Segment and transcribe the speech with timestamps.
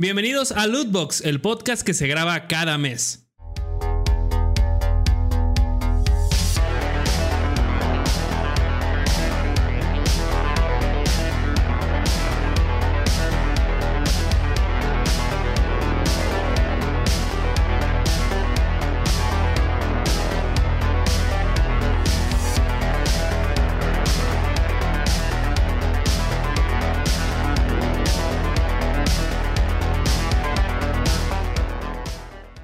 [0.00, 3.27] Bienvenidos a Lootbox, el podcast que se graba cada mes.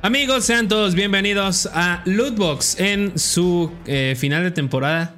[0.05, 5.15] Amigos, sean todos bienvenidos a Lootbox en su eh, final de temporada.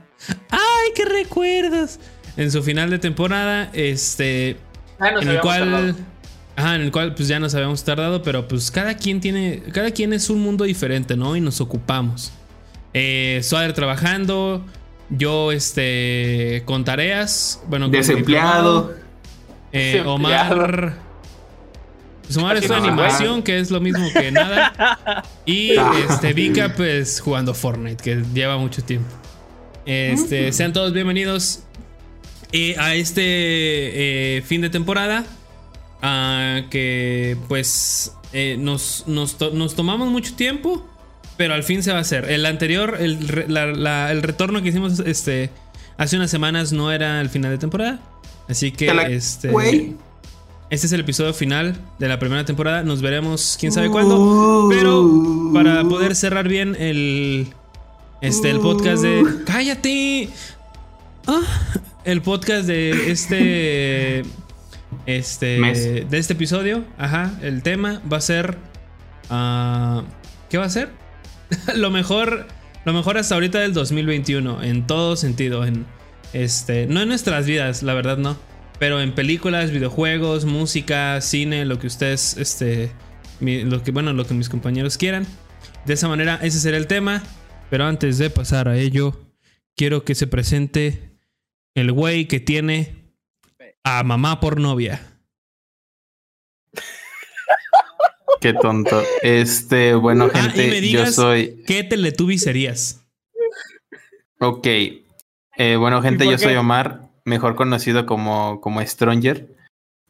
[0.49, 1.99] ¡Ay, qué recuerdos!
[2.37, 4.59] En su final de temporada, este.
[5.01, 5.59] Ah, en el cual.
[5.73, 5.95] tardado.
[6.55, 9.61] Ajá, en el cual pues ya nos habíamos tardado, pero pues cada quien tiene.
[9.73, 11.35] Cada quien es un mundo diferente, ¿no?
[11.35, 12.31] Y nos ocupamos.
[12.95, 13.43] Eh,
[13.75, 14.65] trabajando.
[15.11, 16.63] Yo, este.
[16.65, 17.61] Con tareas.
[17.67, 18.95] Bueno, con Desempleado.
[19.73, 20.15] Eh, Desempleado.
[20.15, 21.06] Omar.
[22.29, 25.23] En no se animación, que es lo mismo que nada.
[25.45, 25.73] Y
[26.11, 29.09] este Vika, pues jugando Fortnite, que lleva mucho tiempo.
[29.85, 31.61] Este, sean todos bienvenidos
[32.53, 33.23] eh, a este
[34.39, 35.25] eh, fin de temporada.
[36.03, 40.85] ah, que pues eh, nos, nos, to- nos tomamos mucho tiempo,
[41.37, 42.31] pero al fin se va a hacer.
[42.31, 45.51] El anterior, el, re- la- la- el retorno que hicimos este,
[45.97, 48.01] hace unas semanas no era el final de temporada.
[48.49, 49.49] Así que este.
[49.49, 49.95] güey.
[50.69, 52.83] Este es el episodio final de la primera temporada.
[52.83, 54.67] Nos veremos quién sabe cuándo.
[54.69, 55.09] Pero
[55.55, 57.47] para poder cerrar bien el.
[58.21, 59.25] Este, el podcast de.
[59.47, 60.29] ¡Cállate!
[61.29, 61.43] Ah,
[62.05, 64.25] el podcast de este.
[65.07, 65.59] Este.
[65.61, 66.11] Mes.
[66.11, 66.83] De este episodio.
[66.99, 67.39] Ajá.
[67.43, 68.59] El tema va a ser.
[69.31, 70.03] ah,
[70.51, 70.91] ¿Qué va a ser?
[71.77, 72.49] lo mejor.
[72.85, 74.65] Lo mejor hasta ahorita del 2021.
[74.65, 75.65] En todo sentido.
[75.65, 75.87] En.
[76.33, 76.89] Este.
[76.89, 78.37] No en nuestras vidas, la verdad no.
[78.79, 82.91] Pero en películas, videojuegos, música, cine, lo que ustedes, este,
[83.41, 85.27] mi- lo que, bueno, lo que mis compañeros quieran.
[85.87, 87.23] De esa manera, ese será el tema.
[87.71, 89.19] Pero antes de pasar a ello,
[89.77, 91.11] quiero que se presente
[91.75, 92.95] el güey que tiene
[93.83, 95.01] a mamá por novia.
[98.41, 99.03] Qué tonto.
[99.23, 101.63] Este, bueno, Ah, y gente, me yo digas- soy.
[101.67, 103.03] ¿Qué Teletubby serías?
[104.39, 104.67] Ok.
[105.59, 106.59] Eh, bueno, gente, yo soy qué?
[106.59, 109.55] Omar, mejor conocido como, como Stronger.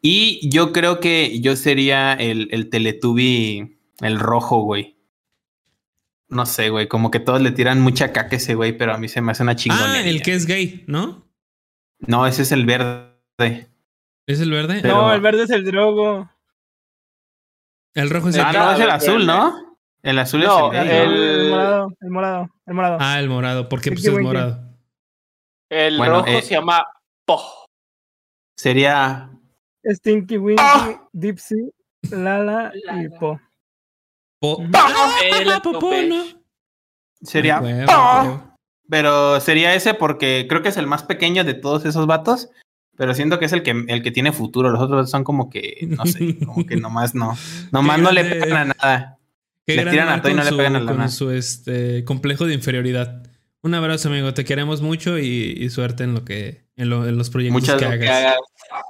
[0.00, 4.96] Y yo creo que yo sería el, el Teletubby, el rojo, güey.
[6.28, 8.98] No sé, güey, como que todos le tiran mucha caca a ese güey, pero a
[8.98, 10.00] mí se me hace una chingonería.
[10.00, 11.26] Ah, el que es gay, ¿no?
[12.00, 13.68] No, ese es el verde.
[14.26, 14.80] ¿Es el verde?
[14.82, 16.30] Pero- No, el verde es el drogo.
[17.94, 19.26] El rojo es el Ah, Ah, no, es el azul.
[19.26, 19.78] ¿no?
[20.02, 21.14] El azul No, es el gay, El, ¿no?
[21.24, 22.96] El- morado, el morado, el morado.
[23.00, 23.68] Ah, el morado.
[23.68, 24.60] ¿Por qué pues es morado?
[25.70, 26.84] El Bueno, rojo eh, se llama
[27.26, 27.40] Po.
[28.56, 29.30] Sería.
[29.84, 31.08] Stinky Winky, ¡Ah!
[31.12, 31.70] Dipsy,
[32.10, 33.38] Lala y Po.
[34.40, 34.62] Po-.
[34.74, 35.18] ¡Ah!
[37.22, 37.60] Sería.
[37.60, 38.56] Huevo.
[38.88, 42.48] Pero sería ese porque creo que es el más pequeño de todos esos vatos.
[42.96, 44.70] Pero siento que es el que, el que tiene futuro.
[44.70, 47.36] Los otros son como que, no sé, como que nomás no.
[47.72, 49.18] Nomás no le pegan a nada.
[49.66, 51.08] Le tiran a todo y no le su- pegan a la Con nada.
[51.10, 53.22] su este, complejo de inferioridad.
[53.62, 54.32] Un abrazo, amigo.
[54.32, 57.78] Te queremos mucho y, y suerte en lo que en, lo- en los proyectos Muchas
[57.78, 58.36] que hagas.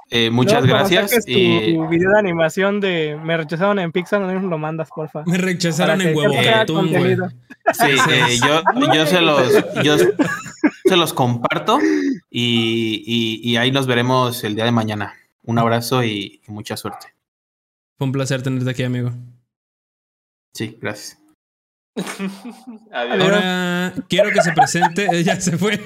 [0.09, 1.11] Eh, muchas gracias.
[1.25, 5.23] tu Y video de animación de Me rechazaron en Pixar, no lo mandas, porfa.
[5.25, 6.33] Me rechazaron en huevo
[6.67, 7.29] contenido.
[7.73, 8.61] sí, eh, yo,
[8.93, 9.51] yo se los,
[9.83, 11.79] yo se los comparto
[12.29, 15.13] y, y- y ahí nos veremos el día de mañana.
[15.43, 17.07] Un abrazo y, y mucha suerte.
[17.97, 19.11] Fue un placer tenerte aquí, amigo.
[20.53, 21.19] Sí, gracias.
[22.91, 23.23] Adiós.
[23.23, 25.07] Ahora quiero que se presente.
[25.11, 25.79] eh, Ya se fue.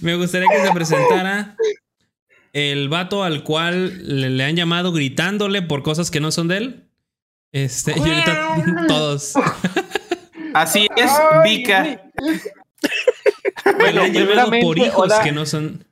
[0.00, 1.56] Me gustaría que se presentara
[2.52, 6.56] el vato al cual le, le han llamado gritándole por cosas que no son de
[6.58, 6.88] él.
[7.52, 9.34] Este, y ahorita todos.
[10.54, 11.10] Así es,
[11.44, 11.84] Vika.
[11.84, 15.22] le Bueno, han llamado por hijos hola.
[15.22, 15.84] que no son.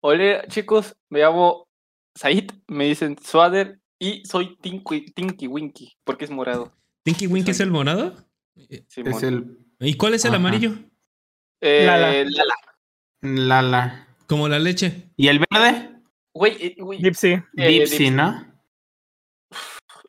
[0.00, 0.94] Hola, chicos.
[1.10, 1.68] Me llamo
[2.14, 2.50] Said.
[2.66, 3.78] Me dicen Swader.
[4.00, 5.96] Y soy Tinky, Tinky Winky.
[6.04, 6.72] Porque es morado.
[7.04, 8.16] ¿Tinky Winky es el morado?
[8.88, 9.14] Simón.
[9.14, 10.36] Es el ¿Y cuál es el Ajá.
[10.36, 10.72] amarillo?
[11.60, 12.12] Eh, Lala.
[12.12, 12.54] Lala.
[13.22, 14.06] Lala.
[14.26, 15.10] Como la leche.
[15.16, 15.90] ¿Y el verde?
[16.34, 17.02] Güey, eh, güey.
[17.02, 17.42] Dipsy.
[17.56, 18.10] eh.
[18.10, 18.46] ¿no?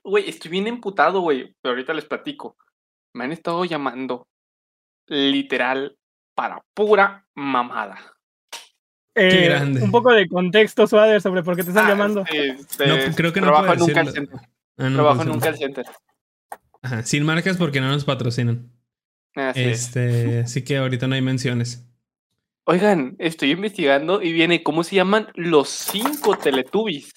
[0.04, 1.56] Güey, estoy bien emputado, güey.
[1.62, 2.58] Pero ahorita les platico.
[3.14, 4.28] Me han estado llamando
[5.08, 5.98] literal
[6.36, 7.98] para pura mamada.
[9.16, 9.82] Eh, grande.
[9.82, 12.24] Un poco de contexto, Swader, sobre por qué te están Ah, llamando.
[12.32, 14.40] este, No, creo que no trabajo en un call center.
[14.78, 15.86] Ah, no, trabajo en un call center.
[16.82, 18.72] Ajá, sin marcas porque no nos patrocinan.
[19.56, 21.89] Este, así que ahorita no hay menciones.
[22.72, 27.12] Oigan, estoy investigando y viene cómo se llaman los cinco Teletubbies.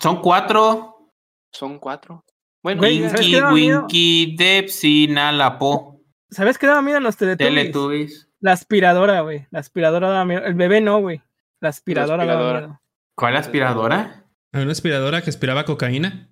[0.00, 1.12] Son cuatro.
[1.52, 2.24] Son cuatro.
[2.62, 3.52] Bueno, Güey, diga, ¿sabes Winky, daba?
[3.52, 6.00] Winky, Depsi, Nalapo,
[6.30, 7.54] ¿Sabes qué daba miedo en los Teletubbies?
[7.54, 8.30] Teletubbies.
[8.40, 9.46] La aspiradora, güey.
[9.50, 10.42] La aspiradora daba miedo.
[10.46, 11.20] El bebé no, güey.
[11.60, 12.66] La aspiradora, daba aspiradora.
[12.66, 12.80] miedo.
[13.14, 14.24] ¿Cuál aspiradora?
[14.54, 16.30] Una aspiradora que aspiraba cocaína.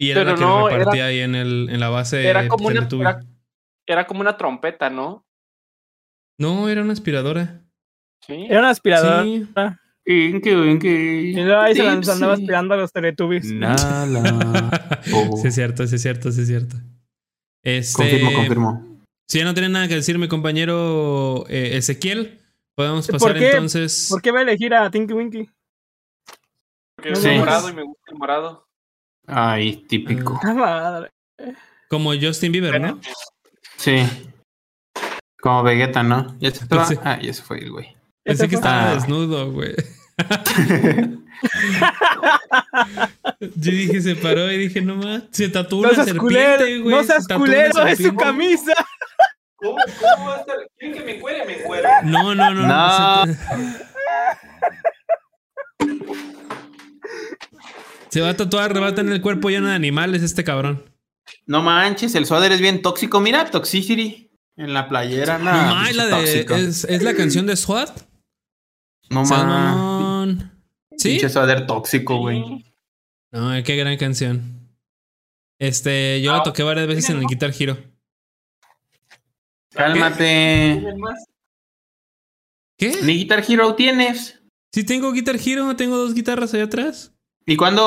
[0.00, 2.68] Y era Pero la que no, repartía ahí en, el, en la base era como
[2.68, 3.20] una, era,
[3.86, 5.26] era como una trompeta, ¿no?
[6.38, 7.62] No, era una aspiradora.
[8.26, 8.46] Sí.
[8.48, 9.24] Era una aspiradora.
[9.24, 9.48] Sí.
[10.04, 10.88] Winky, Winky.
[10.88, 13.52] Y luego ahí se las andaba aspirando a los Teletubbies.
[13.52, 14.90] Nala.
[15.14, 15.36] Oh.
[15.36, 16.76] Sí, es cierto, sí, es cierto, sí, es cierto.
[17.64, 18.98] Este, Confirmo, confirmo.
[19.28, 22.40] Si ya no tiene nada que decir mi compañero eh, Ezequiel,
[22.76, 23.50] podemos ¿Por pasar qué?
[23.50, 24.06] entonces.
[24.08, 25.50] ¿Por qué va a elegir a Tinky Winky?
[26.94, 27.38] Porque No es mames.
[27.40, 28.68] morado y me gusta el morado.
[29.26, 30.38] Ay, típico.
[30.42, 31.10] ¡Ah, madre!
[31.88, 33.00] Como Justin Bieber, ¿no?
[33.76, 34.02] Sí.
[35.42, 36.36] Como Vegeta, ¿no?
[36.38, 36.60] ¿Ya se?
[36.60, 36.94] Sí.
[37.02, 37.96] Ah, ya se fue el güey.
[38.22, 38.94] Pensé que estaba Ah.
[38.94, 39.74] desnudo, güey.
[43.40, 46.94] Yo dije, se paró y dije, no más, se tatuó No una serpiente, culero, güey.
[46.94, 48.72] no se seas culero, es su camisa.
[49.56, 50.56] ¿Cómo, cómo va a estar?
[50.78, 51.44] ¿Quieren que me encuere?
[51.44, 51.88] Me encuero.
[52.04, 52.66] No, no, no.
[52.66, 53.26] No.
[53.26, 53.38] Se,
[58.10, 60.84] se va a tatuar, va a tener el cuerpo lleno de animales este cabrón.
[61.46, 63.20] No manches, el suéter es bien tóxico.
[63.20, 64.30] Mira, Toxicity.
[64.56, 65.74] En la playera, No, no.
[65.74, 67.90] mames, la de, es, es la canción de SWAT.
[69.10, 69.76] No mames.
[70.36, 70.52] no-
[70.98, 71.10] ¿Sí?
[71.10, 72.64] Pinche suéter tóxico, güey.
[73.32, 74.68] No, qué gran canción.
[75.58, 77.78] Este, yo la Ah, toqué varias veces en el Guitar Hero.
[79.70, 80.82] Cálmate.
[82.76, 82.98] ¿Qué?
[83.02, 84.38] Ni Guitar Hero tienes.
[84.72, 87.11] Sí tengo Guitar Hero, tengo dos guitarras allá atrás.
[87.44, 87.82] ¿Y cuándo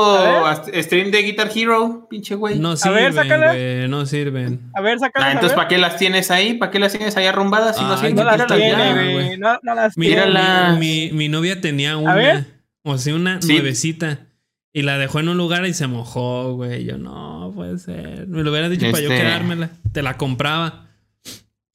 [0.46, 2.60] A stream de Guitar Hero, pinche güey?
[2.60, 3.54] No A sirven, ver, sácala.
[3.54, 4.60] güey, no sirven.
[4.74, 5.56] A ver, Ah, sácalas, a entonces, ver.
[5.56, 6.56] ¿para qué las tienes ahí?
[6.56, 8.16] ¿Para qué las tienes ahí arrumbadas si no Ay, sirven?
[8.16, 9.38] No las tiene, ya, güey.
[9.38, 12.16] No, no las Mira, mi, mi novia tenía una.
[12.16, 12.46] ver.
[12.84, 13.54] O sea, una Sí.
[13.54, 14.28] nuevecita.
[14.74, 16.84] Y la dejó en un lugar y se mojó, güey.
[16.84, 18.28] Yo, no, puede ser.
[18.28, 19.70] Me lo hubieras dicho para yo Este- quedármela.
[19.94, 20.90] Te la compraba.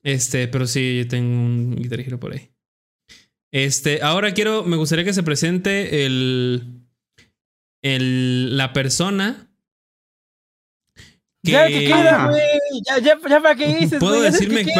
[0.03, 2.50] Este, pero sí, yo tengo un Guitar Hero por ahí.
[3.53, 6.80] Este, ahora quiero, me gustaría que se presente el,
[7.82, 9.49] el la persona
[11.43, 12.29] Ya que queda, Ah.
[12.29, 12.43] güey.
[12.87, 14.73] Ya, ya, ya para qué dices, ¿Puedo decirme que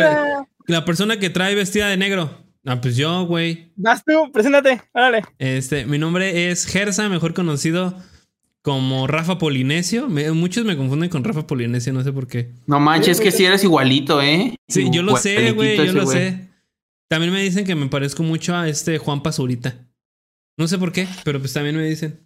[0.67, 2.45] la persona que trae vestida de negro.
[2.67, 3.73] Ah, pues yo, güey.
[3.77, 4.83] Vas tú, preséntate.
[4.93, 5.23] Órale.
[5.39, 7.97] Este, mi nombre es Gersa, mejor conocido
[8.61, 10.09] como Rafa Polinesio.
[10.09, 12.53] Me- muchos me confunden con Rafa Polinesio, no sé por qué.
[12.67, 14.55] No manches, que si eres igualito, ¿eh?
[14.69, 16.51] Sí, yo lo sé, güey, yo lo sé.
[17.09, 19.89] También me dicen que me parezco mucho a este Juan Pazurita.
[20.59, 22.21] No sé por qué, pero pues también me dicen.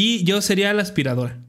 [0.00, 1.42] Y yo sería la aspiradora.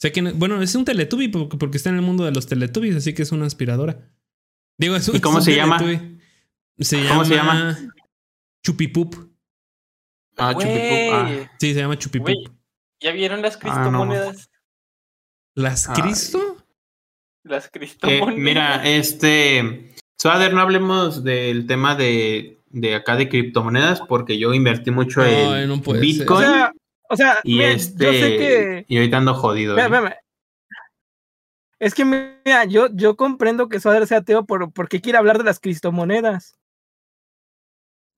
[0.00, 2.46] Sé que, no- bueno, es un Teletubby porque, porque está en el mundo de los
[2.46, 4.08] Teletubbies, así que es una aspiradora.
[4.78, 5.76] Digo, es un, ¿Y cómo es un se llama?
[5.78, 6.18] Teletubby.
[6.78, 7.78] Se ¿Cómo se llama
[8.64, 9.14] Chupipup.
[10.38, 11.12] Ah, chupipup.
[11.12, 11.50] Ah.
[11.60, 12.48] Sí, se llama Chupipup.
[13.00, 13.60] ¿Ya vieron las Ah, no.
[13.74, 14.50] cristomonedas?
[15.54, 16.00] ¿Las Ay.
[16.02, 16.56] Cristo?
[17.44, 18.36] Las Eh, cristomonedas.
[18.38, 19.94] mira, este.
[20.18, 25.68] Suader, no hablemos del tema de, de acá de criptomonedas porque yo invertí mucho en
[25.68, 26.72] no Bitcoin O sea,
[27.12, 28.04] o sea, y mira, este.
[28.04, 28.84] yo sé que.
[28.88, 29.76] Y ahorita ando jodido.
[29.78, 30.16] ¿eh?
[31.78, 35.44] Es que mira, yo, yo comprendo que Suárez sea ateo por, porque quiere hablar de
[35.44, 36.54] las cristomonedas.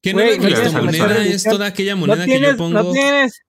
[0.03, 3.41] ¿Qué no Güey, la Es toda aquella moneda no que yo pongo no tienes.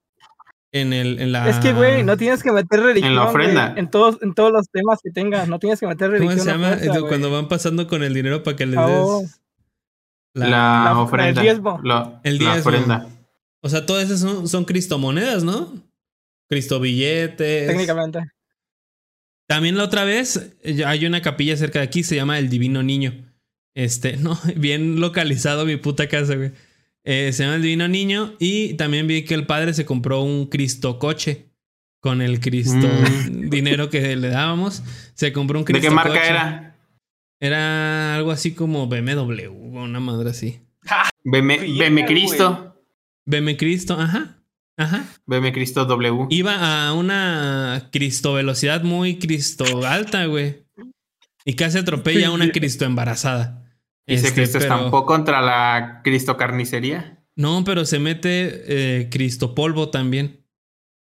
[0.72, 1.50] en, el, en la.
[1.50, 3.10] Es que, güey, no tienes que meter religión.
[3.10, 3.74] En la güey, ofrenda.
[3.76, 5.48] En todos, en todos los temas que tengas.
[5.48, 6.40] No tienes que meter ¿Cómo religión.
[6.40, 6.76] se a llama?
[6.78, 7.00] fuerza.
[7.08, 9.20] Cuando van pasando con el dinero para que les Oh.
[9.20, 9.40] des.
[10.32, 11.28] La, la- ofrenda.
[11.28, 11.80] el diezmo.
[11.82, 12.70] la- El la diezmo.
[12.70, 13.06] ofrenda.
[13.66, 15.74] O sea, todas esas son, son cristomonedas, ¿no?
[16.48, 17.66] Cristobilletes.
[17.66, 18.20] Técnicamente.
[19.48, 23.26] También la otra vez hay una capilla cerca de aquí, se llama el Divino Niño.
[23.74, 26.52] Este, no, bien localizado mi puta casa, güey.
[27.04, 30.46] Eh, se llama el Divino Niño y también vi que el padre se compró un
[30.46, 31.46] Cristo coche
[32.00, 33.48] con el Cristo Mm.
[33.50, 34.82] dinero que le dábamos.
[35.14, 36.28] Se compró un ¿De Cristo qué marca coche.
[36.30, 36.76] era?
[37.40, 40.60] Era algo así como BMW, una madre así.
[41.24, 42.75] BM, BM Cristo.
[43.26, 44.32] BMW Cristo, ajá.
[44.78, 45.04] Ajá.
[45.26, 46.26] BM Cristo W.
[46.30, 50.64] Iba a una Cristo velocidad muy Cristo alta, güey.
[51.46, 53.62] Y casi atropella a una Cristo embarazada.
[54.06, 57.24] Dice Este, Cristo pero- estampó contra la Cristo carnicería.
[57.36, 60.44] No, pero se mete eh, Cristo polvo también.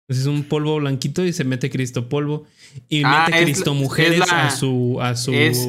[0.08, 2.46] Pues es un polvo blanquito y se mete Cristo polvo.
[2.89, 5.00] Y Ah, mete es Cristo mujeres la- a su.
[5.01, 5.68] A su es-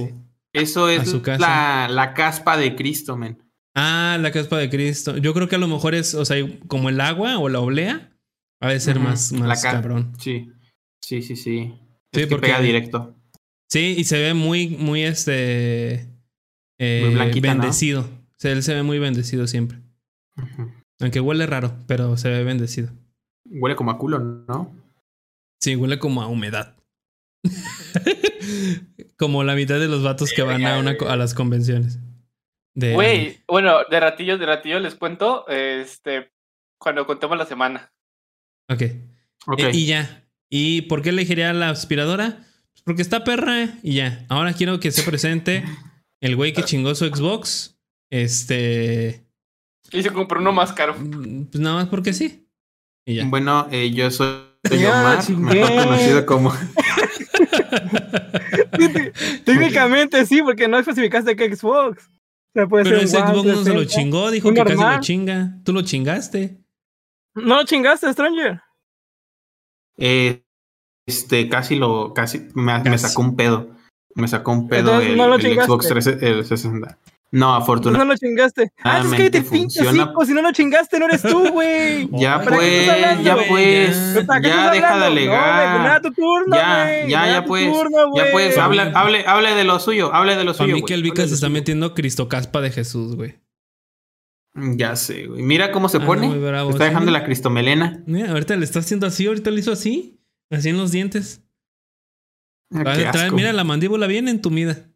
[0.52, 1.38] Eso es su casa.
[1.40, 3.38] la, la caspa de Cristo, men.
[3.75, 5.16] Ah, la caspa de Cristo.
[5.16, 6.37] Yo creo que a lo mejor es, o sea,
[6.69, 8.11] como el agua o la oblea.
[8.61, 10.12] Ha de ser más, más ca- cabrón.
[10.19, 10.50] Sí,
[11.02, 11.75] sí, sí, sí.
[12.12, 13.14] Sí, es que porque- pega directo.
[13.69, 16.09] Sí, y se ve muy, muy este.
[16.78, 17.61] eh, Muy blanquita, ¿no?
[17.61, 18.00] bendecido.
[18.02, 19.78] O sea, él se ve muy bendecido siempre.
[21.00, 22.90] Aunque huele raro, pero se ve bendecido.
[23.50, 24.73] Huele como a culo, ¿no?
[25.61, 26.76] Sí, huele como a humedad.
[29.19, 31.99] como la mitad de los vatos que van a, una, a las convenciones.
[32.75, 36.33] De Güey, bueno, de ratillos, de ratillos les cuento, este,
[36.78, 37.93] cuando contemos la semana.
[38.69, 38.83] Ok.
[39.47, 39.61] Ok.
[39.61, 40.25] Eh, y ya.
[40.50, 42.38] ¿Y por qué elegiría la aspiradora?
[42.73, 44.25] Pues porque está perra y ya.
[44.28, 45.64] Ahora quiero que se presente
[46.21, 47.78] el güey que chingó su Xbox.
[48.11, 49.25] Este.
[49.93, 50.95] Y se compró uno más caro.
[50.99, 52.47] mm, Pues nada más porque sí.
[53.07, 53.25] Y ya.
[53.26, 56.52] Bueno, eh, yo soy Ya, Omar, mejor conocido como.
[59.45, 62.09] Técnicamente sí, porque no especificaste que Xbox.
[62.54, 63.94] O sea, puede Pero ser ese Xbox no se lo 360.
[63.94, 65.58] chingó, dijo que casi lo chinga.
[65.64, 66.61] Tú lo chingaste.
[67.34, 68.61] No lo chingaste, Stranger.
[69.96, 70.44] Eh,
[71.04, 72.14] este, casi lo.
[72.14, 73.70] Casi me, sacó un pedo.
[74.14, 75.61] Me sacó un pedo Entonces, el, no el.
[75.61, 76.99] Xbox 360.
[77.35, 78.26] No, No afortunadamente.
[78.26, 78.73] lo chingaste.
[78.83, 80.07] Ah, es que te pinche funciona.
[80.07, 80.25] cinco.
[80.25, 82.09] Si no lo chingaste, no eres tú, güey.
[82.12, 84.26] Ya ¿Para qué pues, hablando, ya pues, Ya.
[84.26, 85.00] ¿Para qué ya estás deja de?
[85.00, 86.03] No, alegar.
[86.03, 89.79] tu turno, ya, ya, ya pues, turno, ya pues, hable, mí- hable, hable de lo
[89.81, 90.75] suyo, hable de lo suyo.
[90.75, 93.35] mí güey, que el de se está metiendo Cristocaspa de Jesús, güey.
[94.55, 95.43] Ya sé, güey.
[95.43, 96.29] Mira cómo se Ah, pone.
[96.29, 96.91] muy bravo, está sí.
[96.91, 98.03] dejando la cristomelena.
[98.07, 100.21] Mira, ahorita le está haciendo así, ahorita le hizo así.
[100.50, 101.43] Así en los dientes.
[102.73, 103.35] Ah, a qué asco.
[103.35, 104.87] mira, la mandíbula bien entumida.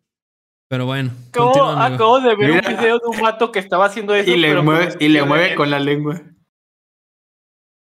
[0.68, 1.12] Pero bueno.
[1.30, 2.68] Acabo, acabo de ver Mira.
[2.68, 4.30] un video de un vato que estaba haciendo eso.
[4.30, 6.20] y le pero mueve, con y le mueve con la lengua.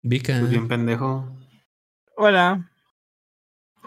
[0.03, 0.39] Vika.
[0.39, 1.29] Pues bien pendejo.
[2.15, 2.71] Hola.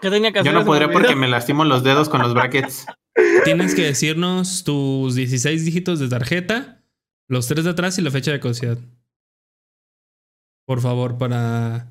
[0.01, 0.53] ¿Qué tenía que hacer?
[0.53, 2.85] Yo no podré porque me lastimo los dedos con los brackets.
[3.43, 6.83] Tienes que decirnos tus 16 dígitos de tarjeta,
[7.27, 8.77] los tres de atrás y la fecha de caducidad.
[10.65, 11.87] Por favor, para,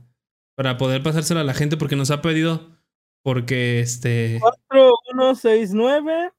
[0.55, 2.71] para poder pasárselo a la gente porque nos ha pedido.
[3.23, 4.39] Porque este.
[4.41, 6.34] 4169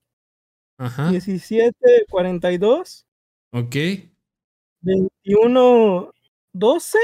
[0.77, 1.09] Ajá.
[1.11, 3.05] 1742
[3.53, 3.75] Ok.
[4.81, 6.11] 21
[6.53, 6.97] 12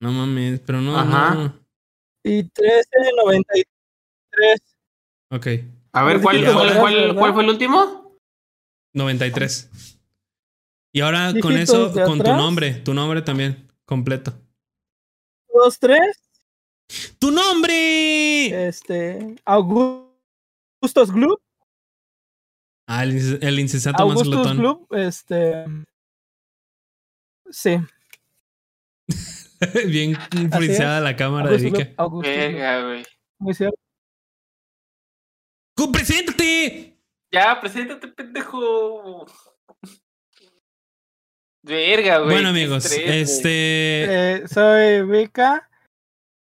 [0.00, 0.96] No mames, pero no.
[0.98, 1.34] Ajá.
[1.34, 1.60] no.
[2.24, 4.60] y 1393.
[5.30, 5.46] Ok.
[5.94, 8.16] A ver, ¿cuál, cuál, cuál- cuál fue el último?
[8.94, 9.70] 93.
[10.94, 12.36] Y ahora con eso, con tu atrás.
[12.36, 14.34] nombre, tu nombre también, completo.
[15.54, 15.98] 23
[17.18, 18.66] ¡Tu nombre!
[18.68, 21.38] este Augustus Glue,
[22.86, 24.58] Ah, el, el incesato más glotón.
[24.58, 25.64] Glue, este
[27.50, 27.78] Sí,
[29.86, 30.16] Bien
[30.50, 31.94] friseada la cámara de Vika.
[32.22, 33.04] Verga, güey.
[33.38, 33.76] Muy cierto.
[35.76, 36.98] ¡Cu- ¡Preséntate!
[37.30, 39.26] Ya, preséntate, pendejo.
[41.62, 42.32] Verga, güey.
[42.34, 44.04] bueno, amigos, estrés, este.
[44.34, 45.68] Eh, soy Vika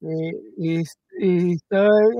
[0.00, 0.82] y, y,
[1.20, 2.16] y soy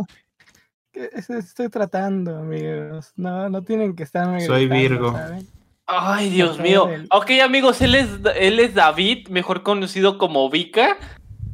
[1.29, 3.13] estoy tratando, amigos.
[3.17, 5.13] No, no tienen que estarme Soy gritando, Virgo.
[5.13, 5.47] ¿saben?
[5.87, 6.89] Ay, Dios mío.
[6.89, 10.97] el- Ok, amigos, él es, él es David, mejor conocido como Vika.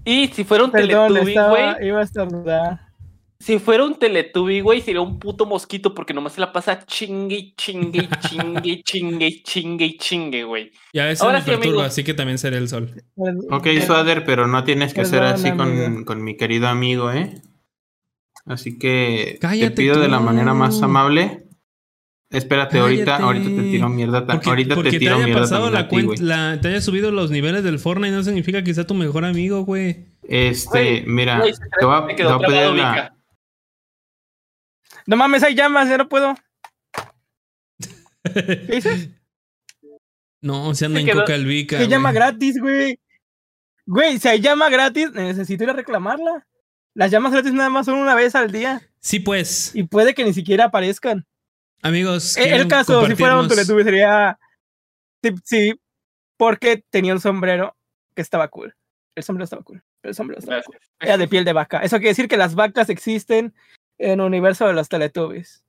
[0.04, 1.86] Y si fuera un Teletubby, güey.
[1.86, 2.80] iba a estornudar.
[3.40, 7.52] Si fuera un Teletubby, güey, sería un puto mosquito porque nomás se la pasa chingue,
[7.56, 10.72] chingue, chingue, chingue, chingue, chingue, güey.
[10.92, 11.86] Y a veces Ahora me sí, perturba, amigos.
[11.86, 12.90] así que también seré el sol.
[13.50, 17.34] Ok, Suader, pero no tienes que ser así con, con mi querido amigo, ¿eh?
[18.46, 21.46] Así que Cállate te pido de la manera más amable.
[22.30, 23.22] Espérate, ahorita, Cállate.
[23.24, 24.26] ahorita te tiro mierda.
[24.26, 27.10] Porque, ahorita porque te te, tiro haya mierda pasado la cuenta, la- te haya subido
[27.12, 30.06] los niveles del Fortnite no significa que sea tu mejor amigo, güey.
[30.24, 30.68] Este,
[31.02, 33.16] Güey, mira, güey, se te voy a, me te quedó voy a pedir la.
[35.06, 36.34] No mames, hay llamas, ya no puedo.
[38.34, 39.10] ¿Qué dices?
[40.40, 41.78] no, se anda Se en quedó- coca el Vika.
[41.78, 42.98] ¿Qué llama gratis, güey?
[43.86, 46.46] Güey, si hay llama gratis, necesito ir a reclamarla.
[46.94, 49.72] Las llamas gratis nada más son una vez al día Sí, pues.
[49.74, 51.26] y puede que ni siquiera aparezcan.
[51.82, 54.38] Amigos, Eh, El ¿quieren caso, si fuera un Teletubby sería.
[55.22, 55.74] Sí, Sí,
[56.36, 57.76] porque tenía un sombrero
[58.14, 58.74] que estaba cool.
[59.14, 59.82] El sombrero estaba cool.
[60.02, 60.76] El sombrero estaba cool.
[61.00, 61.78] Era de piel de vaca.
[61.80, 63.54] Eso quiere decir que las vacas existen
[63.98, 65.64] en el universo de los Teletubbies.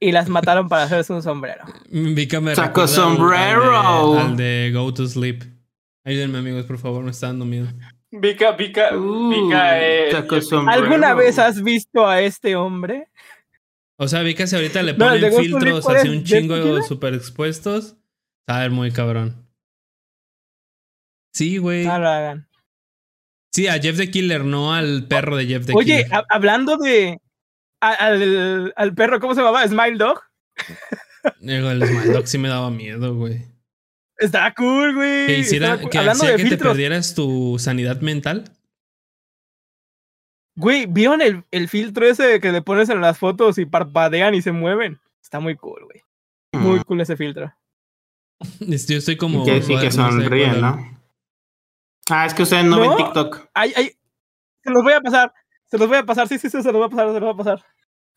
[0.00, 1.64] Y las mataron para hacerse un sombrero.
[1.90, 4.16] Vika me Saco sombrero.
[4.16, 5.42] Al de, al de Go to Sleep.
[6.04, 7.66] Ayúdenme, amigos, por favor, me está dando miedo.
[8.10, 10.10] Vika, Vika, Uh, Vika, eh.
[10.68, 13.08] ¿Alguna vez has visto a este hombre?
[13.98, 16.54] O sea, Vika, si ahorita le ponen de filtros Sleep, ¿cuál así un ¿Jeff chingo
[16.56, 16.82] Tequila?
[16.82, 17.96] super expuestos,
[18.46, 19.46] a ver muy cabrón.
[21.34, 21.84] Sí, güey.
[21.84, 22.48] No lo hagan.
[23.52, 26.14] Sí, a Jeff the Killer, no al perro de Jeff the Oye, Killer.
[26.14, 27.18] ha- hablando de.
[27.80, 29.66] a- Al, al perro, ¿cómo se llamaba?
[29.66, 30.20] Smile Dog.
[31.40, 33.44] Digo, el Smile Dog sí me daba miedo, güey.
[34.18, 35.26] Estaba cool, güey.
[35.26, 38.44] Que hiciera, Estaba que Hablando de que te perdieras tu sanidad mental.
[40.56, 44.42] Güey, ¿vieron el, el filtro ese que le pones en las fotos y parpadean y
[44.42, 45.00] se mueven?
[45.22, 46.02] Está muy cool, güey.
[46.52, 47.54] Muy cool ese filtro.
[48.60, 49.42] Yo estoy como.
[49.42, 51.00] y que, y que no sé sonríe, cuál- ¿no?
[52.10, 52.96] Ah, es que ustedes no, ven.
[52.96, 53.48] TikTok.
[53.52, 53.92] Ay, ay,
[54.64, 55.32] se los voy a pasar.
[55.66, 56.26] Se los voy a pasar.
[56.26, 57.06] Sí, sí, sí, se los voy a pasar.
[57.08, 57.64] Se los voy a pasar.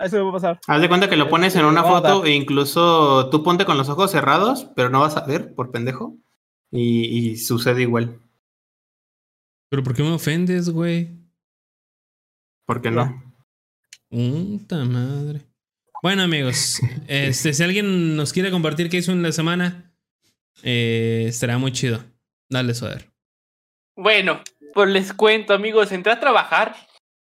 [0.09, 0.59] Se los voy a pasar.
[0.67, 3.89] Haz de cuenta que lo pones en una foto e incluso tú ponte con los
[3.89, 6.17] ojos cerrados, pero no vas a ver por pendejo.
[6.71, 8.19] Y, y sucede igual.
[9.69, 11.09] Pero ¿por qué me ofendes, güey?
[12.65, 13.23] ¿Por qué no?
[14.09, 15.41] Puta madre.
[16.01, 19.93] Bueno, amigos, este, si alguien nos quiere compartir qué hizo en la semana,
[20.63, 22.03] eh, estará muy chido.
[22.49, 23.09] Dale, Soder.
[23.95, 24.41] Bueno,
[24.73, 25.91] pues les cuento, amigos.
[25.91, 26.75] Entré a trabajar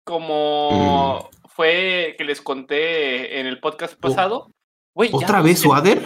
[0.03, 1.29] como
[1.59, 4.49] fue que les conté en el podcast pasado.
[4.95, 6.01] Güey, ya ¿Otra vez Suader?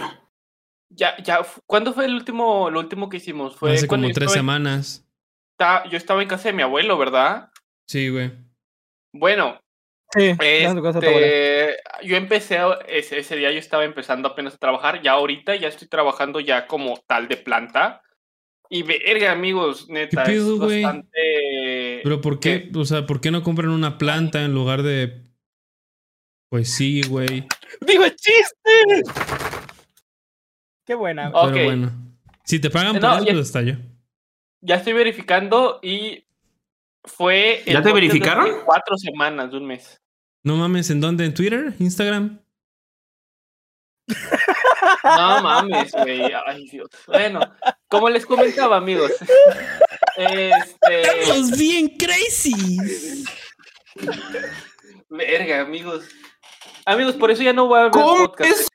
[0.90, 1.46] Ya, ya.
[1.64, 3.54] ¿Cuándo fue el último, lo último que hicimos?
[3.54, 5.06] Fue Hace como tres en- semanas.
[5.56, 7.50] ta- yo estaba en casa de mi abuelo, ¿verdad?
[7.88, 8.32] Sí, güey.
[9.12, 9.60] Bueno,
[10.12, 15.02] Sí, en este, yo empecé, a- ese, ese día yo estaba empezando apenas a trabajar,
[15.02, 18.02] ya ahorita ya estoy trabajando ya como tal de planta.
[18.68, 22.00] Y verga, amigos, neta, pedo, es bastante...
[22.02, 22.72] Pero ¿por qué?
[22.74, 25.23] O sea, ¿por qué no compran una planta en lugar de.
[26.54, 27.48] Pues sí, güey.
[27.80, 29.02] ¡Digo el chiste!
[30.86, 31.28] Qué buena.
[31.30, 31.44] güey.
[31.46, 31.52] Ok.
[31.52, 31.92] Pero bueno.
[32.44, 33.74] Si te pagan por No, eso, ya- pues está yo.
[34.60, 36.24] Ya estoy verificando y
[37.02, 37.60] fue...
[37.66, 38.48] ¿Ya te de verificaron?
[38.64, 40.00] Cuatro semanas de un mes.
[40.44, 41.24] No mames, ¿en dónde?
[41.24, 41.74] ¿En Twitter?
[41.80, 42.38] ¿Instagram?
[45.02, 46.22] No mames, güey.
[46.46, 46.88] Ay, Dios.
[47.08, 47.40] Bueno,
[47.88, 49.10] como les comentaba, amigos.
[50.16, 51.02] Este...
[51.02, 52.78] ¡Estamos bien crazy!
[55.08, 56.04] Verga, amigos.
[56.86, 58.50] Amigos, por eso ya no voy a ver ¿Cómo podcast.
[58.50, 58.68] es?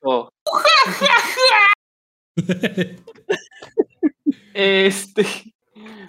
[4.54, 5.25] Este.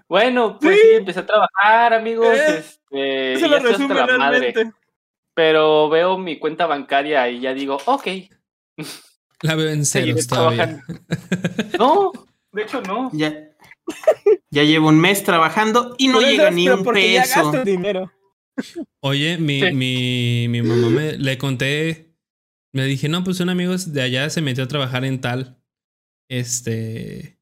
[0.09, 0.83] Bueno, pues Sí.
[0.83, 2.27] sí, empecé a trabajar, amigos.
[2.37, 3.35] Eh, Este.
[3.35, 4.55] Y lo resume la madre.
[5.35, 8.07] Pero veo mi cuenta bancaria y ya digo, ok.
[9.43, 10.83] La veo en ceros todavía.
[10.89, 11.79] trabajando.
[11.79, 12.13] No,
[12.53, 13.11] de hecho no.
[13.13, 13.33] Ya,
[14.51, 17.43] ya llevo un mes trabajando y no llega ni un porque ya peso.
[17.53, 18.11] gasto dinero.
[19.01, 19.73] Oye, mi, Sí.
[19.73, 22.15] mi, mi mamá me le conté.
[22.73, 25.61] Me dije, no, pues un amigo de allá se metió a trabajar en tal.
[26.29, 27.39] Este.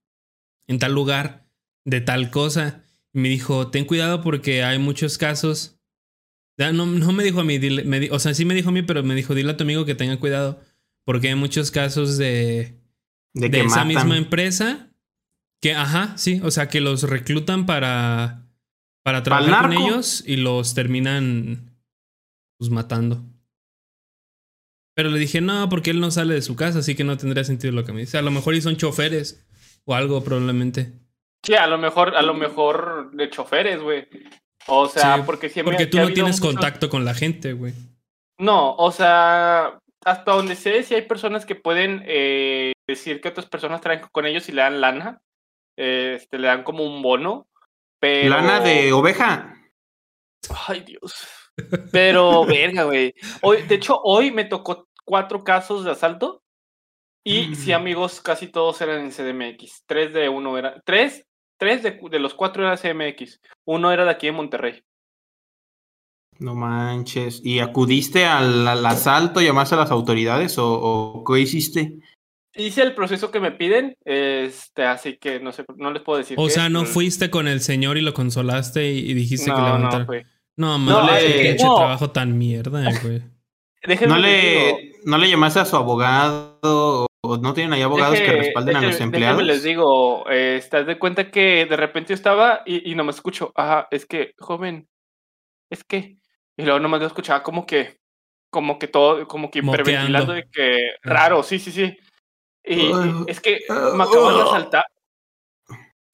[0.67, 1.47] En tal lugar.
[1.85, 2.85] De tal cosa.
[3.13, 5.81] Y me dijo, ten cuidado porque hay muchos casos.
[6.59, 8.83] No, no me dijo a mí, dile- me o sea, sí me dijo a mí,
[8.83, 10.61] pero me dijo, dile a tu amigo que tenga cuidado.
[11.05, 12.81] Porque hay muchos casos de,
[13.33, 13.89] De de que esa matan.
[13.89, 14.91] misma empresa
[15.63, 18.48] que, ajá, sí, o sea, que los reclutan para,
[19.09, 19.87] para trabajar con narco.
[19.87, 21.75] ellos y los terminan
[22.59, 23.23] pues matando.
[24.95, 27.45] Pero le dije, no, porque él no sale de su casa, así que no tendría
[27.45, 28.19] sentido lo que me dice.
[28.19, 29.47] A lo mejor y son choferes
[29.85, 30.93] o algo probablemente.
[31.45, 34.07] Sí, a lo mejor, a lo mejor de choferes, güey.
[34.67, 35.73] O sea, Sí, porque siempre.
[35.75, 37.73] Porque tú no tienes contacto con la gente, güey.
[38.39, 43.47] No, o sea, hasta donde sé, si hay personas que pueden eh, decir que otras
[43.47, 45.23] personas traen con ellos y le dan lana.
[45.79, 47.47] eh, Este, le dan como un bono.
[48.01, 48.31] Pero...
[48.31, 49.55] Lana de oveja.
[50.67, 51.15] Ay, Dios.
[51.93, 53.15] Pero, verga, güey.
[53.43, 56.43] Hoy, de hecho, hoy me tocó cuatro casos de asalto.
[57.25, 57.75] Y sí, Mm.
[57.75, 59.83] amigos, casi todos eran en CDMX.
[59.87, 60.81] Tres de uno era.
[60.87, 61.27] Tres,
[61.59, 63.41] tres de, de los cuatro era CMX.
[63.67, 64.83] Uno era de aquí de Monterrey.
[66.39, 67.41] No manches.
[67.45, 71.99] ¿Y acudiste al, al asalto, llamaste a las autoridades o, o qué hiciste?
[72.59, 76.37] Hice el proceso que me piden, este, así que no sé, no les puedo decir.
[76.39, 79.51] O qué sea, no pero- fuiste con el señor y lo consolaste y, y dijiste
[79.51, 80.25] que No, no, fue.
[80.57, 81.77] No, No, mames, le- qué no.
[81.77, 83.23] trabajo tan mierda, güey.
[84.09, 86.59] ¿No le, ¿No le llamaste a su abogado
[87.23, 89.43] o, no tienen ahí abogados que deje- respalden a los empleados?
[89.45, 93.11] les digo, eh, estás de cuenta que de repente yo estaba y, y no me
[93.13, 93.53] escucho.
[93.55, 94.89] Ajá, es que, joven,
[95.71, 96.17] es que.
[96.57, 97.99] Y luego nomás lo escuchaba como que,
[98.51, 99.83] como que todo, como que Moqueando.
[99.93, 100.99] hiperventilando de que Ah.
[101.05, 101.97] raro, sí, sí, sí.
[102.69, 102.93] Y,
[103.27, 104.45] es que ah, me acaban de ah.
[104.45, 104.85] asaltar.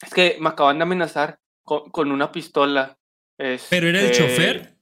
[0.01, 2.97] Es que me acaban de amenazar con, con una pistola.
[3.37, 4.77] ¿Pero era el este, chofer?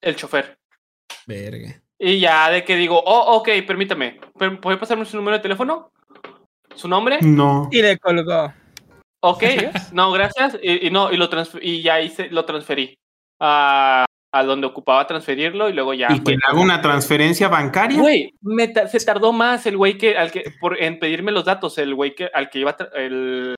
[0.00, 0.58] El chofer.
[1.26, 1.82] Verga.
[1.98, 4.20] Y ya de que digo, oh, ok, permítame.
[4.38, 5.92] ¿per- ¿Puede pasarme su número de teléfono?
[6.74, 7.18] ¿Su nombre?
[7.22, 7.68] No.
[7.72, 8.52] Y le colgó.
[9.20, 9.42] Ok,
[9.92, 10.58] no, gracias.
[10.62, 11.28] Y, y no, y lo
[11.60, 12.98] y ya hice, lo transferí
[13.40, 16.08] a, a donde ocupaba transferirlo y luego ya.
[16.12, 18.00] ¿Y que le haga una transferencia bancaria?
[18.00, 18.32] Güey,
[18.72, 21.94] ta- se tardó más el güey que, al que, por, en pedirme los datos, el
[21.94, 23.54] güey que, al que iba, el,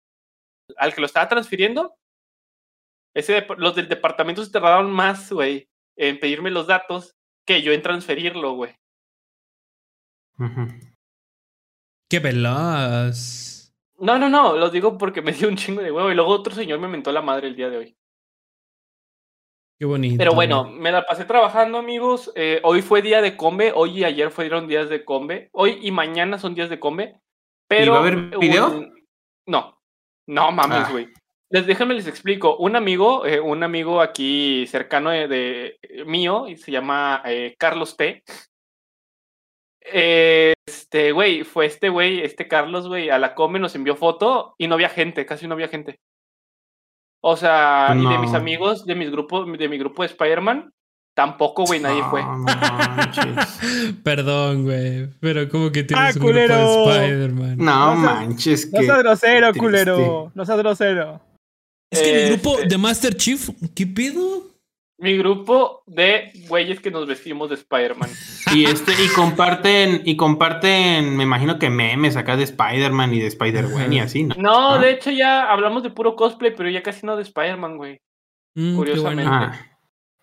[0.77, 1.95] al que lo estaba transfiriendo.
[3.17, 7.13] Ese, los del departamento se tardaron más, güey, en pedirme los datos
[7.47, 8.75] que yo en transferirlo, güey.
[12.11, 13.73] Qué veloz.
[13.99, 16.55] No, no, no, lo digo porque me dio un chingo de huevo y luego otro
[16.55, 17.98] señor me mentó la madre el día de hoy.
[19.79, 20.17] Qué bonito.
[20.19, 22.33] Pero bueno, me la pasé trabajando, amigos.
[22.35, 25.49] Eh, hoy fue día de combe, hoy y ayer fueron días de combe.
[25.53, 27.21] Hoy y mañana son días de combe.
[27.69, 28.87] Pero va a haber video?
[29.47, 29.79] No,
[30.27, 30.89] no mames, Ah.
[30.91, 31.09] güey.
[31.51, 32.57] Les déjenme les explico.
[32.59, 37.97] Un amigo, eh, un amigo aquí cercano de, de- mío, y se llama eh, Carlos
[37.97, 38.23] T.
[39.81, 44.55] Eh, Este, güey, fue este güey, este Carlos, güey, a la Come nos envió foto
[44.59, 45.99] y no había gente, casi no había gente.
[47.21, 48.37] O sea, y de mis No.
[48.39, 50.71] amigos, de mis grupos, de mi grupo de Spider-Man,
[51.17, 52.23] tampoco, güey, nadie fue.
[52.23, 52.45] No, no
[52.97, 53.59] manches.
[54.05, 55.09] Perdón, güey.
[55.21, 56.91] Pero como que tienes Ah, un grupo de culero.
[56.93, 57.57] Spider-Man.
[57.59, 58.73] No No manches.
[58.73, 59.59] No que seas grosero, triste.
[59.61, 60.33] culero.
[60.35, 61.21] No seas grosero.
[61.91, 64.48] Es que mi grupo Este- de Master Chief, ¿qué pedo?
[65.01, 68.11] Mi grupo de güeyes que nos vestimos de Spider-Man.
[68.53, 73.29] Y este, y comparten, y comparten, me imagino que memes acá de Spider-Man y de
[73.29, 74.35] Spider-Gwen y así, ¿no?
[74.37, 74.79] No, Ah.
[74.79, 78.01] de hecho ya hablamos de puro cosplay, pero ya casi no de Spider-Man, güey.
[78.57, 79.23] Mm, qué Curiosamente.
[79.31, 79.31] bueno.
[79.53, 79.61] Ah.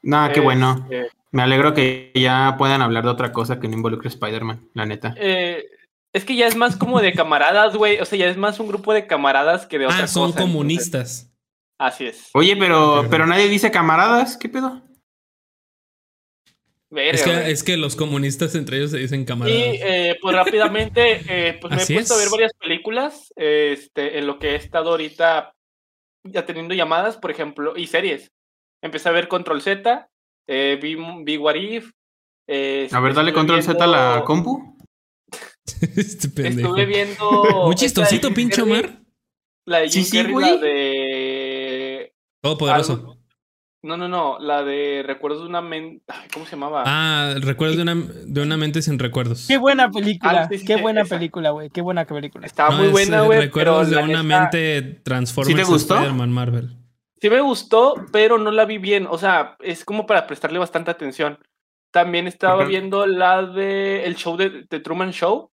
[0.03, 0.85] No, qué bueno.
[0.89, 4.69] Este, Me alegro que ya puedan hablar de otra cosa que no involucre a Spider-Man,
[4.73, 5.15] la neta.
[5.17, 5.63] eh,
[6.13, 7.99] es que ya es más como de camaradas, güey.
[7.99, 10.41] O sea, ya es más un grupo de camaradas que de otra Ah, son entonces,
[10.45, 11.31] comunistas.
[11.77, 12.29] Así es.
[12.33, 14.81] Oye, pero, pero nadie dice camaradas, ¿qué pedo?
[16.89, 19.59] Verga, Es que, es que los comunistas entre ellos se dicen Y camaradas.
[19.59, 24.39] eh, pues rápidamente, eh, pues me he puesto a ver varias películas, este, en lo
[24.39, 25.53] que he estado ahorita
[26.23, 28.31] ya teniendo llamadas, por ejemplo, y series.
[28.81, 30.09] Empecé a ver Control Z,
[30.47, 31.91] eh, vi, vi What If,
[32.47, 34.77] eh, A ver, dale estuve control Z a la compu.
[35.97, 36.69] este pendejo.
[36.69, 37.65] Estuve viendo.
[37.65, 39.01] Muy chistosito, pinche Omar.
[39.67, 40.45] La de Jim sí, Carrey, güey.
[40.45, 40.94] la de.
[42.45, 42.93] Todopoderoso.
[42.93, 43.17] algo-
[43.83, 44.39] No, no, no.
[44.39, 46.03] La de Recuerdos de una mente.
[46.33, 46.83] ¿Cómo se llamaba?
[46.87, 49.45] Ah, recuerdos de una, de una mente sin recuerdos.
[49.47, 50.41] Qué buena película.
[50.43, 51.15] Ah, sí, sí, Qué buena esa.
[51.17, 51.69] película, güey.
[51.69, 52.45] Qué buena película.
[52.47, 53.39] Estaba No, muy es, buena, eh, güey.
[53.41, 55.95] Recuerdos pero de una neta, mente Transformers ¿Sí te gustó?
[55.95, 56.77] Spider-Man Marvel.
[57.21, 59.07] Sí me gustó, pero no la vi bien.
[59.09, 61.37] O sea, es como para prestarle bastante atención.
[61.91, 65.51] También estaba viendo la de el show de, de Truman Show.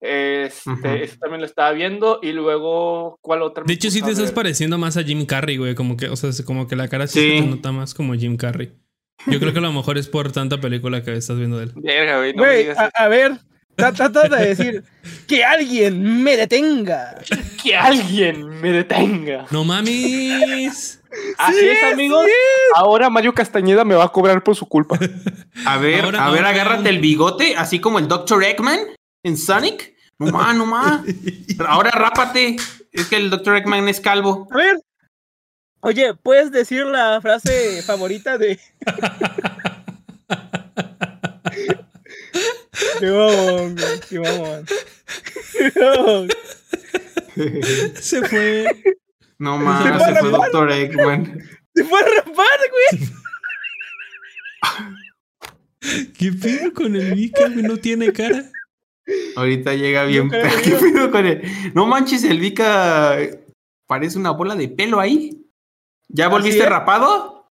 [0.00, 0.86] Este, Ujú.
[0.88, 2.18] esa también la estaba viendo.
[2.22, 3.64] Y luego, ¿cuál otra?
[3.66, 5.74] De hecho, sí te estás pareciendo más a Jim Carrey, güey.
[5.74, 7.36] Como que, o sea, como que la cara sí, Sí.
[7.38, 8.72] se te nota más como Jim Carrey.
[9.26, 11.72] Yo creo que a lo mejor es por tanta película que estás viendo de él.
[11.76, 12.32] Verga, güey.
[12.32, 13.32] No me Güey, digas a, a ver.
[13.76, 14.84] tra- Trata de decir
[15.28, 17.16] que alguien me detenga.
[17.20, 17.34] eso.
[17.62, 19.44] Que alguien me detenga.
[19.50, 21.02] ¡No mames!
[21.36, 22.24] Así Sí, es, amigos.
[22.24, 22.30] sí
[22.74, 24.98] Ahora Mario Castañeda me va a cobrar por su culpa.
[25.66, 28.42] A ver, Ahora- a ver, ahora- agárrate el bigote, así como el Dr.
[28.44, 28.78] Eggman
[29.22, 29.94] en Sonic.
[30.18, 31.02] No más, no más.
[31.66, 32.56] Ahora rápate.
[32.92, 33.56] Es que el Dr.
[33.56, 34.48] Eggman es calvo.
[34.50, 34.80] A ver.
[35.80, 38.60] Oye, ¿puedes decir la frase favorita de.
[42.98, 43.74] Qué güey,
[44.08, 44.66] qué mamón.
[45.52, 46.28] Qué.
[48.00, 48.66] Se fue.
[49.38, 50.30] No ¿Se más, se fue?
[50.30, 50.70] Dr.
[50.70, 51.40] Eggman.
[51.74, 53.08] Se fue a rapar, güey.
[56.18, 57.62] ¿Qué pedo con el Vika, güey?
[57.62, 58.50] No tiene cara.
[59.36, 60.30] Ahorita llega bien.
[60.30, 60.38] ¿Qué
[60.80, 61.42] pedo con él?
[61.74, 63.16] No manches, el Vika
[63.86, 65.44] parece una bola de pelo ahí.
[66.08, 67.48] ¿Ya volviste rapado?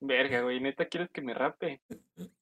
[0.00, 0.60] Verga, güey.
[0.60, 1.80] Neta, ¿quieres que me rape?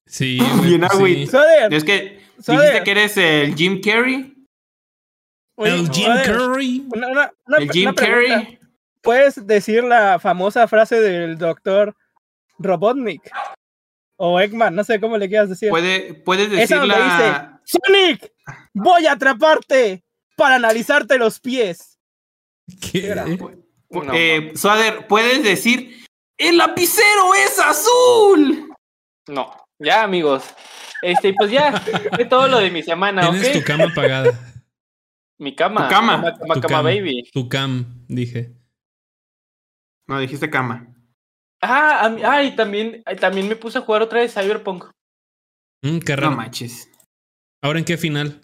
[0.05, 0.77] Sí, güey.
[0.77, 1.27] Bien sí.
[1.27, 4.33] Soder, Es que Soder, dijiste que eres el Jim Carrey.
[5.55, 6.89] oye, El Jim.
[6.93, 7.93] Una, una, una- El Jim.
[7.93, 8.59] Carrey.
[9.01, 11.95] ¿Puedes decir la famosa frase del doctor
[12.59, 13.21] Robotnik?
[14.17, 15.69] O Eggman, no sé cómo le quieras decir.
[15.69, 17.59] Puede, puedes Esa decir donde la.
[17.63, 18.33] dice, Sonic,
[18.73, 20.03] voy a atraparte
[20.35, 21.99] para analizarte los pies.
[22.81, 23.07] ¿Qué?
[23.07, 23.25] Era.
[23.25, 26.03] No, eh, Suader, puedes decir.
[26.37, 28.71] ¡El lapicero es azul!
[29.27, 29.51] No.
[29.79, 30.43] Ya, amigos.
[31.01, 31.71] Este, pues ya.
[32.15, 34.31] Fue todo lo de mi semana, Tienes tu cama apagada.
[35.39, 35.87] Mi cama.
[35.87, 36.15] Tu cama.
[36.21, 36.81] Cama, cama, Tu cama, cama.
[36.89, 37.29] baby.
[37.31, 38.51] Tu cam, dije.
[40.07, 40.87] No, dijiste cama.
[41.61, 44.85] Ah, a mí- ah, y también, también me puse a jugar otra vez Cyberpunk.
[45.83, 46.35] Mm, qué No raro.
[46.35, 46.89] manches.
[47.61, 48.41] ¿Ahora en qué final?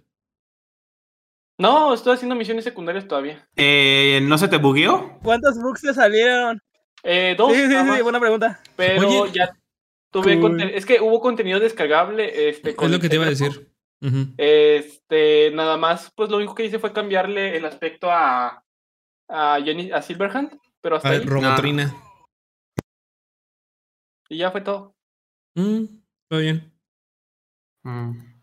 [1.60, 3.48] No, estoy haciendo misiones secundarias todavía.
[3.56, 5.20] Eh, ¿No se te bugueó?
[5.22, 6.60] ¿Cuántos bugs te salieron?
[7.04, 8.60] Eh, dos, sí, sí, sí, buena pregunta.
[8.76, 9.32] pero Oye.
[9.34, 9.56] ya
[10.12, 10.62] tuve Cool.
[10.62, 12.50] Es que hubo contenido descargable.
[12.50, 13.70] Este, con Es lo que te iba a decir.
[14.38, 18.64] Este, nada más, pues lo único que hice fue cambiarle el aspecto a,
[19.30, 21.96] a Jenny, a Silverhand, pero hasta A ahí, ver, Robotrina.
[24.34, 24.96] Y ya fue todo.
[25.56, 25.84] Mm,
[26.24, 26.74] Está bien.
[27.84, 28.34] Mm.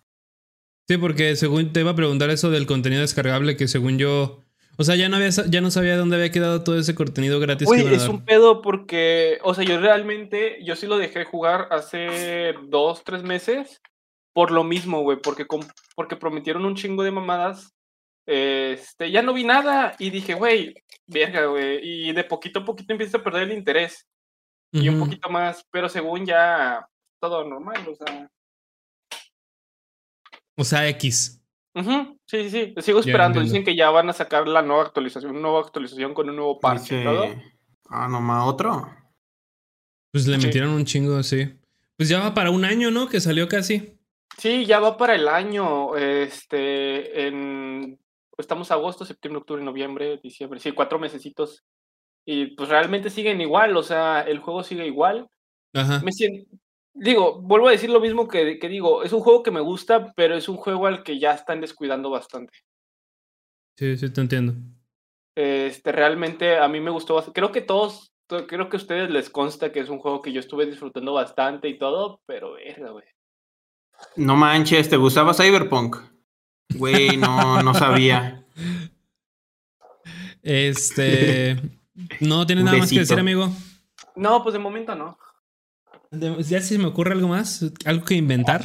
[0.89, 4.41] Sí, porque según te iba a preguntar eso del contenido descargable, que según yo.
[4.77, 7.69] O sea, ya no había ya no sabía dónde había quedado todo ese contenido gratis
[7.71, 11.25] que iban a es un pedo porque, o sea, yo realmente, yo sí lo dejé
[11.25, 13.83] jugar hace dos, tres meses
[14.33, 15.47] por lo mismo, güey, porque,
[15.95, 17.75] porque prometieron un chingo de mamadas.
[18.27, 20.75] Este, ya no vi nada y dije, güey,
[21.07, 24.07] verga, güey, y de poquito a poquito empieza a perder el interés
[24.73, 26.87] y un poquito más, pero según ya
[27.21, 28.31] todo normal, o sea,
[30.57, 31.41] O sea, X.
[31.75, 32.75] Ujú, Sí, sí, sí.
[32.83, 33.41] Sigo esperando.
[33.41, 36.61] Dicen que ya van a sacar la nueva actualización, una nueva actualización con un nuevo
[36.61, 37.27] parche y Dice- todo.
[37.89, 38.89] Ah, nomás otro.
[40.13, 40.47] Pues le Sí.
[40.47, 41.53] metieron un chingo, sí.
[41.97, 43.09] Pues ya va para un año, ¿no?
[43.09, 43.99] Que salió casi.
[44.39, 45.97] Sí, ya va para el año.
[45.97, 47.99] Este, en
[48.39, 50.61] estamos agosto, septiembre, octubre, noviembre, diciembre.
[50.61, 51.65] Sí, cuatro mesecitos.
[52.33, 55.29] Y pues realmente siguen igual, o sea, el juego sigue igual.
[55.75, 56.01] Ajá.
[56.05, 56.49] Me siento,
[56.95, 60.13] digo, vuelvo a decir lo mismo que, que digo, es un juego que me gusta,
[60.15, 62.53] pero es un juego al que ya están descuidando bastante.
[63.77, 64.55] Sí, sí, te entiendo.
[65.37, 67.41] Este, realmente a mí me gustó bastante.
[67.41, 70.33] Creo que todos, to- creo que a ustedes les consta que es un juego que
[70.33, 73.07] yo estuve disfrutando bastante y todo, pero verga, güey.
[74.15, 75.97] No manches, ¿te gustaba Cyberpunk?
[76.77, 78.47] Güey, no, no sabía.
[80.43, 81.57] Este.
[82.21, 83.51] No tiene nada más que decir, amigo.
[84.17, 85.19] No, pues de momento no.
[86.11, 88.65] De- ya si se me ocurre algo más, algo que inventar.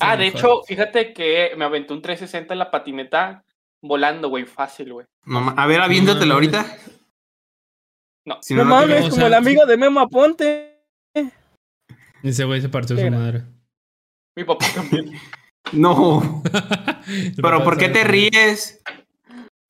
[0.00, 0.38] Ah, de mejor.
[0.40, 3.44] hecho, fíjate que me aventé un 360 en la patineta
[3.82, 5.06] volando, güey, fácil, güey.
[5.26, 6.54] No a ver, aviéntatelo mames.
[6.54, 6.78] ahorita.
[8.26, 8.38] No.
[8.42, 10.80] Si No, no, no mames, o como sea, el amigo de Memo Aponte.
[12.22, 13.44] Ese güey se partió su madre.
[14.36, 15.12] Mi papá también.
[15.72, 16.42] No.
[17.42, 18.82] Pero ¿por qué te ríes?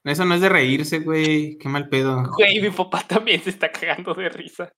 [0.05, 1.57] Eso no es de reírse, güey.
[1.59, 2.31] Qué mal pedo.
[2.37, 4.71] Güey, mi papá también se está cagando de risa.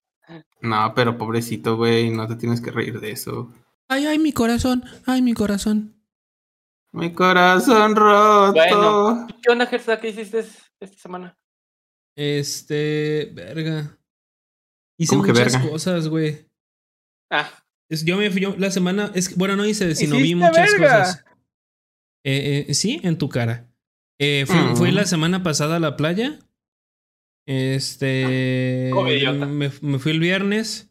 [0.60, 2.10] No, pero pobrecito, güey.
[2.10, 3.52] No te tienes que reír de eso.
[3.88, 4.84] Ay, ay, mi corazón.
[5.04, 6.00] Ay, mi corazón.
[6.92, 8.52] Mi corazón roto.
[8.54, 9.26] Bueno.
[9.42, 9.98] ¿Qué onda, Gersa?
[10.00, 10.38] ¿Qué hiciste
[10.80, 11.36] esta semana?
[12.16, 13.30] Este.
[13.34, 13.98] Verga.
[14.98, 15.70] Hice ¿Cómo que muchas verga?
[15.70, 16.48] cosas, güey.
[17.30, 17.50] Ah,
[17.88, 19.10] Es- Yo me fui yo la semana.
[19.14, 20.98] Es, bueno, no hice, sino vi ¡Hiciste muchas verga!
[20.98, 21.24] cosas.
[22.24, 23.65] Eh, eh, sí, en tu cara.
[24.18, 24.76] Eh, fui, Mm.
[24.76, 26.38] fui la semana pasada a la playa.
[27.46, 28.90] Este.
[29.34, 30.90] Me, me fui el viernes.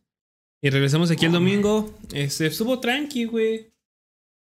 [0.64, 1.94] Y regresamos aquí el domingo.
[2.14, 3.72] Este, estuvo tranqui, güey.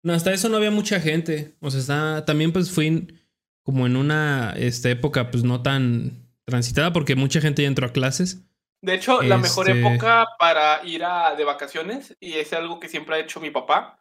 [0.03, 1.55] No, hasta eso no había mucha gente.
[1.59, 3.21] O sea, está, también pues fui en-
[3.63, 7.91] como en una este, época pues no tan transitada porque mucha gente ya entró a
[7.93, 8.41] clases.
[8.83, 12.87] de hecho, la mejor Este- época para ir a, de vacaciones, y es algo que
[12.87, 13.99] siempre ha hecho mi papá.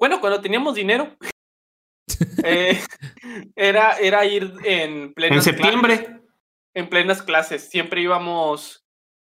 [0.00, 1.14] Bueno, cuando teníamos dinero,
[2.44, 2.80] eh,
[3.56, 5.96] era, era ir en En plenas septiembre.
[5.98, 6.20] clases-
[6.76, 7.68] en plenas clases.
[7.70, 8.84] Siempre íbamos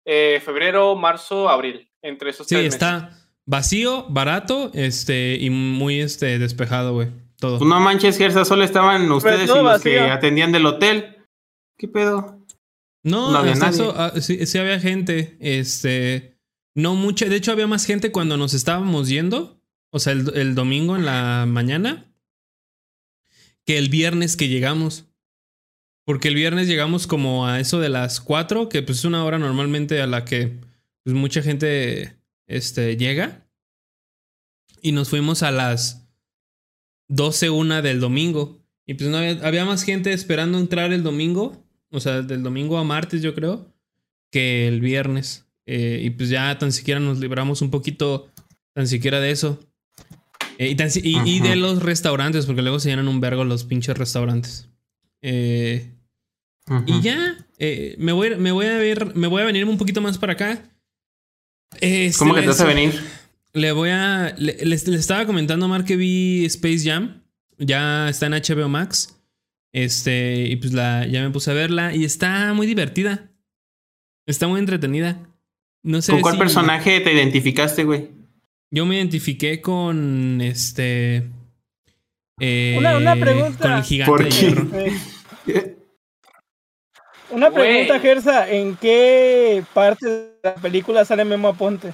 [0.07, 2.75] eh, febrero, marzo, abril, entre esos Sí, tres meses.
[2.75, 7.09] está vacío, barato, este, y muy este despejado, güey.
[7.39, 7.59] Todo.
[7.59, 11.17] Pues no manches, Gersa, solo estaban ustedes y los que atendían del hotel.
[11.77, 12.41] ¿Qué pedo?
[13.03, 15.37] No, No había eso, ah, sí, sí había gente.
[15.41, 16.39] Este.
[16.77, 17.27] No mucha.
[17.27, 19.61] De hecho, había más gente cuando nos estábamos yendo.
[19.91, 22.14] O sea, el, el domingo en la mañana.
[23.67, 25.07] Que el viernes que llegamos.
[26.05, 29.39] Porque el viernes llegamos como a eso de las 4, que pues es una hora
[29.39, 30.61] normalmente a la que
[31.03, 33.47] pues, mucha gente este, llega.
[34.83, 36.07] Y nos fuimos a las
[37.09, 38.61] 12, una del domingo.
[38.87, 41.65] Y pues no había, había más gente esperando entrar el domingo.
[41.91, 43.73] O sea, del domingo a martes, yo creo.
[44.31, 45.47] Que el viernes.
[45.67, 48.31] Eh, y pues ya tan siquiera nos libramos un poquito.
[48.75, 49.59] Tan siquiera de eso.
[50.59, 53.45] Eh, y, tan si- y- y de los restaurantes, porque luego se llenan un vergo
[53.45, 54.69] los pinches restaurantes.
[55.23, 55.91] Eh,
[56.87, 60.01] y ya, eh, me, voy, me voy a ver, me voy a venir un poquito
[60.01, 60.63] más para acá.
[61.81, 62.93] Este, ¿Cómo que te vas a venir?
[63.53, 64.35] Le voy a.
[64.39, 67.23] le- les, les estaba comentando a Mark que vi Space Jam.
[67.59, 69.21] Ya está en HBO Max.
[69.73, 71.95] Este, y pues la, ya me puse a verla.
[71.95, 73.31] Y está muy divertida.
[74.27, 75.21] Está muy entretenida.
[75.83, 76.13] No sé.
[76.13, 78.09] ¿Con cuál si- personaje te identificaste, güey?
[78.71, 81.31] Yo me identifiqué con este.
[82.41, 83.59] eh, Una- una pregunta.
[83.63, 84.93] Con el gigante ¿Por qué?
[85.47, 85.77] Eh,
[87.31, 88.51] Una pregunta, Gersa.
[88.51, 91.93] ¿En qué parte de la película sale Memo Aponte?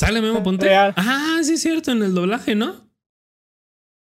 [0.00, 0.66] ¿Sale Memo Ponte?
[0.66, 0.94] Real.
[0.96, 2.90] Ah, sí, es cierto, en el doblaje, ¿no?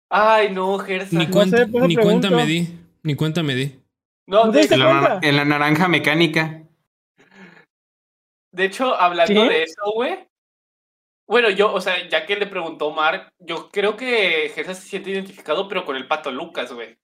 [0.09, 1.17] Ay, no, Gersa.
[1.17, 2.79] Ni, No cuenta, sé, me di.
[3.03, 3.79] Ni cuenta me di.
[4.27, 6.64] No, ¿No En la, en la naranja mecánica.
[8.55, 10.27] De hecho, hablando de eso, güey.
[11.27, 15.09] Bueno, yo, o sea, ya que le preguntó Mark, yo creo que Gersa se siente
[15.09, 16.97] identificado, pero con el pato Lucas, güey.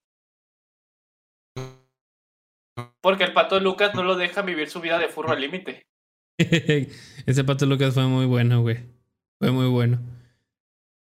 [3.02, 5.88] Porque el pato Lucas no lo deja vivir su vida de furro al límite.
[6.38, 8.78] Ese Pato Lucas fue muy bueno, güey.
[9.40, 10.00] Fue muy bueno.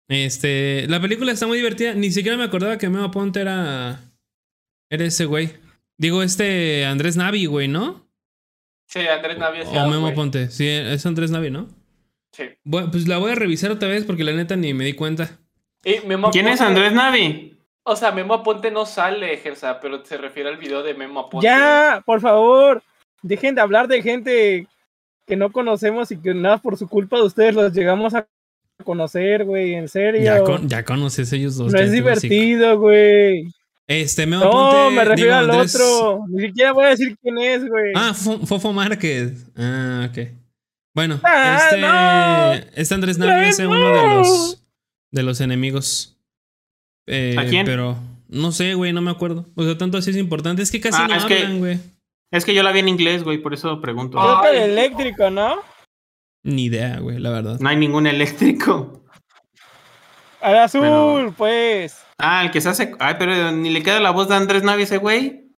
[0.07, 1.93] Este, la película está muy divertida.
[1.93, 4.11] Ni siquiera me acordaba que Memo Ponte era.
[4.89, 5.53] Era ese güey.
[5.97, 8.04] Digo, este Andrés Navi, güey, ¿no?
[8.87, 10.49] Sí, Andrés Navia O Oh, Memo Ponte.
[10.49, 11.67] Sí, es Andrés Navi, ¿no?
[12.31, 12.43] Sí.
[12.63, 15.39] Bueno, pues la voy a revisar otra vez porque la neta ni me di cuenta.
[16.05, 17.57] Memo ¿Quién es Andrés Navi?
[17.83, 21.45] O sea, Memo Aponte no sale, Gersa, pero se refiere al video de Memo Aponte.
[21.45, 22.81] Ya, por favor.
[23.21, 24.67] Dejen de hablar de gente
[25.27, 28.27] que no conocemos y que nada por su culpa de ustedes los llegamos a
[28.83, 30.21] conocer, güey, en serio.
[30.21, 31.71] Ya, con- ya conoces ellos dos.
[31.71, 33.45] no es divertido, güey.
[33.87, 36.25] Este, me No, apunté, me refiero digo, al Andrés- otro.
[36.29, 37.91] Ni siquiera voy a decir quién es, güey.
[37.95, 39.45] Ah, Fo- Fofo Márquez.
[39.55, 40.27] Ah, ok.
[40.95, 42.71] Bueno, Ah, este, no.
[42.81, 44.15] este Andrés Otra Navi vez es uno de no.
[44.17, 44.63] los
[45.11, 46.17] de los enemigos.
[47.07, 47.65] Eh, ¿A quién?
[47.65, 49.45] Pero no sé, güey, no me acuerdo.
[49.55, 50.61] O sea, tanto así es importante.
[50.63, 51.79] Es que casi Ah, no hablan, güey.
[52.31, 54.17] Es que yo la vi en inglés, güey, por eso pregunto.
[54.17, 55.57] Creo que el eléctrico, ¿no?
[56.43, 57.59] Ni idea, güey, la verdad.
[57.59, 59.03] No hay ningún eléctrico.
[60.41, 61.97] Al azul, Pero- pues.
[62.17, 62.93] Ah, el que se hace.
[62.99, 65.51] Ay, pero ni le queda la voz de Andrés Navi ese güey.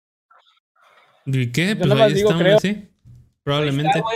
[1.26, 1.68] ¿Y qué?
[1.70, 2.60] Yo Pues ahí digo, está, creo.
[2.60, 2.68] sí.
[2.68, 2.88] Ahí
[3.42, 3.98] Probablemente.
[3.98, 4.08] está.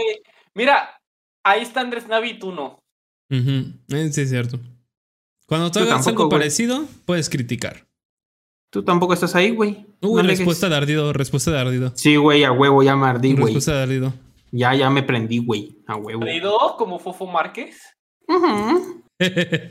[0.55, 1.01] Mira,
[1.45, 2.79] ahí está Andrés Navi y tú no.
[3.31, 3.73] Eh,
[4.11, 4.59] Sí, es cierto.
[5.47, 6.39] Cuando tú hagas algo güey.
[6.39, 7.87] parecido, puedes criticar.
[8.71, 9.85] Tú tampoco estás ahí, güey.
[10.01, 10.39] Uy, No alegues.
[10.39, 11.93] respuesta de ardido, respuesta de ardido.
[11.97, 13.47] Sí, güey, a huevo, ya me ardí, güey.
[13.47, 14.15] Respuesta de ardido.
[14.53, 15.79] Ya, ya me prendí, güey.
[15.89, 16.21] A huevo.
[16.21, 17.81] Perdido como Fofo Márquez.
[18.29, 19.03] Ujú.
[19.23, 19.71] Eh,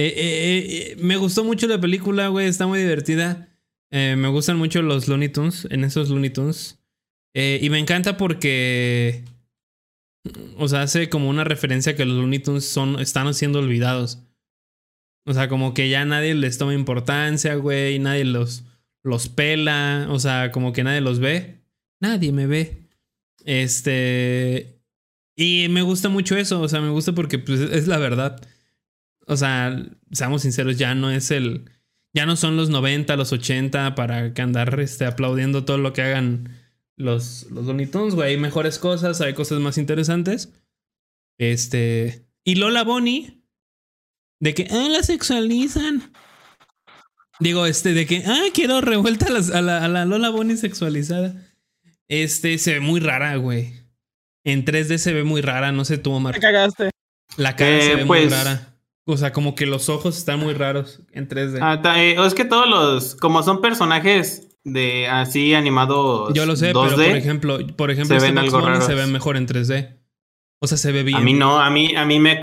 [0.00, 2.46] eh, eh, eh, me gustó mucho la película, güey.
[2.46, 3.48] Está muy divertida.
[3.90, 6.78] Me gustan mucho los Looney Tunes, en esos Looney Tunes.
[7.34, 9.24] Y me encanta porque.
[10.56, 14.20] O sea, hace como una referencia que los Looney Tunes son, están siendo olvidados.
[15.26, 17.98] O sea, como que ya nadie les toma importancia, güey.
[17.98, 18.62] Nadie los,
[19.02, 20.06] los pela.
[20.10, 21.58] O sea, como que nadie los ve.
[22.00, 22.84] Nadie me ve.
[23.44, 24.80] Este.
[25.34, 26.60] Y me gusta mucho eso.
[26.60, 28.40] O sea, me gusta porque pues, es la verdad.
[29.28, 31.70] O sea, seamos sinceros, ya no es el.
[32.14, 36.02] Ya no son los 90, los 80 para que andar este, aplaudiendo todo lo que
[36.02, 36.56] hagan
[36.96, 38.30] los, los Looney Tunes, güey.
[38.30, 40.52] Hay mejores cosas, hay cosas más interesantes.
[41.38, 42.26] Este.
[42.44, 43.42] Y Lola Bonnie.
[44.40, 46.12] De que, ah, la sexualizan.
[47.40, 50.56] Digo, este, de que, ah, quiero revuelta a, las- a la, a la Lola Bonnie
[50.56, 51.34] sexualizada.
[52.08, 53.74] Este, se ve muy rara, güey.
[54.44, 56.34] En 3D se ve muy rara, no sé tú, Omar.
[56.34, 56.90] Te cagaste.
[57.36, 58.67] La cara Eh, se ve muy pues- rara.
[59.10, 61.60] O sea, como que los ojos están muy raros en 3D.
[61.62, 63.14] Ah, eh, es que todos los.
[63.14, 66.34] Como son personajes de así animados.
[66.34, 69.06] Yo lo sé, 2D, pero por ejemplo, por ejemplo, se este ven algo se ve
[69.06, 69.96] mejor en 3D.
[70.60, 71.16] O sea, se ve bien.
[71.16, 72.38] A mí no, a mí, a mí me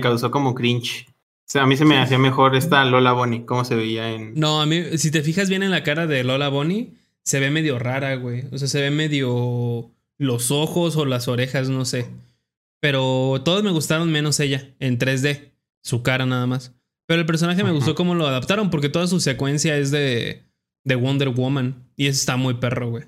[0.00, 1.06] causó como cringe.
[1.06, 4.32] O sea, a mí se me hacía mejor esta Lola Bonnie, cómo se veía en.
[4.36, 7.50] No, a mí, si te fijas bien en la cara de Lola Bonnie, se ve
[7.50, 8.44] medio rara, güey.
[8.52, 12.08] O sea, se ve medio los ojos o las orejas, no sé.
[12.80, 15.55] Pero todos me gustaron menos ella, en 3D.
[15.86, 16.74] Su cara nada más.
[17.06, 20.42] Pero el personaje me gustó cómo lo adaptaron, porque toda su secuencia es de,
[20.82, 21.88] de Wonder Woman.
[21.94, 23.04] Y eso está muy perro, güey.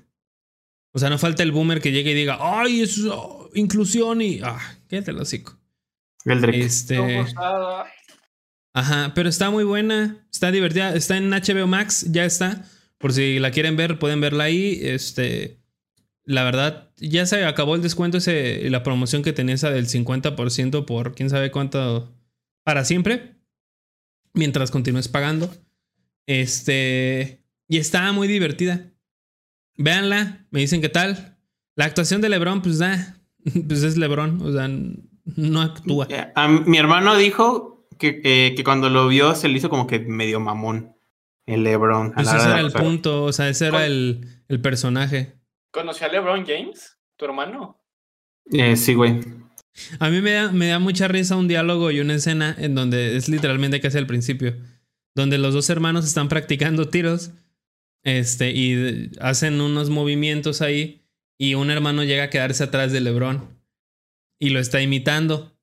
[0.93, 4.21] O sea, no falta el boomer que llegue y diga, ¡ay, es oh, inclusión!
[4.21, 5.59] Y, ¡ah, quédate el hocico!
[6.23, 6.61] El Drake.
[6.61, 7.25] Este.
[8.73, 12.63] Ajá, pero está muy buena, está divertida, está en HBO Max, ya está.
[12.97, 14.79] Por si la quieren ver, pueden verla ahí.
[14.81, 15.59] Este,
[16.23, 20.85] la verdad, ya se acabó el descuento ese, la promoción que tenía esa del 50%
[20.85, 22.17] por quién sabe cuánto
[22.69, 23.33] para siempre.
[24.35, 25.49] Mientras continúes pagando.
[26.27, 28.93] Este, y está muy divertida.
[29.75, 31.39] Véanla, me dicen qué tal.
[31.75, 33.23] La actuación de LeBron, pues da,
[33.67, 36.07] pues es LeBron, o sea, no actúa.
[36.35, 39.97] A mi hermano dijo que, eh, que cuando lo vio se le hizo como que
[39.97, 40.95] medio mamón
[41.47, 42.11] el Lebron.
[42.13, 45.39] Pues ese era el punto, o sea, ese era el, el personaje.
[45.71, 46.99] ¿Conoció a LeBron James?
[47.17, 47.81] ¿Tu hermano?
[48.51, 49.38] Eh, sí, güey.
[49.99, 53.15] A mí me da, me da mucha risa un diálogo y una escena en donde
[53.15, 54.55] es literalmente casi al principio,
[55.15, 57.31] donde los dos hermanos están practicando tiros,
[58.03, 61.01] este, y hacen unos movimientos ahí,
[61.37, 63.59] y un hermano llega a quedarse atrás de LeBron
[64.39, 65.55] y lo está imitando.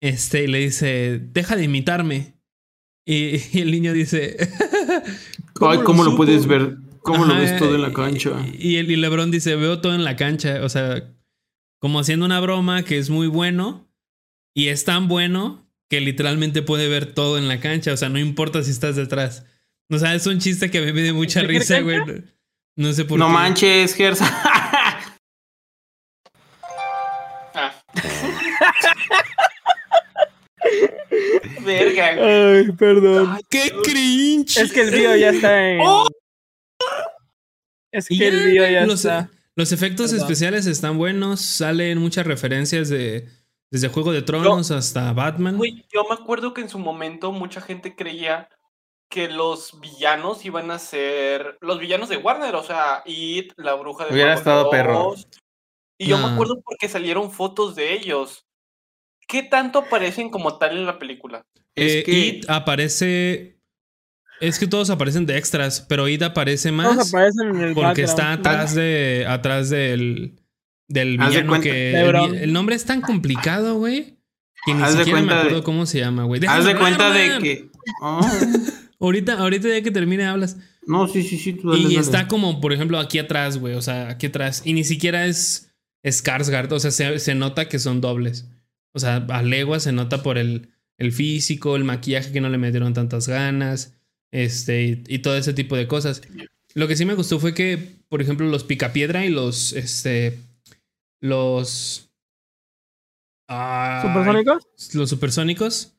[0.00, 2.34] Este, y le dice, deja de imitarme.
[3.06, 4.36] Y, y el niño dice,
[5.60, 6.76] Ay, ¿cómo lo puedes ver?
[7.02, 8.30] ¿Cómo lo ves todo en la cancha?
[8.58, 10.60] Y, el y LeBron dice, veo todo en la cancha.
[10.62, 11.13] O sea,
[11.84, 13.86] como haciendo una broma que es muy bueno.
[14.54, 17.92] Y es tan bueno que literalmente puede ver todo en la cancha.
[17.92, 19.44] O sea, no importa si estás detrás.
[19.90, 21.98] O sea, es un chiste que a mí me dio mucha ¿En qué risa, güey.
[22.74, 23.32] No sé por No qué.
[23.34, 24.26] manches, Gersa.
[27.56, 27.82] Ah.
[31.66, 32.30] Verga, güey.
[32.30, 33.38] Ay, perdón.
[33.50, 34.56] ¡Qué cringe!
[34.56, 35.80] Es que el video ya está en.
[35.82, 36.08] ¡Oh!
[37.92, 39.30] Es que el video ya los, está.
[39.56, 41.40] Los efectos especiales están buenos.
[41.40, 43.28] Salen muchas referencias de...
[43.70, 45.56] Desde Juego de Tronos hasta Batman.
[45.56, 48.48] Güey, yo me acuerdo que en su momento mucha gente creía
[49.10, 54.04] que los villanos iban a ser los villanos de Warner, o sea, It, la bruja
[54.06, 55.14] de Hubiera estado perro.
[55.98, 56.28] Y yo me No.
[56.34, 58.44] acuerdo porque salieron fotos de ellos.
[59.26, 61.44] ¿Qué tanto aparecen como tal en la película?
[61.74, 63.53] Eh, Es que- It aparece.
[64.48, 68.02] Es que todos aparecen de extras, pero It aparece Todos más aparecen en el porque
[68.02, 69.24] está atrás de.
[69.28, 70.40] atrás del.
[70.88, 71.92] Del Haz villano que.
[72.42, 74.18] El, nombre es tan complicado, güey.
[74.66, 76.44] Que ni Haz siquiera me de- acuerdo cómo se llama, güey.
[76.46, 77.68] Haz de cuenta hablar, de que.
[78.02, 78.20] Oh,
[79.00, 80.56] Ahorita, ahorita ya que termine hablas.
[80.86, 81.52] no, sí, sí, sí.
[81.54, 81.98] tú dale, Y dale.
[82.00, 83.74] está como, por ejemplo, aquí atrás, güey.
[83.74, 84.62] O sea, aquí atrás.
[84.64, 85.70] Y ni siquiera es
[86.04, 86.72] Skarsgård.
[86.72, 88.48] O sea, se, se nota que son dobles.
[88.92, 90.68] O sea, a legua se nota por el,
[90.98, 93.94] el físico, el maquillaje que no le metieron tantas ganas.
[94.34, 96.20] Este, y, y todo ese tipo de cosas.
[96.74, 100.40] Lo que sí me gustó fue que, por ejemplo, los picapiedra y los, este,
[101.20, 102.10] los...
[103.48, 104.64] ¿Supersónicos?
[104.94, 105.92] los supersónicos.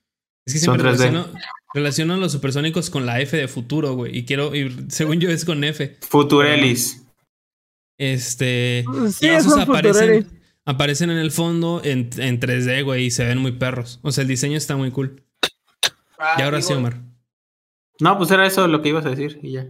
[0.46, 0.86] Es que siempre 3D.
[0.92, 1.28] relaciono,
[1.74, 4.18] relaciono a los supersónicos con la F de futuro, güey.
[4.18, 5.98] Y quiero, y según yo es con F.
[6.02, 7.04] Futurelis.
[7.98, 8.84] Este.
[9.14, 10.28] Sí, y esos son aparecen,
[10.66, 14.00] aparecen en el fondo en, en 3D, güey, y se ven muy perros.
[14.02, 15.24] O sea, el diseño está muy cool.
[16.20, 17.05] Ah, y ahora digo- sí, Omar.
[18.00, 19.68] No, pues era eso lo que ibas a decir y ya.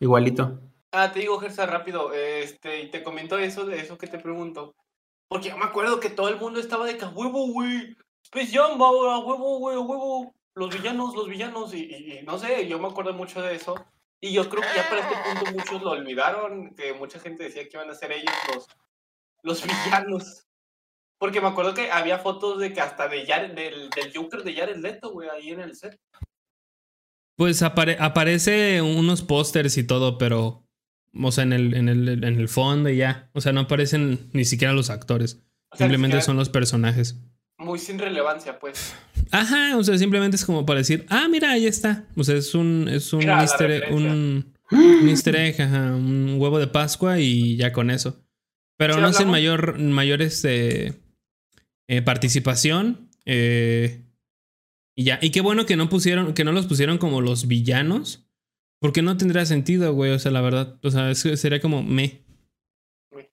[0.00, 0.60] Igualito.
[0.92, 2.12] Ah, te digo, Gersa, rápido.
[2.12, 4.74] Este, y te comento eso de eso que te pregunto.
[5.28, 7.96] Porque yo me acuerdo que todo el mundo estaba de que huevo, güey.
[8.24, 10.34] Space Jam, a huevo, güey, huevo.
[10.54, 11.74] Los villanos, los villanos.
[11.74, 13.74] Y no sé, yo me acuerdo mucho de eso.
[14.20, 16.74] Y yo creo que ya para este punto muchos lo olvidaron.
[16.74, 18.66] Que mucha gente decía que iban a ser ellos los,
[19.42, 20.46] los villanos.
[21.18, 24.54] Porque me acuerdo que había fotos de que hasta de Jared, del, del Joker de
[24.54, 25.98] Jared Leto, güey, ahí en el set.
[27.36, 30.62] Pues apare- aparece unos pósters y todo, pero.
[31.18, 33.30] O sea, en el, en, el, en el fondo y ya.
[33.32, 35.42] O sea, no aparecen ni siquiera los actores.
[35.70, 37.16] O sea, Simplemente son los personajes.
[37.58, 38.94] Muy sin relevancia, pues.
[39.30, 42.04] Ajá, o sea, simplemente es como para decir, ah, mira, ahí está.
[42.16, 46.36] O sea, es un, es un, Mira easter egg- un, un easter egg, ajá, un
[46.38, 48.22] huevo de Pascua y ya con eso.
[48.76, 51.00] Pero Sí, no hablamos- mayor, mayor este,
[51.88, 53.08] eh, participación.
[53.24, 54.02] eh,
[54.96, 55.18] y ya.
[55.20, 58.26] Y qué bueno que no pusieron, que no los pusieron como los villanos.
[58.80, 60.12] Porque no tendría sentido, güey.
[60.12, 60.78] O sea, la verdad.
[60.82, 62.24] O sea, sería como me.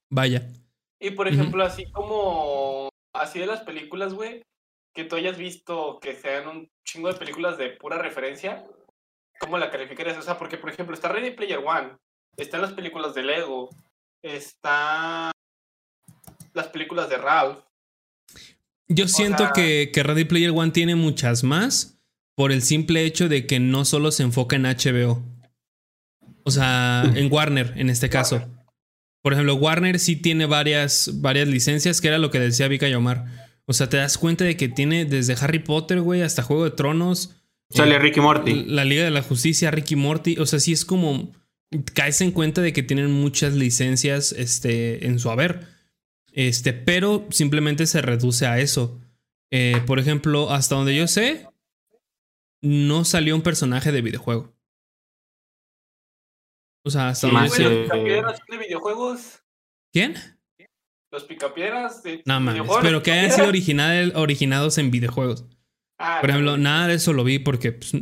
[0.10, 0.48] Vaya.
[1.00, 2.90] Y por ejemplo, así como.
[3.14, 4.44] Así de las películas, güey.
[4.94, 8.66] Que tú hayas visto que sean un chingo de películas de pura referencia.
[9.40, 10.18] ¿Cómo la calificarías?
[10.18, 11.98] O sea, porque por ejemplo, está Ready Player One.
[12.38, 13.70] Están las películas de Lego.
[14.22, 15.32] Está.
[16.54, 17.64] Las películas de Ralph.
[18.88, 22.00] Yo siento sea- que, que Ready Player One tiene muchas más
[22.36, 25.24] por el simple hecho de que no solo se enfoca en HBO.
[26.44, 28.46] O sea, en Warner, en este caso.
[29.22, 32.94] Por ejemplo, Warner sí tiene varias, varias licencias, que era lo que decía Vika y
[32.94, 33.26] Omar.
[33.66, 36.72] O sea, te das cuenta de que tiene desde Harry Potter, güey, hasta Juego de
[36.72, 37.36] Tronos.
[37.70, 38.66] Sale eh, Ricky Morty.
[38.66, 40.38] La Liga de la Justicia, Ricky Morty.
[40.38, 41.32] O sea, sí es como.
[41.94, 45.68] Caes en cuenta de que tienen muchas licencias este, en su haber.
[46.34, 49.00] Este, pero simplemente se reduce a eso.
[49.52, 51.48] Eh, por ejemplo, hasta donde yo sé,
[52.62, 54.52] no salió un personaje de videojuego.
[56.86, 57.60] O sea, hasta Sí, donde más
[58.24, 59.44] los de videojuegos.
[59.94, 60.16] ¿Quién?
[61.12, 62.64] Los picapiedras de No mames.
[62.82, 65.46] Pero que hayan sido original- originados en videojuegos.
[66.00, 67.94] Ah, Por ejemplo, nada de eso lo vi porque pues,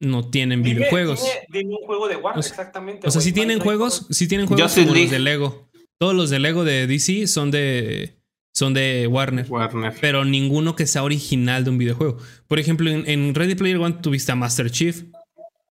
[0.00, 1.20] no tienen Dime- videojuegos.
[1.22, 3.06] Dime, dime un juego de Warner, O sea- exactamente.
[3.06, 5.70] O sea, sí hay- tienen juegos, sí tienen juegos como los de Lego.
[6.02, 8.16] Todos los de Lego de DC son de
[8.52, 9.94] son de Warner, Warner.
[10.00, 12.18] pero ninguno que sea original de un videojuego.
[12.48, 15.04] Por ejemplo, en, en Ready Player One tuviste a Master Chief,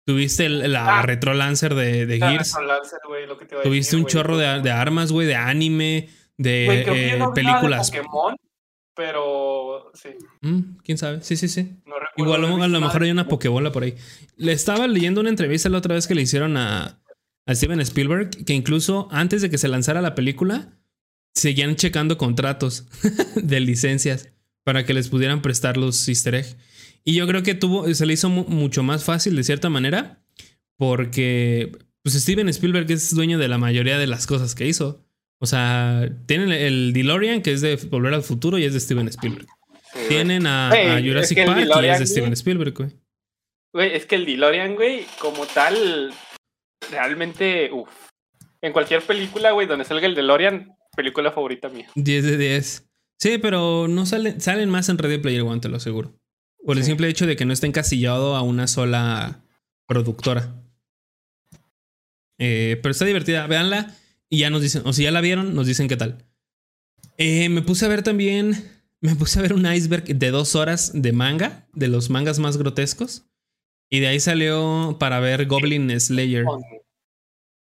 [0.05, 1.03] tuviste el- la Ah.
[1.03, 4.37] Retro Lancer de, de Ah, Gears, Lancer, lo que te a tuviste decir, un chorro
[4.37, 7.91] de, de armas, güey, de anime, de Güey, creo que eh, no nada de películas.
[7.91, 8.37] Pokémon,
[8.95, 10.11] pero sí,
[10.43, 11.22] Mm, ¿Quién sabe?
[11.22, 11.74] Sí, sí, sí.
[11.87, 11.95] no.
[12.18, 13.62] Igual a lo nada mejor de hay una Pokémon.
[13.62, 13.95] pokebola por ahí.
[14.37, 17.01] Le estaba leyendo una entrevista la otra vez que le hicieron a,
[17.49, 20.78] a Steven Spielberg, que incluso antes de que se lanzara la película,
[21.34, 22.86] seguían checando contratos
[23.36, 24.28] de licencias
[24.64, 26.57] para que les pudieran prestar los easter egg.
[27.05, 30.22] Y yo creo que tuvo, se le hizo mu- mucho más fácil de cierta manera,
[30.76, 31.72] porque
[32.03, 35.05] pues Steven Spielberg es dueño de la mayoría de las cosas que hizo.
[35.40, 39.09] O sea, tienen el DeLorean, que es de Volver al Futuro y es de Steven
[39.09, 39.46] Spielberg.
[39.92, 39.99] Sí.
[40.09, 42.32] Tienen a, Güey, a es Jurassic que Park y es de Steven.
[42.32, 42.90] Spielberg, güey.
[43.72, 46.12] Güey, es que el DeLorean, güey, como tal,
[46.91, 47.91] realmente, uff.
[48.61, 51.89] En cualquier película, güey, donde salga el DeLorean, película favorita mía.
[51.95, 52.85] 10 de 10.
[53.18, 56.14] Sí, pero no salen, salen más en Ready Player One, te lo aseguro.
[56.64, 56.91] Por el Sí.
[56.91, 59.45] simple hecho de que no está encasillado a una sola
[59.87, 60.55] productora.
[62.39, 63.47] Eh, pero está divertida.
[63.47, 63.95] Véanla
[64.29, 66.24] y ya nos dicen, o si ya la vieron, nos dicen qué tal.
[67.16, 68.55] Eh, me puse a ver también,
[69.01, 72.57] me puse a ver un iceberg de dos horas de manga, de los mangas más
[72.57, 73.24] grotescos.
[73.91, 76.45] Y de ahí salió para ver Goblin Slayer.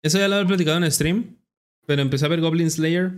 [0.04, 1.38] Eso ya lo había platicado en stream.
[1.86, 3.12] Pero empecé a ver Goblin Slayer.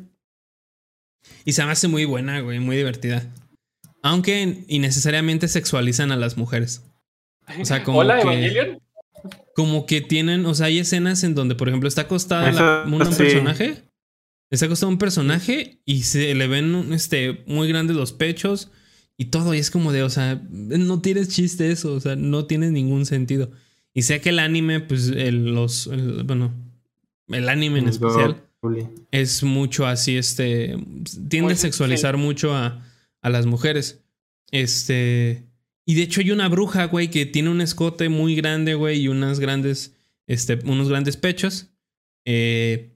[1.45, 3.25] Y se me hace muy buena, güey, muy divertida.
[4.01, 6.83] Aunque innecesariamente sexualizan a las mujeres.
[7.59, 8.81] O sea, como Hola, que- Evangelion.
[9.55, 12.93] Como que tienen, o sea, hay escenas en donde, por ejemplo, está acostada Eso un,
[13.01, 13.17] un sí.
[13.17, 13.83] personaje.
[14.49, 18.71] Está acostado un personaje y se le ven este, muy grandes los pechos
[19.21, 19.53] y todo.
[19.53, 23.05] Y es como de, o sea, no tienes chiste eso, o sea, no tiene ningún
[23.05, 23.51] sentido.
[23.93, 26.51] Y sé que el anime, pues, el, los, el- bueno,
[27.27, 28.41] el anime en especial
[29.11, 30.75] es mucho así, este,
[31.29, 32.85] tiende a sexualizar mucho a,
[33.21, 33.99] a las mujeres.
[34.51, 35.43] Este,
[35.85, 39.07] y de hecho hay una bruja, güey, que tiene un escote muy grande, güey, y
[39.07, 39.93] unas grandes,
[40.27, 41.67] este, unos grandes pechos.
[42.25, 42.95] Eh,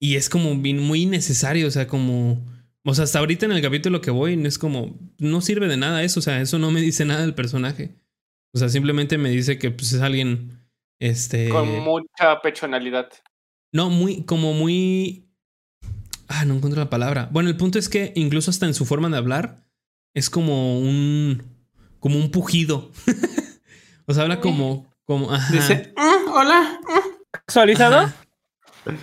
[0.00, 2.44] y es como muy innecesario, o sea, como,
[2.84, 6.02] o sea, hasta ahorita en el capítulo que voy, es como, no sirve de nada
[6.02, 7.96] eso, o sea, eso no me dice nada del personaje.
[8.54, 10.60] O sea, simplemente me dice que pues es alguien,
[10.98, 11.48] este...
[11.48, 13.08] Con mucha pechonalidad.
[13.72, 15.30] No, muy, como muy.
[16.28, 17.28] Ah, no encuentro la palabra.
[17.32, 19.64] Bueno, el punto es que incluso hasta en su forma de hablar
[20.14, 21.42] es como un.
[21.98, 22.90] como un pujido.
[24.06, 24.92] o sea, habla como.
[25.04, 25.52] como ajá.
[25.52, 26.80] Dice, "Mm, hola.
[26.86, 27.02] Ajá.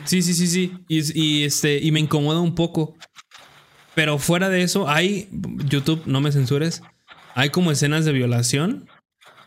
[0.06, 0.74] Sí, sí, sí, sí.
[0.88, 1.80] Y, y, este.
[1.80, 2.96] Y me incomoda un poco.
[4.00, 5.28] Pero fuera de eso, hay.
[5.68, 6.82] YouTube, no me censures.
[7.36, 8.88] Hay como escenas de violación.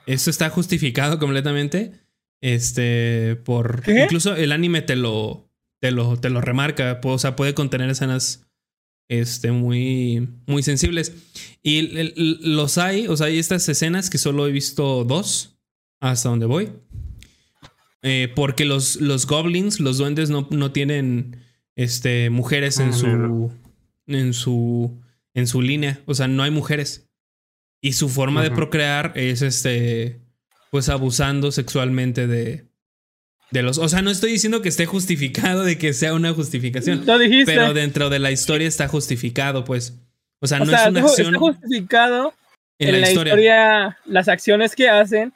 [0.04, 1.92] Esto está justificado completamente.
[2.42, 3.36] Este.
[3.46, 3.80] Por.
[3.82, 4.02] ¿Qué?
[4.02, 5.48] Incluso el anime te lo.
[5.80, 7.00] Te lo, te lo remarca.
[7.02, 8.46] O sea, puede contener escenas.
[9.08, 10.28] Este, muy.
[10.46, 11.14] Muy sensibles.
[11.62, 13.08] Y el- el- los hay.
[13.08, 15.56] O sea, hay estas escenas que solo he visto dos.
[15.98, 16.72] Hasta donde voy.
[18.02, 21.38] Eh, porque los, los goblins, los duendes, no, no tienen
[21.74, 23.52] este, mujeres en Ah, su.
[24.06, 25.00] En su.
[25.34, 26.00] En su línea.
[26.06, 27.08] O sea, no hay mujeres.
[27.80, 28.56] Y su forma de Ujú.
[28.56, 30.20] procrear es este.
[30.70, 32.66] Pues abusando sexualmente de.
[33.50, 33.78] De los.
[33.78, 37.04] O sea, no estoy diciendo que esté justificado de que sea una justificación.
[37.06, 37.52] Lo dijiste.
[37.52, 39.98] Pero dentro de la historia está justificado, pues.
[40.40, 42.34] O sea, o no sea, es una está acción justificado
[42.78, 45.32] en, la, historia, historia, las acciones que hacen,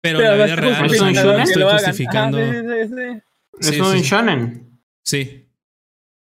[0.00, 2.38] Pero pero en la vida está real o sea, justificado no que estoy justificando.
[2.38, 3.22] Ajá, sí, sí, sí, sí.
[3.60, 4.04] Es Sí, un sí, sí.
[4.08, 4.80] shonen.
[5.04, 5.46] Sí.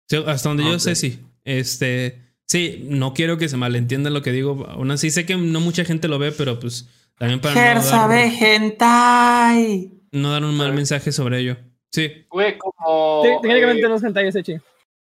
[0.08, 0.78] Sí, Hasta donde yo Ok.
[0.80, 1.20] sé, sí.
[1.44, 2.20] Este.
[2.46, 4.66] Sí, no quiero que se malentienda lo que digo.
[4.68, 8.10] Aún así sé que no mucha gente lo ve, pero pues también para no dar,
[8.10, 9.92] hentai.
[10.12, 11.56] no dar un mal mensaje sobre ello.
[11.92, 12.10] Sí.
[12.28, 13.22] Güey, como.
[13.22, 14.54] Te- Técnicamente eh, no es hentai ese chi.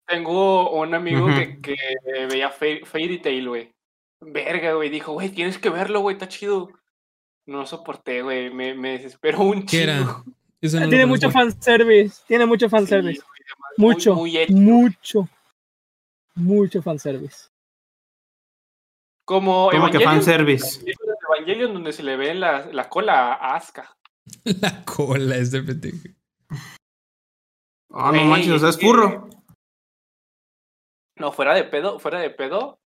[0.07, 1.77] Tengo un amigo que, que
[2.31, 3.73] veía Fa- Fairy Tail, güey.
[4.21, 4.89] Verga, güey.
[4.89, 6.71] Dijo, güey, tienes que verlo, güey, está chido.
[7.47, 8.51] No lo soporté, güey.
[8.51, 10.23] Me, me desesperó un ¿Qué era?
[10.61, 12.23] Eso no Tiene mucho fanservice.
[12.27, 13.21] Tiene mucho Sí, fanservice.
[13.77, 14.15] muy- mucho.
[14.15, 14.53] Muy, hecho.
[14.55, 15.29] mucho.
[16.37, 17.49] Mucho fanservice.
[19.25, 20.81] Como Como que fanservice.
[20.81, 23.97] películas de Evangelion donde se le ve la, la cola a Asuka.
[24.61, 26.09] La cola es de pendejo.
[27.93, 29.29] Ah, no manches, o sea, es que- furro.
[31.19, 32.79] No, fuera de pedo, fuera de pedo.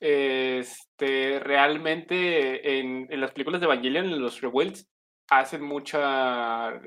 [0.00, 4.86] Este, realmente en, en las películas de Evangelion, en los revuelts,
[5.30, 6.80] hacen mucha.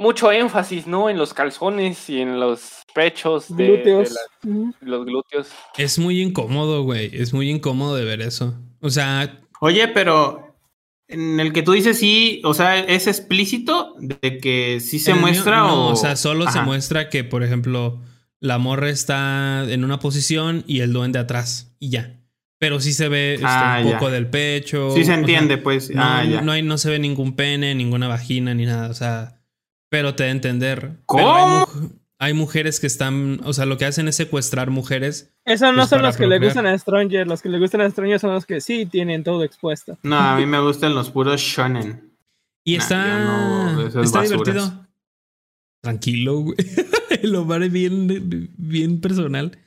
[0.00, 1.10] Mucho énfasis, ¿no?
[1.10, 4.16] En los calzones y en los pechos de, de Glúteos.
[4.80, 5.48] los glúteos.
[5.76, 7.10] Es muy incómodo, güey.
[7.12, 8.54] Es muy incómodo de ver eso.
[8.80, 10.56] O sea, Oye, pero
[11.06, 15.20] en el que tú dices sí, o sea, ¿es explícito de que sí se mío,
[15.20, 15.92] muestra no, o...?
[15.92, 18.00] o sea, solo se muestra que, por ejemplo,
[18.40, 22.16] la morra está en una posición y el duende atrás y ya.
[22.58, 23.98] Pero sí se ve este, Ah, un ya.
[23.98, 24.90] poco del pecho.
[24.92, 25.90] Sí se o sea, entiende, pues.
[25.90, 26.40] no, ah, ya.
[26.40, 28.88] no, hay, no se ve ningún pene, ninguna vagina ni nada.
[28.88, 29.39] O sea,
[29.90, 30.92] pero te da a entender.
[31.04, 31.18] ¿Cómo?
[31.22, 35.32] Pero hay, mu- hay mujeres que están, o sea, lo que hacen es secuestrar mujeres.
[35.44, 37.26] Esos no Pues son los que le gustan a Stranger.
[37.26, 39.98] Los que le gustan a Stranger son los que sí tienen todo expuesto.
[40.02, 42.10] No, a mí me gustan los puros shonen.
[42.64, 44.28] Y Nah, está, no, esas está basuras.
[44.44, 44.86] divertido.
[45.82, 46.56] Tranquilo, güey.
[47.22, 49.58] El Omar es bien, bien personal.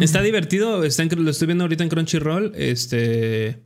[0.00, 3.62] Está divertido, está en- lo estoy viendo ahorita en Crunchyroll, este,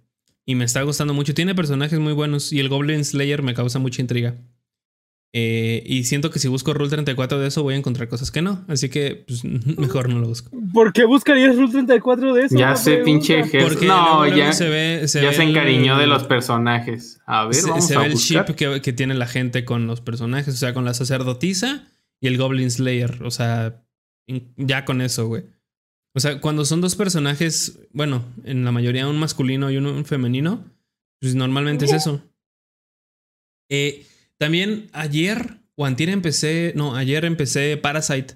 [0.46, 1.34] y me está gustando mucho.
[1.34, 4.36] Tiene personajes muy buenos y el Goblin Slayer me causa mucha intriga.
[5.36, 8.40] Eh, y siento que si busco Rule 34 de eso voy a encontrar cosas que
[8.40, 9.42] no, así que pues,
[9.78, 10.50] mejor no lo busco.
[10.72, 12.56] ¿Por qué buscarías Rule 34 de eso?
[12.56, 16.06] Ya sé, pinche Porque No, ya, se ve, se ya ve se el- encariñó de
[16.06, 17.18] los personajes.
[17.26, 18.46] A ver, se, vamos se a ve el buscar.
[18.48, 21.88] ship que, que tiene la gente con los personajes, o sea, con la sacerdotisa
[22.20, 23.82] y el Goblin Slayer, o sea,
[24.28, 25.42] in- ya con eso, güey.
[26.14, 30.04] O sea, cuando son dos personajes, bueno, en la mayoría un masculino y uno un
[30.04, 30.64] femenino,
[31.20, 32.22] pues normalmente es eso.
[33.68, 34.06] Eh,
[34.38, 38.34] también ayer o antier empecé, no, ayer empecé Parasite.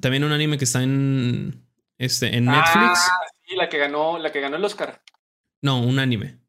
[0.00, 1.64] También un anime que está en
[1.98, 2.98] este en Netflix.
[3.10, 5.02] Ah, sí, la que ganó, la que ganó el Oscar.
[5.62, 6.40] No, un anime.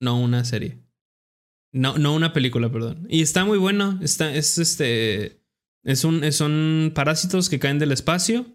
[0.00, 0.78] No una serie.
[1.72, 3.06] No, no una película, perdón.
[3.10, 3.98] Y está muy bueno.
[4.02, 5.42] Está, es este.
[5.84, 8.46] Es un, son parásitos que caen del espacio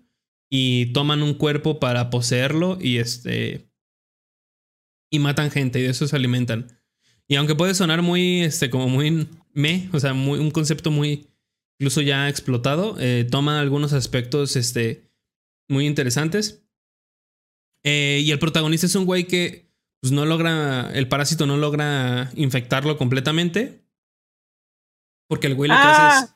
[0.49, 3.69] y toman un cuerpo para poseerlo y este.
[5.11, 6.80] Y matan gente y de eso se alimentan.
[7.31, 11.29] Y aunque puede sonar muy, este, como muy me, o sea, muy, un concepto muy,
[11.79, 15.09] incluso ya explotado, eh, toma algunos aspectos, este,
[15.69, 16.61] muy interesantes.
[17.85, 19.71] Eh, y el protagonista es un güey que
[20.01, 23.81] pues, no logra, el parásito no logra infectarlo completamente.
[25.29, 26.35] Porque el güey lo que hace Ah,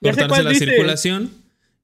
[0.00, 1.30] es cortarse la circulación.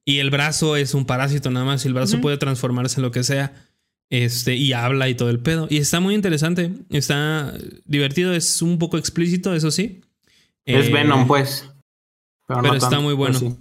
[0.04, 1.84] Y el brazo es un parásito nada más.
[1.84, 3.67] Y el brazo puede transformarse en lo que sea.
[4.10, 5.66] Este, y habla y todo el pedo.
[5.70, 6.72] Y está muy interesante.
[6.90, 7.52] Está
[7.84, 8.32] divertido.
[8.34, 10.00] Es un poco explícito, eso sí.
[10.64, 11.70] Es Eh, Venom, pues.
[12.46, 13.38] pero no está tanto, muy bueno.
[13.38, 13.54] sí.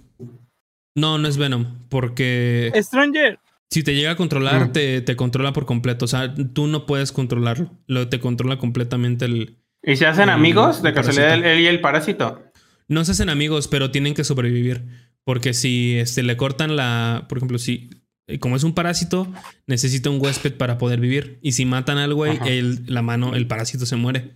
[0.94, 1.86] No, no es Venom.
[1.88, 3.38] Porque Stranger.
[3.70, 4.72] si te llega a controlar, Mm.
[4.72, 6.06] te, te controla por completo.
[6.06, 7.70] O sea, tú no puedes controlarlo.
[7.86, 9.56] Lo, te controla completamente el.
[9.82, 10.82] ¿Y se hacen amigos?
[10.82, 12.42] De casualidad, él y el parásito.
[12.88, 14.86] No se hacen amigos, pero tienen que sobrevivir.
[15.24, 17.26] Porque si este, le cortan la.
[17.28, 17.90] Por ejemplo, si.
[18.28, 19.32] Eh, Como es un parásito,
[19.66, 21.38] necesita un huésped para poder vivir.
[21.42, 22.38] Y si matan al güey,
[22.86, 24.34] la mano, el parásito se muere.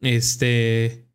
[0.00, 1.08] Este.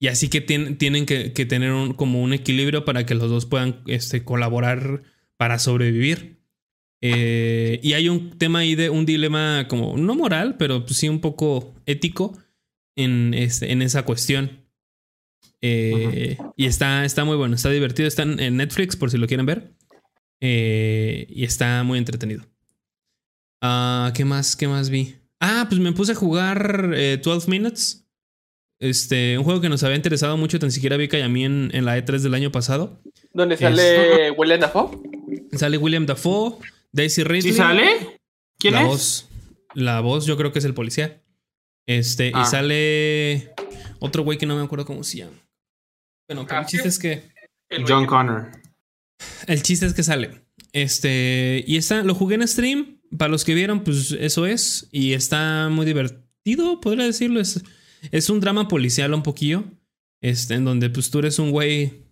[0.00, 3.30] Y así que tien- tienen que, que tener un- como un equilibrio para que los
[3.30, 5.02] dos puedan este, colaborar
[5.36, 6.38] para sobrevivir.
[7.00, 11.08] Eh, y hay un tema ahí de un dilema como no moral, pero pues sí
[11.08, 12.36] un poco ético
[12.96, 14.64] en, este, en esa cuestión.
[15.60, 18.06] Eh, y está, está muy bueno, está divertido.
[18.08, 19.72] Está en Netflix por si lo quieren ver.
[20.40, 22.44] Eh, y está muy entretenido.
[23.62, 24.56] Ah, ¿Qué más?
[24.56, 25.16] ¿Qué más vi?
[25.40, 28.04] Ah, pues me puse a jugar eh, 12 Minutes.
[28.80, 31.70] Este, un juego que nos había interesado mucho, tan siquiera Vika y a mí en,
[31.74, 33.00] en la E3 del año pasado.
[33.32, 34.98] Donde sale William Dafoe.
[35.52, 36.58] Sale William Dafoe,
[36.92, 37.42] Daisy Ridley.
[37.42, 38.20] ¿Sí sale?
[38.58, 38.86] ¿Quién la es?
[38.88, 39.28] Voz,
[39.74, 41.20] la voz, yo creo que es el policía.
[41.88, 42.44] Este, y Ah.
[42.44, 43.52] sale
[43.98, 45.32] otro güey que no me acuerdo cómo se llama.
[46.28, 47.24] Bueno, pero el chiste es que.
[47.70, 48.52] El John que- Connor.
[49.46, 50.42] El chiste es que sale.
[50.72, 51.64] Este.
[51.66, 52.02] Y está.
[52.02, 53.00] Lo jugué en stream.
[53.16, 54.88] Para los que vieron, pues eso es.
[54.92, 57.40] Y está muy divertido, podría decirlo.
[57.40, 57.62] Es,
[58.10, 59.64] es un drama policial un poquillo.
[60.20, 62.04] Este, en donde pues tú eres un güey.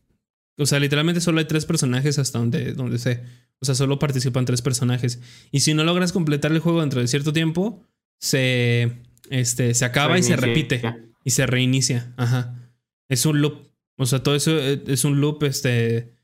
[0.59, 3.23] O sea, literalmente solo hay tres personajes hasta donde, donde sé.
[3.61, 5.21] O sea, solo participan tres personajes.
[5.51, 7.85] Y si no logras completar el juego dentro de cierto tiempo,
[8.19, 9.03] se.
[9.31, 9.75] Este.
[9.75, 10.83] Se acaba y se repite.
[11.25, 12.15] Y se reinicia.
[12.17, 12.73] Ajá.
[13.09, 13.67] Es un loop.
[13.99, 16.16] O sea, todo eso eh, es un loop, este.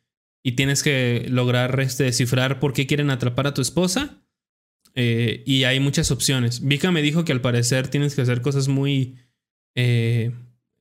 [0.43, 4.23] Y tienes que lograr este, descifrar por qué quieren atrapar a tu esposa.
[4.95, 6.67] Eh, y hay muchas opciones.
[6.67, 9.17] Vika me dijo que al parecer tienes que hacer cosas muy,
[9.75, 10.33] eh,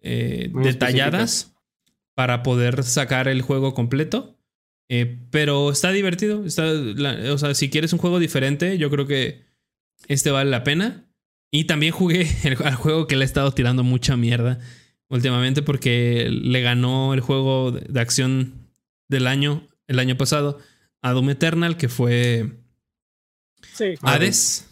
[0.01, 1.53] eh, Muy detalladas
[2.15, 4.37] para poder sacar el juego completo.
[5.29, 6.43] Pero está divertido.
[6.45, 9.41] Está, la- o sea, si quieres un juego diferente, yo creo que
[10.09, 11.05] este vale la pena.
[11.49, 14.59] Y también jugué el, al juego que le he estado tirando mucha mierda
[15.07, 18.60] últimamente porque le ganó el juego de, de acción
[19.11, 20.57] del año, el año pasado,
[21.03, 22.57] a Doom Eternal, que fue
[23.73, 23.93] Sí.
[24.01, 24.67] Hades.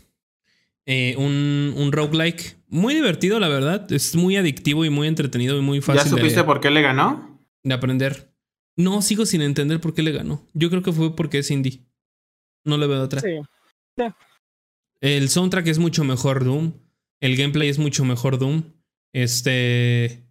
[0.86, 3.92] Eh, un, un roguelike muy divertido, la verdad.
[3.92, 6.82] Es muy adictivo y muy entretenido y muy ¿Ya fácil supiste de, por qué le
[6.82, 7.40] ganó?
[7.64, 8.34] de aprender.
[8.76, 10.48] No, sigo sin entender por qué le ganó.
[10.54, 11.86] Yo creo que fue porque es indie.
[12.64, 13.22] No le veo otra.
[13.22, 13.36] Sí.
[15.02, 16.74] El soundtrack es mucho mejor Doom.
[17.20, 18.64] El gameplay es mucho mejor Doom.
[19.14, 20.26] Este.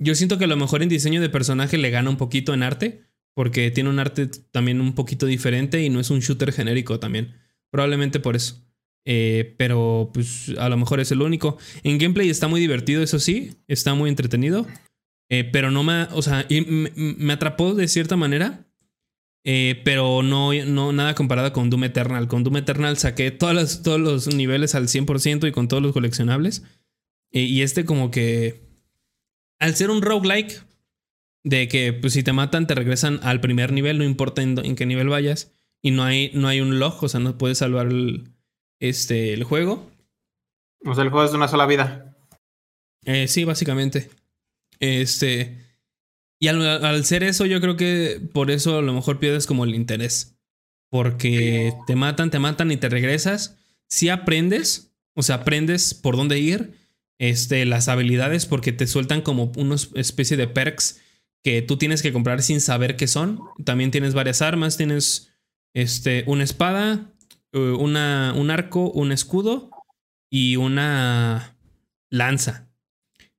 [0.00, 2.64] Yo siento que a lo mejor en diseño de personaje le gana un poquito en
[2.64, 3.04] arte.
[3.32, 7.34] Porque tiene un arte también un poquito diferente y no es un shooter genérico también.
[7.70, 8.66] Probablemente por eso.
[9.06, 11.56] Eh, pero pues a lo mejor es el único.
[11.84, 13.52] En gameplay está muy divertido, eso sí.
[13.68, 14.66] Está muy entretenido.
[15.28, 16.08] Eh, pero no me.
[16.12, 18.66] O sea, me, atrapó de cierta manera.
[19.44, 22.26] Eh, pero no, no nada comparado con Doom Eternal.
[22.26, 25.92] Con Doom Eternal saqué todas las- todos los niveles al 100% y con todos los
[25.92, 26.64] coleccionables.
[27.32, 28.69] Y este como que...
[29.60, 30.64] Al ser un roguelike,
[31.44, 34.86] de que pues, si te matan te regresan al primer nivel, no importa en, qué
[34.86, 35.52] nivel vayas.
[35.82, 38.28] Y no hay, no hay un log, o sea, no puedes salvar el,
[38.80, 39.90] este, el juego.
[40.84, 42.16] O sea, el juego es de una sola vida.
[43.04, 44.10] Eh, sí, básicamente.
[44.78, 45.56] Este.
[46.38, 49.64] Y al, al ser eso, yo creo que por eso a lo mejor pierdes como
[49.64, 50.38] el interés.
[50.90, 53.58] Porque te matan, te matan y te regresas.
[53.88, 56.79] Si aprendes, o sea, aprendes por dónde ir,
[57.20, 61.00] este, las habilidades, porque te sueltan como una especie de perks
[61.44, 63.40] que tú tienes que comprar sin saber qué son.
[63.64, 65.32] También tienes varias armas, tienes
[65.74, 67.12] este, una espada,
[67.52, 69.70] eh, una, un arco, un escudo
[70.30, 71.56] y una
[72.10, 72.68] lanza.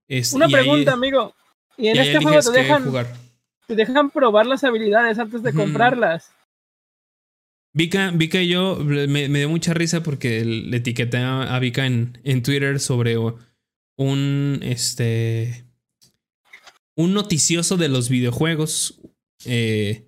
[0.08, 1.34] Es- Una ahí- pregunta, amigo.
[1.78, 3.08] Y en y este juego te dejan, jugar.
[3.66, 6.32] te dejan probar las habilidades antes de comprarlas.
[7.74, 11.86] Vika, Vika y yo me, me dio mucha risa porque le etiqueté a, a Vika
[11.86, 13.16] en, en Twitter sobre
[14.02, 15.66] un este
[16.96, 19.00] un noticioso de los videojuegos
[19.46, 20.08] eh,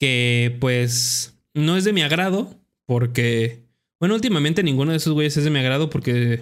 [0.00, 3.64] que pues no es de mi agrado porque
[4.00, 6.40] bueno últimamente ninguno de esos güeyes es de mi agrado porque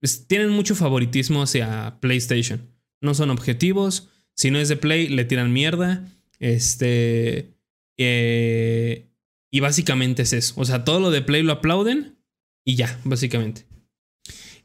[0.00, 5.24] pues, tienen mucho favoritismo hacia PlayStation no son objetivos si no es de Play le
[5.24, 6.04] tiran mierda
[6.38, 7.56] este
[7.96, 9.08] eh,
[9.50, 10.54] Y básicamente es eso.
[10.56, 12.16] O sea, todo lo de Play lo aplauden
[12.64, 13.64] y ya, básicamente.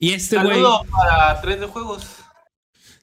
[0.02, 0.56] Y este güey.
[0.56, 2.06] Saludo para tres de juegos.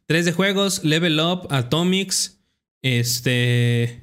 [0.06, 2.40] Tres de juegos, Level Up, Atomics,
[2.82, 4.02] este.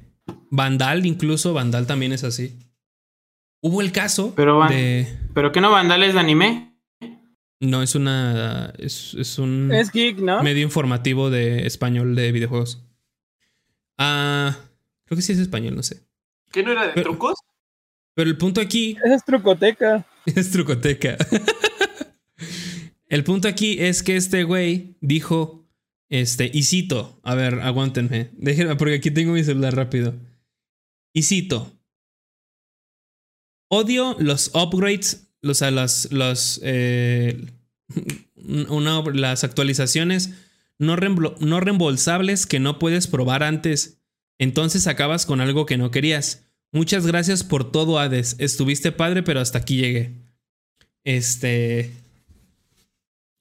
[0.50, 1.52] Vandal, incluso.
[1.52, 2.58] Vandal también es así.
[3.60, 5.18] Hubo el caso Pero de.
[5.34, 6.74] ¿Pero qué no vandales de anime?
[7.60, 8.72] No, es una.
[8.78, 10.42] Es, es un Es geek, ¿no?
[10.42, 12.82] medio informativo de español de videojuegos.
[13.98, 14.56] Ah.
[15.04, 16.02] Creo que sí es español, no sé.
[16.50, 17.38] ¿Qué no era de Pero- trucos?
[18.14, 20.06] Pero el punto aquí Esa es trucoteca.
[20.24, 21.16] Es trucoteca.
[23.08, 25.64] El punto aquí es que este güey dijo,
[26.08, 30.14] este, y cito, a ver, aguántenme, déjenme, porque aquí tengo mi celular rápido.
[31.14, 31.72] Y cito,
[33.70, 37.46] odio los upgrades, o sea, las, los, eh,
[38.36, 40.30] una- las actualizaciones
[40.78, 43.98] no, no reembolsables que no puedes probar antes.
[44.38, 46.44] Entonces acabas con algo que no querías.
[46.72, 48.36] Muchas gracias por todo, Hades.
[48.38, 50.12] Estuviste padre, pero hasta aquí llegué.
[51.04, 51.92] Este.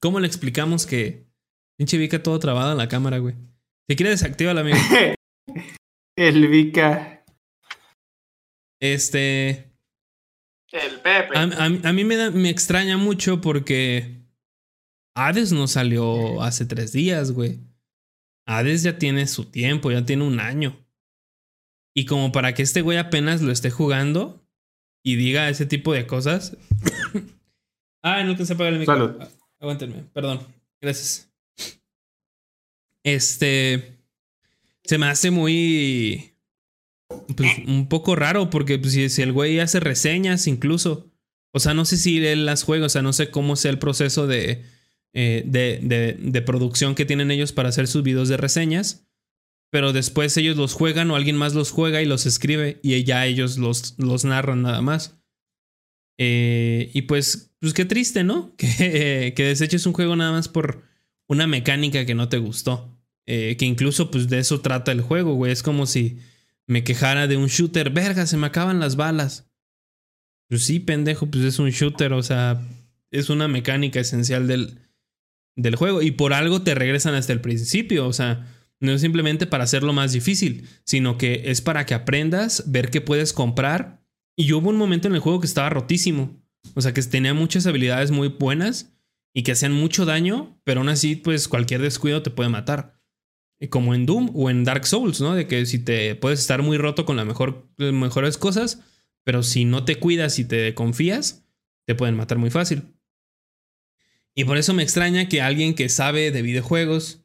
[0.02, 1.26] ¿Cómo le explicamos que.
[1.78, 3.36] Pinche Vika todo trabado en la cámara, güey?
[3.90, 4.78] Si quiere desactiva la amigo.
[6.18, 7.26] El Vika.
[8.82, 9.72] Este.
[10.72, 11.38] El Pepe.
[11.38, 14.22] A, a- a mí me, da- me extraña mucho porque.
[15.18, 17.60] Hades no salió hace tres días, güey.
[18.48, 20.78] Hades ya tiene su tiempo, ya tiene un año.
[21.96, 24.46] Y como para que este güey apenas lo esté jugando
[25.06, 26.58] y diga ese tipo de cosas.
[28.04, 29.18] ah, no que se apaga el micro.
[29.60, 30.40] Aguántenme, perdón.
[30.82, 31.32] Gracias.
[33.04, 33.98] Este.
[34.84, 36.34] Se me hace muy.
[37.36, 41.12] Pues un poco raro porque pues, si, si el güey hace reseñas incluso.
[41.52, 43.80] O sea, no sé si él las juega, o sea, no sé cómo sea el
[43.80, 44.66] proceso de,
[45.14, 49.08] eh, de, de, de producción que tienen ellos para hacer sus videos de reseñas.
[49.72, 53.26] Pero después ellos los juegan o alguien más los juega y los escribe y ya
[53.26, 55.18] ellos los, los narran nada más.
[56.18, 58.56] Eh, y pues, pues qué triste, ¿no?
[58.58, 60.84] Que, que deseches un juego nada más por
[61.28, 62.96] una mecánica que no te gustó.
[63.28, 65.52] Eh, que incluso pues de eso trata el juego, güey.
[65.52, 66.20] Es como si
[66.68, 67.90] me quejara de un shooter.
[67.90, 69.50] Verga, se me acaban las balas.
[70.48, 72.62] Pues sí, pendejo, pues es un shooter, o sea,
[73.10, 74.80] es una mecánica esencial del,
[75.56, 76.02] del juego.
[76.02, 78.48] Y por algo te regresan hasta el principio, o sea,
[78.80, 83.02] no es simplemente para hacerlo más difícil, sino que es para que aprendas, ver qué
[83.02, 84.05] puedes comprar.
[84.36, 86.42] Y hubo un momento en el juego que estaba rotísimo.
[86.74, 88.94] O sea, que tenía muchas habilidades muy buenas
[89.34, 93.00] y que hacían mucho daño, pero aún así, pues cualquier descuido te puede matar.
[93.60, 95.34] Y Como en Doom o en Dark Souls, ¿no?
[95.36, 98.82] De que si te puedes estar muy roto con las mejor, las mejores cosas,
[99.24, 101.46] pero si no te cuidas y te confías,
[101.86, 102.84] te pueden matar muy fácil.
[104.36, 107.24] Y por eso me extraña que alguien que sabe de videojuegos,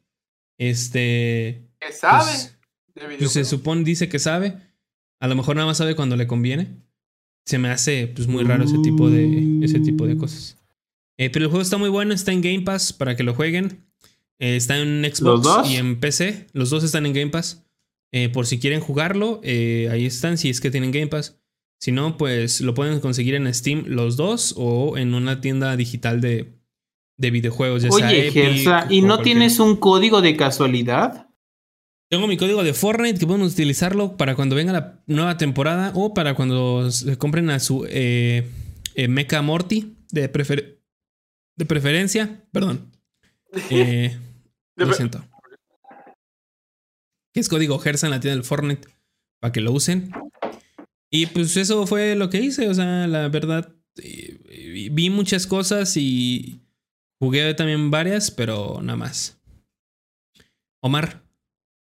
[0.58, 2.24] este, ¿Qué sabe?
[2.24, 2.58] pues,
[2.94, 3.48] de pues se videojuegos?
[3.48, 4.56] supone, dice que sabe.
[5.18, 6.68] A lo mejor nada más sabe cuando le conviene.
[7.46, 10.56] Se me hace pues muy raro ese tipo de, ese tipo de cosas.
[11.18, 13.84] Eh, pero el juego está muy bueno, está en Game Pass para que lo jueguen.
[14.38, 16.46] Eh, está en Xbox y en PC.
[16.52, 17.64] Los dos están en Game Pass.
[18.12, 21.36] Eh, por si quieren jugarlo, ahí están, si es que tienen Game Pass.
[21.78, 26.20] Si no, pues lo pueden conseguir en Steam los dos o en una tienda digital
[26.20, 26.52] de,
[27.16, 27.82] de videojuegos.
[27.82, 31.28] Ya sea Oye, Epic Gersa, ¿y no cualquier- tienes un código de casualidad?
[32.10, 36.12] Tengo mi código de Fortnite que podemos utilizarlo para cuando venga la nueva temporada o
[36.12, 38.46] para cuando se compren a su eh,
[38.96, 40.80] eh, Mecha Morty de, prefer-
[41.56, 42.44] de preferencia.
[42.52, 42.90] Perdón.
[43.70, 44.16] Eh,
[44.76, 45.24] lo siento.
[47.34, 48.86] Que es código Gersa en la tienda del Fortnite
[49.40, 50.12] para que lo usen.
[51.10, 52.68] Y pues eso fue lo que hice.
[52.68, 56.60] O sea, la verdad, eh, vi muchas cosas y
[57.20, 59.40] jugué también varias, pero nada más.
[60.80, 61.24] Omar,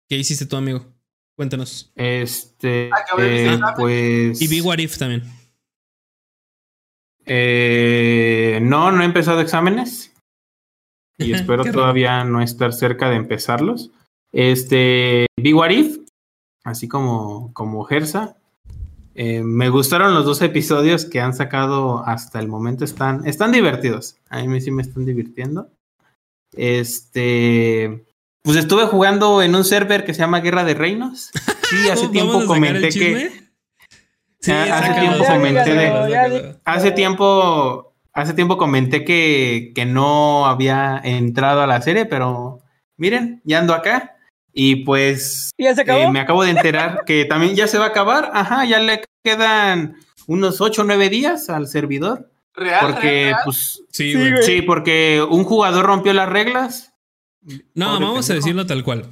[0.09, 0.85] ¿qué hiciste tú, amigo?
[1.37, 1.91] Cuéntanos.
[1.95, 4.41] Este, mis eh, pues...
[4.41, 5.23] Y vi What If también.
[7.25, 10.13] Eh, no, no he empezado exámenes.
[11.17, 13.91] Y espero todavía no estar cerca de empezarlos.
[14.33, 15.99] Este, vi What If,
[16.63, 18.35] así como, como Gersa.
[19.15, 22.83] Eh, me gustaron los dos episodios que han sacado hasta el momento.
[22.83, 24.17] Están, están divertidos.
[24.29, 25.69] A mí sí me están divirtiendo.
[26.53, 28.05] Este,
[28.43, 31.31] pues estuve jugando en un server que se llama Guerra de Reinos.
[31.69, 33.31] Sí, hace ¿Vamos tiempo comenté que.
[34.41, 36.59] Sí, Ah, hace sácalo, tiempo sácalo, comenté sácalo.
[36.63, 42.59] Hace tiempo, hace tiempo comenté que, que no había entrado a la serie, pero
[42.95, 44.15] miren, ya ando acá.
[44.53, 45.99] Y pues ¿Y ya se acabó?
[45.99, 48.31] eh, me acabo de enterar que también ya se va a acabar.
[48.33, 52.31] Ajá, ya le quedan unos 8 o 9 días al servidor.
[52.55, 53.39] Real, Porque, real, real.
[53.45, 56.93] pues, Sí, sí, porque un jugador rompió las reglas.
[57.75, 59.05] No, Pobre vamos a decirlo tal cual.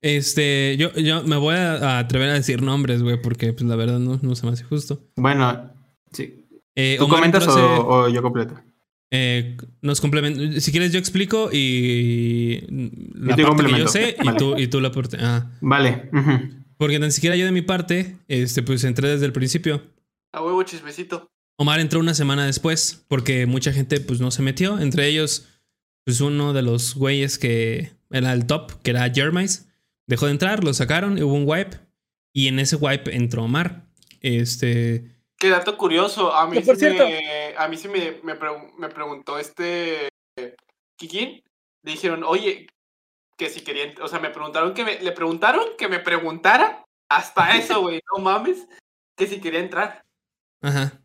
[0.00, 3.76] Este, yo, yo me voy a, a atrever a decir nombres, güey, porque pues la
[3.76, 5.00] verdad no, no se me hace justo.
[5.16, 5.72] Bueno,
[6.12, 6.44] sí.
[6.76, 8.54] Eh, ¿Tú Omar comentas o, o yo completo?
[9.10, 13.88] eh, nos complemen- Si quieres, yo explico y la Yo te parte que yo complemento.
[13.88, 14.38] sé y Vale.
[14.38, 15.16] tú, y tú la parte.
[15.20, 16.10] Ah, Vale.
[16.76, 19.82] porque tan siquiera yo de mi parte, este, pues entré desde el principio.
[20.32, 21.26] A huevo chismecito.
[21.56, 24.78] Omar entró una semana después porque mucha gente pues no se metió.
[24.78, 25.48] Entre ellos,
[26.08, 29.68] pues uno de los güeyes que era el top, que era Jermis,
[30.06, 31.80] dejó de entrar, lo sacaron, hubo un wipe
[32.32, 33.82] y en ese wipe entró Omar.
[34.22, 35.04] Este,
[35.36, 36.34] Qué dato curioso.
[36.34, 40.08] A mí sí, por cierto- me, a mí sí me, me preguntó este
[40.96, 41.42] Kikín.
[41.82, 42.68] Le dijeron, oye,
[43.36, 46.86] que si querían, o sea, me preguntaron que me, le preguntaron que me preguntara.
[47.10, 48.66] Hasta eso, güey, no mames.
[49.14, 50.06] Que si quería entrar.
[50.62, 51.02] ajá.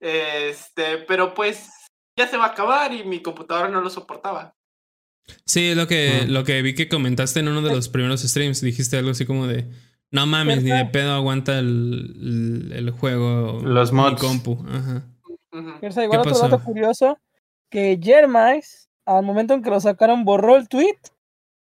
[0.00, 1.70] Este, pero pues
[2.16, 4.54] ya se va a acabar y mi computadora no lo soportaba.
[5.44, 8.96] Sí, lo que, lo que vi que comentaste en uno de los primeros streams, dijiste
[8.96, 9.68] algo así como de,
[10.10, 13.60] no mames, ni de pedo aguanta el, el, el juego.
[13.62, 14.20] Los mi mods.
[14.20, 14.64] compu.
[14.68, 15.04] Ajá.
[15.80, 16.48] Gersa, igual otro pasó?
[16.48, 17.18] dato curioso,
[17.70, 20.96] que Jermis, al momento en que lo sacaron, borró el tweet.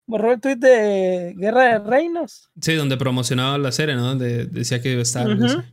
[0.08, 2.48] Borró el tweet de Guerra de Reinos.
[2.60, 4.06] Sí, donde promocionaba la serie, ¿no?
[4.06, 5.26] Donde decía que iba a estar.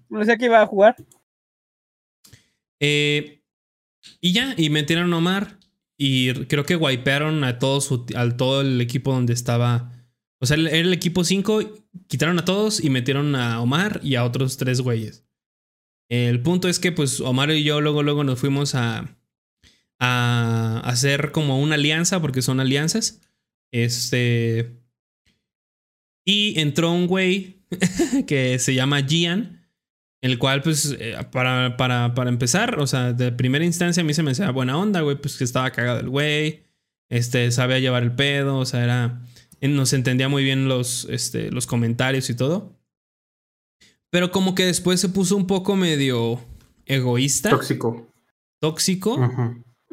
[0.10, 0.96] Decía que iba a jugar.
[2.80, 3.43] Eh,
[4.22, 5.60] y ya, y metieron a Omar.
[5.98, 9.92] Y creo que wipearon a todos su- al todo el equipo donde estaba.
[10.40, 11.62] O sea, era el equipo 5,
[12.08, 15.24] quitaron a todos y metieron a Omar y a otros tres güeyes.
[16.10, 19.18] El punto es que, pues, Omar y yo luego, luego nos fuimos a,
[20.00, 23.22] a hacer como una alianza, porque son alianzas.
[23.72, 24.80] Este.
[26.26, 27.62] Y entró un güey
[28.28, 29.63] que se llama Gian.
[30.24, 34.14] El cual, pues, eh, para, para, para empezar, o sea, de primera instancia a mí
[34.14, 36.64] se me hacía buena onda, güey, pues que estaba cagado el güey,
[37.10, 39.22] este, sabía llevar el pedo, o sea, era,
[39.60, 42.80] eh, nos entendía muy bien los, este, los comentarios y todo.
[44.10, 46.40] Pero como que después se puso un poco medio
[46.86, 48.08] egoísta, Tóxico.
[48.60, 49.16] tóxico,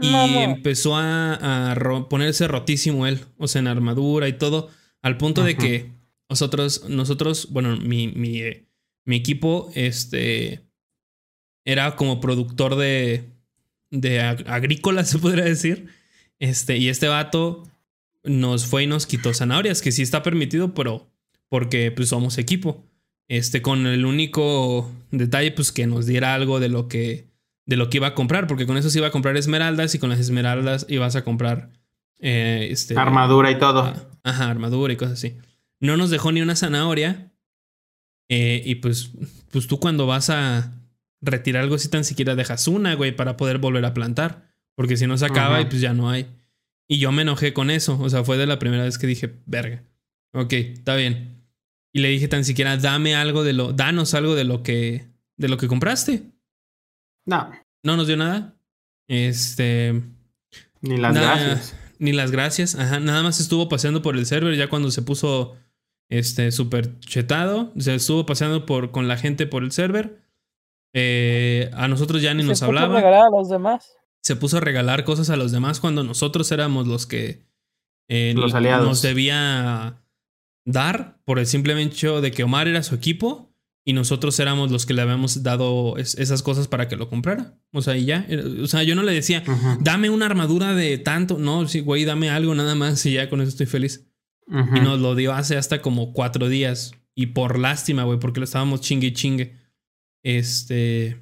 [0.01, 0.45] y Mamá.
[0.45, 4.70] empezó a, a ro- ponerse rotísimo él, o sea, en armadura y todo,
[5.03, 5.91] al punto de que
[6.28, 8.66] nosotros, nosotros, bueno, mi, mi, eh,
[9.11, 10.63] mi equipo, este,
[11.65, 13.25] era como productor de,
[13.91, 15.89] de ag- agrícola, se podría decir,
[16.39, 17.65] este, y este vato
[18.25, 21.07] nos fue y nos quitó zanahorias, que sí está permitido, pero
[21.49, 22.85] porque pues somos equipo,
[23.29, 27.29] este, con el único detalle, pues que nos diera algo de lo que
[27.67, 30.01] de lo que iba a comprar, porque con eso se iba a comprar esmeraldas y
[30.01, 31.71] con las esmeraldas ibas a comprar
[32.19, 33.95] eh, este, Armadura y todo.
[34.25, 35.37] Ajá, armadura y cosas así.
[35.79, 37.30] No nos dejó ni una zanahoria.
[38.31, 39.11] Eh, y pues,
[39.51, 40.72] pues tú cuando vas a
[41.20, 44.49] retirar algo así tan siquiera dejas una, güey, para poder volver a plantar.
[44.76, 45.62] Porque si no se acaba Ajá.
[45.62, 46.26] y pues ya no hay.
[46.89, 47.99] Y yo me enojé con eso.
[48.01, 49.83] O sea, fue de la primera vez que dije, verga.
[50.33, 51.43] Ok, está bien.
[51.93, 55.49] Y le dije tan siquiera, dame algo de lo, danos algo de lo que, de
[55.49, 56.22] lo que compraste.
[57.26, 57.51] No,
[57.83, 58.55] No nos dio nada.
[59.09, 60.01] Este.
[60.83, 61.76] ni las Nada, gracias.
[61.99, 62.74] Ni las gracias.
[62.76, 63.01] Ajá.
[63.01, 65.57] Nada más estuvo paseando por el server ya cuando se puso
[66.11, 67.73] este súper chetado.
[67.79, 70.21] Se estuvo paseando por, con la gente por el server.
[70.93, 72.97] Eh, a nosotros ya ni Se nos puso a hablaba.
[72.97, 73.93] regalar a los demás.
[74.23, 77.47] Se puso a regalar cosas a los demás cuando nosotros éramos los que
[78.09, 78.87] eh, Los aliados.
[78.87, 80.03] nos debía
[80.67, 83.55] dar por el simple hecho de que Omar era su equipo
[83.87, 87.55] y nosotros éramos los que le habíamos dado es- esas cosas para que lo comprara.
[87.73, 88.27] O sea, y ya.
[88.63, 89.43] O sea, yo no le decía,
[89.81, 91.39] dame una armadura de tanto.
[91.39, 94.10] No, sí, güey, dame algo nada más y ya con eso estoy feliz.
[94.51, 94.77] Ujú.
[94.77, 96.93] Y nos lo dio hace hasta como cuatro días.
[97.15, 99.57] Y por lástima, güey, porque lo estábamos chingue y chingue.
[100.23, 101.21] Este.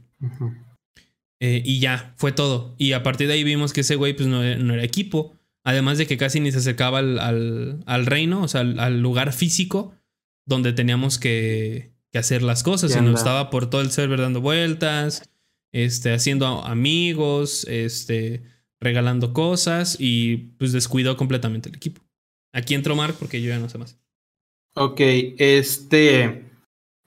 [1.41, 2.75] Eh, y ya, fue todo.
[2.79, 5.35] Y a partir de ahí vimos que ese güey, pues no, no era equipo.
[5.65, 9.01] Además de que casi ni se acercaba al, al, al reino, o sea, al, al
[9.01, 9.95] lugar físico
[10.47, 12.93] donde teníamos que, que hacer las cosas.
[12.93, 15.31] Sino estaba por todo el server dando vueltas,
[15.73, 18.43] este, haciendo amigos, este,
[18.81, 22.03] regalando cosas y pues descuidó completamente el equipo.
[22.53, 23.99] Aquí entró Mark porque yo ya no sé más.
[24.75, 26.51] Ok, este,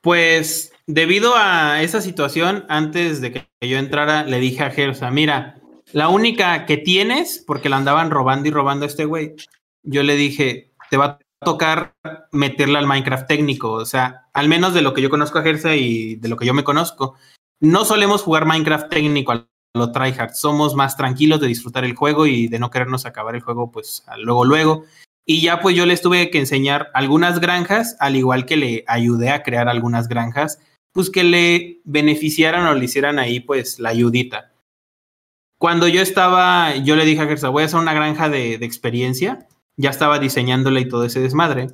[0.02, 5.62] pues debido a esa situación, antes de que yo entrara, le dije a Gersa, mira,
[5.94, 9.36] la única que tienes, porque la andaban robando y robando a este güey,
[9.84, 11.94] yo le dije, te va a tocar
[12.32, 15.76] meterla al Minecraft técnico, o sea, al menos de lo que yo conozco a Gersa
[15.76, 17.16] y de lo que yo me conozco,
[17.60, 22.26] no solemos jugar Minecraft técnico a lo tryhard, somos más tranquilos de disfrutar el juego
[22.26, 24.84] y de no querernos acabar el juego pues luego luego.
[25.26, 29.30] Y ya pues yo les tuve que enseñar algunas granjas, al igual que le ayudé
[29.30, 30.60] a crear algunas granjas,
[30.94, 34.52] pues que le beneficiaran o le hicieran ahí pues la ayudita.
[35.60, 39.48] Cuando yo estaba, yo le dije a Gersa, voy a hacer una granja de, experiencia,
[39.78, 41.68] ya estaba diseñándola y todo ese desmadre.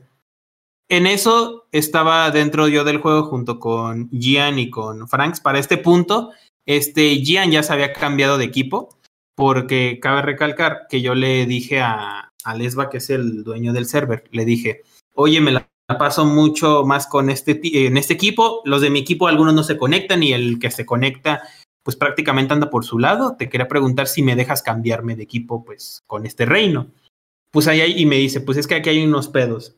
[0.90, 5.40] en eso estaba dentro yo del juego junto con Gian y con Franks.
[5.40, 6.32] Para este punto,
[6.66, 8.90] este Gian ya se había cambiado de equipo,
[9.36, 13.86] porque cabe recalcar que yo le dije a, a Lesba, que es el dueño del
[13.86, 14.84] server, le dije,
[15.14, 15.70] oye, me la
[16.00, 18.62] paso mucho más con este en este equipo.
[18.64, 21.42] Los de mi equipo, algunos no se conectan y el que se conecta,
[21.84, 23.36] pues prácticamente anda por su lado.
[23.38, 26.88] Te quería preguntar si me dejas cambiarme de equipo, pues con este reino.
[27.52, 29.76] Pues ahí y me dice, pues es que aquí hay unos pedos.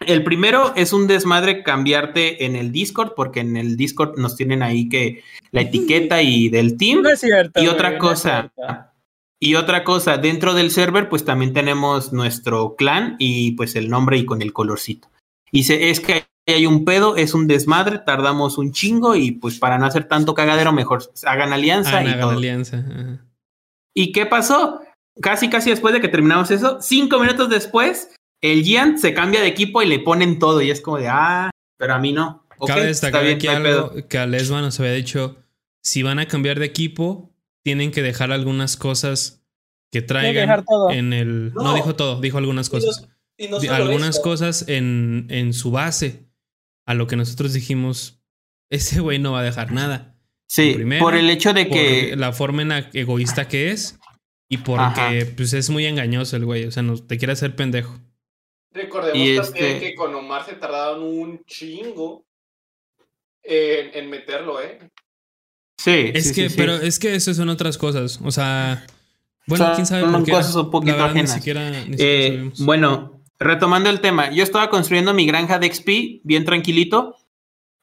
[0.00, 4.62] El primero es un desmadre cambiarte en el Discord, porque en el Discord nos tienen
[4.62, 7.02] ahí que la etiqueta y del team.
[7.02, 7.62] No es cierto.
[7.62, 8.52] y otra cosa.
[9.48, 14.18] Y otra cosa, dentro del server, pues también tenemos nuestro clan y pues el nombre
[14.18, 15.08] y con el colorcito.
[15.50, 19.58] Y se, es que hay un pedo, es un desmadre, tardamos un chingo y pues
[19.58, 22.30] para no hacer tanto cagadero, mejor hagan alianza Ah, y hagan todo.
[22.30, 22.78] alianza.
[22.78, 23.24] ajá.
[23.94, 24.80] ¿Y qué pasó?
[25.20, 29.46] Casi, casi después de que terminamos eso, cinco minutos después, el Gian se cambia de
[29.48, 30.60] equipo y le ponen todo.
[30.60, 32.44] Y es como de, ah, pero a mí no.
[32.58, 34.08] Ok, Cabe destacar bien, aquí algo pedo.
[34.08, 35.36] que a Lesba nos había dicho:
[35.82, 37.30] si van a cambiar de equipo,
[37.64, 39.42] tienen que dejar algunas cosas
[39.90, 40.90] que traigan dejar todo.
[40.90, 41.52] en el.
[41.54, 41.62] No.
[41.64, 41.74] No.
[41.74, 43.08] dijo todo, dijo algunas Y no- cosas.
[43.36, 46.28] y no algunas cosas en, en su base.
[46.86, 48.20] A lo que nosotros dijimos:
[48.70, 50.16] ese güey no va a dejar nada.
[50.46, 52.14] Sí, primera, por el hecho de Por que.
[52.16, 53.98] la forma en la egoísta que es.
[54.48, 55.10] Y porque Ajá.
[55.36, 56.66] pues es muy engañoso el güey.
[56.66, 57.98] O sea, no, te quiere hacer pendejo.
[58.72, 62.26] Recordemos Y también este- que con Omar se tardaron un chingo
[63.42, 64.78] en, en meterlo, ¿eh?
[65.78, 66.54] Sí, Es sí, que, sí, sí.
[66.56, 68.20] pero es que eso son otras cosas.
[68.24, 68.86] O sea,
[69.46, 70.32] bueno, Son quién sabe por qué.
[70.32, 72.60] cosas un poquito ni siquiera, siquiera Eh, sabemos.
[72.64, 77.16] bueno, retomando el tema, yo estaba construyendo mi granja de XP bien tranquilito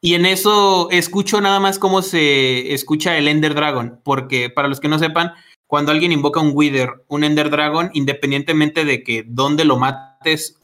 [0.01, 4.79] y en eso escucho nada más cómo se escucha el Ender Dragon, porque para los
[4.79, 5.33] que no sepan,
[5.67, 10.59] cuando alguien invoca un Wither, un Ender Dragon, independientemente de que dónde lo mates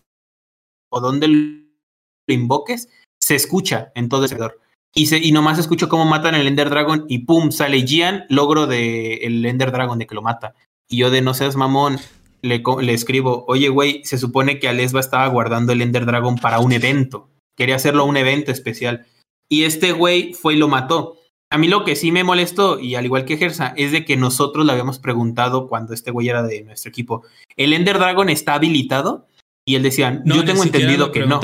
[0.90, 4.60] o dónde lo invoques, se escucha en todo el servidor.
[4.98, 8.66] Y, se, y nomás escucho cómo matan el Ender Dragon y pum, sale Gian, logro
[8.66, 10.56] de el Ender Dragon de que lo mata.
[10.90, 12.00] Y yo de no seas mamón,
[12.42, 16.60] le, le escribo, oye, güey, se supone que Alesba estaba guardando el Ender Dragon para
[16.60, 17.30] un evento.
[17.56, 19.06] Quería hacerlo un evento especial.
[19.48, 21.18] Y este güey fue y lo mató.
[21.52, 24.18] A mí lo que sí me molestó, y al igual que Gersa, es de que
[24.18, 27.24] nosotros le habíamos preguntado cuando este güey era de nuestro equipo,
[27.56, 29.28] ¿el Ender Dragon está habilitado?
[29.64, 31.40] Y él decía, No, yo tengo entendido que no.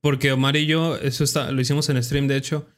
[0.00, 2.68] Porque Omar y yo, eso está, lo hicimos en stream, de hecho.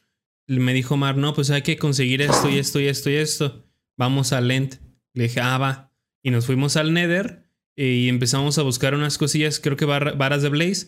[0.47, 3.65] Me dijo Omar, no, pues hay que conseguir esto y esto y esto y esto.
[3.97, 4.75] Vamos al Lent.
[5.13, 5.91] Le dije, ah, va.
[6.23, 7.45] Y nos fuimos al Nether
[7.75, 10.87] y empezamos a buscar unas cosillas, creo que varas de Blaze.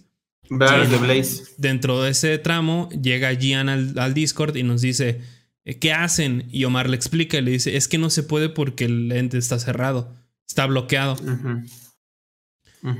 [0.50, 1.44] Varas de Blaze.
[1.58, 5.22] Dentro de ese tramo llega Gian al, al Discord y nos dice,
[5.66, 6.48] "Eh, ¿qué hacen?
[6.52, 9.38] Y Omar le explica y le dice, es que no se puede porque el ente
[9.38, 10.14] está cerrado,
[10.48, 11.16] está bloqueado.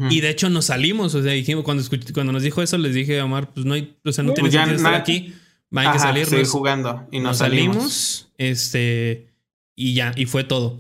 [0.10, 2.94] Y de hecho nos salimos, o sea, dijimos, cuando, escuch- cuando nos dijo eso, les
[2.94, 5.34] dije a Omar, pues no hay, o sea, no Pues tiene sentido estar aquí,
[5.76, 6.30] hay que salirnos.
[6.30, 7.08] seguir jugando.
[7.12, 7.76] Y nos, nos salimos.
[7.76, 9.28] salimos, este,
[9.76, 10.80] y ya, y fue todo.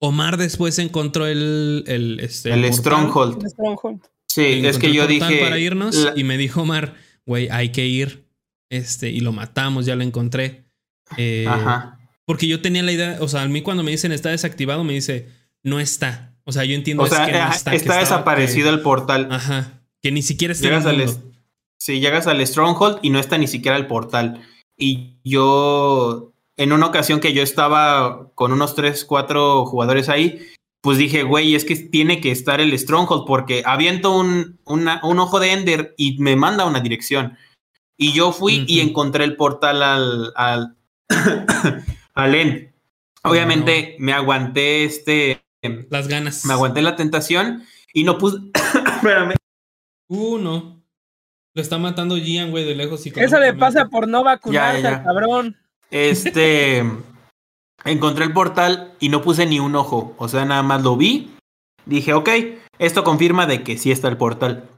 [0.00, 2.74] Omar después encontró el, el, este, El portal.
[2.78, 3.42] Stronghold.
[3.42, 4.00] El Stronghold.
[4.28, 5.40] Sí, es que el yo dije.
[5.40, 6.94] para irnos la- y me dijo Omar,
[7.26, 8.24] güey, hay que ir.
[8.70, 10.64] Este, y lo matamos, ya lo encontré.
[11.18, 11.98] Eh, Ajá.
[12.24, 14.94] Porque yo tenía la idea, o sea, a mí cuando me dicen está desactivado, me
[14.94, 15.28] dice,
[15.62, 16.31] no está.
[16.44, 17.54] O sea, yo entiendo O sea, que no está.
[17.54, 19.28] está, que estaba- desaparecido el portal.
[19.30, 19.80] ajá.
[20.02, 21.12] Que ni siquiera está en Llegas el al, mundo.
[21.12, 21.36] est-
[21.78, 24.42] sí, llegas al Stronghold y no está ni siquiera el portal.
[24.76, 30.40] Y yo, en una ocasión que yo estaba con unos 3, 4 jugadores ahí,
[30.80, 35.20] pues dije, güey, es que tiene que estar el Stronghold porque aviento un, una- un
[35.20, 37.36] ojo de Ender y me manda una dirección.
[37.96, 40.76] Y yo fui y encontré el portal al, al,
[42.14, 42.72] al End.
[43.22, 45.40] Obviamente me aguanté este,
[45.90, 46.44] Las ganas.
[46.44, 48.38] me aguanté la tentación y no puse,
[48.96, 49.34] espérame,
[50.12, 50.82] Uh, no.
[51.54, 53.06] Lo está matando Gian, güey, de lejos.
[53.06, 55.56] Eso le pasa por no vacunarse Ya, ya, al cabrón.
[55.90, 56.84] Este.
[57.84, 60.14] encontré el portal y no puse ni un ojo.
[60.18, 61.30] O sea, nada más lo vi.
[61.86, 62.28] Dije, ok,
[62.78, 64.68] esto confirma de que sí está el portal.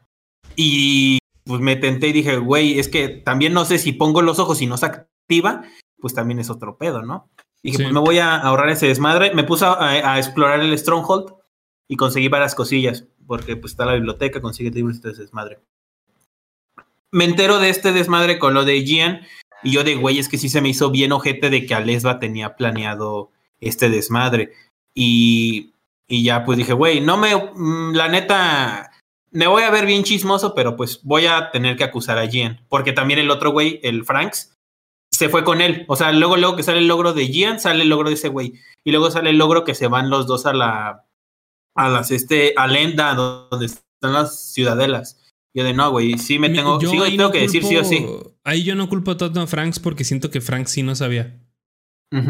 [0.54, 4.38] Y pues me tenté y dije, güey, es que también no sé si pongo los
[4.38, 5.64] ojos y no se activa,
[5.98, 7.28] pues también es otro pedo, ¿no?
[7.64, 7.82] Dije, Sí.
[7.82, 9.34] pues me voy a ahorrar ese desmadre.
[9.34, 11.32] Me puse a, a explorar el Stronghold
[11.88, 15.58] y conseguí varias cosillas, porque pues está la biblioteca, consigue libros todo ese desmadre.
[17.10, 19.22] Me entero de este desmadre con lo de Gian
[19.62, 22.18] y yo de güey, es que sí se me hizo bien ojete de que Alesba
[22.18, 24.52] tenía planeado este desmadre.
[24.94, 25.72] Y,
[26.06, 28.90] y ya pues dije, güey, no me, mm, la neta,
[29.30, 32.60] me voy a ver bien chismoso, pero pues voy a tener que acusar a Gian.
[32.68, 34.53] Porque también el otro güey, el Franks,
[35.14, 35.84] se fue con él.
[35.88, 38.28] O sea, luego, luego que sale el logro de Gian, sale el logro de ese
[38.28, 38.54] güey.
[38.84, 41.04] Y luego sale el logro que se van los dos a la,
[41.74, 45.20] a las, este, a Lenda, donde están las ciudadelas.
[45.56, 47.84] Yo de no, güey, sí me tengo, yo sí tengo no que decir sí o
[47.84, 48.04] sí.
[48.42, 51.38] Ahí yo no culpo a Tottenham Franks porque siento que Frank sí no sabía.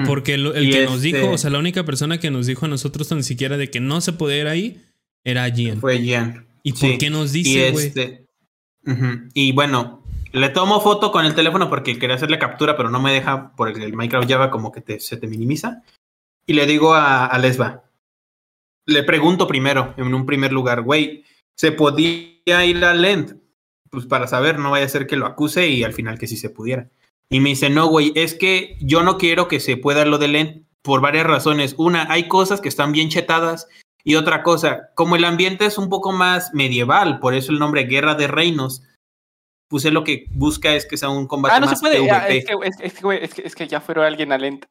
[0.07, 2.69] Porque el, que nos este- dijo, o sea, la única persona que nos dijo a
[2.69, 4.83] nosotros tan siquiera de que no se podía ir ahí
[5.25, 5.81] era Gian.
[5.81, 6.47] Fue Gian.
[6.63, 7.87] ¿Y por qué nos dice, güey?
[7.87, 8.27] este.
[9.35, 10.04] Y bueno,
[10.35, 13.69] le tomo foto con el teléfono porque quería hacerle captura, pero no me deja por
[13.69, 15.83] el, Minecraft Java como que se te minimiza.
[16.45, 17.85] Y le digo a, a Lesba.
[18.85, 21.25] Le pregunto primero, en un primer lugar, güey,
[21.57, 23.41] ¿se podía ir a Lent?
[23.91, 26.37] Pues para saber, no vaya a ser que lo acuse y al final que sí
[26.37, 26.91] se pudiera.
[27.31, 30.29] Y me dice, no, güey, es que yo no quiero que se pueda lo de
[30.29, 31.77] Lent por varias razones.
[31.79, 33.69] Una, hay cosas que están bien chetadas
[34.03, 37.85] y otra cosa, como el ambiente es un poco más medieval, por eso el nombre
[37.85, 38.83] Guerra de Reinos,
[39.69, 41.97] pues él lo que busca es que sea un combate Ah, no se puede.
[42.39, 44.69] es, que, es, es que, güey, es, que, es que ya fueron alguien a lenta.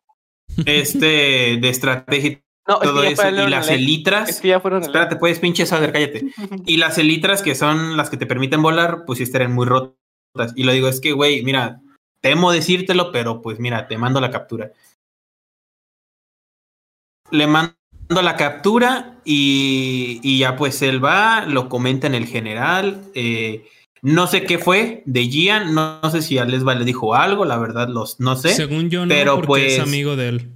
[0.66, 3.28] este de estrategia y No, todo eso.
[3.30, 6.26] Y las elitras, Es que ya fueron espérate, puedes pinche saber, cállate.
[6.66, 9.98] Y las elitras que son las que te permiten volar, pues sí estarían muy rotas.
[10.56, 11.82] Y lo digo, es que, güey, mira,
[12.22, 14.72] temo decírtelo, pero pues mira, te mando la captura.
[17.32, 17.76] Le mando
[18.10, 23.02] la captura y, y ya pues él va, lo comenta en el general.
[23.16, 23.66] eh,
[24.04, 27.46] no sé qué fue de Gian, no, no sé si a Lesba le dijo algo,
[27.46, 28.54] la verdad, los, no sé.
[28.54, 30.50] Según yo, no, pero porque es pues- amigo de él.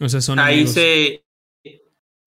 [0.00, 0.72] O sea, son ahí amigos.
[0.74, 1.24] se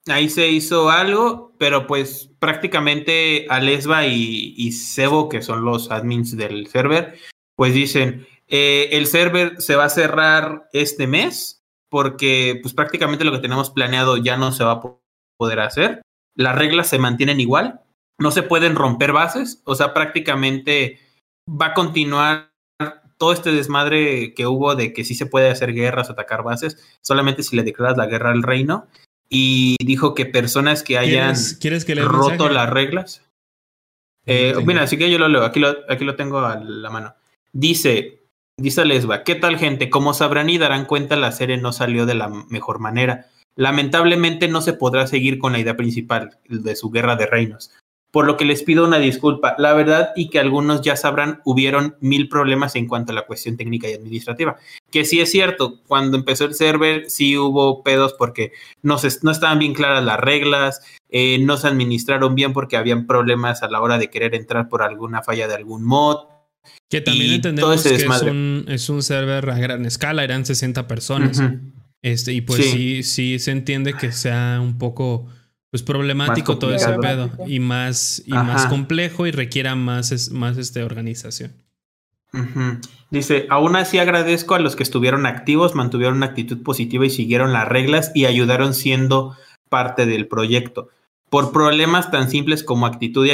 [0.08, 6.36] ahí se hizo algo, pero pues prácticamente Alesba y, y Sebo, que son los admins
[6.36, 7.18] del server,
[7.56, 13.32] pues dicen, eh, el server se va a cerrar este mes porque pues prácticamente lo
[13.32, 15.02] que tenemos planeado ya no se va a po-
[15.38, 16.02] poder hacer.
[16.36, 17.82] Las reglas se mantienen igual,
[18.20, 21.00] no se pueden romper bases, o sea, prácticamente
[21.50, 22.54] va a continuar
[23.18, 27.44] todo este desmadre que hubo de que sí se puede hacer guerras, atacar bases, solamente
[27.44, 28.88] si le declaras la guerra al reino.
[29.30, 32.54] Y dijo que personas que hayan ¿Quieres, ¿quieres que lea el roto mensaje?
[32.54, 33.22] las reglas.
[34.26, 37.16] Eh, mira, así que yo lo leo, aquí lo, aquí lo tengo a la mano.
[37.52, 38.24] Dice,
[38.58, 39.90] dice Lesba, ¿qué tal gente?
[39.90, 43.28] Como sabrán y darán cuenta, la serie no salió de la mejor manera.
[43.56, 47.72] Lamentablemente no se podrá seguir con la idea principal de su guerra de reinos.
[48.14, 49.56] Por lo que les pido una disculpa.
[49.58, 53.58] La verdad y que algunos ya sabrán, hubieron mil problemas en cuanto a la cuestión
[53.58, 54.58] técnica y administrativa.
[54.92, 58.52] Que sí es cierto, cuando empezó el server sí hubo pedos porque
[58.84, 63.08] no, se, no estaban bien claras las reglas, eh, no se administraron bien porque habían
[63.08, 66.28] problemas a la hora de querer entrar por alguna falla de algún mod.
[66.92, 71.42] Que también entendemos que es un, es un server a gran escala, eran 60 personas.
[72.04, 72.72] Este, y pues sí.
[72.72, 73.04] Sí.
[73.04, 75.26] sí, se entiende que sea un poco
[75.74, 77.32] pues problemático todo ese pedo.
[77.48, 78.44] Y más, y Ajá.
[78.44, 81.54] más complejo y requiera más, es- más este, organización.
[83.10, 87.54] Dice, aún así agradezco a los que estuvieron activos, mantuvieron una actitud positiva y siguieron
[87.54, 89.36] las reglas y ayudaron siendo
[89.68, 90.90] parte del proyecto.
[91.32, 93.32] Por problemas tan simples como actitud y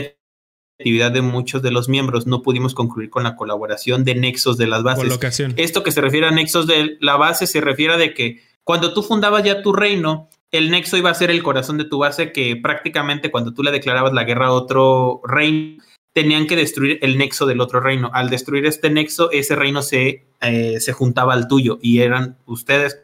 [0.77, 4.67] actividad de muchos de los miembros, no pudimos concluir con la colaboración de nexos de
[4.67, 5.03] las bases.
[5.03, 5.55] Colocación.
[5.57, 8.93] Esto que se refiere a nexos de la base se refiere a de que cuando
[8.93, 12.31] tú fundabas ya tu reino, el nexo iba a ser el corazón de tu base
[12.31, 15.83] que prácticamente cuando tú le declarabas la guerra a otro reino,
[16.13, 18.09] tenían que destruir el nexo del otro reino.
[18.13, 22.99] Al destruir este nexo, ese reino se, eh, se juntaba al tuyo y eran ustedes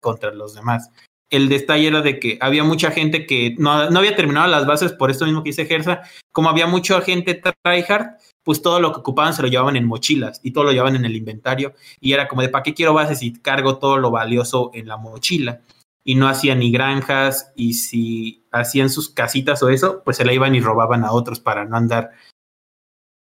[0.00, 0.90] contra los demás.
[1.30, 4.92] El detalle era de que había mucha gente que no, no había terminado las bases
[4.92, 9.00] por esto mismo que dice Gersa, como había mucha gente tryhard, pues todo lo que
[9.00, 12.28] ocupaban se lo llevaban en mochilas y todo lo llevaban en el inventario y era
[12.28, 15.62] como de ¿para qué quiero bases si cargo todo lo valioso en la mochila?
[16.04, 20.32] Y no hacían ni granjas y si hacían sus casitas o eso, pues se la
[20.34, 22.12] iban y robaban a otros para no andar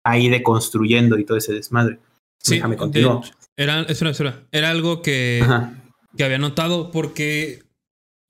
[0.04, 2.00] ahí deconstruyendo y todo ese desmadre.
[2.40, 3.22] Sí, Déjame continuar.
[3.56, 4.44] era, espera, espera.
[4.52, 5.76] Era algo que, Ajá.
[6.18, 7.64] que había notado porque,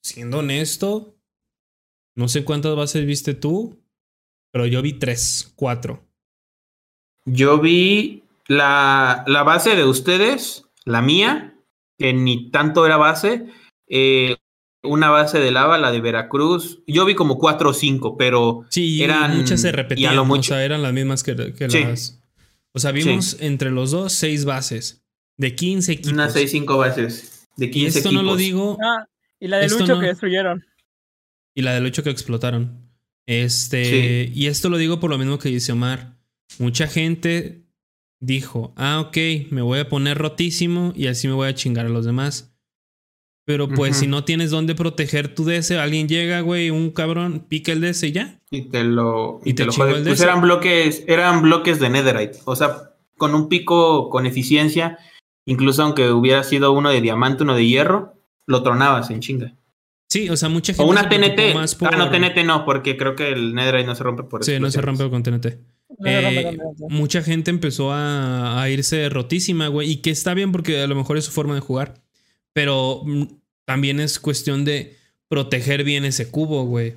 [0.03, 1.15] siendo honesto,
[2.17, 3.79] no sé cuántas bases viste tú,
[4.51, 6.03] pero yo vi tres, cuatro.
[7.25, 11.55] Yo vi la, la base de ustedes, la mía,
[11.97, 13.47] que ni tanto era base,
[13.87, 14.35] eh,
[14.83, 16.79] una base de lava, la de Veracruz.
[16.87, 20.23] Yo vi como cuatro o cinco, pero Sí, Eran- muchas se y a repetían, lo
[20.23, 21.83] o mucho- sea, eran las mismas que, que Sí.
[21.83, 22.19] las...
[22.73, 25.03] O sea, vimos entre los dos seis bases
[25.37, 26.13] de 15 equipos.
[26.13, 29.05] unas seis, cinco bases de y 15 esto no lo digo Ah,
[29.39, 30.63] y la de Lucho no- que destruyeron.
[31.53, 32.89] y la del 8 que explotaron.
[33.25, 36.17] Este, y esto lo digo por lo mismo que dice Omar.
[36.59, 37.65] Mucha gente
[38.19, 39.17] dijo, ah, ok,
[39.51, 42.50] me voy a poner rotísimo y así me voy a chingar a los demás.
[43.45, 47.71] Pero pues si no tienes dónde proteger tu DS, alguien llega, güey, un cabrón, pica
[47.71, 48.39] el DS y ya.
[48.51, 50.23] Y te lo, y Y te te lo el Pues DS.
[50.23, 52.39] eran bloques, eran bloques de Netherite.
[52.45, 54.99] O sea, con un pico con eficiencia,
[55.45, 58.13] incluso aunque hubiera sido uno de diamante, uno de hierro,
[58.45, 59.55] lo tronabas en chinga.
[60.09, 60.83] Sí, o sea, mucha gente.
[60.83, 61.53] O una TNT.
[61.55, 64.59] más Ah, no, TNT no, porque creo que el Netherite no se rompe por Sí,
[64.59, 65.45] no se rompe con TNT.
[65.89, 66.57] No se rompe eh,
[66.89, 69.89] mucha gente empezó a, a irse rotísima, güey.
[69.89, 72.00] Y que está bien porque a lo mejor es su forma de jugar.
[72.53, 73.23] Pero mm,
[73.65, 74.97] también es cuestión de
[75.27, 76.95] proteger bien ese cubo, güey.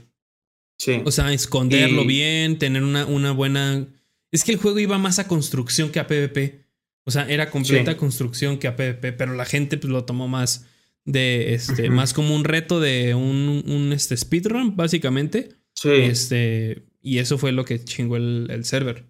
[0.79, 1.01] Sí.
[1.05, 3.87] O sea, esconderlo Y- bien, tener una, una buena.
[4.33, 6.65] Es que el juego iba más a construcción que a PvP.
[7.05, 7.99] O sea, era completa Sí.
[7.99, 10.67] construcción que a PvP, pero la gente pues, lo tomó más
[11.05, 15.51] de este, más como un reto de un, un este, speedrun, básicamente.
[15.75, 15.91] sí.
[15.91, 19.05] Este, y eso fue lo que chingó el, el server.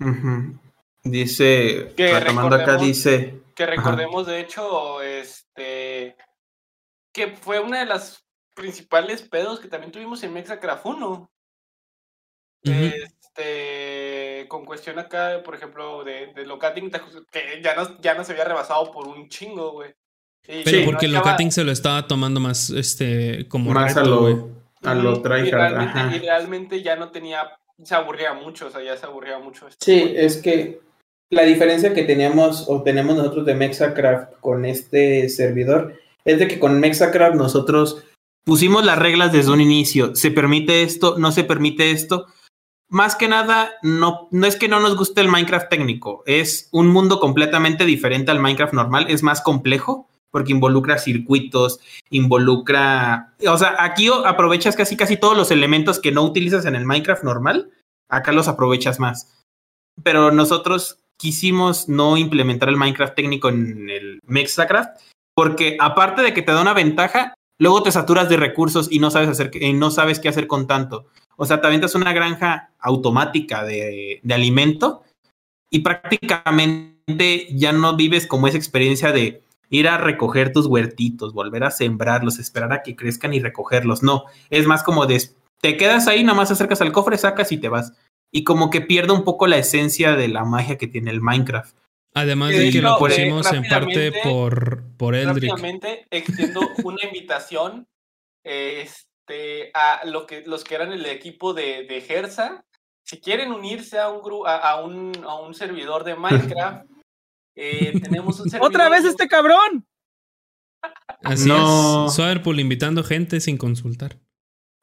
[0.00, 0.60] Ujú.
[1.04, 3.34] Dice, Que retomando acá, recordemos- dice.
[3.56, 5.02] Que recordemos, de hecho,
[5.58, 6.16] este.
[7.12, 8.24] Que fue una de las
[8.54, 11.30] principales pedos que también tuvimos en Mexacraft 1.
[12.64, 12.72] Ujú.
[12.72, 14.46] Este.
[14.48, 16.90] Con cuestión acá, por ejemplo, de, de locating,
[17.30, 19.94] que ya no, ya no se había rebasado por un chingo, güey.
[20.46, 23.96] Y Pero que porque el no locating se lo estaba tomando más este como Más
[23.96, 25.50] a reto, lo, a lo y tryhard.
[25.50, 27.58] realmente, y realmente ya no tenía.
[27.82, 29.68] Se aburría mucho, o sea, ya se aburría mucho.
[29.68, 30.80] este Sí, es que
[31.30, 35.94] la diferencia que teníamos o tenemos nosotros de Mexacraft con este servidor
[36.24, 38.04] es de que con Mexacraft nosotros
[38.44, 40.14] pusimos las reglas desde un inicio.
[40.16, 42.26] Se permite esto, no se permite esto.
[42.88, 46.88] Más que nada, no, no es que no nos guste el Minecraft técnico, es un
[46.88, 53.76] mundo completamente diferente al Minecraft normal, es más complejo porque involucra circuitos, involucra, o sea,
[53.78, 57.70] aquí aprovechas casi casi todos los elementos que no utilizas en el Minecraft normal,
[58.08, 59.38] acá los aprovechas más
[60.02, 65.00] pero nosotros quisimos no implementar el Minecraft técnico en el Mexacraft,
[65.34, 69.10] porque aparte de que te da una ventaja, luego te saturas de recursos y no
[69.10, 71.06] sabes hacer y no sabes qué hacer con tanto.
[71.36, 75.02] O sea, te aventas una granja automática de, de alimento
[75.70, 81.64] y prácticamente ya no vives como esa experiencia de ir a recoger tus huertitos, volver
[81.64, 84.02] a sembrarlos, esperar a que crezcan y recogerlos.
[84.02, 85.22] No, es más como de
[85.60, 87.92] te quedas ahí, nada más acercas al cofre, sacas y te vas
[88.32, 91.76] y como que pierde un poco la esencia de la magia que tiene el Minecraft.
[92.14, 95.50] Además De de que lo eh, pusimos en parte por, por Eldrick.
[95.50, 97.86] Rápidamente extiendo una invitación
[98.44, 102.64] eh, este, a lo que, los que eran el equipo de, de Gersa.
[103.04, 106.86] Si quieren unirse a un, gru- a, a un, a un servidor de Minecraft,
[107.56, 108.68] eh, tenemos un servidor.
[108.70, 109.86] ¡Otra vez este cabrón!
[111.22, 112.06] Así No.
[112.06, 112.14] es.
[112.14, 114.18] Soderpool invitando gente sin consultar.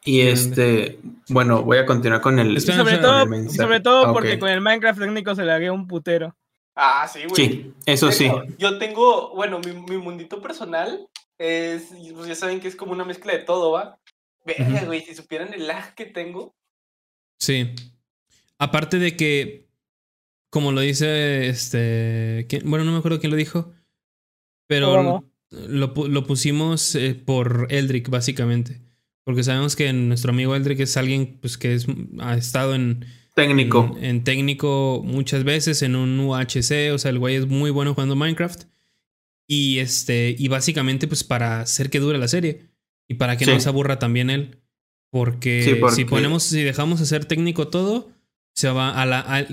[0.05, 0.99] Y este,
[1.29, 4.13] bueno, voy a continuar con el, Y Espera, sobre espera, todo, el sobre todo Ah,
[4.13, 4.39] porque ok.
[4.39, 6.35] con el Minecraft técnico se le hagué un putero.
[6.75, 7.35] Ah, sí, güey.
[7.35, 8.29] Sí, eso sí.
[8.59, 11.07] Yo tengo, bueno, mi, mi mundito personal
[11.39, 13.99] es, pues ya saben que es como una mezcla de todo, ¿va?
[14.45, 16.53] Verga, güey, si supieran el lag que tengo.
[17.39, 17.73] Sí.
[18.59, 19.67] Aparte de que,
[20.51, 22.45] como lo dice este.
[22.47, 22.69] ¿quién?
[22.69, 23.73] Bueno, no me acuerdo quién lo dijo.
[24.67, 28.84] Pero lo, lo pusimos eh, por Eldrick, básicamente.
[29.25, 31.87] Porque sabemos que nuestro amigo Eldrick es alguien pues, que es,
[32.19, 33.93] ha estado en, Técnico.
[33.97, 36.93] En, en técnico muchas veces, en un UHC.
[36.93, 38.63] O sea, el güey es muy bueno jugando Minecraft.
[39.47, 40.33] Y este.
[40.39, 42.69] Y básicamente, pues, para hacer que dure la serie.
[43.09, 43.51] Y para que Sí.
[43.51, 44.61] no se aburra también él.
[45.11, 48.09] Porque, Sí, porque- si ponemos, si dejamos de ser técnico todo,
[48.53, 49.19] se va a la.
[49.19, 49.45] a-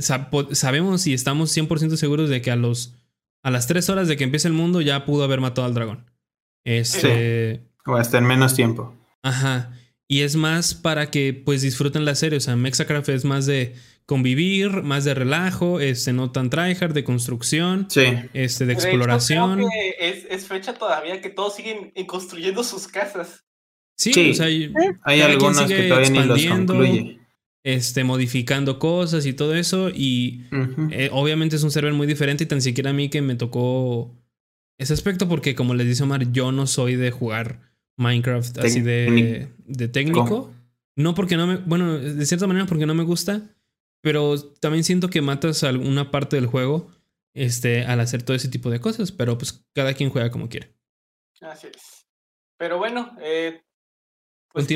[0.55, 2.95] sabemos y estamos 100% seguros de que a los.
[3.43, 6.05] A las 3 horas de que empiece el mundo ya pudo haber matado al dragón.
[6.65, 7.63] Este.
[7.85, 8.95] O hasta en menos tiempo.
[9.23, 9.73] Ajá.
[10.09, 12.37] Y es más para que pues disfruten la serie.
[12.39, 13.75] O sea, Mexacraft es más de
[14.05, 18.03] convivir, más de relajo, este, no tan tryhard, de construcción, Sí.
[18.35, 19.55] este, de De hecho, exploración.
[19.59, 23.45] creo que es, es fecha todavía que todos siguen eh, construyendo sus casas.
[23.97, 24.31] Sí, Sí.
[24.33, 24.69] o sea, Hay
[25.05, 27.19] quien algunos que sigue todavía ni los concluye.
[27.65, 29.89] este, modificando cosas y todo eso.
[29.89, 30.43] Y
[30.91, 34.15] eh, obviamente es un server muy diferente y tan siquiera a mí que me tocó
[34.79, 39.07] ese aspecto porque como les dice Omar, yo no soy de jugar Minecraft así de,
[39.07, 39.53] Técnico.
[39.67, 40.53] de técnico.
[40.97, 43.43] No porque no me, bueno, de cierta manera porque no me gusta,
[44.03, 46.91] pero también siento que matas alguna parte del juego
[47.35, 50.75] este, al hacer todo ese tipo de cosas, pero pues cada quien juega como quiere.
[51.41, 52.07] Así es.
[52.59, 53.63] Pero bueno, eh,
[54.53, 54.69] pues.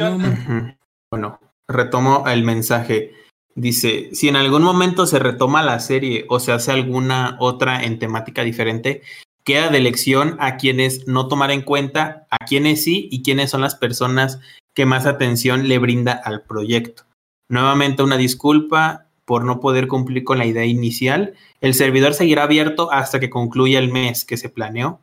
[1.11, 1.39] Bueno,
[1.69, 3.13] retomo el mensaje.
[3.55, 7.99] Dice, si en algún momento se retoma la serie o se hace alguna otra en
[7.99, 9.03] temática diferente,
[9.47, 13.63] queda de elección a quienes no tomar en cuenta, a quienes sí y quiénes son
[13.63, 14.41] las personas
[14.75, 17.05] que más atención le brinda al proyecto.
[17.49, 21.35] Nuevamente una disculpa por no poder cumplir con la idea inicial.
[21.61, 25.01] El servidor seguirá abierto hasta que concluya el mes que se planeó,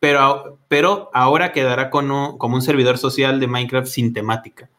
[0.00, 4.70] pero, pero ahora quedará con un- como un servidor social de Minecraft sin temática.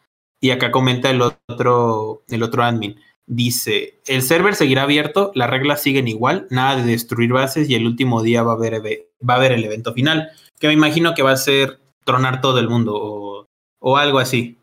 [0.42, 3.00] Y acá comenta el otro, el otro admin.
[3.28, 7.88] Dice, el server seguirá abierto, las reglas siguen igual, nada de destruir bases y el
[7.88, 8.82] último día va a haber,
[9.28, 10.30] va a haber el evento final,
[10.60, 13.48] que me imagino que va a ser tronar todo el mundo o,
[13.80, 14.58] o algo así.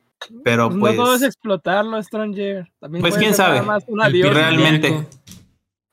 [0.44, 0.94] Pero pues.
[0.96, 2.70] No todo es explotarlo, Stranger.
[2.78, 3.60] También Pues, quién sabe.
[4.30, 5.06] realmente.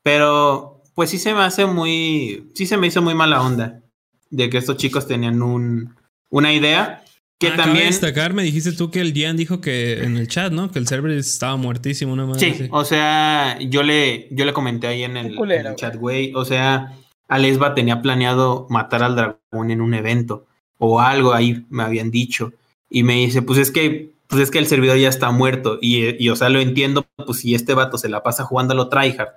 [0.02, 2.50] Pero, pues sí se me hace muy.
[2.54, 3.82] Sí se me hizo muy mala onda.
[4.30, 5.96] De que estos chicos tenían un,
[6.28, 7.02] una idea.
[7.40, 7.86] Que Ah, cabe también.
[7.86, 10.70] destacar, me dijiste tú que el Gian dijo que en el chat, ¿no?
[10.70, 12.68] Que el server estaba muertísimo, una madre Sí, así.
[12.70, 15.96] o sea, yo le, yo le comenté ahí en el, Qué culero, en el chat,
[15.96, 16.32] güey.
[16.34, 16.94] O sea,
[17.28, 20.46] Alesba tenía planeado matar al dragón en un evento.
[20.78, 22.52] O algo ahí me habían dicho.
[22.90, 25.78] Y me dice, pues es que, pues es que el servidor ya está muerto.
[25.80, 28.76] Y, y, o sea, lo entiendo, pues si este vato se la pasa jugando a
[28.76, 29.28] lo tryhard,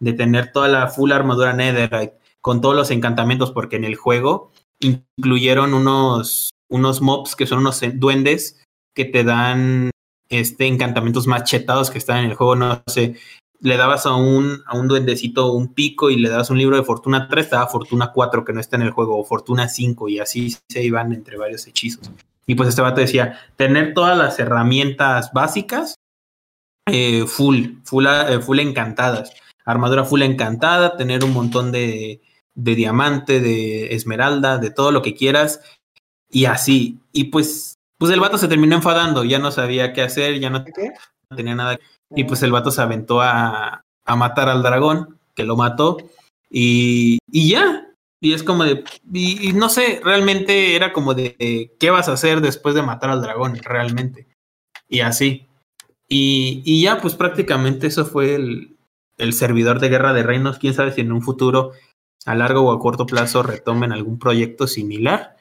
[0.00, 4.50] de tener toda la full armadura netherite, con todos los encantamientos, porque en el juego
[4.80, 8.62] incluyeron unos, unos mobs que son unos duendes
[8.94, 9.90] que te dan
[10.28, 13.16] este encantamientos más chetados que están en el juego, no sé,
[13.60, 16.82] le dabas a un, a un duendecito un pico y le dabas un libro de
[16.82, 20.08] Fortuna 3, te daba Fortuna 4 que no está en el juego, o Fortuna 5,
[20.08, 22.10] y así se iban entre varios hechizos.
[22.46, 25.94] Y pues este vato decía, tener todas las herramientas básicas,
[26.90, 29.32] eh, full, full, eh, full encantadas.
[29.64, 32.20] Armadura full encantada, tener un montón de,
[32.56, 35.60] de diamante, de esmeralda, de todo lo que quieras,
[36.32, 36.98] y así.
[37.12, 40.64] Y pues, pues el vato se terminó enfadando, ya no sabía qué hacer, ya no
[40.64, 40.92] ¿Qué?
[41.36, 41.78] tenía nada.
[42.10, 45.98] Y pues el vato se aventó a, a matar al dragón, que lo mató,
[46.50, 47.86] y, y ya.
[48.20, 52.08] Y es como de, y, y no sé, realmente era como de, eh, ¿qué vas
[52.08, 53.56] a hacer después de matar al dragón?
[53.56, 54.26] Realmente.
[54.88, 55.46] Y así.
[56.08, 58.76] Y, y ya, pues prácticamente eso fue el,
[59.18, 60.58] el servidor de Guerra de Reinos.
[60.58, 61.72] Quién sabe si en un futuro,
[62.26, 65.36] a largo o a corto plazo, retomen algún proyecto similar.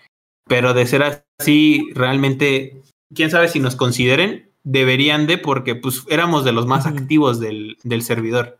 [0.47, 2.81] Pero de ser así, realmente,
[3.13, 7.77] quién sabe si nos consideren, deberían de, porque pues éramos de los más activos del,
[7.83, 8.57] del servidor.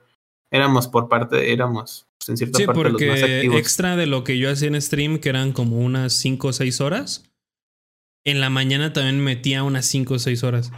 [0.52, 3.58] Éramos por parte, éramos pues, en cierta Sí, parte los más porque activos.
[3.58, 6.82] extra de lo que yo hacía en stream, que eran como unas 5 o 6
[6.82, 7.24] horas,
[8.26, 10.72] en la mañana también metía unas 5 o 6 horas.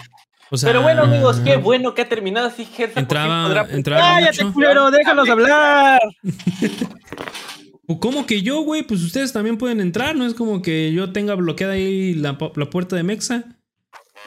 [0.51, 4.45] O sea, Pero bueno, amigos, qué bueno que ha terminado así, fin Entraba, entraba ¡Cállate,
[4.51, 4.91] culero!
[4.91, 5.99] ¡Déjanos hablar!
[7.99, 8.84] ¿Cómo que yo, güey?
[8.84, 12.69] Pues ustedes también pueden entrar, no es como que yo tenga bloqueada ahí la, la
[12.69, 13.43] puerta de Mexa.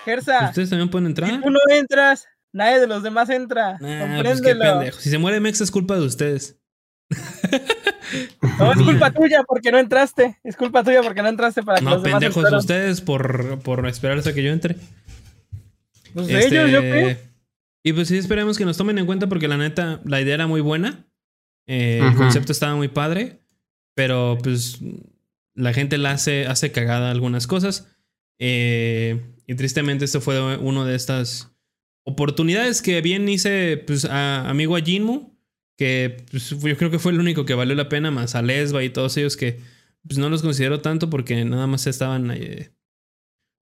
[0.05, 1.43] Gersa, Ustedes también pueden si entrar.
[1.43, 3.79] tú no entras, nadie de los demás entra.
[3.81, 4.79] Nah, pues qué Compréndelo.
[4.81, 5.01] pendejo.
[5.01, 6.57] Si se muere Mexa es culpa de ustedes.
[8.59, 10.37] No, es culpa tuya porque no entraste.
[10.45, 12.59] Es culpa tuya porque no entraste para que No, los demás pendejos entraran.
[12.61, 14.77] ustedes por, por esperar hasta que yo entre.
[16.15, 17.19] Pues Este, ellos, ¿yo qué?
[17.83, 20.47] Y pues sí, esperemos que nos tomen en cuenta porque la neta, la idea era
[20.47, 21.07] muy buena.
[21.67, 23.41] Eh, El concepto estaba muy padre.
[23.97, 24.79] Pero pues
[25.55, 27.89] la gente la hace, hace cagada algunas cosas.
[28.39, 31.51] Eh, y tristemente esto fue una de estas
[32.05, 35.35] oportunidades que bien hice pues a amigo a Jinmu.
[35.79, 38.85] Que pues, yo creo que fue el único que valió la pena, más a Lesba
[38.85, 39.61] y todos ellos que
[40.07, 42.71] pues no los considero tanto porque nada más estaban eh,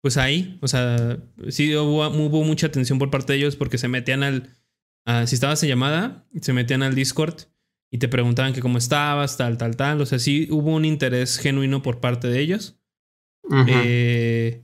[0.01, 0.59] pues ahí.
[0.63, 4.57] O sea, sí hubo, hubo mucha atención por parte de ellos porque se metían al.
[5.27, 7.47] si estabas en llamada, se metían al Discord
[7.91, 10.01] y te preguntaban que cómo estabas, tal, tal, tal.
[10.01, 12.77] O sea, sí hubo un interés genuino por parte de ellos.
[13.69, 14.63] Eh,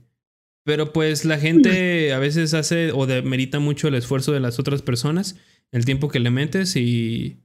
[0.65, 4.81] pero pues la gente a veces hace o demerita mucho el esfuerzo de las otras
[4.81, 5.35] personas,
[5.71, 7.37] el tiempo que le metes y,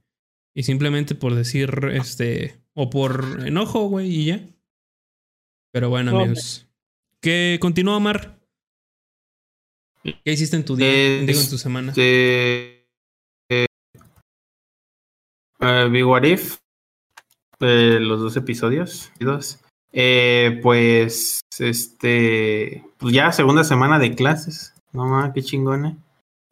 [0.55, 4.45] y simplemente por decir, este, o por enojo, güey, y ya.
[5.73, 6.67] Pero bueno, No, amigos.
[7.21, 8.39] ¿Qué continúa, Omar?
[10.03, 10.87] ¿Qué hiciste en tu día?
[11.21, 11.89] Es- Digo, en tu semana.
[11.89, 12.01] Este,
[12.72, 12.72] eh,
[15.63, 16.57] eh, Big What If,
[17.59, 19.59] eh, los dos episodios, dos.
[19.91, 25.95] Eh, pues, este, pues ya segunda semana de clases, no mames, qué chingona.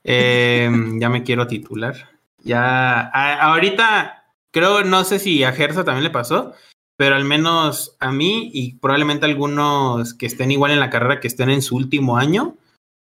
[0.03, 0.69] Eh,
[0.99, 2.09] ya me quiero titular.
[2.43, 6.53] Ya, a- ahorita creo, no sé si a Gersa también le pasó,
[6.97, 11.27] pero al menos a mí y probablemente algunos que estén igual en la carrera, que
[11.27, 12.55] estén en su último año,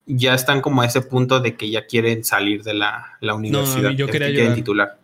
[0.06, 3.92] ya están como a ese punto de que ya quieren salir de la, la universidad.
[3.92, 4.56] yo ya quería que quieren llorar.
[4.56, 5.00] titular.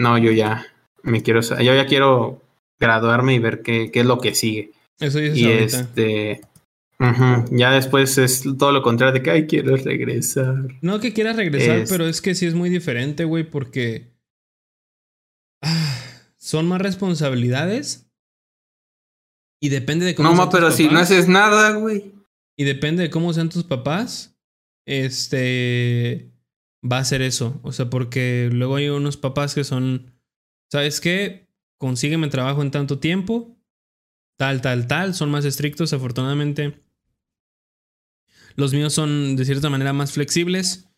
[0.00, 0.66] No, yo ya
[1.02, 2.42] me quiero, yo ya quiero
[2.78, 4.72] graduarme y ver qué, qué es lo que sigue.
[4.98, 5.80] Eso dices Y ahorita.
[5.80, 6.40] este,
[7.50, 10.54] ya después es todo lo contrario de que, ay, quiero regresar.
[10.82, 14.10] No que quieras regresar, Es- pero es que sí es muy diferente, güey, porque
[15.62, 15.98] ah,
[16.38, 18.06] son más responsabilidades
[19.62, 22.14] y depende de cómo No, sean ma, tus pero si no papás, haces nada, güey.
[22.58, 24.34] y depende de cómo sean tus papás,
[24.86, 26.30] este
[26.82, 30.12] va a ser eso, o sea, porque luego hay unos papás que son,
[30.70, 31.48] ¿sabes qué?
[31.78, 33.56] Consígueme trabajo en tanto tiempo,
[34.38, 36.82] tal, tal, tal, son más estrictos, afortunadamente.
[38.56, 40.88] Los míos son de cierta manera más flexibles.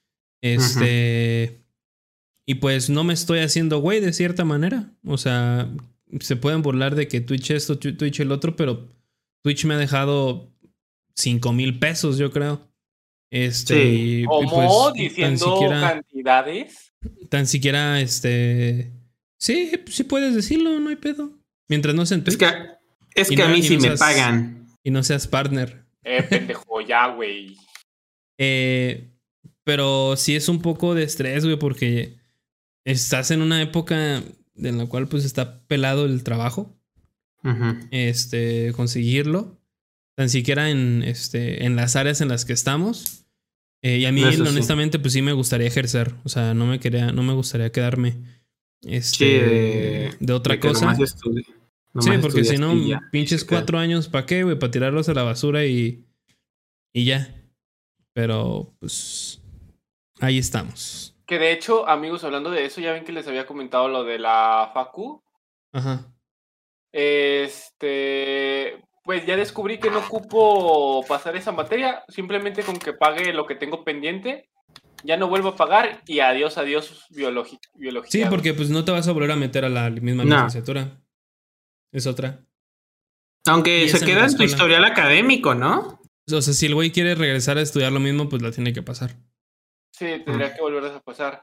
[0.40, 1.62] Este.
[2.46, 4.92] Y pues no me estoy haciendo güey de cierta manera.
[5.04, 5.70] O sea,
[6.20, 8.88] se pueden burlar de que Twitch esto, Twi- Twitch el otro, pero
[9.42, 10.50] Twitch me ha dejado
[11.14, 12.68] 5 mil pesos, yo creo.
[13.34, 14.24] Este, Sí.
[14.28, 14.50] ¿Cómo?
[14.50, 16.92] pues, tan Diciendo siquiera, cantidades.
[17.30, 18.92] tan siquiera, este,
[19.38, 21.30] sí, sí puedes decirlo, no hay pedo.
[21.68, 22.46] Mientras no se Es que,
[23.14, 24.66] es que a mí sí no me seas- pagan.
[24.84, 25.82] y no seas partner.
[26.04, 27.56] Eh, pendejo, ya, güey.
[28.38, 29.09] Eh,
[29.64, 32.18] pero sí es un poco de estrés, güey, porque
[32.84, 34.22] estás en una época
[34.56, 36.76] en la cual pues está pelado el trabajo.
[37.90, 39.59] Este, conseguirlo,
[40.16, 43.22] tan siquiera en, este, en las áreas en las que estamos.
[43.82, 44.50] Eh, y a mí, Eso sí.
[44.50, 46.14] honestamente, pues sí me gustaría ejercer.
[46.24, 48.16] O sea, no me quería, no me gustaría quedarme
[48.82, 50.92] este, Sí, de- de otra De cosa.
[50.92, 51.44] estudi-
[52.00, 52.74] Sí, porque si no,
[53.10, 54.59] pinches cuatro años, ¿para qué, güey?
[54.59, 56.04] Para tirarlos a la basura y,
[56.94, 57.34] y ya.
[58.14, 59.42] Pero, pues,
[60.20, 61.14] ahí estamos.
[61.26, 64.18] Que de hecho, amigos, hablando de eso, ya ven que les había comentado lo de
[64.18, 65.22] la Facu.
[65.72, 66.06] Ajá.
[66.92, 73.47] Este, pues ya descubrí que no ocupo pasar esa materia, simplemente con que pague lo
[73.47, 74.49] que tengo pendiente,
[75.05, 77.59] ya no vuelvo a pagar y adiós, adiós, biología.
[78.09, 80.37] Sí, porque pues no te vas a volver a meter a la misma No.
[80.37, 81.01] licenciatura.
[81.93, 82.45] Es otra.
[83.47, 86.01] Aunque se queda en tu historial académico, ¿no?
[86.33, 88.83] O sea, si el güey quiere regresar a estudiar lo mismo, pues la tiene que
[88.83, 89.16] pasar.
[89.91, 91.43] Sí, tendría que volver a pasar.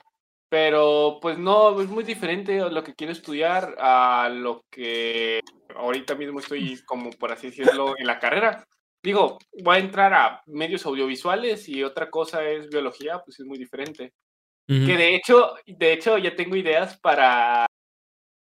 [0.49, 5.41] Pero pues no, es muy diferente lo que quiero estudiar a lo que
[5.75, 8.63] ahorita mismo estoy, como por así decirlo, en la carrera.
[9.03, 13.57] Digo, voy a entrar a medios audiovisuales y otra cosa es biología, pues es muy
[13.57, 14.11] diferente.
[14.67, 17.65] Que de hecho, de hecho ya tengo ideas para,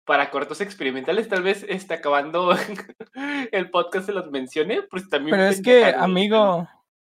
[0.04, 1.30] para cortos experimentales.
[1.30, 2.56] Tal vez este, acabando
[3.52, 5.38] el podcast se los mencione, pues también.
[5.38, 6.68] Pero es que, amigo,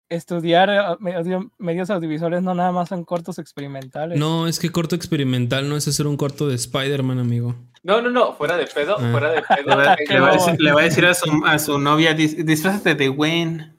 [0.08, 4.18] estudiar eh, medio- medios audiovisuales no nada más son cortos experimentales.
[4.18, 7.54] No, es que corto experimental no es hacer un corto de Spider-Man, amigo.
[7.82, 9.08] No, no, no, fuera de pedo, Ah.
[9.10, 9.76] fuera de Le pedo.
[9.76, 12.36] va, le va a decir, le va a decir a su, a su novia, "Dis-
[12.44, 13.78] disfrázate de Gwen.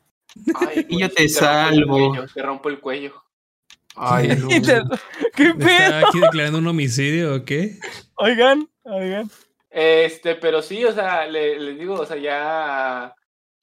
[0.55, 2.11] Ay, Y yo te salvo.
[2.11, 3.13] cuello, Te rompo el cuello.
[3.95, 4.47] Ay, no.
[4.47, 5.67] ¿Qué pedo?
[5.67, 7.77] ¿Está aquí declarando un homicidio o qué?
[8.15, 9.29] Oigan, oigan.
[9.71, 13.13] Este, pero sí, o sea, le- les digo, o sea, ya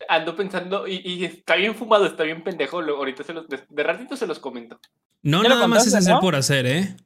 [0.08, 3.60] ando pensando, y, y está bien fumado, está bien pendejo, lo- ahorita se los, de,
[3.68, 4.78] de ratito se los comento.
[5.22, 6.20] No, nada más es hacer ¿no?
[6.20, 6.96] por hacer, ¿eh?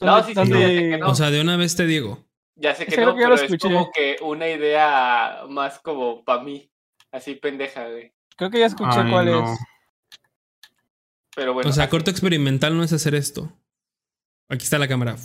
[0.00, 1.10] No, sí, sí, ¿Dónde- sí, ya sé que no.
[1.10, 2.24] O sea, de una vez te digo.
[2.54, 3.74] Ya sé que Ese no, creo que ya lo pero es escuché.
[3.74, 6.70] como que una idea más como para mí,
[7.12, 8.12] así pendeja, güey.
[8.36, 9.52] Creo que ya escuché Ay, cuál no.
[9.52, 9.58] es.
[11.34, 11.68] Pero bueno.
[11.68, 11.90] o sea, así.
[11.90, 13.52] corto experimental no es hacer esto.
[14.48, 15.16] Aquí está la cámara.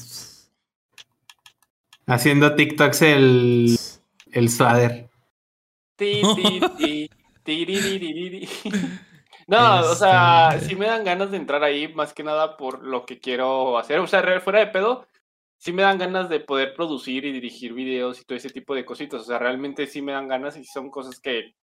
[2.08, 3.78] Haciendo TikToks el,
[4.32, 5.10] el suader.
[5.96, 7.01] Ti, ti, ti,
[9.48, 12.84] No, o sea, Este- sí me dan ganas de entrar ahí, más que nada por
[12.86, 14.00] lo que quiero hacer.
[14.00, 15.08] O sea, fuera de pedo,
[15.58, 18.86] sí me dan ganas de poder producir y dirigir videos y todo ese tipo de
[18.86, 19.22] cositas.
[19.22, 21.56] O sea, realmente sí me dan ganas y son cosas que,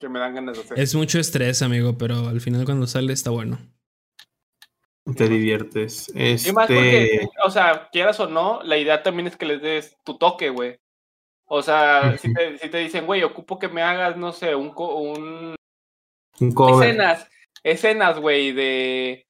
[0.00, 0.80] que me dan ganas de hacer.
[0.80, 3.58] Es mucho estrés, amigo, pero al final cuando sale está bueno.
[5.16, 6.08] Te diviertes.
[6.14, 7.28] Y más porque, Este.
[7.44, 10.78] o sea, quieras o no, la idea también es que les des tu toque, güey.
[11.54, 14.70] O sea, si, te, si te dicen, güey, ocupo que me hagas, no sé, un,
[14.70, 15.54] co- un
[16.40, 16.88] Un cover.
[16.88, 17.28] escenas,
[17.62, 19.26] escenas, güey, de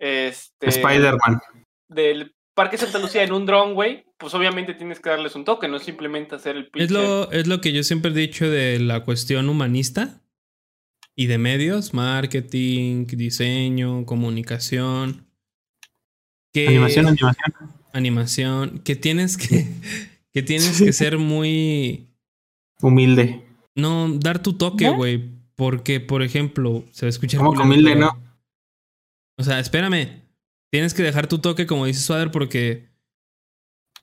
[0.00, 1.40] este Spider-Man.
[1.88, 5.68] del Parque Santa Lucía en un dron, güey, pues obviamente tienes que darles un toque,
[5.68, 6.86] no es simplemente hacer el pinche.
[6.86, 10.20] Es lo, es lo que yo siempre he dicho de la cuestión humanista
[11.14, 15.28] y de medios, marketing, diseño, comunicación.
[16.52, 17.72] Que, Animación, animación.
[17.92, 19.66] animación, que tienes que,
[20.32, 22.08] que tienes que ser muy
[22.80, 23.44] Humilde.
[23.74, 27.74] no dar tu toque, güey, porque por ejemplo, se va a escuchar ¿Cómo que culero,
[27.74, 28.18] humilde, no?
[29.38, 30.22] O sea, espérame.
[30.70, 32.88] Tienes que dejar tu toque, como dice Swader, porque.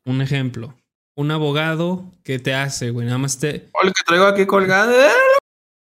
[0.06, 0.76] Un ejemplo.
[1.16, 3.06] Un abogado, ¿qué te hace, güey?
[3.06, 4.92] Nada más te, Hola, que traigo aquí colgado.
[4.92, 5.10] ¡eh!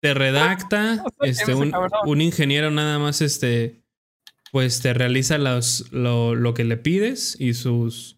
[0.00, 1.04] te redacta.
[1.20, 1.72] este, ese un,
[2.06, 3.82] un ingeniero nada más, este.
[4.52, 8.15] Pues te realiza los, lo, lo que le pides y sus.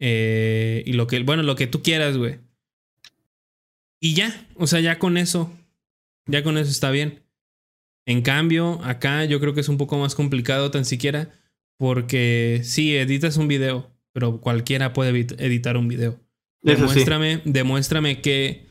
[0.00, 1.22] Eh, y lo que.
[1.22, 2.38] Bueno, lo que tú quieras, güey.
[4.00, 4.46] Y ya.
[4.54, 5.52] O sea, ya con eso.
[6.26, 7.22] Ya con eso está bien.
[8.06, 11.30] En cambio, acá yo creo que es un poco más complicado tan siquiera
[11.78, 16.12] porque sí, editas un video, pero cualquiera puede edit- editar un video.
[16.62, 16.80] Eso sí.
[16.82, 18.66] Demuéstrame, demuéstrame qué,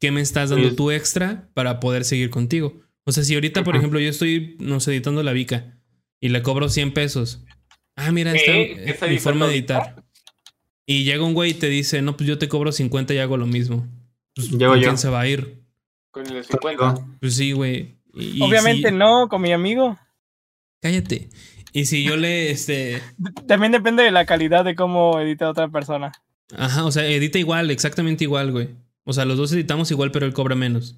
[0.00, 0.76] qué me estás dando Sí.
[0.76, 2.80] tú extra para poder seguir contigo.
[3.04, 3.80] O sea, si ahorita, por Ajá.
[3.82, 5.78] ejemplo, yo estoy, no sé, editando la Vica
[6.20, 7.44] y le cobro 100 pesos.
[7.94, 10.05] Ah, mira, está ¿Estás eh, mi forma de editar.
[10.86, 13.36] Y llega un güey y te dice, no, pues yo te cobro 50 y hago
[13.36, 13.86] lo mismo.
[14.34, 14.84] Pues, Llego ¿con yo.
[14.88, 15.60] quién se va a ir?
[16.12, 16.94] Con el 50.
[17.20, 17.96] Pues sí, güey.
[18.14, 19.98] Y- y Obviamente si- no, con mi amigo.
[20.80, 21.28] Cállate.
[21.72, 23.02] Y si yo le, este...
[23.46, 26.12] También depende de la calidad de cómo edita otra persona.
[26.56, 28.68] Ajá, o sea, edita igual, exactamente igual, güey.
[29.04, 30.96] O sea, los dos editamos igual, pero él cobra menos.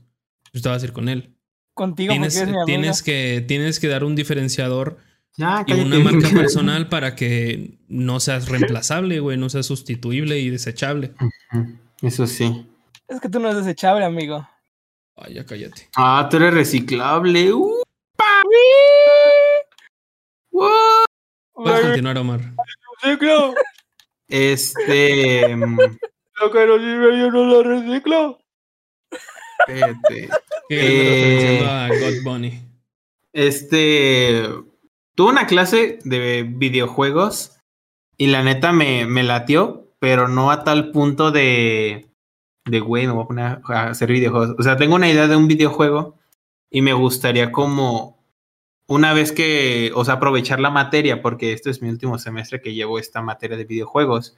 [0.52, 1.35] Pues te vas a ir con él.
[1.74, 2.66] contigo Tienes, porque eres mi amigo.
[2.66, 4.98] tienes, que, tienes que dar un diferenciador
[5.39, 10.51] Ya, y una marca personal para que no seas reemplazable, güey, no seas sustituible y
[10.51, 11.12] desechable.
[12.02, 12.66] Eso sí.
[13.06, 14.47] Es que tú no eres desechable, amigo.
[15.16, 15.89] Ay, ya cállate.
[15.97, 17.52] Ah, tú eres reciclable.
[17.52, 17.82] Uh.
[21.55, 22.40] Puedes continuar, Omar.
[23.02, 23.55] Reciclo.
[24.28, 25.55] Este.
[25.56, 25.78] mm,
[26.40, 28.39] Lo que no sirve yo no lo reciclo.
[29.66, 30.28] espérate.
[30.70, 31.60] Eh.
[31.60, 32.62] referenciando a God Bunny.
[33.32, 34.43] Este.
[35.19, 37.59] Tuve una clase de videojuegos
[38.16, 42.09] y la neta me, me latió, pero no a tal punto de.
[42.65, 44.55] De güey, me voy a poner a hacer videojuegos.
[44.61, 46.15] O sea, tengo una idea de un videojuego
[46.70, 48.23] y me gustaría como.
[48.86, 49.90] Una vez que.
[49.97, 53.57] O sea, aprovechar la materia, porque este es mi último semestre que llevo esta materia
[53.57, 54.36] de videojuegos.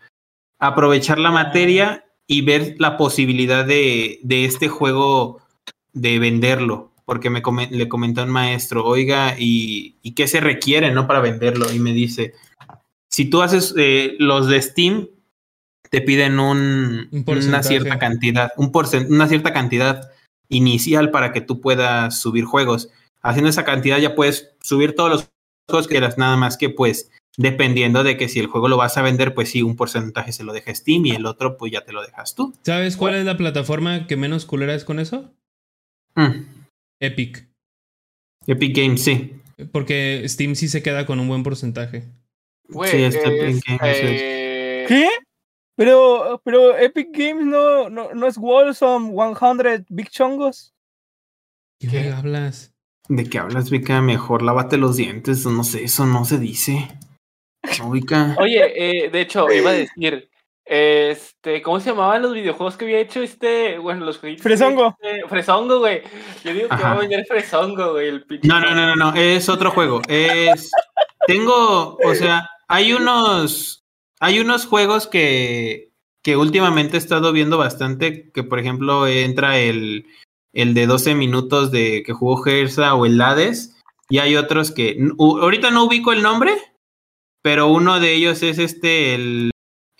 [0.58, 5.42] Aprovechar la materia y ver la posibilidad de, de este juego
[5.92, 10.92] de venderlo porque me come- le comentó un maestro, oiga, ¿y, ¿y qué se requiere
[10.92, 11.66] no para venderlo?
[11.72, 12.34] Y me dice,
[13.10, 15.08] si tú haces eh, los de Steam,
[15.90, 18.70] te piden un, Un una cierta cantidad, un
[19.08, 20.08] una cierta cantidad
[20.48, 22.90] inicial para que tú puedas subir juegos.
[23.22, 25.28] Haciendo esa cantidad ya puedes subir todos los
[25.68, 28.96] juegos que quieras, nada más que pues dependiendo de que si el juego lo vas
[28.98, 31.84] a vender, pues sí, un porcentaje se lo deja Steam y el otro pues ya
[31.84, 32.54] te lo dejas tú.
[32.62, 35.32] ¿Sabes cuál es la plataforma que menos culera es con eso?
[36.14, 36.59] Mm,
[37.00, 37.48] Epic.
[38.46, 39.40] Epic Games, sí.
[39.72, 42.04] Porque Steam sí se queda con un buen porcentaje.
[42.68, 44.20] Güey, Sí, es, bien que eso es.
[44.22, 45.08] eh, ¿Qué?
[45.76, 50.74] Pero, pero Epic Games no, no, no es Wholesome 100 Big Chongos.
[51.80, 52.10] ¿Qué, ¿Qué?
[52.10, 52.74] hablas?
[53.08, 54.00] ¿De qué hablas, Vika?
[54.02, 55.44] Mejor lávate los dientes.
[55.46, 56.88] No sé, eso no se dice.
[57.78, 58.36] No, Vika.
[58.38, 60.29] Oye, eh, de hecho, iba a decir,
[60.72, 64.44] este, ¿cómo se llamaban los videojuegos que había hecho este, bueno, los jueguitos?
[64.44, 64.96] Fresongo.
[65.02, 66.02] este- Fresongo, güey.
[66.44, 66.90] Yo digo que Ajá.
[66.90, 68.46] va a vender Fresongo, güey, el pinche.
[68.46, 69.14] No, no, no, no, no.
[69.16, 70.00] Es otro juego.
[70.08, 70.70] Es.
[71.26, 71.98] Tengo.
[72.04, 73.82] O sea, hay unos.
[74.20, 75.90] Hay unos juegos que.
[76.22, 78.30] Que últimamente he estado viendo bastante.
[78.30, 80.06] Que por ejemplo entra el.
[80.52, 83.76] El de 12 minutos de que jugó Gersa o el Hades.
[84.08, 84.96] Y hay otros que.
[85.18, 86.54] u- ahorita no ubico el nombre.
[87.42, 89.14] Pero uno de ellos es este.
[89.16, 89.50] El.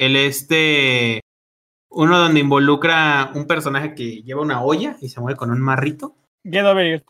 [0.01, 1.21] El este.
[1.91, 6.17] Uno donde involucra un personaje que lleva una olla y se mueve con un marrito.
[6.45, 7.03] Get over it.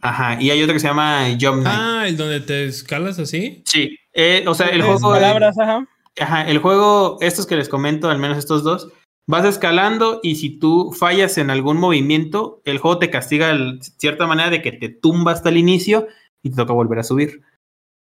[0.00, 0.40] Ajá.
[0.40, 1.64] Y hay otro que se llama Jump.
[1.66, 3.62] Ah, el donde te escalas así.
[3.66, 5.84] Sí, eh, o sea, el juego, palabras, ajá.
[6.20, 8.88] ajá, el juego, estos que les comento, al menos estos dos,
[9.26, 14.26] vas escalando y si tú fallas en algún movimiento, el juego te castiga de cierta
[14.28, 16.06] manera de que te tumba hasta el inicio
[16.42, 17.42] y te toca volver a subir.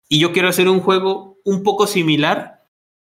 [0.08, 2.61] Y yo quiero hacer un juego un poco similar,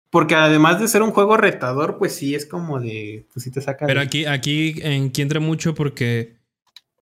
[0.09, 3.61] porque además de ser un juego retador, pues sí es como de, pues sí te
[3.61, 3.85] saca.
[3.85, 6.37] Pero de- aquí, aquí en- aquí entra mucho porque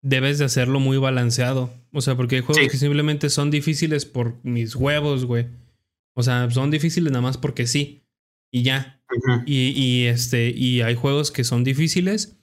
[0.01, 1.73] debes de hacerlo muy balanceado.
[1.91, 2.69] O sea, porque hay juegos Sí.
[2.69, 5.47] que simplemente son difíciles por mis huevos, güey.
[6.13, 8.03] O sea, son difíciles nada más porque sí.
[8.51, 9.01] Y ya.
[9.15, 9.41] Ujú.
[9.45, 12.37] Y, y, este, y hay juegos que son difíciles,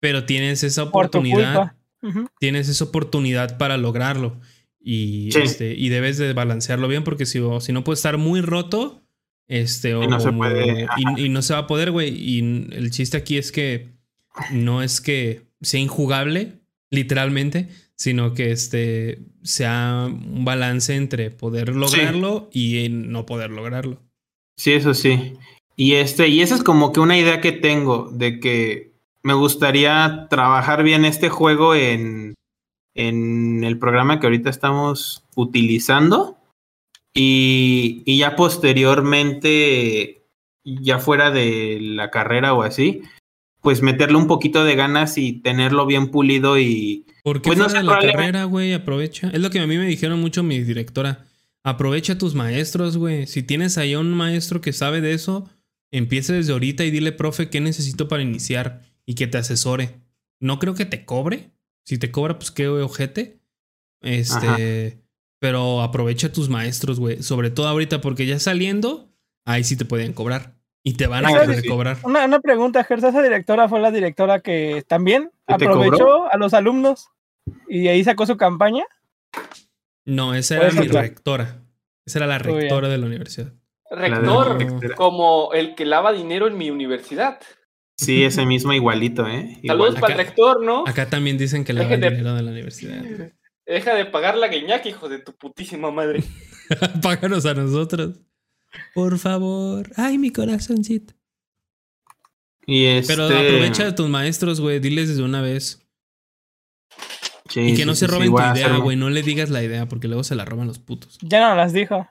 [0.00, 1.54] pero tienes esa Por tu oportunidad.
[1.54, 1.76] culpa.
[2.02, 2.28] Ujú.
[2.38, 4.40] Tienes esa oportunidad para lograrlo.
[4.80, 5.40] Y, Sí.
[5.42, 9.02] este, y debes de balancearlo bien, porque si, o- si no puede estar muy roto.
[9.48, 12.10] Este, o, Y no se puede, y- y no se va a poder, güey.
[12.14, 12.38] Y
[12.72, 13.88] el chiste aquí es que
[14.52, 16.60] no es que sea injugable,
[16.90, 24.00] literalmente, sino que este sea un balance entre poder lograrlo y no poder lograrlo.
[24.56, 25.34] Sí, eso sí.
[25.76, 28.92] Y este, y esa es como que una idea que tengo de que
[29.22, 32.34] me gustaría trabajar bien este juego en,
[32.94, 36.37] en el programa que ahorita estamos utilizando.
[37.20, 40.22] Y, y ya posteriormente,
[40.62, 43.02] ya fuera de la carrera o así,
[43.60, 47.68] pues meterle un poquito de ganas y tenerlo bien pulido y ¿Por qué Pues no
[47.68, 48.72] sé, la carrera, güey?
[48.72, 49.30] Aprovecha.
[49.34, 51.26] Es lo que a mí me dijeron mucho mi directora.
[51.64, 53.26] Aprovecha a tus maestros, güey.
[53.26, 55.50] Si tienes ahí a un maestro que sabe de eso,
[55.90, 58.82] empieza desde ahorita y dile, profe, ¿qué necesito para iniciar?
[59.06, 59.96] Y que te asesore.
[60.38, 61.50] No creo que te cobre.
[61.84, 63.40] Si te cobra, pues qué ojete.
[64.02, 65.02] Este.
[65.40, 67.22] Pero aprovecha a tus maestros, güey.
[67.22, 69.08] Sobre todo ahorita, porque ya saliendo,
[69.44, 70.54] ahí sí te pueden cobrar.
[70.82, 71.68] Y te van a Ah, querer sí.
[71.68, 71.98] cobrar.
[72.02, 76.36] Una, una pregunta, Gersa, esa directora fue la directora que también ¿Que te aprovechó a
[76.38, 77.08] los alumnos
[77.68, 78.84] y ahí sacó su campaña.
[80.04, 81.62] No, esa era mi rectora.
[82.06, 83.52] Esa era la rectora de la universidad.
[83.90, 87.38] Rector, La como el que lava dinero en mi universidad.
[87.96, 89.58] sí, ese mismo igualito, ¿eh?
[89.66, 90.00] Saludos Igual.
[90.00, 90.84] para el rector, ¿no?
[90.86, 93.02] Acá también dicen que de- dinero de la universidad.
[93.68, 96.22] Deja de pagar la guiñaca, hijo de tu putísima madre.
[97.02, 98.16] Páganos a nosotros.
[98.94, 99.90] Por favor.
[99.96, 101.14] Ay, mi corazoncito.
[102.66, 104.78] Y este, Pero aprovecha de tus maestros, güey.
[104.78, 105.86] Diles desde una vez.
[107.48, 108.96] Sí, Y que sí, no sí, se roben tu idea, güey.
[108.96, 111.18] No le digas la idea porque luego se la roban los putos.
[111.22, 112.06] Ya no las dijo.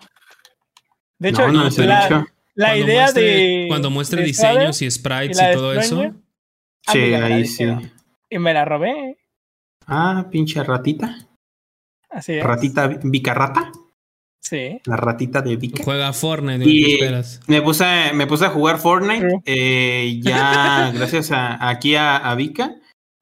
[1.19, 2.25] De hecho, no, no la, dicho.
[2.55, 3.65] la Cuando idea muestre- de.
[3.67, 5.95] Cuando muestre de diseños y sprites y todo eso.
[5.95, 6.13] Stranger,
[6.87, 7.65] a Sí, ahí sí.
[8.31, 9.17] Y me la robé.
[9.85, 11.17] Ah, pinche ratita.
[12.17, 12.43] Así es.
[12.43, 13.71] Ratita, Vicarrata.
[14.39, 14.81] Sí.
[14.85, 15.83] La ratita de Vika.
[15.83, 16.99] Juega Fortnite, Y-.
[17.45, 17.85] Me puse,
[18.15, 19.41] me puse a jugar Fortnite.
[19.45, 22.75] Eh, ya, gracias a, aquí a, a Vika,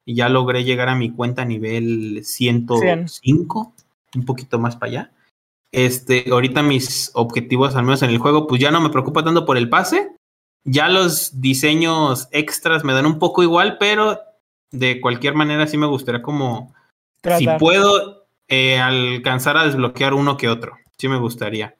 [0.06, 3.74] y ya logré llegar a mi cuenta a nivel 105,
[4.14, 5.12] un poquito más para allá.
[5.72, 9.44] Este, ahorita mis objetivos, al menos en el juego, pues ya no me preocupa tanto
[9.44, 10.12] por el pase.
[10.64, 14.20] Ya los diseños extras me dan un poco igual, pero
[14.70, 16.74] de cualquier manera sí me gustaría como
[17.36, 20.76] si puedo eh, alcanzar a desbloquear uno que otro.
[20.98, 21.76] Sí me gustaría.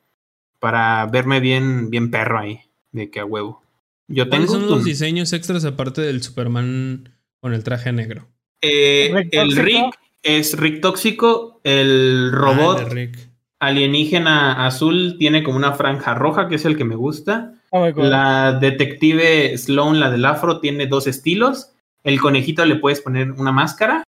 [0.58, 2.60] Para verme bien, bien perro ahí.
[2.92, 3.62] De que a huevo.
[4.08, 8.28] Yo ¿Cuáles tengo son los un- diseños extras aparte del Superman con el traje negro?
[8.62, 9.56] eh, Rick el.
[9.56, 11.60] Rick es Rick Tóxico.
[11.64, 13.18] El Ah, robot Rick.
[13.58, 17.54] alienígena azul tiene como una franja roja, que es el que me gusta.
[17.70, 18.04] Oh my God.
[18.06, 21.72] La detective Sloan, la del afro, tiene dos estilos.
[22.04, 24.04] El conejito le puedes poner una máscara.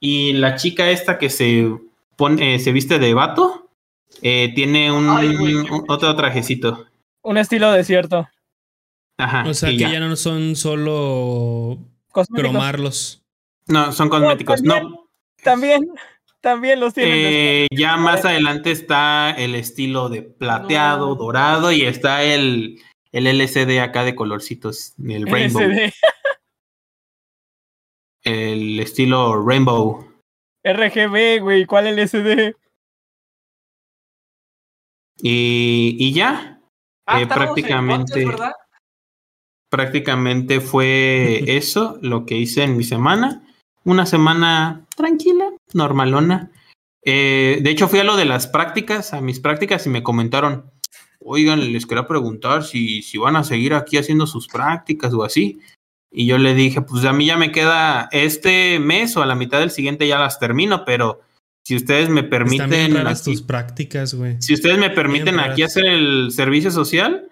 [0.00, 1.68] Y la chica esta que se
[2.16, 3.70] pone, eh, se viste de vato,
[4.22, 6.86] eh, tiene un, Ay, güey, qué un- otro trajecito.
[7.22, 8.28] Un estilo desierto.
[9.18, 9.44] Ajá.
[9.48, 9.90] O sea que ya.
[9.92, 11.78] ya no son solo
[12.12, 12.50] Cosméticos.
[12.52, 13.22] cromarlos.
[13.66, 14.62] No, son cosméticos.
[14.62, 15.80] No, también.
[15.80, 15.88] También.
[16.40, 17.14] También los tienen.
[17.16, 21.14] eh, ya más adelante está el estilo de plateado, No.
[21.16, 22.80] dorado y está el,
[23.10, 25.52] el LCD acá de colorcitos, el después.
[25.52, 25.92] rainbow, LCD.
[28.28, 30.06] El estilo rainbow.
[30.64, 31.66] RGB, güey.
[31.66, 32.54] ¿Cuál LSD?
[35.20, 36.54] Y, y ya,
[37.10, 38.26] Ah, Eh, prácticamente-
[39.70, 43.46] prácticamente fue eso lo que hice en mi semana.
[43.84, 46.50] Una semana tranquila, normalona.
[47.02, 50.70] Eh, de hecho, fui a lo de las prácticas, a mis prácticas, y me comentaron,
[51.20, 55.60] oigan, les quería preguntar si, si van a seguir aquí haciendo sus prácticas o así.
[56.10, 59.34] Y yo le dije, pues a mí ya me queda este mes o a la
[59.34, 61.20] mitad del siguiente ya las termino, pero
[61.64, 64.36] si ustedes me Están bien permiten, raras aquí- tus prácticas, güey.
[64.40, 67.28] si ustedes me permiten aquí hacer el servicio social,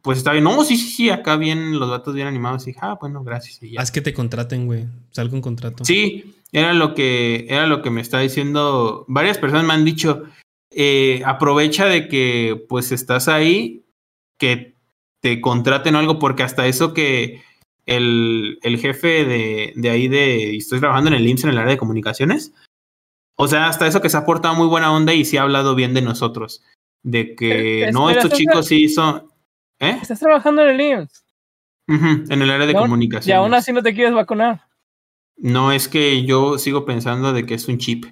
[0.00, 0.44] pues está bien.
[0.44, 2.62] No, sí, sí, sí, acá bien, los datos bien animados.
[2.62, 3.62] Y dije, ah, bueno, gracias.
[3.62, 3.80] y ya.
[3.80, 4.86] Haz que te contraten, güey.
[5.10, 5.84] Salga un contrato.
[5.84, 9.04] Sí, era lo que, era lo que me está diciendo.
[9.08, 10.22] Varias personas me han dicho,
[10.70, 13.84] eh, aprovecha de que pues estás ahí,
[14.38, 14.76] que
[15.20, 17.42] te contraten o algo, porque hasta eso que
[17.86, 21.70] el, el jefe de, de ahí de, estoy trabajando en el IMSS en el área
[21.70, 22.52] de comunicaciones,
[23.36, 25.74] o sea, hasta eso que se ha portado muy buena onda y sí ha hablado
[25.74, 26.62] bien de nosotros.
[27.02, 29.28] De que no, estos chicos sí hizo.
[29.78, 29.98] ¿Eh?
[30.02, 31.24] Estás trabajando en el IMSS.
[32.30, 33.28] En el área de aún- comunicaciones.
[33.28, 34.62] Y aún así no te quieres vacunar.
[35.36, 38.06] No, es que yo sigo pensando de que es un chip.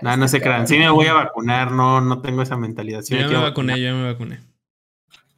[0.00, 0.66] No, no se crean.
[0.66, 3.02] Sí me voy a vacunar, no, no tengo esa mentalidad.
[3.02, 4.40] Sí Yo me ya me vacuné, yo ya me vacuné.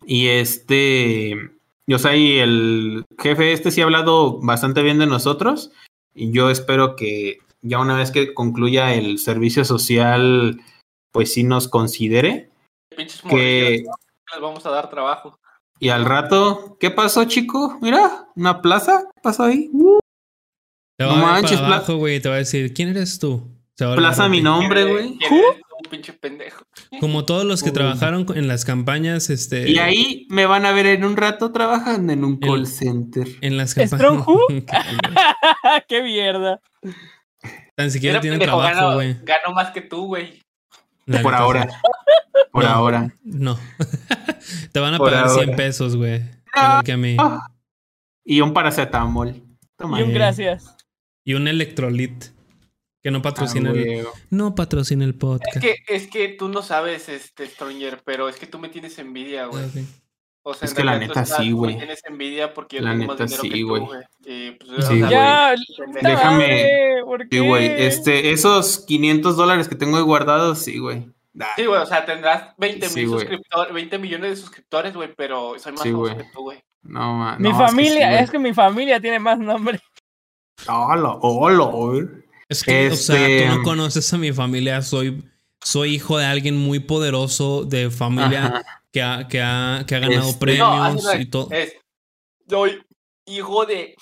[0.07, 1.51] Y este,
[1.87, 5.71] yo soy el jefe este sí ha hablado bastante bien de nosotros.
[6.15, 10.61] Y yo espero que ya una vez que concluya el servicio social,
[11.13, 12.51] pues sí nos considere.
[12.97, 13.85] Pinches Que.
[14.33, 15.39] Les vamos a dar trabajo.
[15.81, 17.79] y al rato, ¿qué pasó, chico?
[17.83, 19.71] Mira, una plaza, ¿qué pasó ahí?
[20.97, 22.17] Te va No a manches, abajo, güey.
[22.17, 23.43] y Te va a decir, ¿quién eres tú?
[23.77, 25.19] Plaza mi nombre, ¿Quién güey.
[25.85, 26.65] Pinche pendejo?
[27.01, 27.75] Como todos los que Uy.
[27.75, 29.69] trabajaron en las campañas, este.
[29.71, 33.27] Y ahí me van a ver en un rato trabajando en un El- call center.
[33.41, 34.27] En las ¿Strong campañas.
[34.27, 34.47] Who?
[34.49, 35.21] Qué culero.
[35.89, 36.61] ¡Qué mierda!
[37.75, 39.17] Tan siquiera Mira, tienen pendejo, trabajo, gano, güey.
[39.25, 40.41] gano más que tú, güey.
[41.23, 41.69] Por ahora.
[42.53, 42.71] Por No.
[42.71, 43.15] ahora.
[43.25, 43.59] No.
[44.73, 45.57] Te van a Por pagar 100 ahora.
[45.57, 46.23] pesos, güey.
[46.57, 47.17] Igual que a mí.
[47.19, 47.47] Ah.
[48.25, 49.43] Y un paracetamol.
[49.77, 49.99] Toma.
[50.01, 50.15] Y un Eh.
[50.15, 50.77] gracias.
[51.25, 52.27] Y un electrolit.
[53.05, 54.07] Que no patrocina Ah, el.
[54.31, 55.61] No patrocina el Es podcast.
[55.61, 59.45] que, es que tú no sabes, este, Stronger, pero es que tú me tienes envidia,
[59.45, 59.63] güey.
[59.63, 59.87] Ah, sí.
[60.43, 61.77] O sea, Es en que la neta estás- sí, güey.
[61.77, 63.83] Tienes envidia porque yo La más neta dinero sí, que tú, güey.
[63.87, 65.11] pues, Sí, o sea, güey.
[65.11, 65.55] Ya.
[66.03, 67.67] Déjame- ¿por Sí, güey.
[67.83, 71.07] Este, esos 500 dólares que tengo ahí guardados, sí, güey.
[71.57, 73.21] Sí, güey, o sea, tendrás 20, Sí, mil güey.
[73.21, 76.63] suscriptores, 20 millones de suscriptores, güey, pero soy más Sí, famoso que tú, güey.
[76.83, 79.79] No, ma- Mi no, es que familia, sí, es que mi familia tiene más nombre.
[80.69, 82.24] Hola, hola, güey.
[82.59, 84.81] Es que, o sea, Este- tú no conoces a mi familia.
[84.83, 85.25] Soy,
[85.63, 90.29] soy hijo de alguien muy poderoso, de familia que ha, que, ha, que ha ganado
[90.29, 91.49] Este- premios No, y todo.
[91.51, 91.75] Es,
[92.49, 92.81] soy
[93.27, 93.97] hijo de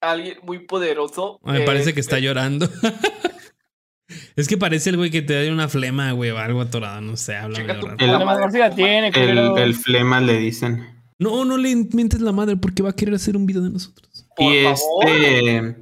[0.00, 1.40] alguien muy poderoso.
[1.42, 2.68] Me parece que este, está llorando.
[4.36, 7.00] es que parece el güey que te da una flema, güey, o algo atorado.
[7.00, 7.58] No sé, habla.
[7.58, 10.94] El- La García tiene, El, el flema le dicen.
[11.18, 14.26] No, no le mientes la madre porque va a querer hacer un video de nosotros.
[14.36, 15.08] Por y favor.
[15.08, 15.76] este.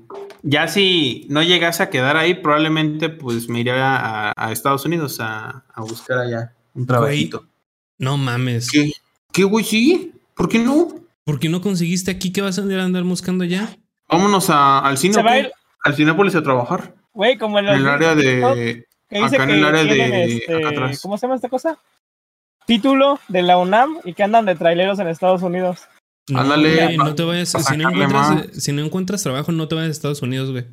[0.47, 5.19] Ya si no llegase a quedar ahí, probablemente pues me iría a, a Estados Unidos
[5.21, 7.47] a, a buscar allá un trabajito.
[7.99, 8.71] No mames.
[8.71, 8.93] ¿Qué?
[9.33, 9.65] ¿Qué, güey?
[9.65, 10.13] Sí.
[10.35, 10.89] ¿Por qué no?
[11.25, 12.31] ¿Por qué no conseguiste aquí?
[12.31, 13.75] ¿Qué vas a andar- andar buscando ya?
[14.09, 15.15] Vámonos a- al cine.
[15.15, 15.41] Se ¿o va a qué?
[15.41, 15.53] ir,
[15.83, 16.95] Al Cinépolis a trabajar.
[17.15, 18.85] güey, como en, el área de.
[19.09, 21.01] que dice acá en que el área de- tienen, este, acá atrás.
[21.01, 21.79] ¿Cómo se llama esta cosa?
[22.67, 25.81] Título de la UNAM y que andan de traileros en Estados Unidos.
[26.31, 27.51] No, Ándale, güey, no te vayas.
[27.51, 28.47] Si no, encuentras, más.
[28.53, 30.67] si no encuentras trabajo, no te vayas a Estados Unidos, güey.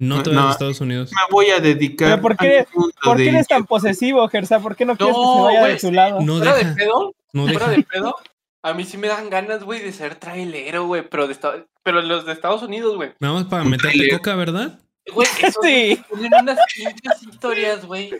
[0.00, 0.48] No te vayas no.
[0.48, 1.10] a Estados Unidos.
[1.12, 2.08] Me voy a dedicar.
[2.10, 2.66] ¿Pero por qué-
[3.04, 4.58] ¿Por qué eres tan posesivo, Gersa?
[4.60, 6.20] ¿Por qué no quieres que se vaya güey, de tu lado?
[6.20, 7.70] No Fuera de pedo, No fuera deja.
[7.76, 8.16] de pedo,
[8.64, 12.02] a mí sí me dan ganas, güey, de ser trailero, güey, pero de esta- pero
[12.02, 13.12] los de Estados Unidos, güey.
[13.20, 14.16] Nada más para meterte trailer.
[14.18, 14.80] coca, ¿verdad?
[15.14, 16.02] Güey, esos Sí.
[16.18, 18.10] tienen unas pinches historias, güey.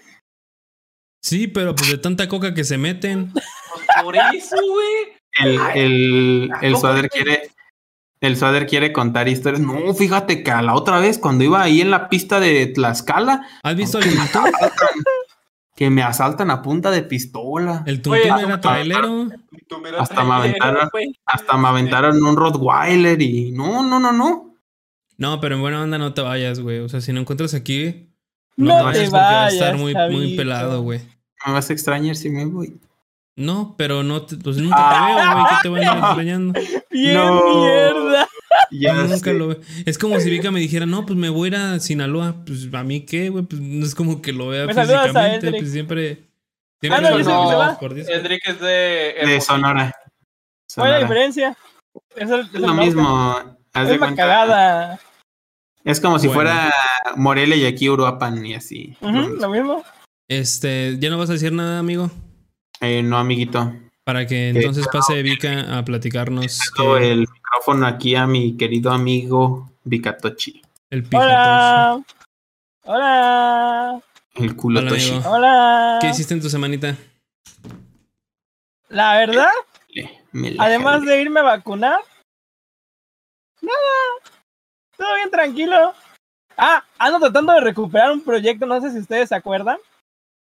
[1.24, 3.32] Sí, pero pues de tanta coca que se meten.
[3.32, 5.16] Pues por eso, güey.
[5.38, 7.50] El, el, el quiere.
[8.20, 9.60] El quiere contar historias.
[9.60, 13.46] No, fíjate que a la otra vez, cuando iba ahí en la pista de Tlaxcala,
[13.64, 14.52] ¿Has visto el Tuntún?
[15.74, 17.82] que me asaltan a punta de pistola.
[17.84, 19.26] El Tuntún era trailero.
[19.98, 20.88] Hasta me aventaron-.
[21.26, 23.50] Hasta me aventaron un Rottweiler y.
[23.50, 24.54] No, no, no, no.
[25.18, 26.78] No, pero en buena onda no te vayas, güey.
[26.78, 28.08] O sea, si no encuentras aquí,
[28.56, 31.00] No, no, te vayas te porque va a estar muy, muy pelado, güey.
[31.44, 32.80] Me vas a extrañar si me voy.
[33.36, 35.06] No, pero no te, pues nunca te Ah.
[35.06, 35.44] veo, güey.
[35.48, 36.52] ¿Qué te van a estar extrañando?
[36.90, 37.60] Bien No.
[37.60, 38.28] mierda.
[38.70, 39.32] Ya nunca sé.
[39.34, 39.60] lo veo.
[39.86, 42.44] Es como si Vika me dijera, no, pues me voy a ir a Sinaloa.
[42.46, 43.44] Pues a mí qué, güey.
[43.44, 45.50] Pues no es como que lo vea Me físicamente.
[45.50, 46.24] Pues siempre.
[46.90, 47.98] Ah, no, que Discord.
[47.98, 49.40] Edric es de...
[49.40, 49.94] Sonora.
[50.74, 51.56] ¿Cuál es la diferencia?
[52.16, 53.56] Es, el- es Es el lo mismo.
[53.72, 55.00] haz Es una cagada.
[55.84, 56.40] Es como si Bueno.
[56.42, 56.72] fuera
[57.16, 58.96] Morelia y aquí Uruapan y así.
[59.00, 59.36] Ujú, Lo mismo.
[59.40, 59.84] lo mismo.
[60.28, 62.10] Este, ¿ya no vas a decir nada, amigo?
[62.82, 63.72] Eh, no, amiguito.
[64.04, 69.70] Para que entonces pase Vika a platicarnos que el micrófono aquí a mi querido amigo
[69.84, 70.60] Vicatochi.
[70.90, 71.06] el.
[71.12, 72.02] Hola.
[72.84, 74.02] Hola.
[74.34, 75.10] El culo Hola, Toshi.
[75.10, 75.30] amigo.
[75.30, 75.98] Hola.
[76.00, 76.96] ¿Qué hiciste en tu semanita?
[78.88, 79.48] La verdad,
[80.32, 82.00] Me la además de irme a vacunar,
[83.60, 84.34] nada.
[84.96, 85.94] Todo bien tranquilo.
[86.56, 89.78] Ah, ando tratando de recuperar un proyecto, no sé si ustedes se acuerdan.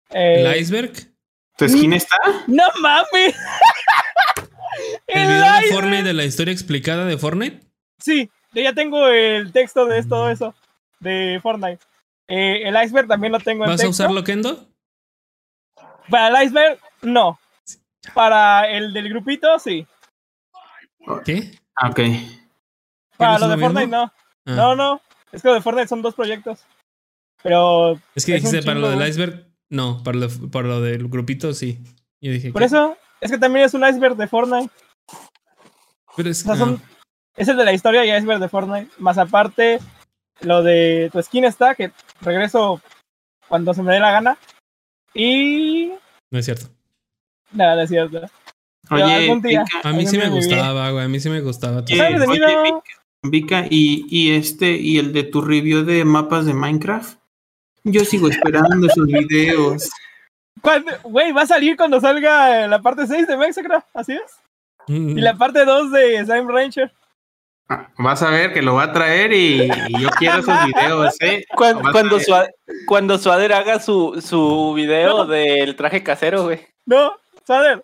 [0.10, 0.92] Eh, ¿El iceberg?
[1.58, 2.18] ¿Tu esquina está?
[2.48, 3.36] No mames.
[5.08, 5.68] ¿El El video de.
[5.74, 7.62] Fortnite de la historia explicada de Fortnite?
[8.00, 10.54] Sí, yo ya tengo el texto de todo eso,
[11.00, 11.80] de Fortnite.
[12.28, 14.68] Eh, el iceberg también lo tengo en ¿Vas a usarlo, Kendo?
[16.10, 17.40] Para el iceberg, no.
[18.14, 19.88] Para el del grupito, sí.
[21.24, 21.52] ¿Qué?
[21.76, 22.00] Ah, Ok.
[23.18, 24.04] Para ¿No es lo de Fortnite, no.
[24.04, 24.12] Ah,
[24.46, 25.02] No, no.
[25.32, 26.66] Es que lo de Fortnite son dos proyectos.
[27.42, 29.48] Pero Es que dijiste para lo del iceberg.
[29.70, 31.80] No, para lo, para lo del grupito sí.
[32.22, 32.52] Yo dije.
[32.52, 34.72] por eso, es que también es un iceberg de Fortnite.
[36.16, 36.90] Pero es, O sea, son- ah,
[37.38, 38.90] Es el de la historia y iceberg de Fortnite.
[38.98, 39.80] Más aparte,
[40.42, 42.82] lo de tu skin está, que regreso
[43.48, 44.38] cuando se me dé la gana.
[45.14, 45.92] Y.
[46.32, 46.68] no es cierto.
[47.52, 48.22] Nada, no es cierto.
[48.92, 49.64] Oye, algún día.
[49.64, 51.06] Vika, A mí sí me gustaba, güey.
[51.06, 51.84] A mí sí me gustaba.
[51.88, 52.64] ¿Sabes de mí, oye, no?
[52.64, 52.82] Vika,
[53.24, 57.20] Vika, y, y este, y el de tu review de mapas de Minecraft.
[57.86, 59.90] Yo sigo esperando esos videos.
[60.62, 60.92] ¿Cuándo?
[61.04, 64.40] Güey, va a salir cuando salga la parte 6 de Maxecraft, así es.
[64.88, 66.92] Mm, Y la parte 2 de Slime Rancher.
[67.70, 71.16] Ah, Vas a ver que lo va a traer y, y yo quiero esos videos,
[71.22, 71.46] ¿eh?
[71.56, 72.20] Cuando,
[72.88, 76.62] cuando, Suader haga su, su video del traje casero, güey.
[76.86, 77.84] No, Sader.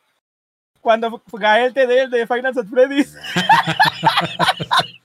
[0.82, 3.16] Cuando Gael te dé el de Finance at Freddy's.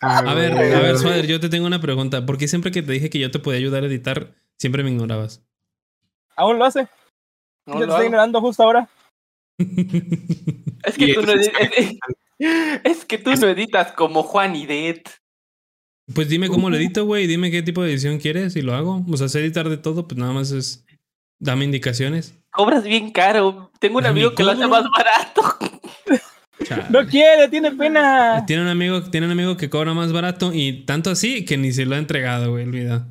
[0.00, 0.72] Ah, A ver, güey.
[0.72, 2.24] a ver, Swader, yo te tengo una pregunta.
[2.24, 4.90] ¿Por qué siempre que te dije que yo te podía ayudar a editar, siempre me
[4.90, 5.42] ignorabas?
[6.36, 6.88] Aún lo hace.
[7.66, 8.88] No yo lo te estoy ignorando justo ahora.
[9.58, 11.98] Es que tú no eso es edi-
[12.38, 15.02] es, es que tú no editas como Juan y Det.
[16.14, 17.26] Pues dime cómo lo edito, güey.
[17.26, 19.04] Dime qué tipo de edición quieres y lo hago.
[19.10, 20.84] O sea, sé editar de todo, pues nada más es.
[21.40, 22.34] Dame indicaciones.
[22.50, 23.70] Cobras bien caro.
[23.78, 25.42] Tengo un amigo mi que lo hace más barato.
[26.64, 26.84] Chale.
[26.90, 28.44] No quiere, tiene pena.
[28.46, 31.72] Tiene un amigo, tiene un amigo que cobra más barato y tanto así que ni
[31.72, 33.06] se lo ha entregado, güey, olvida.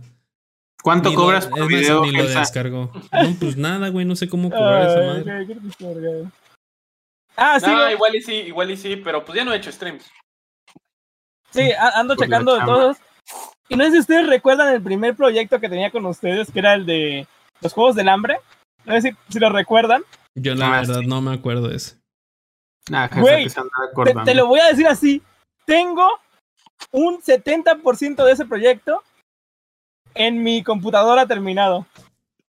[0.83, 2.01] ¿Cuánto Ni lo- cobras es por más, video?
[2.03, 2.91] Ni lo descargó.
[3.11, 4.99] No, pues nada, güey, no sé cómo cobrar esa
[5.31, 6.25] madre.
[7.35, 9.71] Ah, sí, no, igual y sí, igual y sí, pero pues ya no he hecho
[9.71, 10.05] streams.
[11.51, 12.97] sí, ando Por la checando de todos.
[13.69, 16.73] Y no sé si ustedes recuerdan el primer proyecto que tenía con ustedes, que era
[16.73, 17.27] el de
[17.61, 18.37] los Juegos del Hambre.
[18.85, 20.03] No sé si, si lo recuerdan.
[20.35, 21.07] Yo la Ah, verdad sí.
[21.07, 21.96] no me acuerdo de eso.
[22.89, 25.21] Nah, Güey, Te, te lo voy a decir así.
[25.65, 26.07] Tengo
[26.91, 29.03] un 70% de ese proyecto
[30.13, 31.85] en mi computadora terminado.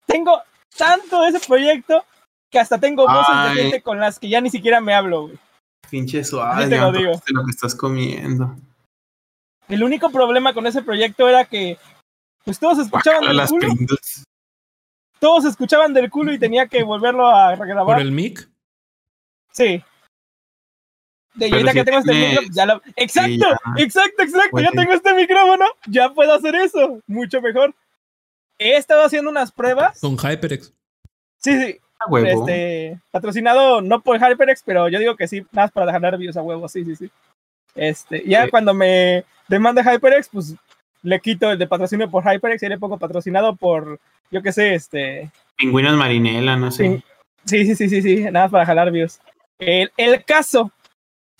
[0.06, 0.40] Tengo
[0.76, 2.04] tanto de ese proyecto
[2.50, 3.56] que hasta tengo voces Ay.
[3.56, 5.38] de gente con las que ya ni siquiera me hablo, güey.
[5.90, 7.12] Pinche suave, te lo digo.
[7.28, 8.54] lo que estás comiendo.
[9.68, 11.78] El único problema con ese proyecto era que
[12.44, 14.24] pues todos escuchaban del las culo, Pringles.
[15.18, 18.00] todos escuchaban del culo y tenía que volverlo a ¿Por regrabar.
[18.00, 18.48] el mic?
[19.52, 19.82] Sí.
[21.34, 22.82] De y Pero ahorita si que tengo este micrófono, ya lo...
[22.96, 23.82] Exacto, ya.
[23.82, 24.48] exacto, exacto.
[24.50, 24.76] Pues ya sí.
[24.76, 27.00] tengo este micrófono, ya puedo hacer eso.
[27.06, 27.74] Mucho mejor.
[28.58, 30.00] He estado haciendo unas pruebas.
[30.00, 30.72] Con HyperX.
[31.38, 31.78] Sí, sí.
[32.00, 32.48] A huevo.
[32.48, 36.36] Este, patrocinado no por HyperX, pero yo digo que sí, nada más para dejar nervios
[36.36, 37.10] a huevo, sí, sí, sí.
[37.74, 38.50] Este, ya Sí.
[38.50, 40.54] cuando me demande HyperX, pues
[41.02, 44.00] le quito el de patrocinio por HyperX y le pongo patrocinado por,
[44.30, 45.30] yo qué sé, este.
[45.56, 47.02] Pingüinos marinela, no sé.
[47.44, 49.20] Sí, sí, sí, sí, sí, nada más para jalar views.
[49.58, 50.70] El, el caso,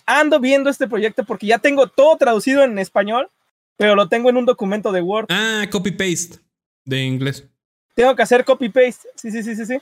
[0.09, 3.29] ando viendo este proyecto porque ya tengo todo traducido en español,
[3.77, 5.27] pero lo tengo en un documento de Word.
[5.29, 6.39] Ah, copy-paste
[6.85, 7.45] de inglés.
[7.93, 9.07] tengo que hacer copy-paste.
[9.15, 9.77] Sí, sí, sí, sí, sí.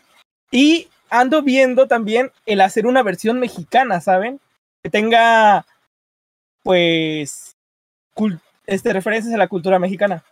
[0.51, 4.41] Y ando viendo también el hacer una versión mexicana, ¿saben?
[4.83, 5.65] Que tenga,
[6.63, 7.55] pues,
[8.65, 10.23] este, referencias a la cultura mexicana.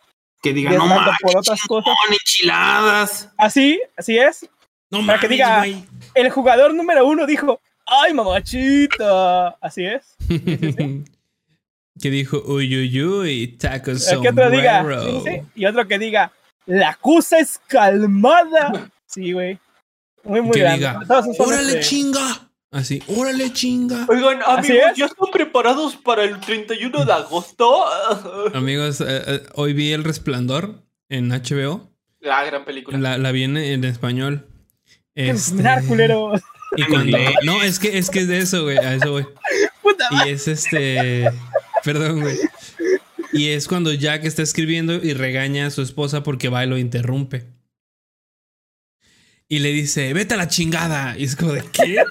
[0.42, 1.94] Que es no mames, por otras cosas.
[2.10, 3.32] enchiladas.
[3.38, 4.48] Así, así es.
[4.92, 5.64] No Para que diga-.
[6.14, 9.49] El jugador número uno dijo, ¡ay, mamachita!
[9.62, 10.16] Así es.
[12.02, 15.03] que dijo, uy, uy, uy, taco El que otro diga, sombrero.
[15.03, 15.41] sí, sí.
[15.56, 16.32] Y otro que diga,
[16.66, 18.91] la cosa es calmada.
[19.07, 19.57] Sí, güey.
[20.24, 20.80] Muy, muy Que grande.
[20.80, 20.99] diga,
[21.40, 22.49] ¡Órale, este, chinga!
[22.72, 24.06] Así, órale, chinga.
[24.10, 24.98] Oigan, amigos.
[24.98, 27.86] ¿ya están preparados para el 31 de agosto?
[28.53, 31.90] Amigos, eh, eh, hoy vi El Resplandor en HBO.
[32.20, 32.98] La gran película.
[32.98, 34.49] La, la vi en, español.
[35.14, 35.64] Este.
[36.76, 37.18] Y cuando.
[37.43, 38.77] No, es que es que es de eso, güey.
[38.77, 39.26] A eso, güey.
[39.81, 41.30] Puta Y es este.
[41.84, 42.38] Perdón, güey.
[43.34, 46.77] Y es cuando Jack está escribiendo y regaña a su esposa porque va y lo
[46.77, 47.45] interrumpe.
[49.47, 51.18] Y le dice, vete a la chingada.
[51.18, 51.97] Y es como de, ¿qué?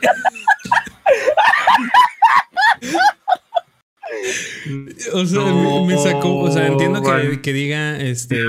[5.12, 6.38] O sea, me- me sacó.
[6.40, 7.02] O sea, entiendo
[7.42, 8.44] que, diga este.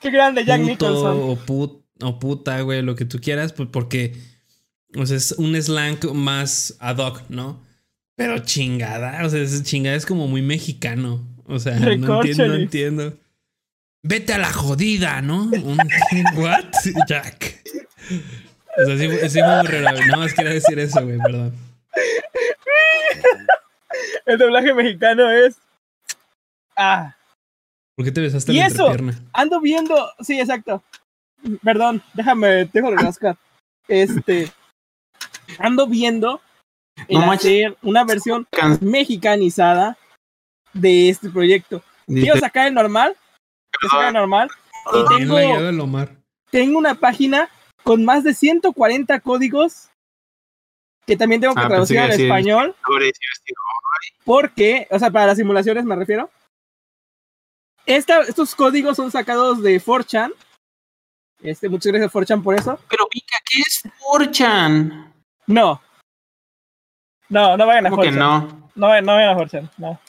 [0.00, 1.18] Qué grande Jack puto Nicholson.
[1.20, 4.12] o, put- o puta, güey, lo que tú quieras, pues porque.
[4.96, 7.60] O sea, es un slang más ad hoc, ¿no?
[8.16, 11.20] Pero chingada, o sea, es- chingada es como muy mexicano.
[11.46, 12.62] O sea, no entiendo, no Recórcholis.
[12.62, 13.18] entiendo.
[14.02, 15.50] Vete a la jodida, ¿no?
[16.36, 16.64] ¿What?
[17.08, 17.62] Jack.
[18.76, 19.98] O sea, sí, fue- sí fue muy raro.
[19.98, 21.54] Nada más quería decir eso, güey, perdón.
[24.26, 25.56] El doblaje mexicano es.
[26.76, 27.16] Ah,
[27.96, 28.86] ¿Por qué te besaste ¿Y la eso?
[28.86, 29.20] entrepierna?
[29.32, 30.10] ando viendo.
[30.20, 30.82] Sí, exacto.
[31.62, 33.36] Perdón, déjame, de rascar.
[33.88, 34.50] Este.
[35.58, 36.40] Ando viendo
[37.08, 39.96] el No hacer una versión Can- mexicanizada
[40.72, 41.82] de este proyecto.
[42.06, 43.16] Quiero sacar el normal.
[43.90, 44.50] Sacar el normal.
[44.92, 46.16] Y tengo, lagueado el Omar.
[46.50, 47.48] tengo una página
[47.82, 49.88] con más de 140 códigos
[51.06, 52.76] que también tengo que Ah, traducir al que iba a español.
[54.24, 56.30] Porque, o sea, para las simulaciones me refiero.
[57.86, 60.32] Esta, estos códigos son sacados de 4chan.
[61.42, 62.78] Este, muchas gracias 4chan por eso.
[62.88, 65.12] Pero Vika, ¿qué es Forchan?
[65.46, 65.80] No.
[67.28, 68.18] No, no vayan a ¿Cómo que 4chan.
[68.18, 68.70] no?
[68.74, 69.70] No, vayan- no vayan a 4chan.
[69.78, 70.00] No.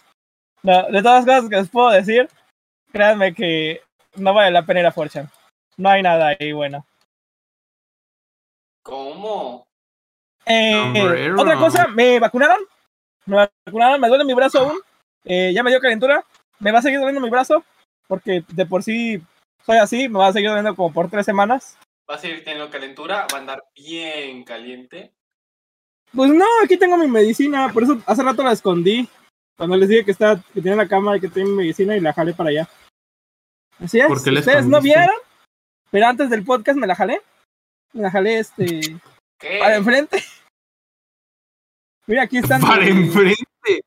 [0.64, 0.84] no.
[0.90, 2.30] De todas las cosas que les puedo decir,
[2.92, 3.82] créanme que
[4.16, 5.30] no vale la pena ir a 4chan.
[5.78, 6.86] No hay nada ahí bueno.
[8.84, 9.66] ¿Cómo?
[10.46, 12.60] Eh, otra cosa, me vacunaron.
[13.26, 14.80] Me vacunaron, me duele mi brazo aún.
[15.24, 16.24] Eh, ya me dio calentura.
[16.60, 17.64] Me va a seguir doliendo mi brazo.
[18.08, 19.20] Porque de por sí
[19.66, 20.08] soy así.
[20.08, 21.78] Me va a seguir doliendo como por tres semanas.
[22.10, 25.15] Va a seguir teniendo calentura, va a andar bien caliente.
[26.16, 27.72] Pues no, aquí tengo mi medicina.
[27.74, 29.08] Por eso hace rato la escondí.
[29.58, 32.02] Cuando les dije que, está, que tenía la cámara y que tenía mi medicina y
[32.02, 32.70] la jalé para allá.
[33.80, 34.08] Así es.
[34.08, 35.16] ¿Por qué la Ustedes no vieron.
[35.92, 37.22] Pero antes del podcast me la jalé.
[37.94, 38.98] Me la jalé este.
[39.40, 39.60] ¿Qué?
[39.60, 40.24] Para enfrente.
[42.08, 42.62] Mira, aquí están.
[42.62, 43.82] Para mi- enfrente.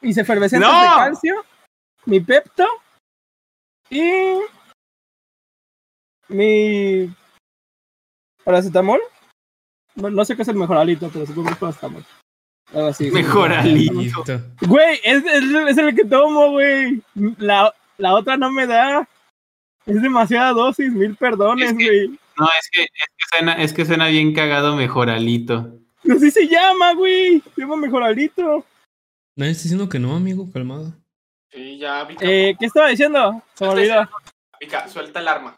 [0.00, 0.80] mis efervescentes ¡No!
[0.80, 1.44] de calcio,
[2.06, 2.66] mi Pepto
[3.90, 4.38] y
[6.28, 7.14] mi
[8.44, 9.00] paracetamol.
[10.00, 12.04] No, no sé qué es el mejoralito, pero supongo que es paracetamol.
[12.74, 13.10] Algo así.
[13.10, 13.94] Mejoralito.
[14.00, 14.40] Listo.
[14.66, 17.02] Güey, es, es, es el que tomo, güey.
[17.38, 19.08] La, la otra no me da.
[19.86, 22.18] Es demasiada dosis, mil perdones, Es que- güey.
[22.38, 25.74] No, es que, es que suena, es que suena bien cagado mejoralito.
[26.08, 27.42] Así se llama, güey.
[27.54, 28.64] Se llama mejoralito.
[29.34, 30.92] Nadie está diciendo que no, amigo, calmado.
[31.50, 32.24] Sí, ya, Vika.
[32.24, 33.42] Eh, ¿Qué estaba diciendo?
[33.54, 34.08] Se me olvidó.
[34.60, 35.56] Vika, suelta el arma.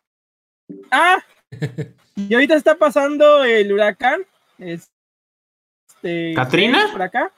[0.90, 1.18] Ah,
[2.16, 4.22] y ahorita está pasando el huracán.
[4.60, 6.88] Este, ¿Katrina?
[6.92, 7.32] Por acá.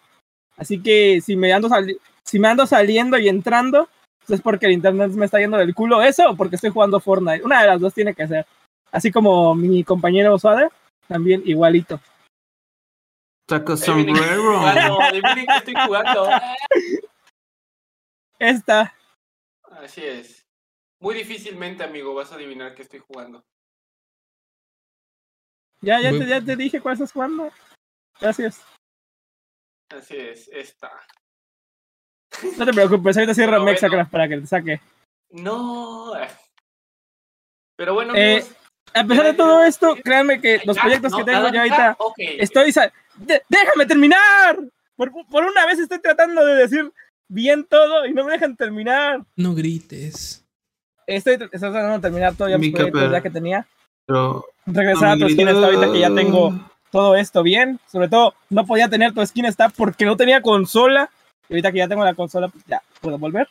[0.57, 3.89] Así que si me ando sali- si me ando saliendo y entrando,
[4.27, 6.03] pues es porque el internet me está yendo del culo.
[6.03, 7.43] Eso o porque estoy jugando Fortnite.
[7.44, 8.47] Una de las dos tiene que ser.
[8.90, 10.70] Así como mi compañero Suader,
[11.09, 12.01] también igualito.
[13.49, 14.61] Taco sombrero.
[14.61, 16.28] adivinen qué estoy jugando.
[18.39, 18.94] Esta.
[19.70, 20.44] Así es.
[21.01, 23.43] Muy difícilmente, amigo, vas a adivinar que estoy jugando.
[25.82, 27.50] Ya, ya, te, ya te dije cuál estás jugando.
[28.20, 28.62] Gracias.
[29.90, 30.90] Así es, esta.
[32.56, 34.10] No te preocupes, ahorita cierro Mexacraft bueno.
[34.10, 34.80] para que te saque.
[35.30, 36.12] No.
[37.76, 38.56] Pero bueno, Eh, amigos.
[38.94, 41.96] A pesar de todo esto, créanme que los ya, proyectos no, que tengo ya ahorita
[41.98, 42.14] ok.
[42.18, 42.72] estoy.
[42.72, 44.59] sa- ¡De- ¡Déjame terminar!
[44.96, 46.92] Por, por una vez estoy tratando de decir
[47.28, 49.24] bien todo y no me dejan terminar.
[49.36, 50.44] No grites.
[51.06, 53.66] Estoy, estoy tratando de terminar todo ya mis proyectos ya que tenía.
[54.07, 54.45] Pero.
[54.66, 56.53] Regresar a tu skin está ahorita que ya tengo
[56.91, 57.81] todo esto bien.
[57.91, 61.11] Sobre todo, no podía tener tu skin está porque no tenía consola.
[61.49, 63.49] Y ahorita que ya tengo la consola, pues ya puedo volver.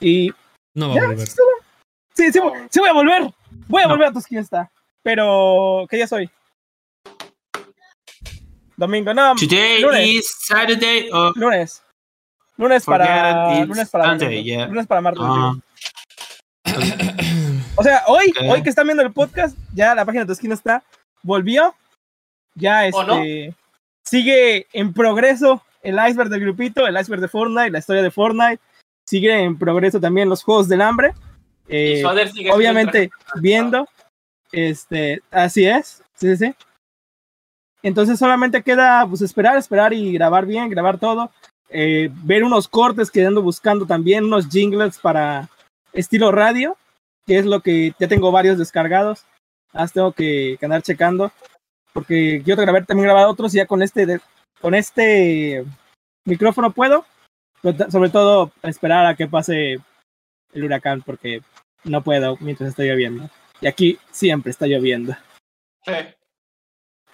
[0.00, 0.30] Y
[0.74, 1.26] No va a ya, volver.
[2.14, 3.30] sí, sí, voy- sí voy a volver.
[3.68, 4.70] Voy a volver a tu skin está.
[5.02, 6.30] Pero, ¿qué día soy?
[8.76, 10.06] Domingo, no, Today lunes.
[10.06, 11.08] is Saturday.
[11.12, 11.82] Oh, lunes.
[12.58, 13.64] Lunes para.
[13.64, 14.04] Lunes para.
[14.04, 14.44] Sunday, domingo.
[14.44, 14.66] yeah.
[14.66, 15.22] Lunes para martes.
[15.24, 15.54] ah,
[17.76, 18.50] O sea, hoy, Ok.
[18.50, 20.82] hoy que están viendo el podcast, ya la página de tu esquina está,
[21.22, 21.74] volvió.
[22.54, 23.18] Ya ¿O no?
[23.22, 23.54] este
[24.06, 28.60] sigue en progreso el iceberg del grupito, el iceberg de Fortnite, la historia de Fortnite.
[29.04, 31.12] Sigue en progreso también los juegos del hambre.
[31.68, 33.88] Eh, sigue obviamente viendo.
[34.52, 36.02] Este, así es.
[36.14, 36.54] Sí, sí, sí.
[37.82, 41.30] Entonces solamente queda pues esperar, esperar y grabar bien, grabar todo.
[41.68, 45.48] Eh, ver unos cortes que ando buscando también, unos jingles para
[45.92, 46.76] estilo radio,
[47.26, 49.24] que es lo que ya tengo varios descargados.
[49.72, 51.32] Las tengo que, que andar checando.
[51.92, 54.20] Porque quiero grabar, también grabar otros y ya con este, de-
[54.60, 55.64] con este
[56.24, 57.04] micrófono puedo.
[57.62, 59.78] Pero Sobre todo esperar a que pase
[60.52, 61.40] el huracán porque
[61.84, 63.28] no puedo mientras está lloviendo.
[63.60, 65.14] Y aquí siempre está lloviendo.
[65.84, 65.92] Sí.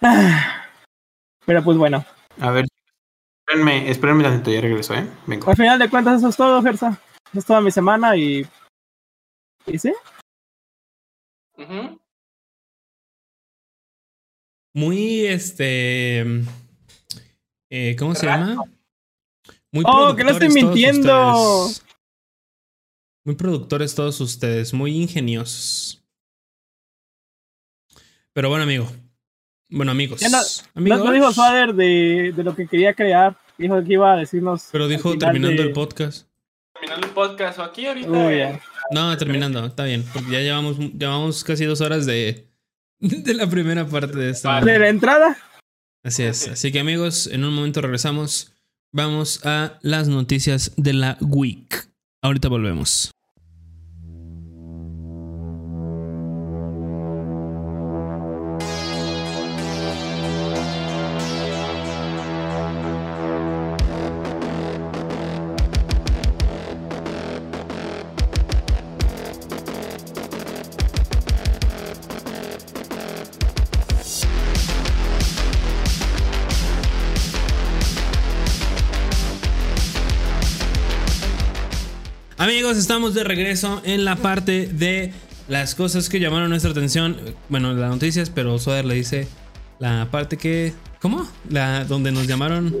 [0.01, 0.65] Ah,
[1.45, 2.05] Pero pues bueno,
[2.39, 2.65] a ver.
[3.45, 5.05] Espérenme, espérenme tantito, ya regreso, ¿eh?
[5.27, 5.49] Vengo.
[5.49, 6.97] al final de cuentas eso es todo, Gersa.
[7.29, 8.45] Eso es toda mi semana y...
[9.67, 9.93] ¿Y sí?
[11.57, 11.99] Ujú.
[14.75, 16.21] Muy este.
[17.69, 18.63] eh, ¿Cómo se llama?
[19.71, 21.65] Muy Oh, que no estoy mintiendo.
[21.65, 21.85] ustedes.
[23.25, 26.03] Muy productores todos ustedes, muy ingeniosos.
[28.33, 28.87] Pero bueno, amigo.
[29.69, 30.19] Bueno, amigos.
[30.19, 30.39] Ya no-
[30.75, 30.99] amigos.
[30.99, 33.37] No, no dijo Swader de, de lo que quería crear.
[33.57, 34.67] Dijo que iba a decirnos...
[34.71, 36.27] Pero dijo terminando de- el podcast.
[36.73, 38.09] Terminando el podcast o aquí ahorita.
[38.09, 38.61] Uy, eh, ya.
[38.91, 40.03] No, terminando, está bien.
[40.13, 42.47] Porque ya llevamos, llevamos casi dos horas de,
[42.99, 44.49] de la primera parte de esta.
[44.49, 44.71] Vale.
[44.71, 45.37] De la entrada.
[46.03, 46.47] Así es.
[46.47, 48.53] Así que amigos, en un momento regresamos.
[48.91, 51.89] Vamos a las noticias de la week.
[52.21, 53.12] Ahorita volvemos.
[82.83, 85.13] Estamos de regreso en la parte de
[85.47, 87.17] las cosas que llamaron nuestra atención.
[87.47, 89.27] Bueno, las noticias, pero Soder le dice
[89.79, 90.73] la parte que.
[91.01, 91.25] ¿Cómo?
[91.49, 92.75] La donde nos llamaron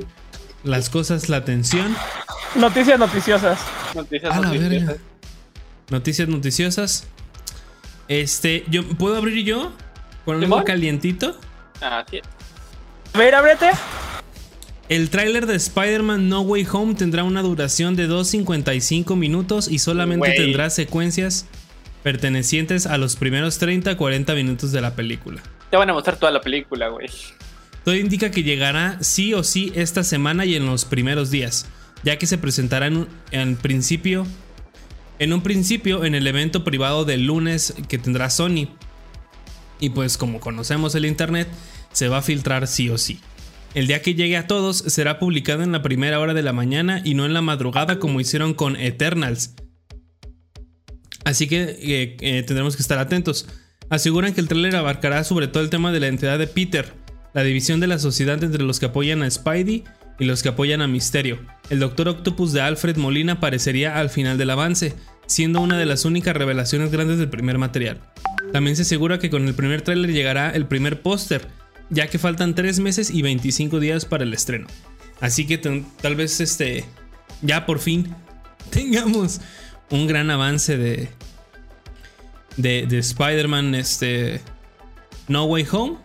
[0.65, 1.95] las cosas la atención.
[2.55, 3.61] Noticias noticiosas.
[3.95, 4.69] Noticias, A la noticias.
[4.69, 4.95] verga.
[5.89, 7.07] Noticias noticiosas.
[8.09, 9.71] Este, yo puedo abrir yo
[10.25, 11.37] con algo calientito.
[11.79, 12.23] Así es.
[13.13, 13.69] A ver, ábrete.
[14.89, 20.31] El tráiler de Spider-Man No Way Home tendrá una duración de 2.55 minutos y solamente
[20.35, 21.45] tendrá secuencias
[22.03, 25.41] pertenecientes a los primeros 30-40 minutos de la película.
[25.71, 27.07] Te van a mostrar toda la película, güey.
[27.85, 31.65] Todo indica que llegará sí o sí esta semana y en los primeros días,
[32.03, 34.25] ya que se presentará en, un- en principio
[35.19, 38.67] en un principio en el evento privado del lunes que tendrá Sony.
[39.79, 41.47] Y pues como conocemos el internet,
[41.93, 43.19] se va a filtrar sí o sí.
[43.73, 47.01] El día que llegue a todos será publicado en la primera hora de la mañana
[47.03, 49.55] y no en la madrugada como hicieron con Eternals.
[51.25, 53.47] Así que eh, eh, tendremos que estar atentos.
[53.89, 56.93] Aseguran que el tráiler abarcará sobre todo el tema de la entidad de Peter,
[57.33, 59.83] la división de la sociedad entre los que apoyan a Spidey
[60.19, 61.39] y los que apoyan a Misterio.
[61.71, 64.93] El Doctor Octopus de Alfred Molina aparecería al final del avance,
[65.25, 68.01] siendo una de las únicas revelaciones grandes del primer material.
[68.51, 71.47] También se asegura que con el primer tráiler llegará el primer póster,
[71.89, 74.67] ya que faltan 3 meses y 25 días para el estreno.
[75.21, 76.85] Así que tal vez este
[77.41, 78.13] ya por fin
[78.69, 79.41] tengamos
[79.89, 81.09] un gran avance de
[82.57, 84.41] de, de Spider-Man este
[85.27, 85.97] No Way Home.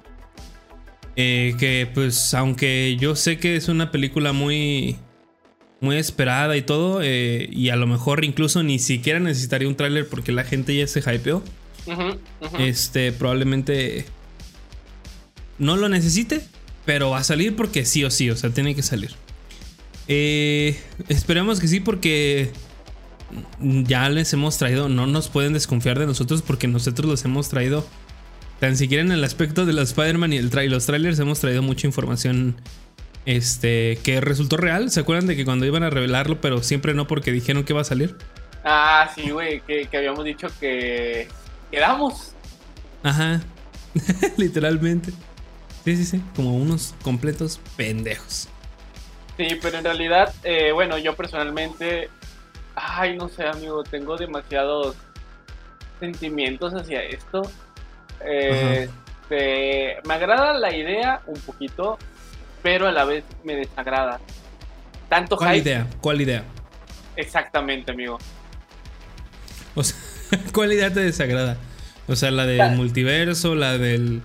[1.20, 4.96] Eh, que pues aunque yo sé que es una película muy
[5.80, 7.00] muy esperada y todo.
[7.02, 10.86] eh, y a lo mejor incluso ni siquiera necesitaría un tráiler porque la gente ya
[10.86, 11.42] se hypeó.
[12.58, 14.04] Este, probablemente
[15.58, 16.42] no lo necesite,
[16.84, 19.10] pero va a salir porque sí o sí, o sea, tiene que salir.
[20.08, 22.50] Eh, esperemos que sí porque
[23.60, 27.86] ya les hemos traído, no nos pueden desconfiar de nosotros porque nosotros los hemos traído,
[28.60, 31.40] tan siquiera en el aspecto de los Spider-Man y el tra- y los trailers hemos
[31.40, 32.56] traído mucha información
[33.26, 34.90] este, que resultó real.
[34.90, 37.82] ¿Se acuerdan de que cuando iban a revelarlo, pero siempre no porque dijeron que iba
[37.82, 38.16] a salir?
[38.64, 41.28] Ah, sí, güey, que, que habíamos dicho que
[41.70, 42.32] quedamos.
[43.02, 43.42] Ajá,
[44.38, 45.12] literalmente.
[45.88, 48.46] Sí, sí, sí, como unos completos pendejos.
[49.38, 52.10] Sí, pero en realidad, eh, bueno, yo personalmente,
[52.74, 54.96] ay, no sé, amigo, tengo demasiados
[55.98, 57.40] sentimientos hacia esto.
[58.22, 58.90] Eh,
[59.22, 61.96] este, me agrada la idea un poquito,
[62.62, 64.20] pero a la vez me desagrada.
[65.08, 65.86] Tanto ¿Cuál hype, idea?
[66.02, 66.44] ¿Cuál idea?
[67.16, 68.18] exactamente, amigo.
[69.74, 69.96] O sea,
[70.52, 71.56] ¿cuál idea te desagrada?
[72.08, 74.20] O sea, la del multiverso, la del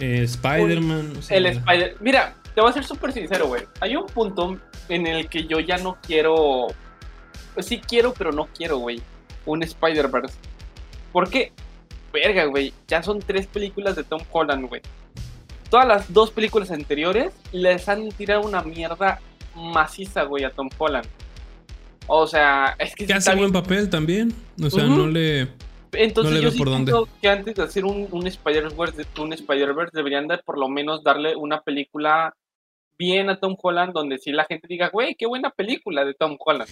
[0.00, 1.14] eh, Spider-Man.
[1.18, 3.62] o sea, El Spider, mira, te voy a ser súper sincero, güey.
[3.80, 4.58] Hay un punto
[4.88, 6.68] en el que yo ya no quiero,
[7.54, 9.00] pues sí quiero, pero no quiero, güey,
[9.46, 10.34] un Spider-Verse.
[11.12, 11.52] ¿Por qué?
[12.12, 14.82] Verga, güey, ya son tres películas de Tom Holland, güey.
[15.68, 19.20] Todas las dos películas anteriores les han tirado una mierda
[19.54, 21.06] maciza, güey, a Tom Holland.
[22.08, 24.34] O sea, es que que hace buen papel también.
[24.60, 25.48] O sea, no le.
[25.92, 26.92] Entonces No yo sí por dónde.
[26.92, 31.60] siento que antes de hacer un, un Spider-Verse deberían de por lo menos darle una
[31.62, 32.34] película
[32.98, 36.36] bien a Tom Holland donde sí la gente diga, güey, qué buena película de Tom
[36.38, 36.68] Holland.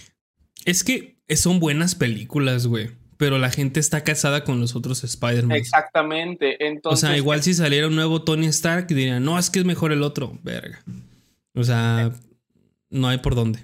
[0.65, 2.91] Es que son buenas películas, güey.
[3.17, 5.57] Pero la gente está casada con los otros Spider-Man.
[5.57, 6.57] Exactamente.
[6.61, 9.65] O Entonces, sea, igual si saliera un nuevo Tony Stark, dirían, no, es que es
[9.65, 10.37] mejor el otro.
[10.41, 10.81] Verga.
[11.53, 12.11] O sea,
[12.89, 13.59] no hay por dónde.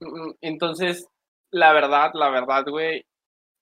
[0.00, 1.06] mm, entonces,
[1.50, 3.04] la verdad, la verdad, güey,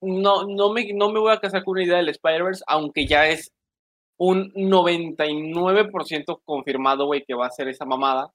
[0.03, 3.27] no, no, me, no me voy a casar con una idea del Spider-Verse, aunque ya
[3.29, 3.51] es
[4.19, 8.31] un 99% confirmado, güey, que va a ser esa mamada.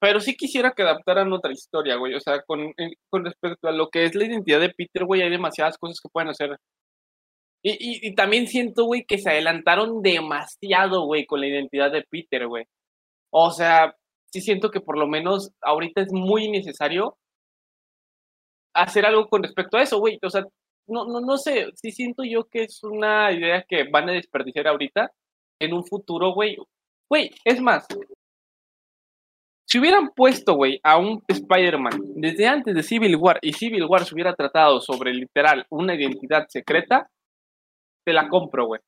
[0.00, 2.14] Pero sí quisiera que adaptaran otra historia, güey.
[2.14, 5.22] O sea, con, en- con respecto a lo que es la identidad de Peter, güey,
[5.22, 6.56] hay demasiadas cosas que pueden hacer.
[7.62, 12.04] Y, y, y también siento, güey, que se adelantaron demasiado, güey, con la identidad de
[12.10, 12.64] Peter, güey.
[13.32, 13.94] O sea,
[14.32, 17.16] sí siento que por lo menos ahorita es muy necesario
[18.74, 20.18] hacer algo con respecto a eso, güey.
[20.22, 20.44] O sea,
[20.86, 24.68] no, no, no sé, sí siento yo que es una idea que van a desperdiciar
[24.68, 25.10] ahorita
[25.60, 26.56] en un futuro, güey.
[27.08, 27.86] Güey, es más,
[29.66, 34.04] si hubieran puesto, güey, a un Spider-Man desde antes de Civil War y Civil War
[34.04, 37.08] se hubiera tratado sobre literal una identidad secreta,
[38.04, 38.80] te la compro, güey.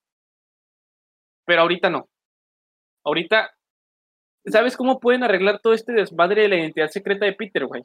[1.47, 2.07] Pero ahorita no.
[3.05, 3.51] Ahorita,
[4.45, 7.83] ¿sabes cómo pueden arreglar todo este desmadre de la identidad secreta de Peter, güey?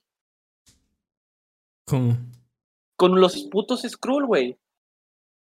[1.88, 2.17] ¿Cómo?
[3.02, 4.56] Con los putos Skrull, güey.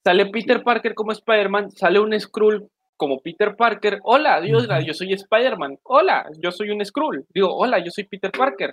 [0.04, 4.02] Sale Peter Parker como Spider-Man, sale un Skrull como Peter Parker.
[4.04, 4.68] Hola, yo, Ujú.
[4.86, 5.80] yo soy Spider-Man.
[5.84, 7.26] Hola, yo soy un Skrull.
[7.34, 8.72] Digo, hola, yo soy Peter Parker.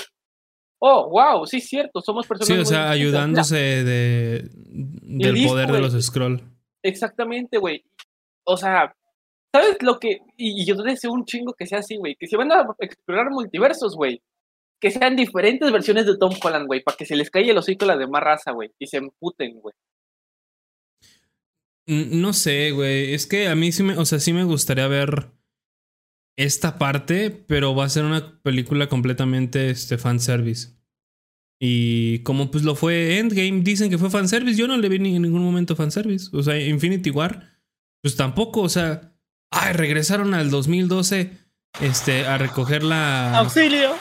[0.81, 2.49] Oh, wow, sí, cierto, somos personas.
[2.49, 3.55] Sí, o sea, ayudándose
[3.85, 6.43] de, del poder de los Scroll.
[6.83, 7.85] Exactamente, güey.
[8.43, 8.93] O sea,
[9.55, 10.23] ¿sabes lo que?
[10.37, 12.17] Y, y yo deseo un chingo que sea así, güey.
[12.17, 14.21] Que si van a explorar multiversos, güey.
[14.83, 16.83] Que sean diferentes versiones de Tom Holland, güey.
[16.83, 18.73] Para que se les caiga el hocico a la demás raza, güey.
[18.81, 19.75] Y se emputen, güey.
[21.87, 23.15] Mm, No sé, güey.
[23.15, 25.31] Es que a mí sí me, o sea, sí me gustaría ver
[26.37, 30.71] esta parte, pero va a ser una película completamente este fanservice.
[31.61, 34.59] Y como pues lo fue Endgame, dicen que fue fanservice.
[34.59, 36.29] Yo no le vi ni en ningún momento fanservice.
[36.37, 37.61] O sea, Infinity War,
[38.03, 38.63] pues tampoco.
[38.63, 39.15] O sea,
[39.53, 41.31] ay, regresaron al 2012
[41.81, 43.39] este, a recoger la.
[43.39, 43.95] Auxilio.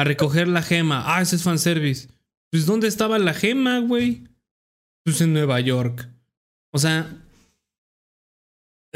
[0.00, 1.02] A recoger la gema.
[1.04, 2.08] Ah, ese es fanservice.
[2.50, 4.24] Pues, ¿dónde estaba la gema, güey?
[5.04, 6.08] Pues en Nueva York.
[6.70, 7.22] O sea,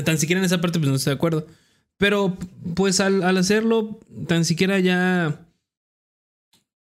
[0.03, 1.47] tan siquiera en esa parte, pues no estoy de acuerdo.
[1.99, 2.39] Pero,
[2.75, 5.47] pues al, hacerlo, tan siquiera ya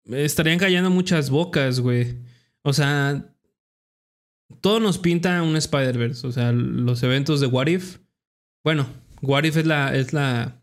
[0.05, 2.19] estarían callando muchas bocas, güey.
[2.61, 3.25] O sea,
[4.61, 6.27] todo nos pinta un Spider-Verse.
[6.27, 7.97] O sea, los eventos de What If.
[8.63, 8.85] Bueno,
[9.23, 10.61] What If es la, es la,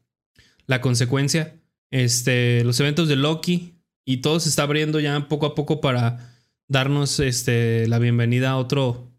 [0.68, 1.57] la consecuencia.
[1.90, 3.74] Este, los eventos de Loki.
[4.04, 6.34] Y todo se está abriendo ya poco a poco para
[6.66, 9.12] darnos este, la bienvenida a otro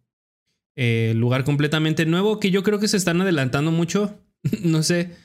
[0.76, 2.40] eh, lugar completamente nuevo.
[2.40, 4.20] Que yo creo que se están adelantando mucho.
[4.64, 5.16] no sé.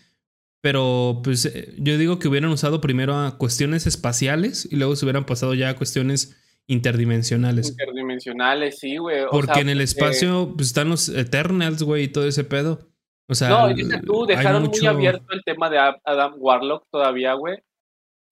[0.61, 5.05] Pero pues eh, yo digo que hubieran usado primero a cuestiones espaciales y luego se
[5.05, 7.71] hubieran pasado ya a cuestiones interdimensionales.
[7.71, 9.25] Interdimensionales, sí, güey.
[9.31, 12.89] Porque sea, en el espacio pues, están los Eternals, güey, y todo ese pedo.
[13.29, 16.85] O sea, No, y deja tú, dejaron muy abierto el tema de Ad- Adam Warlock
[16.91, 17.57] todavía, güey.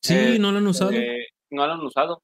[0.03, 0.93] Sí, eh, no lo han usado.
[0.93, 2.23] Eh, no lo han usado.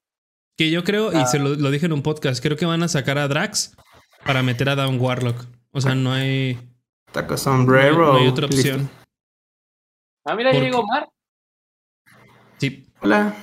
[0.57, 1.25] Que yo creo, y Ah.
[1.25, 3.75] se lo, lo dije en un podcast, creo que van a sacar a Drax
[4.25, 5.45] para meter a Down Warlock.
[5.71, 6.55] O sea, no hay,
[7.13, 8.13] no hay, sombrero.
[8.13, 8.59] no hay otra Listo.
[8.69, 8.89] opción.
[10.25, 10.79] Ah, mira, ya ¿Por llegó?
[10.81, 11.07] Omar.
[12.57, 12.85] Sí.
[13.01, 13.33] Hola.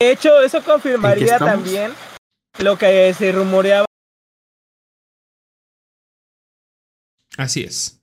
[0.00, 1.92] De hecho, eso ¿En confirmaría también
[2.58, 3.86] lo que se rumoreaba
[7.36, 8.02] Así es.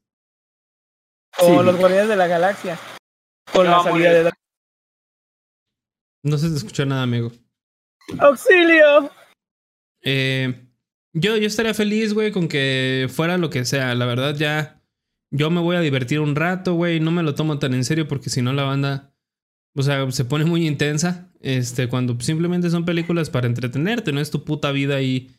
[1.40, 1.46] Sí.
[1.48, 2.78] los Guardianes de la Galaxia.
[3.52, 4.32] Con Ya la salida de.
[6.24, 7.32] No se te escuchó nada, amigo.
[8.20, 9.10] ¡Auxilio!
[10.04, 10.68] Eh,
[11.14, 13.96] yo, yo estaría feliz, güey, con que fuera lo que sea.
[13.96, 14.82] La verdad, ya.
[15.32, 17.00] Yo me voy a divertir un rato, güey.
[17.00, 19.14] No me lo tomo tan en serio porque si no la banda.
[19.76, 21.32] O sea, se pone muy intensa.
[21.40, 25.32] Este, cuando simplemente son películas para entretenerte, no es tu puta vida ahí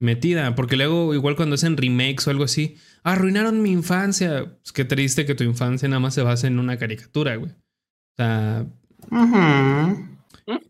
[0.00, 0.54] metida.
[0.54, 4.44] Porque luego, igual cuando hacen remakes o algo así, arruinaron mi infancia.
[4.62, 7.52] Pues qué triste que tu infancia nada más se base en una caricatura, güey.
[7.52, 8.66] O sea,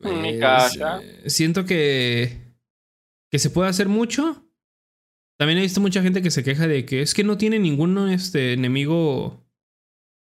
[0.03, 1.01] Mi casa.
[1.03, 2.55] eh, siento que,
[3.31, 4.45] que se puede hacer mucho.
[5.39, 7.97] También he visto mucha gente que se queja de que es que no tiene ningún
[8.11, 9.47] este, enemigo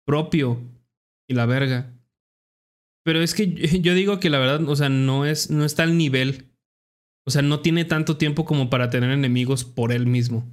[0.06, 0.60] propio
[1.28, 1.92] y la verga.
[3.04, 5.84] Pero es que yo- yo digo que la verdad, o sea, no es, no está
[5.84, 6.50] al nivel.
[7.26, 10.44] O sea, no tiene tanto tiempo como para tener enemigos por él mismo.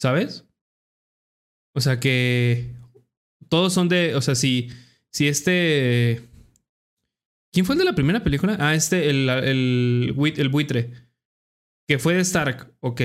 [0.00, 0.44] ¿Sabes?
[1.74, 2.70] O sea que
[3.48, 4.68] todos son de, o sea, si,
[5.10, 6.22] si este...
[7.52, 8.56] ¿Quién fue el de la primera película?
[8.60, 10.90] Ah, este, el, el, buit- el buitre.
[11.86, 12.72] Que fue de Stark.
[12.80, 13.00] Ok.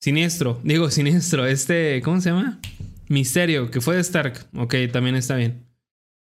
[0.00, 0.60] Siniestro.
[0.62, 1.46] Digo, siniestro.
[1.46, 2.60] Este, ¿cómo se llama?
[3.08, 4.46] Misterio, que fue de Stark.
[4.54, 5.66] Ok, también está bien.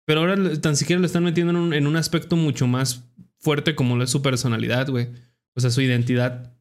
[0.05, 3.05] Pero ahora tan siquiera lo están metiendo en un, en un aspecto mucho más
[3.39, 5.07] fuerte como lo es su personalidad, güey.
[5.55, 6.53] O sea, su identidad.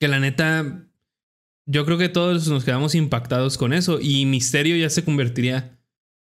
[0.00, 0.86] Que la neta,
[1.66, 3.98] yo creo que todos nos quedamos impactados con eso.
[4.00, 5.78] Y Misterio ya se convertiría,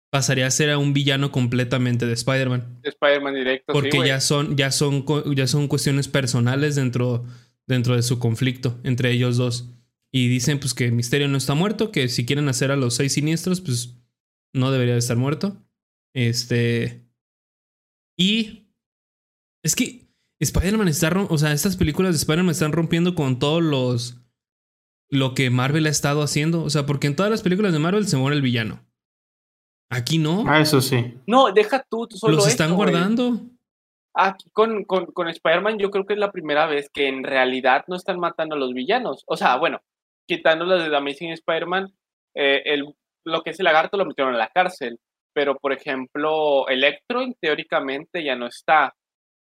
[0.10, 2.80] pasaría a ser a un villano completamente de Spider-Man.
[2.84, 3.74] Spider-Man directo.
[3.74, 5.06] Porque ya son, ya son,
[5.36, 7.26] ya son cuestiones personales dentro,
[7.68, 9.70] dentro de su conflicto entre ellos dos.
[10.12, 13.14] Y dicen pues que Misterio no está muerto, que si quieren hacer a los seis
[13.14, 13.96] siniestros, pues
[14.54, 15.58] no debería de estar muerto.
[16.14, 17.06] Este.
[18.18, 18.68] Y.
[19.64, 20.01] Es que
[20.42, 21.10] Spider-Man está.
[21.10, 24.18] rom- O sea, estas películas de Spider-Man están rompiendo con todos los.
[25.10, 26.64] Lo que Marvel ha estado haciendo.
[26.64, 28.80] O sea, porque en todas las películas de Marvel se muere el villano.
[29.90, 30.46] Aquí no.
[30.48, 31.16] Ah, eso sí.
[31.28, 33.42] No, deja tú, tú solo los están guardando.
[34.14, 37.84] Aquí con, con, con Spider-Man yo creo que es la primera vez que en realidad
[37.88, 39.24] no están matando a los villanos.
[39.28, 39.82] O sea, bueno,
[40.28, 41.94] quitando las de The Amazing Spider-Man,
[42.36, 42.86] eh, el,
[43.26, 44.98] lo que es el lagarto lo metieron en la cárcel.
[45.34, 48.94] Pero, por ejemplo, Electro teóricamente ya no está.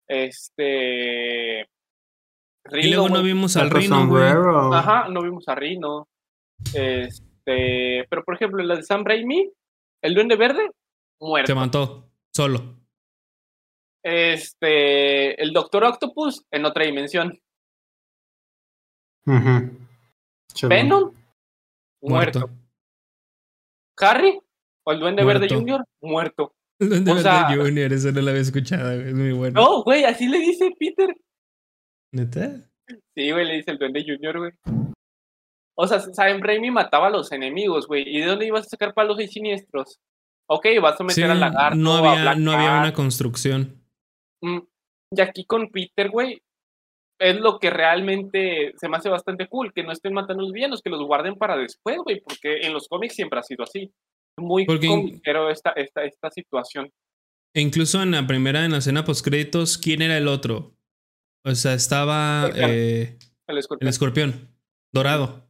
[0.08, 1.68] Este...
[2.66, 4.32] Y Rhino, luego no vimos al Rino, güey.
[4.74, 6.08] Ajá, no vimos a Rino.
[6.74, 9.52] Este, pero por ejemplo, en la de Sam Raimi,
[10.02, 10.70] el Duende Verde,
[11.20, 11.48] muerto.
[11.48, 12.10] Se mató.
[12.34, 12.80] Solo.
[14.02, 17.38] Este, el Doctor Octopus en otra dimensión.
[20.54, 20.76] Chale.
[20.76, 21.14] Venom,
[22.02, 22.40] muerto.
[22.40, 22.50] Muerto.
[24.00, 24.40] Harry,
[24.86, 25.48] o el Duende Verde.
[25.50, 26.56] Junior, muerto.
[26.98, 28.92] El Duende O sea- Junior, eso no lo había escuchado.
[28.92, 29.62] Es muy bueno.
[29.62, 31.16] No, güey, así le dice Peter.
[32.12, 32.62] ¿Neta?
[33.16, 34.52] Sí, güey, le dice el Duende Junior, güey.
[35.76, 38.04] O sea, Sam Raimi mataba a los enemigos, güey.
[38.08, 40.00] ¿Y de dónde ibas a sacar para los seis siniestros?
[40.48, 43.82] Ok, vas a meter Sí, al lagarto, no a había, no había una construcción.
[44.42, 44.60] Mm,
[45.16, 46.42] Y aquí con Peter, güey,
[47.20, 50.52] es lo que realmente se me hace bastante cool, que no estén matando a los
[50.54, 53.92] villanos, que los guarden para después, güey, porque en los cómics siempre ha sido así.
[54.38, 55.20] Muy Porque
[55.52, 56.90] esta, esta, esta situación.
[57.56, 60.74] E incluso en la primera, en la escena post créditos, ¿quién era el otro?
[61.46, 64.50] O sea, estaba eh, El el escorpión.
[64.94, 65.48] Dorado.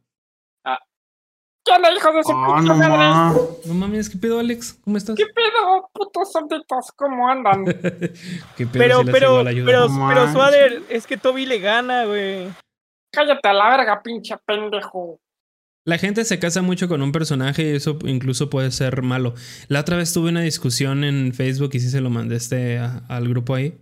[1.66, 2.98] ¿Qué onda, hijo de su Ah, puta no madre?
[2.98, 3.36] más.
[3.64, 4.78] No mames, ¿qué pedo, Alex?
[4.84, 5.16] ¿Cómo estás?
[5.16, 6.92] ¿Qué pedo, putos sanditos?
[6.94, 7.64] ¿Cómo andan?
[8.54, 9.64] ¿Qué pedo Pero, si pero, ayuda?
[9.64, 10.30] pero, No pero.
[10.30, 12.48] Swader, es que Toby le gana, güey.
[13.10, 15.18] Cállate a la verga, pinche pendejo.
[15.86, 19.34] La gente se casa mucho con un personaje y eso incluso puede ser malo.
[19.68, 23.04] La otra vez tuve una discusión en Facebook y sí se lo mandé este a-
[23.08, 23.74] al grupo ahí.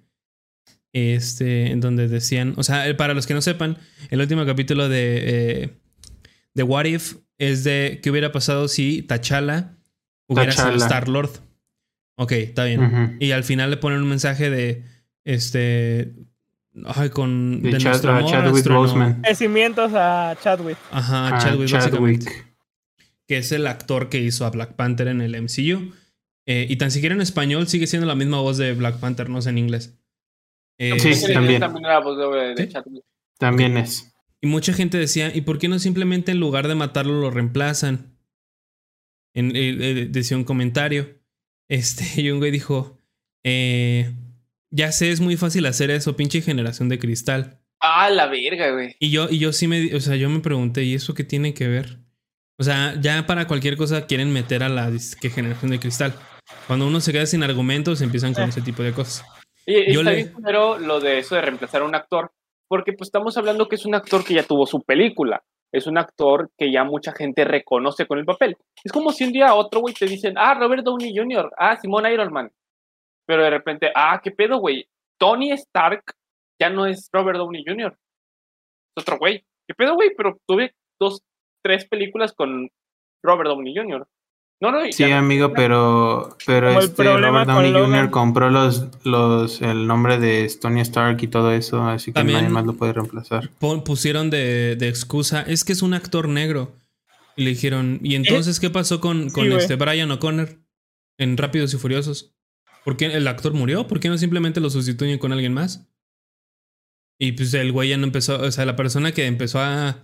[0.92, 3.78] Este, en donde decían, o sea, eh, para los que no sepan,
[4.10, 5.20] el último capítulo de,
[5.62, 5.70] eh,
[6.54, 9.74] de What If es de qué hubiera pasado si T'Challa
[10.28, 10.66] hubiera sido.
[10.84, 11.30] Star Lord.
[12.18, 12.80] Ok, está bien.
[13.20, 14.84] Y al final le ponen un mensaje de
[15.24, 16.12] este.
[16.86, 17.60] Ay, con.
[17.62, 18.30] De De, Chad- nuestro a amor.
[18.30, 19.22] Chadwick Boseman.
[19.22, 20.78] Crecimientos a Chadwick.
[20.90, 22.24] Ajá, Ah, Chadwick,
[23.28, 25.92] que es el actor que hizo a Black Panther en el MCU.
[26.46, 29.40] Eh, y tan siquiera en español sigue siendo la misma voz de Black Panther, no
[29.42, 29.96] sé en inglés.
[30.78, 31.60] Eh, Sí, también.
[31.60, 32.72] también era voz de, de ¿Sí?
[32.72, 33.04] Chadwick.
[33.38, 34.12] También es.
[34.40, 38.16] Y mucha gente decía, ¿y por qué no simplemente en lugar de matarlo lo reemplazan?
[39.34, 41.20] En, eh, decía un comentario.
[41.68, 42.98] Este, y un güey dijo,
[43.44, 44.12] eh,
[44.72, 47.60] ya sé, es muy fácil hacer eso, pinche generación de cristal.
[47.80, 48.96] Ah, la verga, güey.
[48.98, 51.54] Y yo, y yo sí me, o sea, yo me pregunté, ¿y eso qué tiene
[51.54, 51.98] que ver?
[52.58, 54.90] O sea, ya para cualquier cosa quieren meter a la
[55.20, 56.14] que generación de cristal.
[56.66, 58.48] Cuando uno se queda sin argumentos, empiezan con Eh.
[58.48, 59.24] ese tipo de cosas.
[59.66, 62.32] Y Yo está le- bien pero lo de eso de reemplazar a un actor,
[62.68, 65.42] porque pues estamos hablando que es un actor que ya tuvo su película,
[65.72, 68.56] es un actor que ya mucha gente reconoce con el papel.
[68.84, 71.76] Es como si un día a otro güey te dicen, ah, Robert Downey Jr., ah,
[71.80, 72.50] Simón Iron Man,
[73.26, 74.86] pero de repente, ah, qué pedo, güey,
[75.18, 76.02] Tony Stark
[76.60, 77.92] ya no es Robert Downey Jr.,
[78.96, 79.44] es otro güey.
[79.66, 80.10] ¿Qué pedo, güey?
[80.16, 81.22] Pero tuve dos,
[81.64, 82.68] tres películas con
[83.24, 84.06] Robert Downey Jr.
[84.60, 88.10] No, no, Sí, no- amigo, pero, pero este Robert Downey Jr.
[88.10, 92.50] Compró los, los, el nombre de Tony Stark y todo eso, así que También- nadie
[92.50, 93.50] más lo puede reemplazar.
[93.84, 96.72] Pusieron de, de excusa, es que es un actor negro.
[97.34, 100.50] Y le dijeron, ¿y entonces qué pasó con, con este Brian O'Connor
[101.18, 102.34] en Rápidos y Furiosos?
[102.84, 103.86] ¿Por qué el actor murió?
[103.86, 105.86] ¿Por qué no simplemente lo sustituyen con alguien más?
[107.18, 109.96] Y pues el güey ya no empezó, o sea, la persona que empezó a.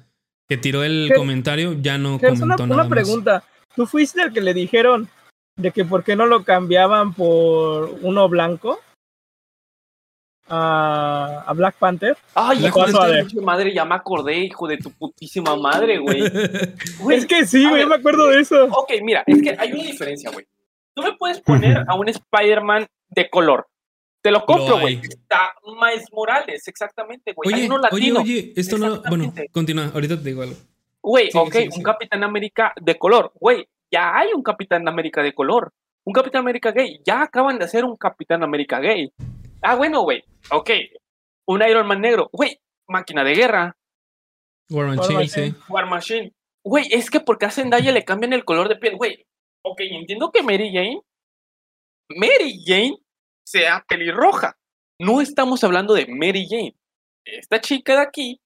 [0.48, 2.88] que tiró el ¿Qué- comentario ya no una, comentó una nada más.
[2.88, 3.44] pregunta.
[3.74, 5.08] ¿Tú fuiste el que le dijeron
[5.56, 8.80] de que por qué no lo cambiaban por uno blanco?
[10.50, 12.16] A, a Black Panther.
[12.34, 16.20] Ay, hijo de tu madre, ya me acordé, hijo de tu putísima madre, güey.
[17.00, 18.64] Güey, es que sí, güey, me acuerdo de eso.
[18.64, 20.46] Ok, mira, es que hay una diferencia, güey.
[20.98, 23.68] Tú me puedes poner a un Spider-Man de color.
[24.20, 25.00] Te lo compro, güey.
[25.00, 27.54] Está Miles Morales, exactamente, güey.
[27.54, 28.20] Oye, uno oye, latino.
[28.20, 29.00] oye, esto no.
[29.08, 30.56] Bueno, continúa, ahorita te digo algo.
[31.00, 31.82] Güey, sigue, ok, un.
[31.84, 33.30] Capitán América de color.
[33.38, 35.72] Güey, ya hay un Capitán América de color.
[36.02, 37.00] Un Capitán América gay.
[37.04, 39.12] Ya acaban de hacer un Capitán América gay.
[39.62, 40.24] Ah, bueno, güey.
[40.50, 40.70] Ok.
[41.46, 42.28] Un Iron Man negro.
[42.32, 42.58] Güey,
[42.88, 43.76] máquina de guerra.
[44.70, 45.46] War War Machine, Machine.
[45.46, 45.54] sí.
[45.68, 46.32] War Machine.
[46.64, 48.96] Güey, es que porque a Zendaya le cambian el color de piel.
[48.96, 49.24] Güey,
[49.62, 51.00] ok, entiendo que Mary Jane.
[52.10, 52.96] Mary Jane
[53.44, 54.56] sea pelirroja.
[55.00, 56.74] No estamos hablando de Mary Jane.
[57.24, 58.40] Esta chica de aquí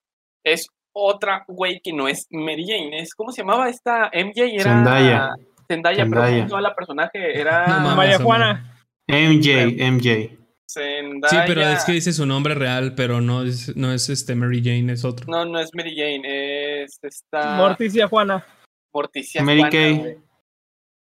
[0.44, 2.98] es otra güey que no es Mary Jane.
[2.98, 4.42] Es, ¿Cómo se llamaba esta MJ?
[4.54, 5.30] Era Zendaya.
[5.68, 6.36] Zendaya, pero Zendaya.
[6.36, 7.40] ¿cómo se llama la personaje?
[7.40, 7.96] Era No.
[7.96, 8.18] María.
[8.18, 8.84] Juana.
[9.08, 10.38] MJ, MJ.
[10.68, 11.28] Zendaya.
[11.30, 14.62] Sí, pero es que dice su nombre real, pero no es, no es este Mary
[14.62, 15.26] Jane, es otro.
[15.28, 18.44] No, no es Mary Jane, es esta Morticia Juana.
[18.92, 19.42] Morticia.
[19.42, 20.16] Mary Juana, Kay.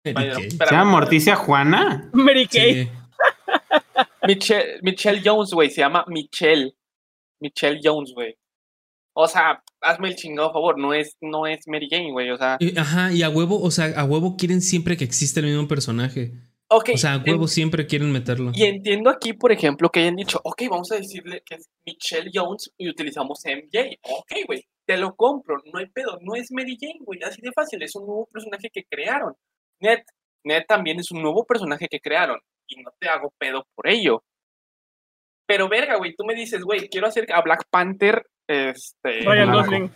[0.03, 0.34] Bueno.
[0.36, 2.10] ¿Se llama Morticia Juana?
[2.14, 2.73] Mary Kay.
[2.86, 2.90] Sí.
[4.28, 6.73] Michelle, Michelle Jones, güey, se llama Michelle.
[7.40, 8.36] Michelle Jones, güey.
[9.14, 12.30] O sea, hazme el chingado favor, no es, no es Mary Jane, güey.
[12.32, 15.40] O sea, Y- Ajá, y a huevo, o sea, a huevo quieren siempre que exista
[15.40, 16.32] el mismo personaje.
[16.69, 16.91] ok.
[16.94, 18.52] O sea, a en- huevo siempre quieren meterlo.
[18.53, 22.32] y entiendo aquí, por ejemplo, que hayan dicho, ok, vamos a decirle que es Michelle
[22.34, 23.98] Jones y utilizamos MJ.
[24.03, 27.52] Ok, güey, te lo compro, no hay pedo, no es Mary Jane, güey, así de
[27.52, 29.34] fácil, es un nuevo personaje que crearon.
[29.82, 29.99] Ned,
[30.44, 34.24] Ned también es un nuevo personaje que crearon y no te hago pedo por ello.
[35.48, 39.94] Pero verga, güey, tú me dices, güey, quiero hacer a Black Panther este Ryan Blanco.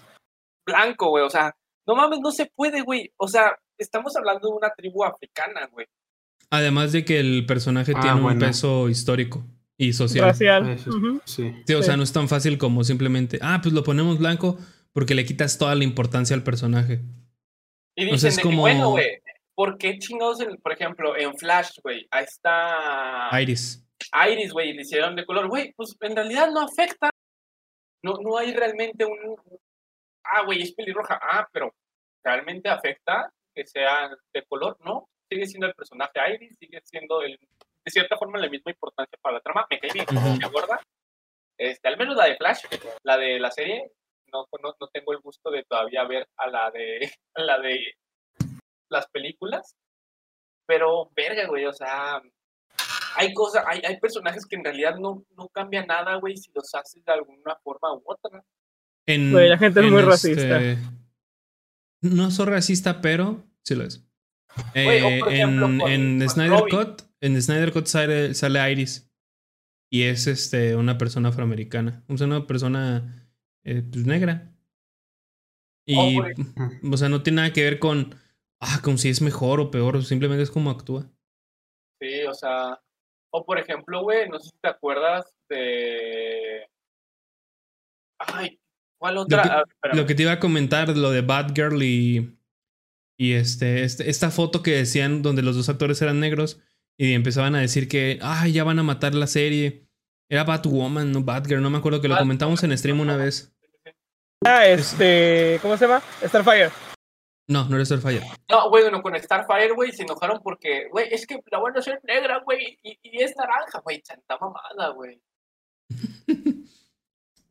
[0.65, 1.55] Blanco, güey, o sea,
[1.87, 3.11] no mames, no se puede, güey.
[3.17, 5.85] O sea, estamos hablando de una tribu africana, güey.
[6.49, 9.45] Además de que el personaje Ah, tiene un peso histórico
[9.77, 10.25] y social.
[10.25, 10.77] Racial.
[11.25, 11.53] Sí.
[11.65, 11.83] Sí, o Sí.
[11.83, 14.57] sea, no es tan fácil como simplemente, ah, pues lo ponemos blanco
[14.93, 17.01] porque le quitas toda la importancia al personaje.
[17.95, 19.07] Y O dicen sea, es como- que, bueno, güey,
[19.55, 23.83] ¿por qué chingados, por ejemplo, en Flash, güey, ahí está Iris.
[24.29, 27.09] Iris, güey, le hicieron de color, güey, pues en realidad no afecta.
[28.03, 29.35] No, no hay realmente un...
[30.23, 31.19] Ah, güey, es pelirroja.
[31.21, 31.73] Ah, pero
[32.23, 34.77] ¿realmente afecta que sea de color?
[34.83, 39.17] No, sigue siendo el personaje Iris, sigue siendo el, de cierta forma la misma importancia
[39.21, 39.65] para la trama.
[39.69, 40.39] Me cae bien, Ujú.
[40.41, 40.81] me.
[41.57, 42.65] Este, al menos la de Flash,
[43.03, 43.91] la de la serie,
[44.31, 47.95] no, no, no tengo el gusto de todavía ver a la de, a la de
[48.89, 49.75] las películas.
[50.67, 52.21] Pero, verga, güey, o sea,
[53.15, 56.73] hay cosas, hay, hay personajes que en realidad no, no cambia nada, güey, si los
[56.73, 58.43] haces de alguna forma u otra.
[59.07, 60.59] En, Güey, la gente es muy este- racista.
[62.01, 64.03] No soy racista, pero sí lo es.
[64.73, 66.75] Güey, Eh, por ejemplo, en con- en con Snyder Robin.
[66.77, 69.11] Cut, en Snyder Cut sale, sale Iris.
[69.91, 72.03] Y es este una persona afroamericana.
[72.09, 73.31] O sea, una persona
[73.63, 74.51] eh, pues, negra.
[75.87, 78.15] Y, Oh, o sea, no tiene nada que ver con,
[78.65, 80.03] ah, con si es mejor o peor.
[80.03, 81.05] Simplemente es como actúa.
[82.01, 82.79] Sí, o sea,
[83.31, 86.67] o por ejemplo, güey, no sé si te acuerdas de...
[88.19, 88.59] Ay,
[88.99, 89.43] ¿cuál otra?
[89.43, 89.63] que- Ah.
[89.93, 92.37] Lo que te iba a comentar, lo de Batgirl y.
[93.17, 96.59] Y este, este, esta foto que decían donde los dos actores eran negros
[96.97, 99.87] y empezaban a decir que, ay, ya van a matar la serie.
[100.29, 103.55] Era Batwoman, no Batgirl, no me acuerdo que lo comentamos en stream una vez.
[104.45, 105.59] Ah, este.
[105.61, 106.01] ¿Cómo se llama?
[106.25, 106.71] Starfire.
[107.47, 108.21] No, no era Starfire.
[108.49, 111.79] No, güey, bueno, con Starfire, güey, se enojaron porque, güey, es que la van a
[111.79, 115.21] hacer negra, güey, y, y es naranja, güey, santa mamada, güey.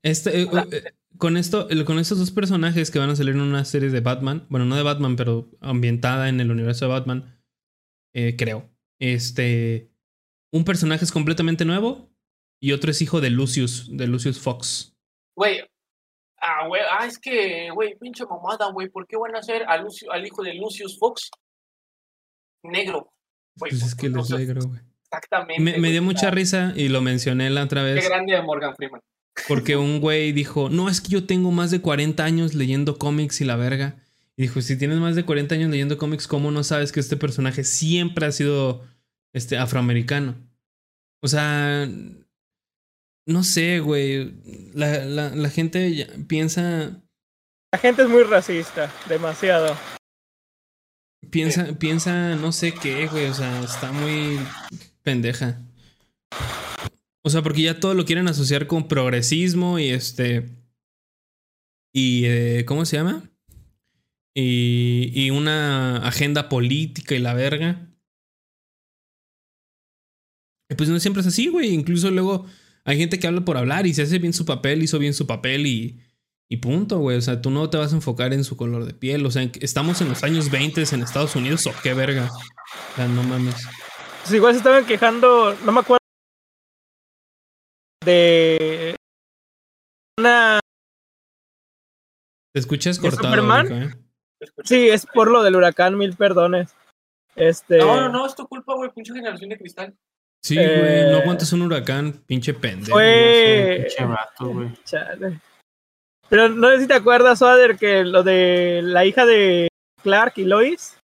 [0.05, 3.65] Este, eh, eh, con esto, con estos dos personajes que van a salir en una
[3.65, 7.41] serie de Batman, bueno, no de Batman, pero ambientada en el universo de Batman,
[8.13, 8.71] eh, creo.
[9.01, 9.91] Este,
[10.53, 12.11] un personaje es completamente nuevo
[12.61, 14.95] y otro es hijo de Lucius, de Lucius Fox.
[15.35, 15.63] Güey,
[16.45, 19.83] ah, güey, ah, es que, güey, pinche mamada, güey, ¿por qué van a hacer al,
[19.85, 21.31] Lucio- al hijo de Lucius Fox
[22.63, 23.13] negro?
[23.57, 24.81] Güey, Pues es que sé alegro, güey.
[25.05, 25.79] Exactamente.
[25.79, 29.01] Me, dio mucha risa y lo mencioné la otra Qué vez grande de Morgan Freeman.
[29.47, 33.41] porque un güey dijo, no, es que yo tengo más de 40 años leyendo cómics
[33.41, 33.97] y la verga.
[34.37, 37.17] Y dijo, si tienes más de 40 años leyendo cómics, ¿cómo no sabes que este
[37.17, 38.83] personaje siempre ha sido
[39.33, 40.35] este, afroamericano?
[41.23, 41.89] O sea,
[43.27, 44.33] no sé, güey.
[44.75, 47.03] La, la- la gente ya piensa,
[47.73, 49.77] La gente es muy racista, demasiado.
[51.31, 53.27] piensa, piensa, no sé qué, güey.
[53.27, 54.39] O sea, está muy
[55.03, 55.61] pendeja.
[57.27, 60.49] O sea, porque ya todo lo quieren asociar con progresismo y este.
[61.95, 62.25] Y.
[62.27, 63.31] eh, ¿Cómo se llama?
[64.37, 67.89] Y, y una agenda política y la verga.
[70.71, 71.71] Y pues no siempre es así, güey.
[71.73, 72.47] Incluso luego
[72.85, 75.27] hay gente que habla por hablar y se hace bien su papel, hizo bien su
[75.27, 76.01] papel y.
[76.47, 77.17] Y punto, güey.
[77.17, 79.25] O sea, tú no te vas a enfocar en su color de piel.
[79.25, 82.31] O sea, estamos en los años 20 en Estados Unidos o qué verga.
[82.93, 83.67] O sea, no mames.
[84.23, 86.05] Pues igual se estaban quejando, no me acuerdo,
[88.05, 88.97] de
[90.19, 90.61] una...
[92.53, 93.29] Te escuchas ¿De cortado.
[93.29, 93.67] Superman?
[93.67, 94.49] Rico, ¿eh?
[94.65, 96.75] Sí, es por lo del huracán, mil perdones.
[97.35, 97.79] Este...
[97.79, 99.97] No, no, no, es tu culpa, güey, pinche generación de cristal.
[100.45, 101.11] Sí, Eh, güey.
[101.13, 102.93] No aguantas un huracán, pinche pendejo.
[102.93, 103.87] Fue...
[103.87, 104.69] Pinche vato, güey.
[104.85, 105.41] Chale.
[106.29, 109.69] Pero no sé si te acuerdas, Soder, que lo de la hija de
[110.03, 110.99] Clark y Lois,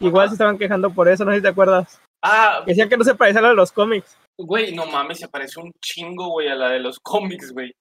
[0.00, 0.28] igual Ajá.
[0.30, 2.00] se estaban quejando por eso, no sé si te acuerdas.
[2.22, 4.16] Ah, Decían que no se parecía a lo de los cómics.
[4.38, 7.72] güey, no mames, se parece un chingo, güey, a la de los cómics, güey.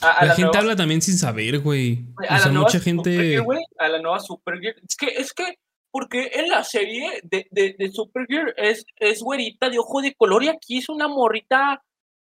[0.00, 2.04] A, a La gente nueva- habla también sin saber, güey.
[2.14, 3.10] güey, O la sea, mucha gente.
[3.12, 4.76] Supergirl, güey, a la nueva Supergirl.
[4.88, 5.54] Es que, es que,
[5.90, 10.44] porque en la serie de, de, de Supergirl es, es güerita de ojo de color
[10.44, 11.82] y aquí es una morrita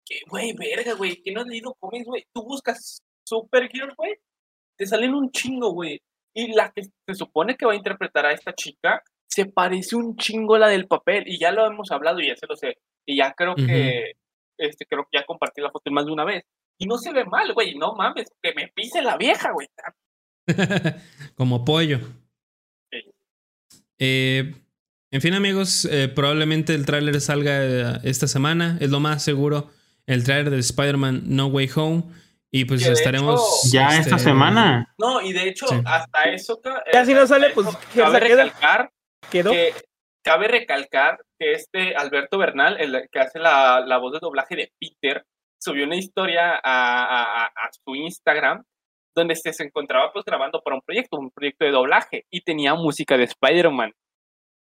[0.06, 2.26] que, güey, verga, güey, que no has leído cómics, güey.
[2.34, 4.16] Tú buscas Supergirl, güey,
[4.78, 6.02] te salen un chingo, güey.
[6.34, 10.16] Y la que se supone que va a interpretar a esta chica se parece un
[10.18, 12.78] chingo a la del papel y ya lo hemos hablado y ya se lo sé.
[13.06, 14.14] Y ya creo que,
[14.58, 16.44] este, creo que ya compartí la foto más de una vez.
[16.78, 19.68] Y no se ve mal, güey, no mames, que me pise la vieja, güey.
[21.36, 22.00] Como pollo.
[24.00, 24.54] Eh,
[25.12, 28.78] en fin, amigos, eh, probablemente el tráiler salga eh, esta semana.
[28.82, 29.70] Es lo más seguro.
[30.08, 32.04] El tráiler de Spider-Man No Way Home.
[32.52, 33.42] Y pues estaremos.
[33.66, 34.94] hecho- Ya este, esta semana.
[34.98, 35.76] No, y de hecho, Sí.
[35.86, 36.62] hasta eso.
[36.94, 38.90] Ya si no sale, pues, que cabe recalcar
[39.30, 39.52] Quedó.
[39.52, 39.74] que
[40.24, 44.72] cabe recalcar que este Alberto Bernal, el que hace la, la voz de doblaje de
[44.80, 45.26] Peter,
[45.62, 48.64] subió una historia a, a- a- a su Instagram
[49.16, 52.76] donde se, se encontraba pues grabando para un proyecto, un proyecto de doblaje, y tenía
[52.76, 53.94] música de Spider-Man.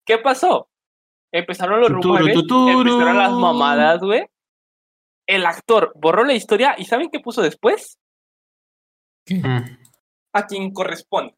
[0.07, 0.69] ¿Qué pasó?
[1.33, 2.81] Empezaron los Tuturu, rumores, tuturu.
[2.81, 4.27] empezaron las mamadas, güey.
[5.27, 7.99] El actor borró la historia y ¿saben qué puso después?
[9.25, 9.37] ¿qué?
[9.37, 9.79] Mm.
[10.35, 11.35] a quien corresponde.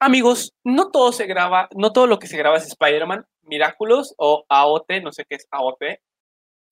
[0.00, 4.44] Amigos, no todo se graba, no todo lo que se graba es Spider-Man, Miraculous o
[4.48, 5.82] AOT, no sé qué es AOT,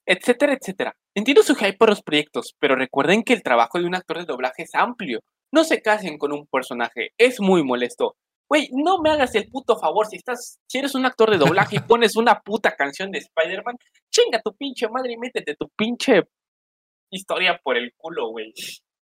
[0.06, 0.96] etcétera, etcétera.
[1.14, 4.26] Entiendo su hype por los proyectos, pero recuerden que el trabajo de un actor de
[4.26, 5.20] doblaje es amplio.
[5.52, 8.16] No se casen con un personaje, es muy molesto.
[8.48, 11.76] Güey, no me hagas el puto favor, si estás, si eres un actor de doblaje
[11.76, 13.76] y pones una puta canción de Spider-Man,
[14.10, 16.22] chinga tu pinche madre y métete tu pinche
[17.10, 18.52] historia por el culo, güey.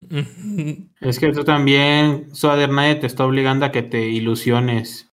[1.01, 5.11] Es que tú también, Suader, nadie te está obligando a que te ilusiones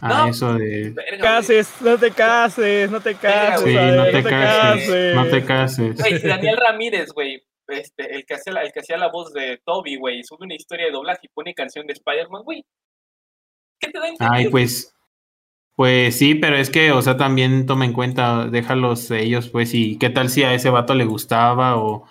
[0.00, 0.26] a No.
[0.28, 0.90] eso de...
[0.90, 1.22] Verga.
[1.22, 3.64] Cases, no te cases, no te cases.
[3.64, 6.00] Sí, Adel, no te cases, no te cases.
[6.00, 9.32] Güey, si Daniel Ramírez, güey, este, el que hacía la, el que hacía la voz
[9.32, 12.64] de Toby, güey, sube una historia de doblaje y pone canción de Spider-Man, güey.
[13.80, 14.08] ¿Qué te da?
[14.18, 14.90] Ay, pues...
[15.76, 19.98] Pues sí, pero es que, o sea, también toma en cuenta, déjalos ellos, pues, y
[19.98, 22.06] qué tal si a ese vato le gustaba o,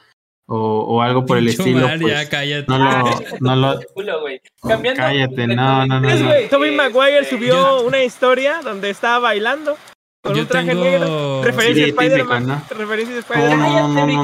[0.48, 2.66] o, o algo por el estilo, Omar, pues, ya cállate.
[2.68, 3.04] no lo,
[3.40, 4.42] no lo, Culo, güey.
[4.62, 6.50] Cambiando Cállate, no, no, no, no.
[6.50, 9.78] Tobey eh, Maguire eh, subió una historia donde estaba bailando
[10.24, 11.44] con Yo un traje tengo- negro.
[11.44, 12.46] Referencia Sí, a Spider-Man.
[12.46, 13.60] típico, Referencia a No, Spider-Man.
[13.60, 14.24] no, no,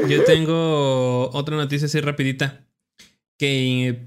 [0.00, 0.08] no.
[0.08, 2.66] Yo tengo otra noticia así rapidita.
[3.38, 4.06] Que,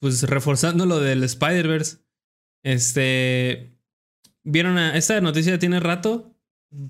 [0.00, 1.98] pues, reforzando lo del Spider-Verse.
[2.64, 3.76] Este.
[4.44, 4.96] Vieron a.
[4.96, 6.34] Esta noticia tiene rato.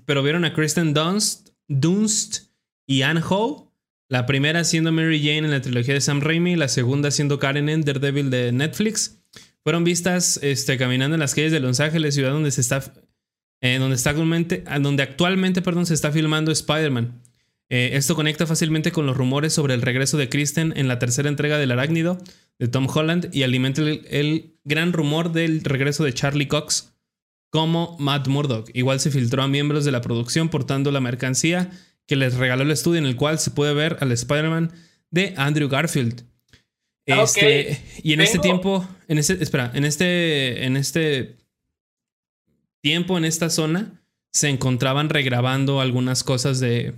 [0.05, 2.49] Pero vieron a Kristen Dunst, Dunst
[2.85, 3.73] y Anne Ho
[4.09, 7.69] La primera siendo Mary Jane en la trilogía de Sam Raimi, la segunda siendo Karen
[7.69, 9.18] en Daredevil de Netflix.
[9.63, 12.81] Fueron vistas este, caminando en las calles de Los Ángeles, ciudad donde se está,
[13.61, 17.21] eh, donde está actualmente, ah, donde actualmente perdón, se está filmando Spider-Man.
[17.69, 21.29] Eh, esto conecta fácilmente con los rumores sobre el regreso de Kristen en la tercera
[21.29, 22.17] entrega del Arácnido
[22.57, 26.93] de Tom Holland y alimenta el, el gran rumor del regreso de Charlie Cox
[27.51, 28.69] como Matt Murdock.
[28.73, 31.69] Igual se filtró a miembros de la producción portando la mercancía
[32.07, 34.71] que les regaló el estudio en el cual se puede ver al Spider-Man
[35.11, 36.23] de Andrew Garfield.
[37.09, 41.37] Ah, Este, y en este tiempo, en este, espera, en este, en este
[42.81, 46.93] tiempo, en esta zona, se encontraban regrabando algunas cosas de,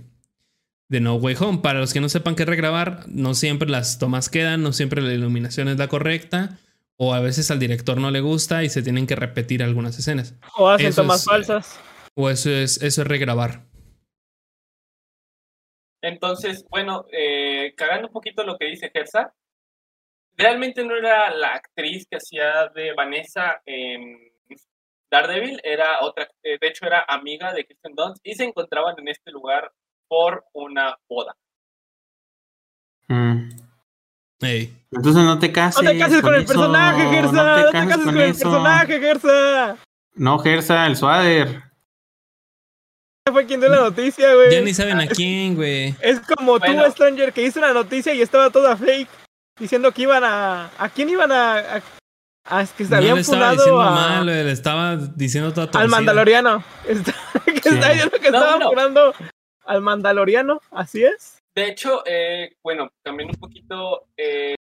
[0.88, 1.58] de No Way Home.
[1.58, 5.14] Para los que no sepan qué regrabar, no siempre las tomas quedan, no siempre la
[5.14, 6.58] iluminación es la correcta,
[6.96, 10.34] o a veces al director no le gusta y se tienen que repetir algunas escenas.
[10.56, 11.80] O hacen Eso tomas es, falsas.
[12.14, 13.64] O eso es, eso es regrabar.
[16.02, 19.34] Entonces, bueno, eh, cagando un poquito lo que dice Gersa,
[20.36, 24.18] realmente no era la actriz que hacía de Vanessa en
[25.10, 29.08] Daredevil, era otra, eh, de hecho era amiga de Kristen Dunst y se encontraban en
[29.08, 29.70] este lugar
[30.08, 31.36] por una boda.
[33.08, 33.50] Mm.
[34.90, 35.82] Entonces no te cases.
[35.82, 37.32] No te cases con el eso, personaje, Gersa.
[37.32, 38.50] No No te cases con con el eso.
[38.50, 39.76] personaje, Gersa.
[40.14, 41.62] No, Gersa, el suader.
[43.30, 44.50] Fue quien dio la noticia, güey.
[44.50, 45.94] Ya ni saben a quién, güey.
[46.00, 46.84] Es como Bueno.
[46.84, 49.08] tú, Stranger, que hizo una noticia y estaba toda fake.
[49.62, 50.70] Diciendo que iban a.
[50.76, 51.54] ¿A quién iban a.?
[51.58, 51.82] a,
[52.46, 56.64] a- que se No habían estaba diciendo a- mal, le estaba diciendo todo al Mandaloriano.
[56.88, 57.14] Está-
[57.44, 57.74] que Sí.
[57.76, 58.68] está diciendo que No, bueno.
[58.70, 59.14] funando
[59.64, 60.60] al Mandaloriano.
[60.72, 61.38] Así es.
[61.54, 64.56] De hecho, eh, bueno, también un poquito eh,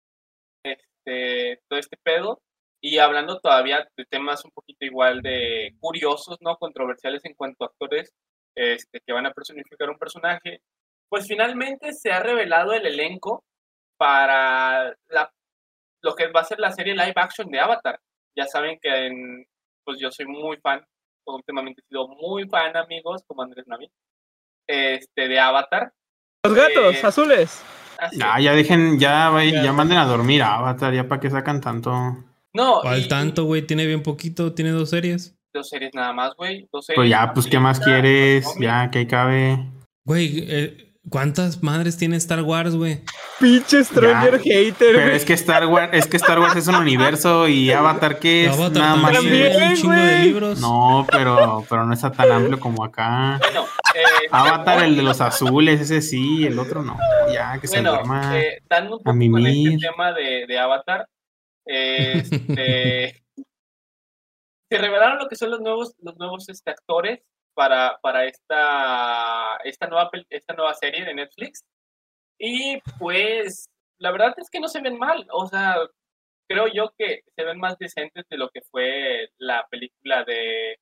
[0.63, 2.39] este, todo este pedo
[2.79, 6.57] y hablando todavía de temas un poquito igual de curiosos, ¿no?
[6.57, 8.11] Controversiales en cuanto a actores
[8.55, 10.59] este, que van a personificar un personaje,
[11.09, 13.43] pues finalmente se ha revelado el elenco
[14.01, 15.31] para la,
[16.01, 17.99] lo que va a ser la serie live action de Avatar.
[18.35, 19.45] Ya saben que en-
[19.85, 20.83] pues yo soy muy fan,
[21.27, 23.91] últimamente he sido muy fan, amigos, como Andrés Navi,
[24.67, 25.93] este, de Avatar.
[26.43, 27.63] Los gatos Eh, azules.
[27.99, 29.63] Así Ya, ya dejen, ya, Ya.
[29.65, 31.91] ya manden a dormir a Avatar, ya para que sacan tanto.
[32.53, 35.37] No, Al y- tanto, güey, tiene bien poquito, tiene dos series.
[35.53, 36.67] Dos series nada más, güey.
[36.71, 36.97] Dos series.
[36.97, 38.47] Pues ya, pues, ¿qué más quieres?
[38.59, 39.59] Ya, que ahí cabe.
[40.05, 43.01] Güey, eh, ¿cuántas madres tiene Star Wars, güey?
[43.39, 47.47] Pinche Stranger hater, Pero es que Star Wars, es que Star Wars es un universo
[47.47, 48.53] y Avatar, ¿qué es?
[48.53, 49.13] Avatar Nada más.
[49.13, 50.59] también, un chingo de libros.
[50.59, 53.39] No, pero, pero no está tan amplio como acá.
[53.41, 53.65] Bueno,
[53.95, 56.97] eh, Avatar, el de los azules, ese sí, el otro no.
[57.33, 58.37] Ya, que se duerma.
[58.39, 59.73] eh, dando un a poco con mimir.
[59.73, 61.07] este tema de, de Avatar,
[61.65, 63.23] este,
[64.69, 67.19] se revelaron lo que son los nuevos, los nuevos este, actores
[67.53, 71.63] para, para esta, esta, nueva, esta nueva serie de Netflix.
[72.37, 73.69] Y pues,
[73.99, 75.27] la verdad es que no se ven mal.
[75.31, 75.77] O sea,
[76.47, 80.77] creo yo que se ven más decentes de lo que fue la película de.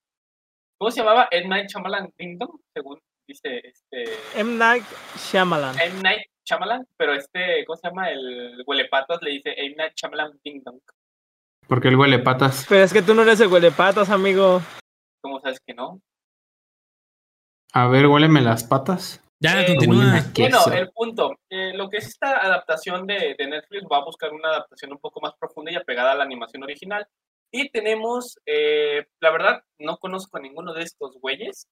[0.78, 1.28] ¿Cómo se llamaba?
[1.32, 4.06] Ed Night Shyamalan Kingdom, según dice este.
[4.36, 4.58] M.
[4.58, 4.86] Night
[5.18, 5.78] Shyamalan.
[5.80, 6.02] M.
[6.02, 8.10] Night Shyamalan, pero este, ¿cómo se llama?
[8.10, 9.76] El huelepatas le dice M.
[9.76, 10.80] Night Shyamalan Ding Dong.
[11.68, 12.66] Porque el huele patas.
[12.68, 14.62] Pero es que tú no eres el huelepatas, amigo.
[15.22, 16.02] ¿Cómo sabes que no?
[17.74, 19.24] A ver, huéleme las patas.
[19.42, 20.22] Ya, Eh, continúa.
[20.38, 21.32] Bueno, el punto.
[21.50, 24.98] eh, lo que es esta adaptación de, de Netflix va a buscar una adaptación un
[24.98, 27.08] poco más profunda y apegada a la animación original.
[27.52, 31.68] Y tenemos, eh, la verdad, no conozco a ninguno de estos güeyes.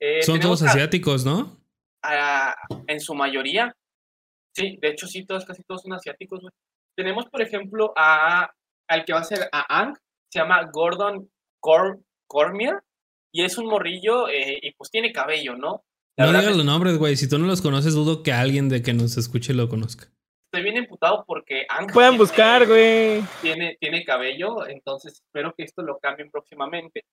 [0.00, 1.58] Eh, Son todos a- asiáticos, ¿no?
[2.02, 2.54] a-
[2.86, 3.74] en su mayoría.
[4.54, 6.52] Sí, de hecho, sí, todos, casi todos son asiáticos, güey.
[6.96, 8.50] Tenemos, por ejemplo, a,
[8.88, 9.96] al que va a ser a Ang,
[10.32, 11.28] se llama Gordon
[11.60, 12.82] Cor Cormier,
[13.32, 15.84] y es un morrillo, eh, y pues tiene cabello, ¿no?
[16.16, 17.16] La No digas los nombres, güey.
[17.16, 20.06] Si tú no los conoces, dudo que alguien de que nos escuche lo conozca.
[20.52, 23.22] estoy bien emputado porque Ang Pueden tiene- buscar, güey.
[23.40, 27.04] Tiene, tiene cabello, entonces espero que esto lo cambien próximamente.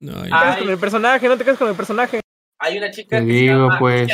[0.00, 0.12] No.
[0.16, 2.20] Ah, quedas con el personaje, no te quedas con el personaje.
[2.60, 4.08] Hay una chica Te que digo, se llama pues.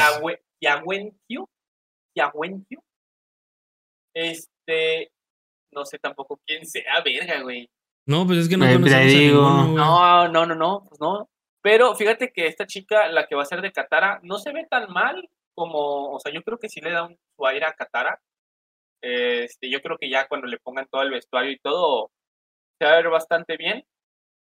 [4.14, 5.10] Este,
[5.72, 7.68] no sé tampoco quién sea, verga, güey.
[8.06, 9.66] No, pues es que no te conocemos a ninguno.
[9.74, 11.29] No, no, no, no, pues no.
[11.62, 14.66] Pero fíjate que esta chica, la que va a ser de Katara, no se ve
[14.68, 17.74] tan mal como, o sea, yo creo que sí le da un, su aire a
[17.74, 18.20] Katara.
[19.02, 22.10] Este, yo creo que ya cuando le pongan todo el vestuario y todo,
[22.78, 23.84] se va a ver bastante bien.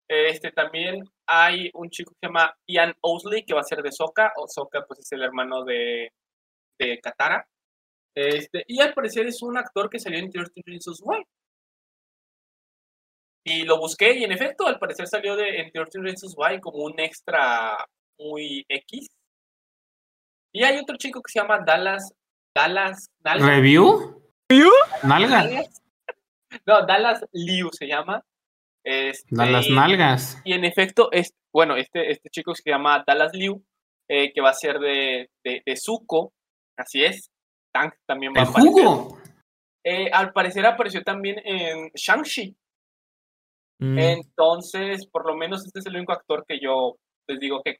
[0.09, 3.93] Este, también hay un chico que se llama Ian Owsley, que va a ser de
[3.93, 6.13] Sokka, o Sokka pues es el hermano de,
[6.79, 7.47] de Katara.
[8.15, 11.25] Este, y al parecer es un actor que salió en 13 Reasons Why.
[13.49, 16.85] Y lo busqué y en efecto, al parecer salió de en 13 Reasons Why como
[16.85, 17.77] un extra
[18.19, 19.09] muy X.
[20.53, 22.13] Y hay otro chico que se llama Dallas
[22.55, 23.11] Dallas.
[23.21, 24.23] Dallas ¿Review?
[24.51, 24.71] ¿Review?
[25.03, 25.45] ¿Nalga?
[25.45, 25.83] Dallas-
[26.67, 28.23] No, Dallas Liu se llama.
[28.85, 30.41] Este, Da las nalgas.
[30.45, 33.63] Y en efecto, es, bueno, este, este chico se llama Dallas Liu,
[34.09, 36.33] eh, que va a ser de, de, de Zuko,
[36.79, 37.31] así es.
[37.75, 38.73] Tank también va El a aparecer.
[38.73, 39.19] jugo.
[39.85, 42.57] Eh, al parecer apareció también en Shang-Chi.
[43.81, 43.99] Mm.
[43.99, 46.97] Entonces, por lo menos este es el único actor que yo
[47.29, 47.79] les digo que,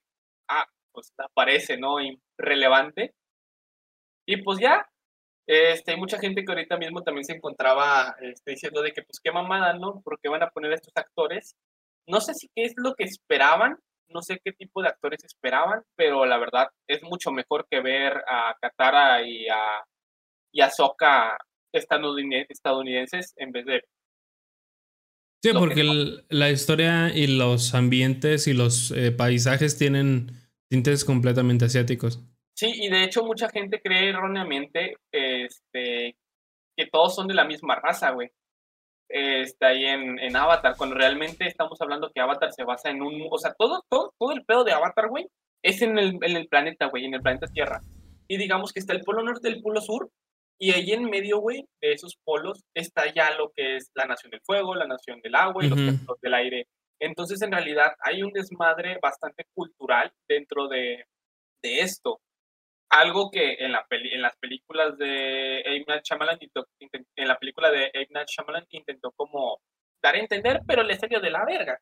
[0.49, 1.97] ah, pues aparece, ¿no?
[2.01, 3.15] Irrelevante.
[4.27, 4.87] Y pues ya,
[5.47, 9.21] este, hay mucha gente que ahorita mismo también se encontraba este, diciendo de que, pues
[9.23, 10.03] qué mamada, ¿no?
[10.05, 11.57] Porque van a poner a estos actores.
[12.07, 13.79] No sé si qué es lo que esperaban,
[14.11, 18.23] no sé qué tipo de actores esperaban, pero la verdad es mucho mejor que ver
[18.29, 19.85] a Katara y a,
[20.53, 20.71] y a
[21.73, 23.83] estadounidene- estadounidenses en vez de
[25.43, 30.33] Sí, porque que- el- la historia y los ambientes y los eh, paisajes tienen
[30.71, 32.21] tintes completamente asiáticos.
[32.57, 36.17] Sí, y de hecho mucha gente cree erróneamente este,
[36.77, 38.31] que todos son de la misma raza, güey.
[39.09, 43.27] Está ahí en, en Avatar, cuando realmente estamos hablando que Avatar se basa en un...
[43.31, 45.27] O sea, todo, todo, todo el pedo de Avatar, güey,
[45.63, 47.81] es en el, en el planeta, güey, en el planeta Tierra.
[48.27, 50.11] Y digamos que está el polo norte y el polo sur,
[50.59, 54.31] y ahí en medio, güey, de esos polos está ya lo que es la nación
[54.31, 55.77] del fuego, la nación del agua y Ujú.
[55.77, 56.67] los templos del aire.
[57.01, 61.05] Entonces, en realidad, hay un desmadre bastante cultural dentro de,
[61.63, 62.21] de esto
[62.91, 65.85] algo que en, la peli- en las películas de M.
[65.87, 68.07] Night Shyamalan en la película de M.
[68.11, 69.61] Night Shyamalan intentó como
[70.03, 71.79] dar a entender, pero le salió de la verga.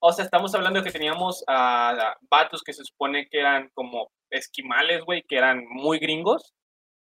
[0.00, 3.70] O sea, estamos hablando de que teníamos a, a vatos que se supone que eran
[3.72, 6.52] como esquimales, güey, que eran muy gringos.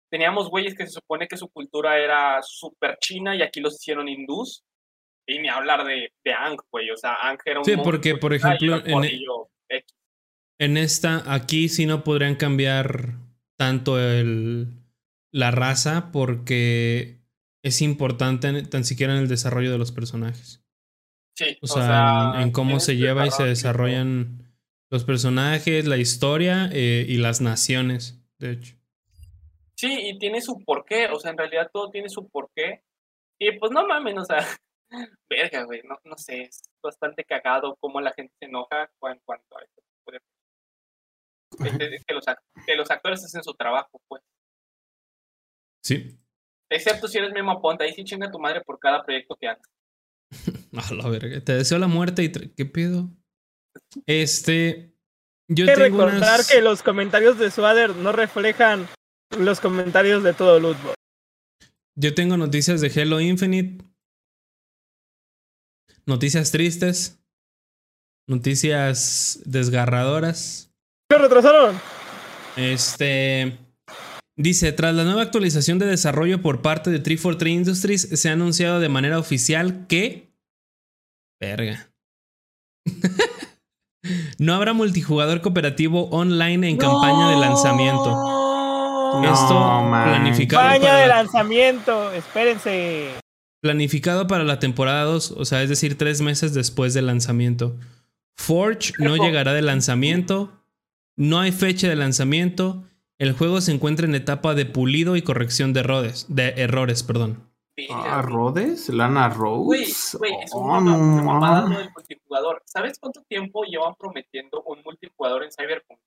[0.10, 4.08] Teníamos güeyes que se supone que su cultura era súper china y aquí los hicieron
[4.08, 4.64] hindús.
[5.30, 6.90] Y ni hablar de, de Ang, güey.
[6.92, 7.66] O sea, Ang era un.
[7.66, 9.04] Sí, porque, por ejemplo, en-
[9.70, 9.84] e.
[10.60, 13.16] En esta, aquí sí no podrían cambiar
[13.58, 14.68] tanto el,
[15.34, 17.20] la raza porque
[17.62, 20.64] es importante en- tan siquiera en el desarrollo de los personajes.
[21.36, 24.52] Sí, O sea, en, en cómo se lleva y se desarrollan
[24.90, 28.77] los personajes, la historia eh, y las naciones, de hecho.
[29.78, 32.84] Sí, y tiene su porqué, o sea, en realidad todo tiene su porqué.
[33.40, 34.40] Y pues no mames, o sea,
[35.30, 39.58] verga, güey, no, no sé, es bastante cagado cómo la gente se enoja en cuanto
[39.58, 39.68] a de
[41.66, 42.26] este, que, los,
[42.66, 44.22] que los actores hacen su trabajo, pues.
[45.84, 46.20] Sí.
[46.70, 49.66] Excepto si eres Memo Aponte, ahí sí chinga tu madre por cada proyecto que hagas.
[50.92, 51.42] A la verga.
[51.42, 52.32] Te deseo la muerte y...
[52.32, 53.10] ¿Qué pedo?
[54.06, 54.94] Este...
[55.50, 56.52] Yo Hay que tengo recordar unas...
[56.52, 58.88] que los comentarios de Swader no reflejan
[59.38, 60.96] los comentarios de todo Lootbox.
[61.96, 63.84] Yo tengo noticias de Halo Infinite.
[66.06, 67.20] Noticias tristes.
[68.28, 70.72] Noticias desgarradoras.
[71.10, 71.80] ¿Qué retrasaron?
[72.56, 73.58] Este.
[74.38, 78.80] Dice, tras la nueva actualización de desarrollo por parte de 343 Industries, se ha anunciado
[78.80, 80.32] de manera oficial que...
[81.42, 81.90] Verga.
[84.38, 88.37] no habrá multijugador cooperativo online en campaña de lanzamiento.
[89.22, 89.34] No.
[89.34, 90.10] Esto man.
[90.10, 93.12] planificado Campaña para de la- lanzamiento, espérense.
[93.62, 97.76] Planificado para la temporada 2, o sea, es decir, tres meses después del lanzamiento.
[98.36, 100.52] Forge no llegará de lanzamiento.
[101.16, 102.84] No hay fecha de lanzamiento.
[103.18, 106.28] El juego se encuentra en etapa de pulido y corrección de errores.
[106.30, 107.44] De errores, perdón.
[107.92, 108.90] Ah, ¿Rhodes?
[108.90, 110.16] ¿Lana Güey, Rhodes?
[110.20, 112.62] güey, es Oh, no del multijugador.
[112.66, 116.00] ¿Sabes cuánto tiempo llevan prometiendo un multijugador en Cyberpunk?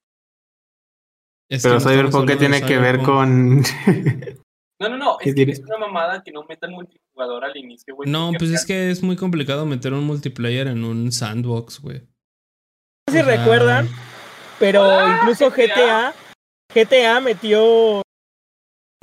[1.51, 3.63] Es Pero Cyberpunk, ¿qué tiene que ver con...?
[4.79, 7.97] No, no, no, ¿Qué es que es una mamada que no metan multijugador al inicio,
[7.97, 8.09] güey.
[8.09, 12.03] No, pues es que es muy complicado meter un multiplayer en un sandbox, güey.
[13.09, 13.89] No sé si recuerdan,
[14.61, 16.15] pero Ah, incluso GTA.
[16.73, 18.01] GTA, metió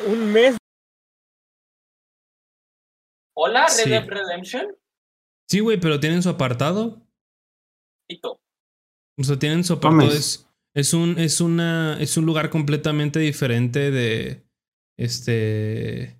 [0.05, 0.55] un mes.
[3.35, 3.89] Hola, Red Sí.
[3.89, 4.75] Dead Redemption.
[5.49, 7.01] Sí, güey, pero tienen su apartado.
[8.23, 10.11] O sea, tienen su apartado.
[10.11, 10.46] Es,
[10.77, 14.45] es un, es una, es un lugar completamente diferente de.
[14.97, 16.17] Este.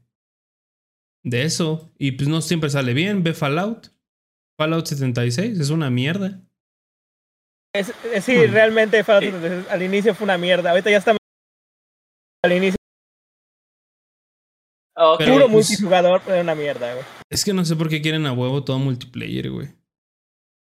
[1.23, 1.91] De eso.
[1.97, 3.23] Y pues no siempre sale bien.
[3.23, 3.87] Ve Fallout.
[4.59, 6.41] Fallout 76 es una mierda.
[7.75, 8.51] Es, es- sí, Hmm.
[8.51, 10.71] realmente Fallout 76 al inicio fue una mierda.
[10.71, 11.15] Ahorita ya está
[12.43, 12.77] al inicio
[14.99, 17.05] Ok, Pero, puro pues- multijugador, pero una mierda, güey.
[17.29, 19.75] Es que no sé por qué quieren a huevo todo multiplayer, güey.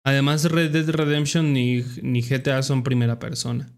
[0.05, 3.73] Además, Red Dead Redemption ni, ni GTA son primera persona.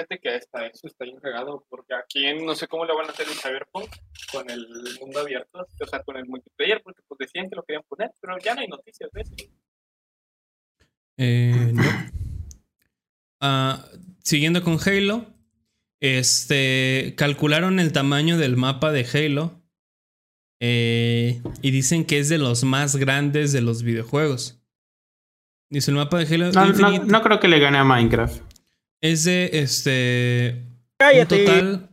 [0.00, 1.64] Fíjate que hasta eso está bien regado.
[1.68, 3.90] Porque aquí no sé cómo le van a hacer en Cyberpunk
[4.32, 4.66] con el
[5.00, 5.66] mundo abierto.
[5.80, 6.80] O sea, con el multiplayer.
[6.82, 8.10] Porque pues decían que lo querían poner.
[8.20, 9.34] Pero ya no hay noticias de eso.
[11.18, 11.82] Eh, no.
[13.40, 13.84] Ah,
[14.22, 15.26] siguiendo con Halo.
[16.00, 19.60] Este, calcularon el tamaño del mapa de Halo
[20.58, 24.62] eh, y dicen que es de los más grandes de los videojuegos.
[25.68, 28.49] Dice el mapa de Halo No, no, no creo que le gane a Minecraft.
[29.00, 31.44] Es de este un Cállate.
[31.44, 31.90] total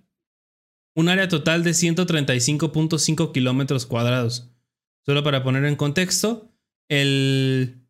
[0.98, 4.50] un área total de 135.5 kilómetros cuadrados.
[5.06, 6.52] Solo para poner en contexto,
[6.90, 7.84] el,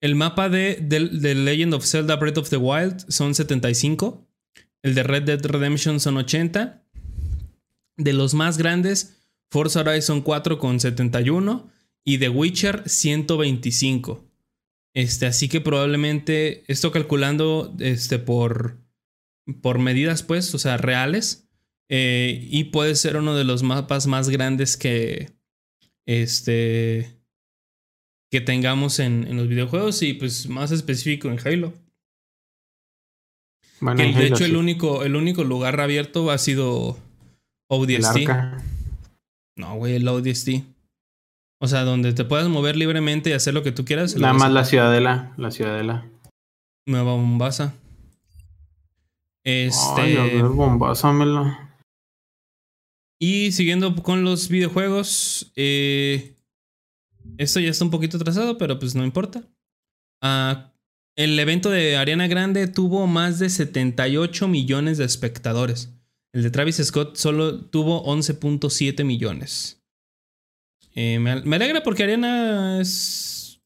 [0.00, 4.26] el mapa de, de Legend of Zelda Breath of the Wild son 75.
[4.82, 6.82] El de Red Dead Redemption son 80.
[7.98, 9.18] De los más grandes,
[9.50, 11.70] Forza Horizon 4 con 71.
[12.04, 14.25] Y The Witcher 125.
[14.96, 18.78] Este, así que probablemente, esto calculando este, por,
[19.60, 21.50] por medidas, pues, o sea, reales.
[21.90, 25.30] eh, y puede ser uno de los mapas más grandes que.
[26.06, 27.12] Este.
[28.32, 30.02] Que tengamos en, en los videojuegos.
[30.02, 31.74] Y pues más específico en Halo.
[33.80, 36.98] Bueno, Que, en de Halo hecho, el único, el único lugar abierto ha sido
[37.68, 38.28] ODST.
[39.56, 40.48] No, güey, el ODST.
[41.58, 44.16] O sea, donde te puedas mover libremente y hacer lo que tú quieras.
[44.16, 45.32] Nada más la ciudadela.
[45.36, 46.06] La ciudadela.
[46.86, 47.74] Nueva Mombasa.
[49.42, 50.00] Este.
[50.00, 50.44] Ay, a ver.
[53.18, 56.34] Y siguiendo con los videojuegos, eh,
[57.38, 59.42] esto ya está un poquito atrasado, pero pues no importa.
[60.20, 60.72] Ah,
[61.16, 65.94] el evento de Ariana Grande tuvo más de 78 millones de espectadores.
[66.34, 69.82] El de Travis Scott solo tuvo 11.7 millones.
[70.98, 73.60] Eh, me, me alegra porque Ariana es...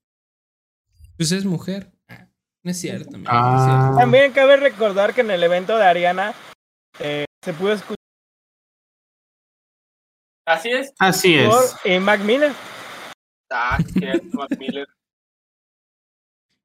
[1.17, 1.93] Pues es mujer.
[2.09, 2.27] Ah,
[2.65, 3.11] No es cierto.
[3.11, 3.31] es cierto.
[3.31, 6.35] Ah, También cabe recordar que en el evento de Ariana
[6.99, 7.97] eh, se pudo escuchar
[10.45, 10.93] Así es.
[10.99, 11.49] así es.
[11.49, 12.53] por eh, Mac Miller.
[13.51, 14.89] Ah, que Mac Miller.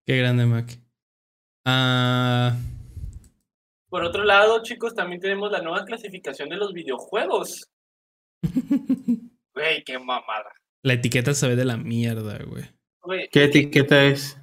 [0.08, 0.80] Qué grande, Mac.
[1.66, 2.56] Ah...
[3.90, 7.70] Por otro lado, chicos, también tenemos la nueva clasificación de los videojuegos.
[9.56, 10.52] Güey, qué mamada.
[10.84, 12.66] La etiqueta se ve de la mierda, güey.
[13.02, 14.38] Güey, ¿Qué etiqueta es?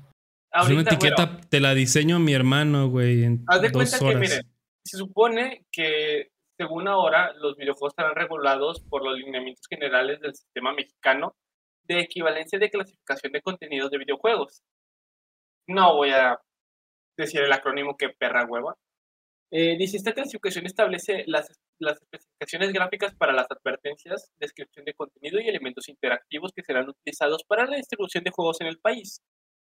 [0.52, 3.72] Es una etiqueta, bueno, te la diseño a mi hermano, güey, en haz de dos
[3.72, 4.14] cuenta horas.
[4.14, 4.52] que, miren,
[4.84, 10.72] se supone que según ahora los videojuegos estarán regulados por los lineamientos generales del sistema
[10.72, 11.34] mexicano
[11.84, 14.62] de equivalencia de clasificación de contenidos de videojuegos.
[15.66, 16.38] No voy a
[17.16, 18.76] decir el acrónimo que perra hueva.
[19.54, 25.40] Eh, dice, esta clasificación establece las, las especificaciones gráficas para las advertencias, descripción de contenido
[25.40, 29.20] y elementos interactivos que serán utilizados para la distribución de juegos en el país.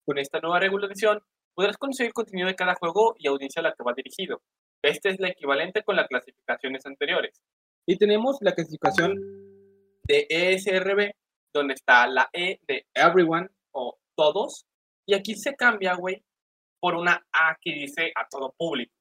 [0.03, 1.21] Con esta nueva regulación,
[1.53, 4.41] podrás el contenido de cada juego y audiencia a la que va dirigido.
[4.81, 7.39] Este es la equivalente con las clasificaciones anteriores.
[7.85, 9.15] Y tenemos la clasificación
[10.05, 11.11] de ESRB,
[11.53, 14.65] donde está la E de everyone o todos.
[15.05, 16.23] Y aquí se cambia, güey,
[16.79, 18.96] por una A que dice a todo público.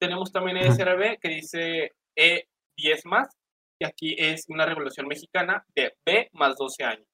[0.00, 0.56] Tenemos también.
[0.56, 3.28] ESRB que dice E10 más,
[3.78, 7.06] y aquí es una revolución mexicana de B más 12 años.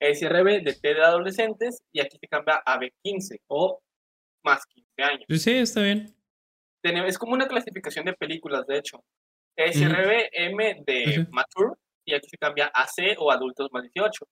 [0.00, 3.80] SRB de T de adolescentes, y aquí se cambia a B15 o
[4.44, 5.24] más 15 años.
[5.26, 6.14] Pues sí, está bien.
[6.82, 9.02] Es como una clasificación de películas, de hecho.
[9.56, 11.32] SRB M de Ujú.
[11.32, 11.74] Mature,
[12.06, 14.26] y aquí se cambia a C o adultos más 18.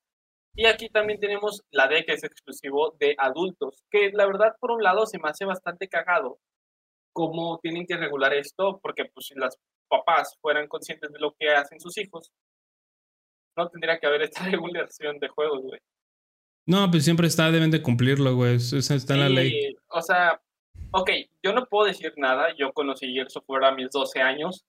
[0.55, 4.73] Y aquí también tenemos la D, que es exclusivo de adultos, que la verdad, por
[4.73, 6.39] un lado, se me hace bastante cagado
[7.13, 9.59] cómo tienen que regular esto, porque pues si las
[9.89, 12.33] papás fueran conscientes de lo que hacen sus hijos,
[13.57, 15.81] no tendría que haber esta regulación de juegos, güey.
[16.67, 18.57] No, pues siempre está, deben de cumplirlo, güey.
[18.57, 19.75] Eso está en la ley.
[19.89, 20.41] O sea,
[20.93, 21.11] ok,
[21.43, 22.55] yo no puedo decir nada.
[22.57, 24.65] Yo conocí Gears of War a mis 12 años,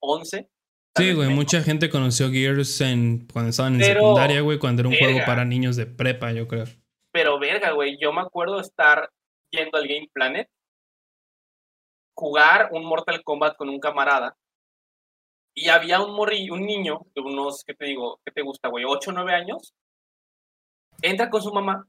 [0.00, 0.48] 11.
[0.92, 4.82] tal Sí, güey, mucha gente conoció Gears en, cuando estaban en Pero, secundaria, güey, cuando
[4.82, 5.26] era un juego verga.
[5.26, 6.64] para niños de prepa, yo creo.
[7.10, 9.08] Pero verga, güey, yo me acuerdo estar
[9.50, 10.46] yendo al Game Planet,
[12.18, 14.36] jugar un Mortal Kombat con un camarada.
[15.54, 18.20] Y había un morri, un niño de unos, ¿qué te digo?
[18.24, 18.84] ¿Qué te gusta, güey?
[18.84, 19.72] 8 o 9 años.
[21.00, 21.86] Entra con su mamá,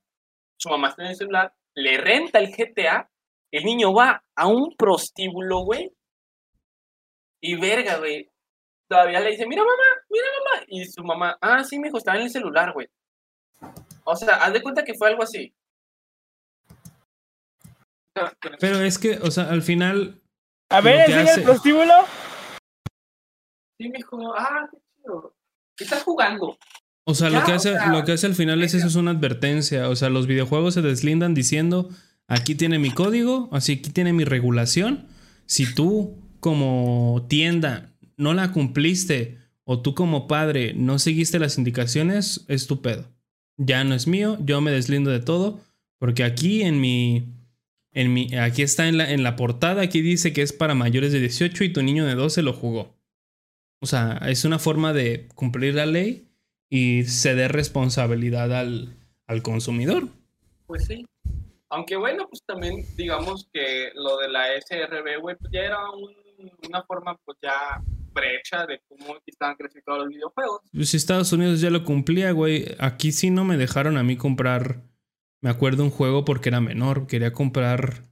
[0.56, 3.10] su mamá está en el celular, le renta el GTA,
[3.52, 5.92] el niño va a un prostíbulo, güey.
[7.42, 8.30] Y verga, güey.
[8.88, 10.66] Todavía le dice, mira mamá, mira mamá.
[10.68, 12.88] Y su mamá, ah, sí, mijo, estaba en el celular, güey.
[14.04, 15.52] O sea, haz de cuenta que fue algo así.
[18.60, 20.22] Pero es que, o sea, al final,
[20.70, 21.94] A ver, enseña hace- el prostíbulo.
[23.78, 25.34] Sí, mijo, ah, qué chido.
[25.78, 26.58] ¿Qué estás jugando?
[27.06, 28.86] o sea, Ya, lo que o hace, sea, lo que hace al final es eso
[28.88, 29.90] es una advertencia.
[29.90, 31.90] O sea, los videojuegos se deslindan diciendo,
[32.28, 35.08] aquí tiene mi código, así aquí tiene mi regulación.
[35.48, 42.46] Si tú como tienda no la cumpliste o tú como padre no seguiste las indicaciones,
[42.48, 43.06] es tu pedo.
[43.58, 45.62] Ya no es mío, yo me deslindo de todo,
[45.98, 47.34] porque aquí en mi
[47.94, 51.12] En mi, aquí está en la, en la portada, aquí dice que es para mayores
[51.12, 52.96] de 18 y tu niño de 12 lo jugó.
[53.82, 56.28] O sea, es una forma de cumplir la ley
[56.70, 58.96] y ceder responsabilidad al,
[59.26, 60.08] al consumidor.
[60.68, 61.06] Pues sí.
[61.70, 66.14] Aunque bueno, pues también digamos que lo de la SRB, güey, pues ya era un-
[66.68, 67.82] una forma pues ya
[68.14, 70.62] brecha de cómo estaban clasificados los videojuegos.
[70.74, 72.66] Pues si Estados Unidos ya lo cumplía, güey.
[72.80, 74.82] Aquí sí no me dejaron a mí comprar.
[75.42, 77.08] Me acuerdo un juego porque era menor.
[77.08, 78.10] Quería comprar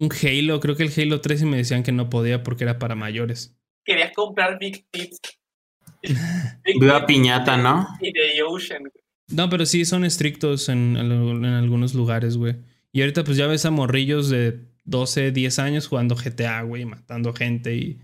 [0.00, 0.60] un Halo.
[0.60, 3.56] Creo que el Halo 3 y me decían que no podía porque era para mayores.
[3.84, 5.20] Quería comprar Big Tits.
[6.02, 7.86] Tits piñata, ¿no?
[8.00, 8.82] y The Ocean.
[8.82, 8.92] güey.
[9.28, 12.56] No, pero sí son estrictos en, en algunos lugares, güey.
[12.92, 17.32] Y ahorita pues ya ves a morrillos de 12, 10 años jugando GTA, güey, matando
[17.32, 18.00] gente y,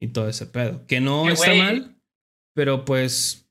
[0.00, 0.86] y todo ese pedo.
[0.86, 1.96] Que no Que, está mal,
[2.54, 3.45] pero pues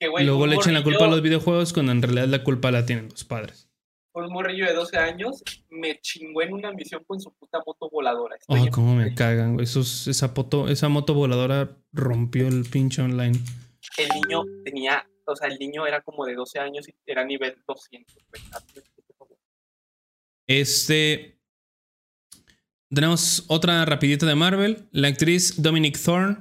[0.00, 2.86] Que, luego le echan la culpa a los videojuegos cuando en realidad la culpa la
[2.86, 3.68] tienen los padres.
[4.14, 8.36] Un morrillo de 12 años me chingó en una misión con su puta moto voladora.
[8.36, 9.64] Estoy Oh, cómo me cagan, güey.
[9.64, 13.38] Esa, poto- esa moto voladora rompió el pinche online.
[13.96, 17.56] El niño tenía, o sea, el niño era como de 12 años y era nivel
[17.66, 18.14] 200.
[18.28, 18.42] güey.
[20.46, 21.38] Este.
[22.90, 24.88] Tenemos otra rapidita de Marvel.
[24.92, 26.38] La actriz Dominic Thorne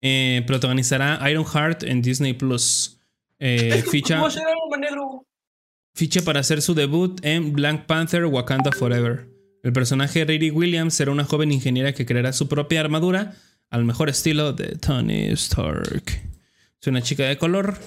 [0.00, 2.99] eh, protagonizará Ironheart en Disney Plus.
[3.40, 4.22] Eh, ficha,
[6.24, 9.28] para hacer su debut en Black Panther Wakanda Forever.
[9.62, 13.34] El personaje Riri Williams será una joven ingeniera que creará su propia armadura
[13.70, 16.04] al mejor estilo de Tony Stark.
[16.80, 17.78] Es una chica de color.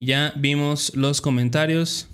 [0.00, 2.08] Ya vimos los comentarios.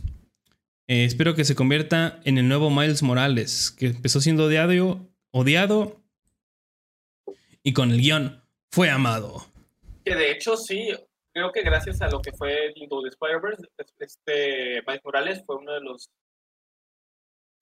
[0.89, 6.03] Eh, espero que se convierta en el nuevo Miles Morales, que empezó siendo odiado, odiado
[7.63, 9.47] y con el guion fue amado.
[10.05, 10.89] Que de hecho sí,
[11.39, 13.63] creo que gracias a lo que fue Into the Spider-Verse,
[14.01, 16.11] este Miles Morales fue uno de los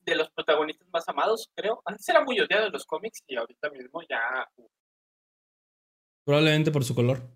[0.00, 1.82] de los protagonistas más amados, creo.
[1.84, 4.48] Antes era muy odiado en los cómics y ahorita mismo ya
[6.24, 7.18] Probablemente por su color.
[7.20, 7.28] No,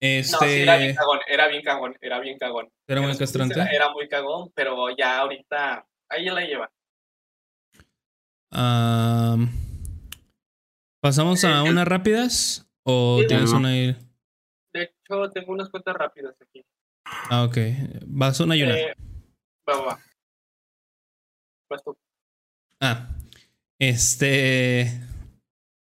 [0.00, 0.36] Este.
[0.48, 2.68] sí, era bien cagón, era bien cagón, era bien cagón.
[2.86, 3.54] ¿Era muy castrante?
[3.54, 6.70] Era, era muy cagón, pero ya ahorita ahí la lleva.
[8.52, 9.50] Am,
[11.02, 12.66] ¿Pasamos a unas rápidas?
[12.84, 13.58] ¿O Sí, tienes no.
[13.58, 13.96] una ahí?
[15.10, 16.64] Hecho, tengo unas cuentas rápidas aquí.
[17.04, 17.56] Ah, ok.
[18.06, 18.78] Vas una y una.
[18.78, 18.94] Eh,
[19.68, 19.98] va, va, va.
[21.68, 21.96] Vas tú.
[22.80, 23.08] Ah,
[23.78, 25.00] este.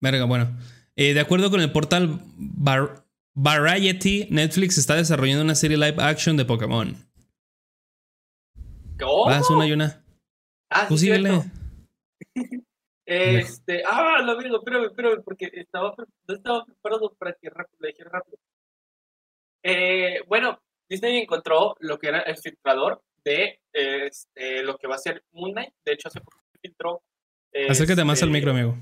[0.01, 0.57] Verga, bueno.
[0.95, 3.03] Eh, de acuerdo con el portal Var-
[3.35, 6.95] Variety, Netflix está desarrollando una serie live action de Pokémon.
[8.99, 9.25] ¿Cómo?
[9.25, 10.03] Vas una y una.
[10.69, 11.09] Ah, sí.
[13.11, 15.95] Este, ah, lo digo, espérame, espérame, porque estaba,
[16.27, 18.37] no estaba preparado para que rápido, le dijera rápido.
[19.63, 24.99] Eh, bueno, Disney encontró lo que era el filtrador de este, lo que va a
[24.99, 25.73] ser Moon Knight.
[25.85, 27.03] De hecho, hace poco se filtró.
[27.69, 28.77] Acércate más al este, micro, amigo.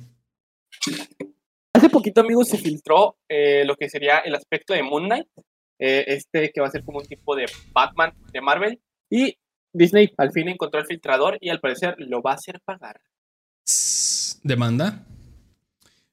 [1.73, 5.27] Hace poquito, amigos, se filtró eh, lo que sería el aspecto de Moon Knight.
[5.79, 8.81] eh, este que va a ser como un tipo de Batman de Marvel.
[9.09, 9.37] Y
[9.73, 12.99] Disney al fin encontró el filtrador y al parecer lo va a hacer pagar.
[14.43, 15.05] Demanda.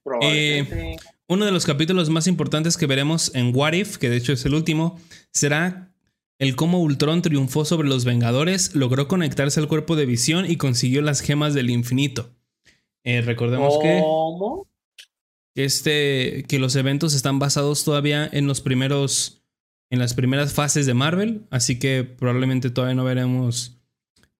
[0.03, 0.97] Probablemente.
[1.27, 4.45] Uno de los capítulos más importantes que veremos en What If, que de hecho es
[4.45, 4.99] el último,
[5.31, 5.91] será
[6.37, 11.01] el cómo Ultron triunfó sobre los Vengadores, logró conectarse al cuerpo de visión y consiguió
[11.01, 12.29] las gemas del infinito.
[13.03, 14.67] Eh, recordemos que, ¿Cómo?
[15.55, 19.41] que este, que los eventos están basados todavía en los primeros,
[19.89, 23.79] en las primeras fases de Marvel, así que probablemente todavía no veremos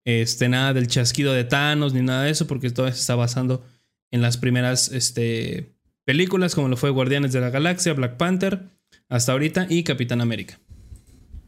[0.03, 3.65] este, nada del chasquido de Thanos ni nada de eso, porque todavía se está basando
[4.11, 5.74] en las primeras este,
[6.05, 8.69] películas, como lo fue Guardianes de la Galaxia, Black Panther,
[9.09, 10.59] hasta ahorita, y Capitán América.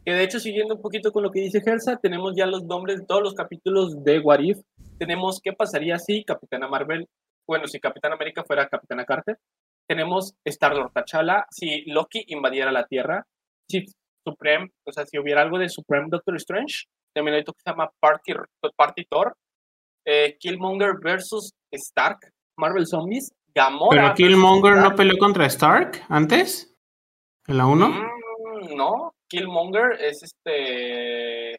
[0.06, 3.00] Que de hecho, siguiendo un poquito con lo que dice Gersa, tenemos ya los nombres
[3.00, 4.58] de todos los capítulos de What If.
[4.98, 7.08] Tenemos qué pasaría si Capitana Marvel,
[7.48, 9.38] bueno, si Capitán América fuera Capitana Carter.
[9.88, 13.26] Tenemos Star-Lord T'Challa, si Loki invadiera la Tierra,
[13.69, 13.86] si
[14.26, 17.72] Supreme, o sea, si hubiera algo de Supreme Doctor Strange, también hay otro que se
[17.72, 18.34] llama Party,
[18.76, 19.36] Party Thor,
[20.06, 22.19] eh, Killmonger versus Stark,
[22.58, 24.14] Marvel Zombies, Gamora.
[24.14, 26.76] Pero Killmonger no peleó contra Stark antes.
[27.48, 27.90] ¿En la 1?
[27.90, 31.58] Mm, no, Killmonger es este.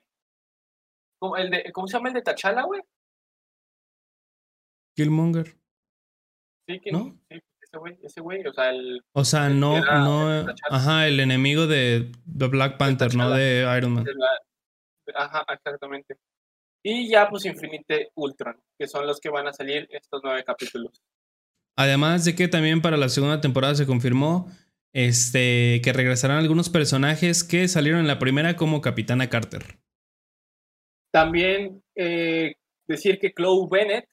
[1.20, 2.80] ¿Cómo, el de, ¿Cómo se llama el de T'Challa, güey?
[4.96, 5.56] Killmonger.
[6.68, 7.18] Sí, que, ¿No?
[7.30, 9.00] sí, ese güey, ese güey, o sea, el.
[9.12, 13.66] O sea, El no, era no, ajá, el enemigo de, de Black Panther, no de
[13.76, 14.04] Iron Man.
[14.04, 14.40] de la-
[15.24, 16.16] ajá, exactamente.
[16.84, 21.00] Y ya, pues, Infinite Ultron, que son los que van a salir estos nueve capítulos.
[21.78, 24.50] Además de que también para la segunda temporada se confirmó
[24.92, 29.78] este, que regresarán algunos personajes que salieron en la primera como Capitana Carter.
[31.12, 32.54] También, eh,
[32.88, 34.06] decir que Chloe Bennett,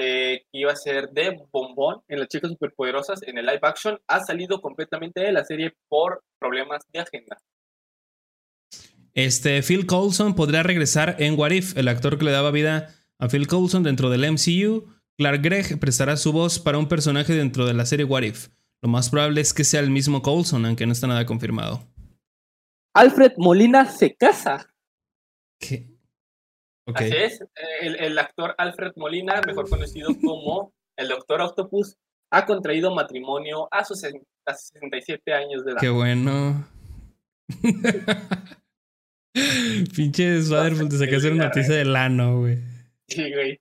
[0.00, 4.00] eh, que iba a ser de Bombón en Las Chicas Superpoderosas en el live action,
[4.08, 7.38] ha salido completamente de la serie por problemas de agenda.
[9.14, 12.88] Este, Phil Coulson podría regresar en What If, el actor que le daba vida
[13.20, 15.01] a Phil Coulson dentro del MCU.
[15.18, 18.48] Clark Gregg prestará su voz para un personaje dentro de la serie What If.
[18.82, 21.86] Lo más probable es que sea el mismo Coulson, aunque no está nada confirmado.
[22.94, 24.68] Alfred Molina se casa.
[25.60, 25.88] ¿Qué?
[26.88, 27.00] Ok.
[27.00, 27.44] Así es,
[27.80, 31.96] el, el actor Alfred Molina, mejor conocido como el Doctor Octopus,
[32.32, 35.80] ha contraído matrimonio a sus ses- a 67 años de edad.
[35.80, 36.66] Qué bueno.
[39.94, 42.58] Pinche Swaderful, te sacaste una noticia del ano, güey.
[43.08, 43.60] Sí, güey.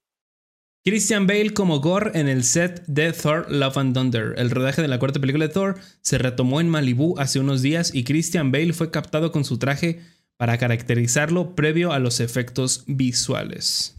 [0.84, 4.34] Christian Bale como Gore en el set de Thor Love and Thunder.
[4.38, 7.93] El rodaje de la cuarta película de Thor se retomó en Malibú hace unos días
[7.93, 10.00] y Christian Bale fue captado con su traje
[10.38, 13.95] para caracterizarlo previo a los efectos visuales.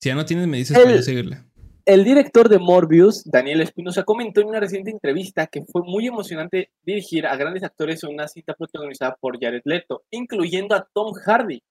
[0.00, 1.40] Si ya no tienes, me dices para seguirle.
[1.84, 6.70] El director de Morbius, Daniel Espinosa, comentó en una reciente entrevista que fue muy emocionante
[6.82, 11.62] dirigir a grandes actores en una cita protagonizada por Jared Leto, incluyendo a Tom Hardy.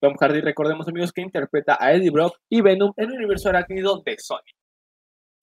[0.00, 4.02] Tom Hardy, recordemos amigos, que interpreta a Eddie Brock y Venom en el universo arácnido
[4.04, 4.40] de Sony.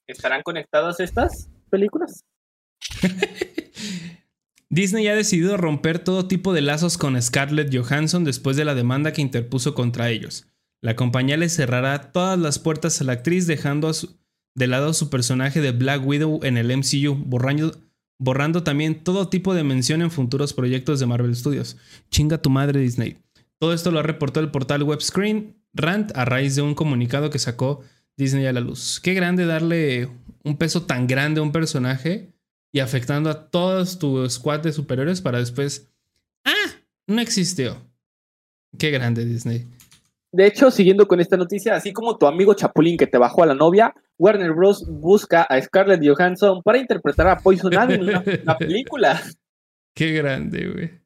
[0.07, 2.23] ¿Estarán conectadas estas películas?
[4.69, 9.13] Disney ha decidido romper todo tipo de lazos con Scarlett Johansson después de la demanda
[9.13, 10.47] que interpuso contra ellos.
[10.81, 14.17] La compañía le cerrará todas las puertas a la actriz dejando a su-
[14.55, 17.71] de lado su personaje de Black Widow en el MCU, borrando,
[18.19, 21.77] borrando también todo tipo de mención en futuros proyectos de Marvel Studios.
[22.09, 23.17] Chinga tu madre Disney.
[23.63, 27.79] Todo esto lo reportó el portal Webscreen Rant a raíz de un comunicado que sacó
[28.17, 28.99] Disney a la luz.
[28.99, 30.09] Qué grande darle
[30.43, 32.33] un peso tan grande a un personaje
[32.73, 35.89] y afectando a todos tu squad de superiores para después.
[36.43, 36.73] ¡Ah!
[37.07, 37.77] No existió.
[38.77, 39.65] Qué grande Disney.
[40.33, 43.45] De hecho, siguiendo con esta noticia, así como tu amigo Chapulín que te bajó a
[43.45, 44.85] la novia, Warner Bros.
[44.89, 49.21] busca a Scarlett Johansson para interpretar a Poison Ivy en una, una película.
[49.95, 51.02] Qué grande, güey.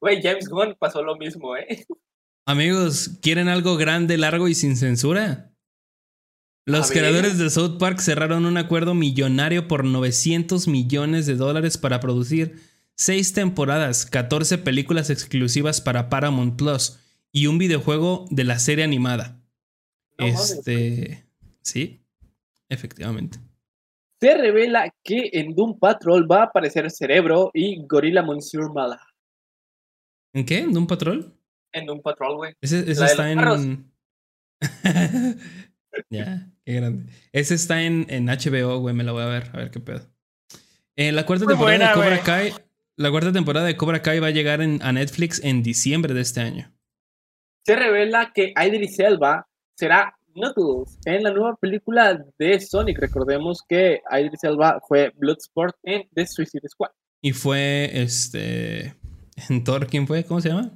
[0.00, 1.84] Güey, James Gunn pasó lo mismo, ¿eh?
[2.46, 5.52] Amigos, ¿quieren algo grande, largo y sin censura?
[6.66, 12.00] Los creadores de South Park cerraron un acuerdo millonario por 900 millones de dólares para
[12.00, 12.60] producir
[12.96, 16.98] 6 temporadas, 14 películas exclusivas para Paramount Plus
[17.32, 19.40] y un videojuego de la serie animada.
[20.18, 21.24] No este.
[21.62, 22.04] Sí,
[22.68, 23.38] efectivamente.
[24.20, 29.00] Se revela que en Doom Patrol va a aparecer Cerebro y Gorilla Monsieur Mala.
[30.32, 30.58] ¿En qué?
[30.58, 31.34] ¿En un patrol?
[31.72, 32.54] En Doom Patrol, güey.
[32.60, 33.90] Ese, ese está en.
[36.10, 37.12] ya, qué grande.
[37.32, 38.94] Ese está en, en HBO, güey.
[38.94, 40.00] Me la voy a ver, a ver qué pedo.
[40.96, 42.22] Eh, la cuarta Muy temporada buena, de Cobra.
[42.24, 42.52] Kai.
[42.96, 46.20] La cuarta temporada de Cobra Kai va a llegar en- a Netflix en diciembre de
[46.20, 46.72] este año.
[47.64, 52.98] Se revela que Idris Elba será Knuckles en la nueva película de Sonic.
[52.98, 56.90] Recordemos que Idris Elba fue Bloodsport en The Suicide Squad.
[57.22, 58.94] Y fue este.
[59.48, 60.24] En Thor, ¿quién fue?
[60.24, 60.70] ¿Cómo se llama?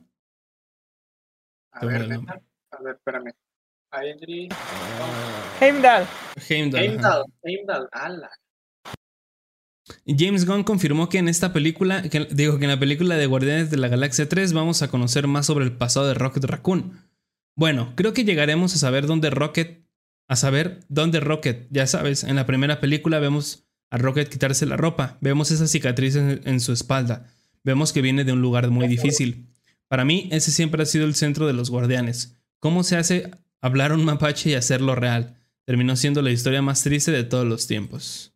[1.73, 2.41] A ver, neta.
[2.71, 3.33] a ver, espérame.
[5.61, 6.07] Heimdall.
[6.49, 6.83] Heimdall.
[6.83, 8.31] Heimdall, Heimdall, ala.
[10.07, 13.71] James Gunn confirmó que en esta película, que- digo que en la película de Guardianes
[13.71, 16.99] de la Galaxia 3 vamos a conocer más sobre el pasado de Rocket Raccoon.
[17.57, 19.87] Bueno, creo que llegaremos a saber dónde Rocket,
[20.29, 24.77] a saber dónde Rocket, ya sabes, en la primera película vemos a Rocket quitarse la
[24.77, 27.31] ropa, vemos esa cicatriz en, en su espalda,
[27.65, 29.49] vemos que viene de un lugar muy difícil.
[29.89, 32.37] Para mí, ese siempre ha sido el centro de los Guardianes.
[32.61, 35.37] ¿Cómo se hace hablar un mapache y hacerlo real?
[35.65, 38.35] Terminó siendo la historia más triste de todos los tiempos.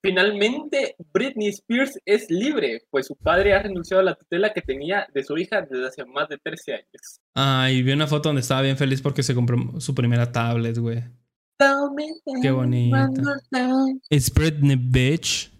[0.00, 5.08] Finalmente, Britney Spears es libre, pues su padre ha renunciado a la tutela que tenía
[5.12, 7.20] de su hija desde hace más de 13 años.
[7.34, 10.78] Ah, y vi una foto donde estaba bien feliz porque se compró su primera tablet,
[10.78, 11.02] güey.
[12.40, 13.10] Qué bonita.
[14.08, 15.50] It's Britney, bitch.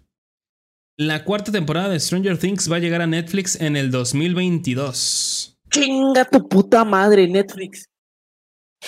[1.01, 5.57] La cuarta temporada de Stranger Things va a llegar a Netflix en el 2022.
[5.71, 7.85] Chinga tu puta madre, Netflix.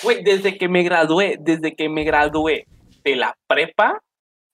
[0.02, 2.66] Güey, desde que me gradué, desde que me gradué
[3.02, 4.02] de la prepa,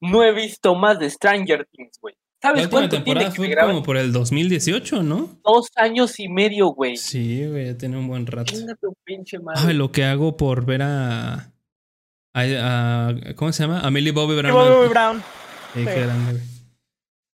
[0.00, 2.14] no he visto más de Stranger Things, güey.
[2.44, 5.40] La ¿Sabes última cuánto tiene temporada que me fue como por el 2018, ¿no?
[5.44, 6.96] Dos años y medio, güey.
[6.96, 8.52] Sí, güey, ya tiene un buen rato.
[8.54, 9.62] Chinga tu pinche madre.
[9.66, 11.50] Ay, lo que hago por ver a.
[12.34, 13.80] a- a- ¿Cómo se llama?
[13.80, 14.54] A Millie Bobby Brown.
[14.54, 15.20] Bobby Brown.
[15.74, 16.57] Sí, qué grande, güey.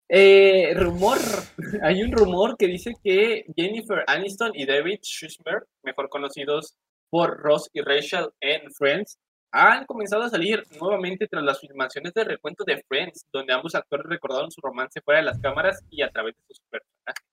[0.09, 1.19] Eh, rumor,
[1.83, 6.77] hay un rumor que dice que Jennifer Aniston y David Schwimmer, mejor conocidos
[7.11, 9.19] por Ross y Rachel en Friends,
[9.51, 14.07] han comenzado a salir nuevamente tras las filmaciones de recuento de Friends, donde ambos actores
[14.07, 17.25] recordaron su romance fuera de las cámaras y a través de sus personajes.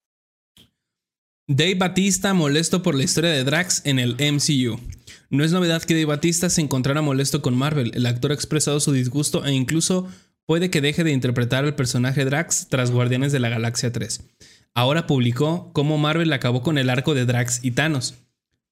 [1.48, 4.80] Dave Batista molesto por la historia de Drax en el MCU.
[5.30, 7.92] No es novedad que Dave Batista se encontrara molesto con Marvel.
[7.94, 10.08] El actor ha expresado su disgusto e incluso
[10.46, 14.22] puede que deje de interpretar al personaje Drax tras Guardianes de la Galaxia 3.
[14.74, 18.16] Ahora publicó cómo Marvel acabó con el arco de Drax y Thanos.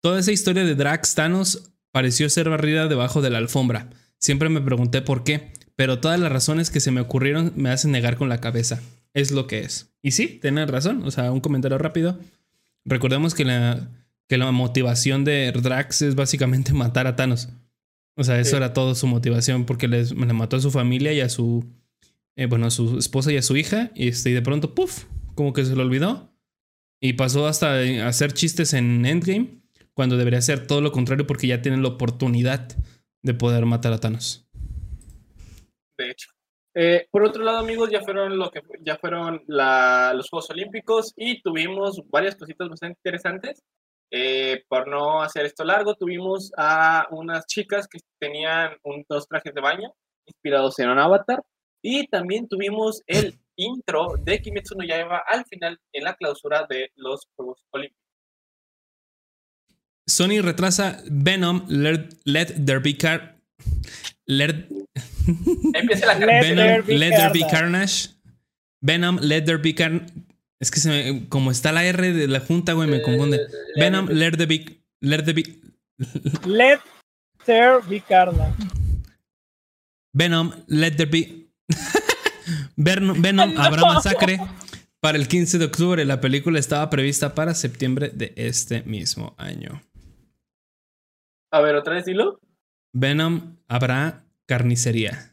[0.02, 3.90] Toda esa historia de Drax Thanos pareció ser barrida debajo de la alfombra.
[4.20, 7.92] Siempre me pregunté por qué, pero todas las razones que se me ocurrieron me hacen
[7.92, 8.82] negar con la cabeza.
[9.14, 9.94] Es lo que es.
[10.02, 11.04] Y sí, tienen razón.
[11.04, 12.20] O sea, un comentario rápido.
[12.84, 13.90] Recordemos que la,
[14.28, 17.50] que la motivación de Drax es básicamente matar a Thanos.
[18.16, 18.56] O sea, eso Sí.
[18.58, 21.66] era todo su motivación porque les, le mató a su familia y a su,
[22.36, 23.92] eh, bueno, a su esposa y a su hija.
[23.96, 26.30] Y, este, y de pronto, puff, como que se lo olvidó.
[27.02, 29.62] Y pasó hasta a hacer chistes en Endgame,
[29.94, 32.76] cuando debería ser todo lo contrario porque ya tienen la oportunidad
[33.24, 34.48] de poder matar a Thanos.
[35.98, 36.30] de hecho.
[36.76, 41.14] Eh, por otro lado, amigos, ya fueron lo que ya fueron la- los Juegos Olímpicos
[41.16, 43.62] y tuvimos varias cositas bastante interesantes.
[44.12, 49.54] Eh, por no hacer esto largo, tuvimos a unas chicas que tenían un, dos trajes
[49.54, 49.94] de baño
[50.26, 51.42] inspirados en un avatar
[51.82, 56.90] y también tuvimos el intro de Kimetsu no Yaiba al final en la clausura de
[56.96, 58.02] los Juegos Olímpicos.
[60.08, 63.38] Sony retrasa Venom Let, Let There Be Car.
[64.26, 64.68] Let,
[65.74, 67.52] Empieza la Let Venom Let There Be Carnage.
[67.52, 68.10] Carnage.
[68.82, 70.12] Venom Let There Be Carnage.
[70.64, 73.42] Es que se me- como está la R de la junta, güey, me confunde.
[73.76, 74.82] Venom Let There Be.
[75.02, 75.60] Let There Be.
[76.46, 76.80] Let
[77.46, 78.56] there be carnage.
[80.14, 81.50] Venom Let There Be.
[82.78, 84.40] Venom, Venom habrá masacre
[85.02, 86.06] para el 15 de octubre.
[86.06, 89.84] La película estaba prevista para septiembre de este mismo año.
[91.52, 92.40] A ver, otra vez dilo.
[92.94, 95.33] Venom habrá carnicería.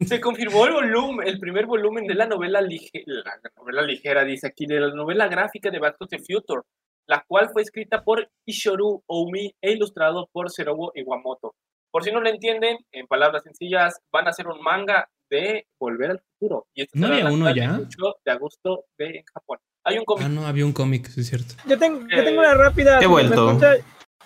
[0.00, 4.46] Se confirmó el volumen, el primer volumen de la novela, lige- la novela ligera, dice
[4.46, 6.62] aquí, de la novela gráfica de Back to the Future,
[7.08, 11.54] la cual fue escrita por Ishoru Omi e ilustrado por Serobo Iwamoto.
[11.92, 16.12] Por si no lo entienden, en palabras sencillas, van a hacer un manga de Volver
[16.12, 16.66] al Futuro.
[16.74, 17.64] Y este ¿No había uno ya?
[17.76, 19.58] el 8 de agosto de en Japón.
[19.84, 20.24] Hay un cómic.
[20.26, 21.54] Ah, no, había un cómic, sí es cierto.
[21.66, 22.98] Yo tengo, yo Eh, tengo una rápida.
[22.98, 23.58] he si vuelto.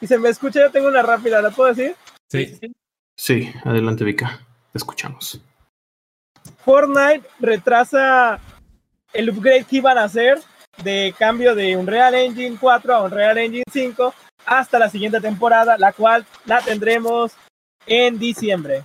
[0.00, 1.94] Si se me escucha, yo tengo una rápida, ¿la puedo decir?
[2.30, 2.58] Sí.
[3.16, 4.40] Sí, adelante, Vika.
[4.74, 5.40] Te escuchamos.
[6.64, 8.40] Fortnite retrasa
[9.12, 10.40] el upgrade que iban a hacer
[10.82, 14.12] de cambio de Unreal Engine 4 a Unreal Engine 5
[14.44, 17.36] hasta la siguiente temporada, la cual la tendremos
[17.86, 18.82] en diciembre.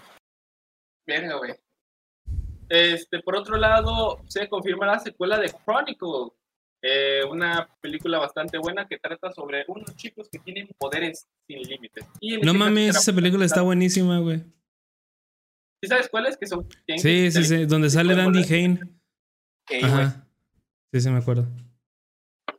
[1.07, 1.55] Verga, güey.
[2.69, 6.35] Este, por otro lado, se confirma la secuela de Chronicle,
[6.83, 12.05] eh, una película bastante buena que trata sobre unos chicos que tienen poderes sin límites.
[12.21, 14.43] No este mames, esa película está buenísima, güey.
[15.81, 16.37] ¿Sí sabes cuáles?
[16.37, 16.65] Que son.
[16.87, 18.43] Sí, que- sí, sí, donde sale Dandy.
[18.43, 18.79] Hane.
[19.83, 20.25] Ajá.
[20.91, 21.47] Sí, sí, me acuerdo.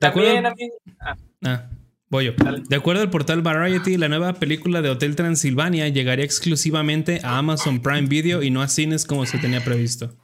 [0.00, 0.28] ¿De acuerdo?
[0.32, 1.70] También, amigo, ah, Ah,
[2.08, 2.32] voy yo.
[2.36, 2.62] Dale.
[2.68, 7.80] De acuerdo al portal Variety, la nueva película de Hotel Transilvania llegaría exclusivamente a Amazon
[7.82, 10.14] Prime Video y no a cines como se tenía previsto.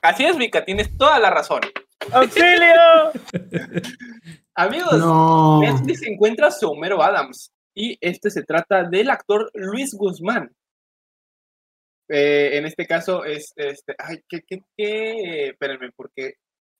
[0.00, 1.60] Así es, Vika, tienes toda la razón.
[2.12, 3.12] ¡Auxilio!
[4.54, 5.60] Amigos, No.
[5.60, 7.52] Netflix encuentra a su Homero Adams.
[7.74, 10.50] Y este se trata del actor Luis Guzmán.
[12.08, 13.94] Eh, en este caso es este.
[13.98, 15.48] Ay, ¿qué, qué, qué?
[15.50, 16.34] Espérenme, porque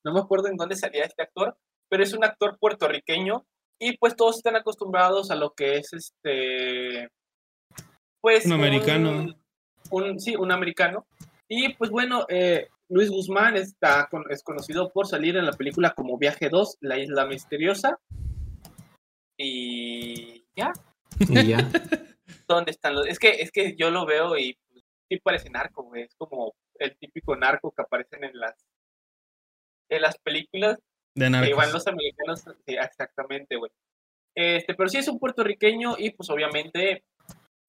[0.05, 1.57] no me acuerdo en dónde salía este actor,
[1.89, 3.47] pero es un actor puertorriqueño.
[3.81, 7.09] Y pues todos están acostumbrados a lo que es este.
[8.21, 8.47] Pues.
[8.47, 9.27] Un americano.
[9.91, 11.07] un- sí, un americano.
[11.49, 15.95] Y pues bueno, eh, Luis Guzmán está con- es conocido por salir en la película
[15.95, 17.99] como Viaje 2, La Isla Misteriosa.
[19.39, 20.73] Y ya,
[21.19, 21.59] Y ya.
[22.49, 23.07] ¿dónde están los?
[23.07, 26.03] Es que, es que yo lo veo y pues, sí parece narco, güey.
[26.03, 28.55] Es como el típico narco que aparecen en las
[29.89, 30.79] en las películas
[31.15, 31.73] De que van narcos.
[31.73, 32.41] los americanos.
[32.67, 33.71] Sí, exactamente, güey.
[34.35, 37.05] Este, pero sí es un puertorriqueño y pues obviamente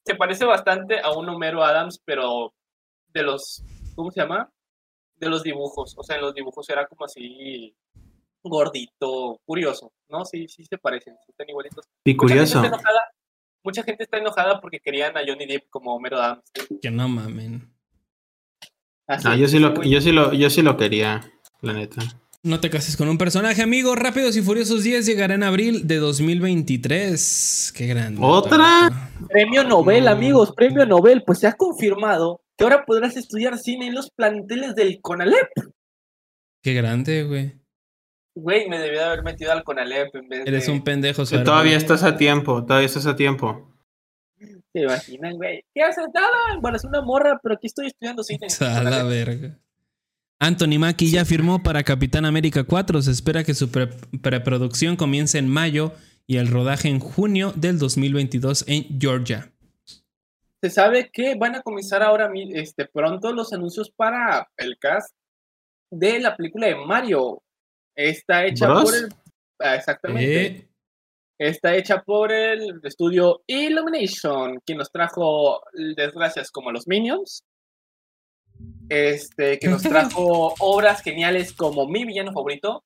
[0.06, 2.54] se parece bastante a un Homero Adams, pero
[3.10, 3.64] de los,
[3.96, 4.50] ¿cómo se llama?
[5.16, 5.96] De los dibujos.
[5.98, 7.76] O sea, en los dibujos era como así
[8.44, 10.26] gordito, curioso, ¿no?
[10.26, 11.86] Sí, sí se parecen, sí están igualitos.
[12.06, 12.56] Y Mucha gente, curioso.
[12.58, 13.00] está enojada,
[13.64, 16.44] mucha gente está enojada porque querían a Johnny Depp como Homero Adams.
[16.82, 17.70] Que no mamen.
[19.08, 21.30] Así, Ah, yo sí lo, yo sí lo, yo sí lo quería,
[21.62, 22.02] la neta.
[22.46, 23.96] No te cases con un personaje, amigo.
[23.96, 27.74] Rápidos y Furiosos 10 llegará en abril de 2023.
[27.76, 28.20] Qué grande.
[28.22, 29.10] ¿Otra?
[29.30, 30.08] Premio Nobel, Mm.
[30.10, 31.24] amigos, premio Nobel.
[31.24, 35.48] Pues se ha confirmado que ahora podrás estudiar cine en los planteles del CONALEP.
[36.62, 37.54] Qué grande, güey.
[38.36, 40.72] Güey, me debía de haber metido al CONALEP en vez Eres de...
[40.72, 41.44] un pendejo, Que Suero.
[41.44, 43.70] todavía estás a tiempo, todavía estás a tiempo.
[44.74, 45.64] ¿Se imaginan, güey?
[45.74, 46.06] ¿Qué haces?
[46.14, 48.48] Nada, bueno, es una morra, pero aquí estoy estudiando cine.
[48.62, 49.60] A la verga.
[50.40, 53.02] Anthony Mackie ya firmó para Capitán América 4.
[53.04, 53.88] Se espera que su pre-
[54.22, 55.94] preproducción comience en mayo
[56.26, 59.54] y el rodaje en junio del 2022 en Georgia.
[60.62, 65.14] Se sabe que van a comenzar ahora este, pronto los anuncios para el cast
[65.92, 67.42] de la película de Mario.
[67.96, 68.84] Está hecha ¿Bros?
[68.84, 69.10] por el.
[69.60, 70.46] ah, Exactamente.
[70.46, 70.70] Eh,
[71.40, 77.44] Está hecha por el estudio Illumination, quien nos trajo desgracias como los Minions.
[78.88, 82.84] Este, que nos trajo obras geniales como mi villano favorito,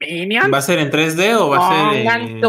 [0.00, 0.52] Minions.
[0.52, 2.42] ¿Va a ser en 3D o va a ser en...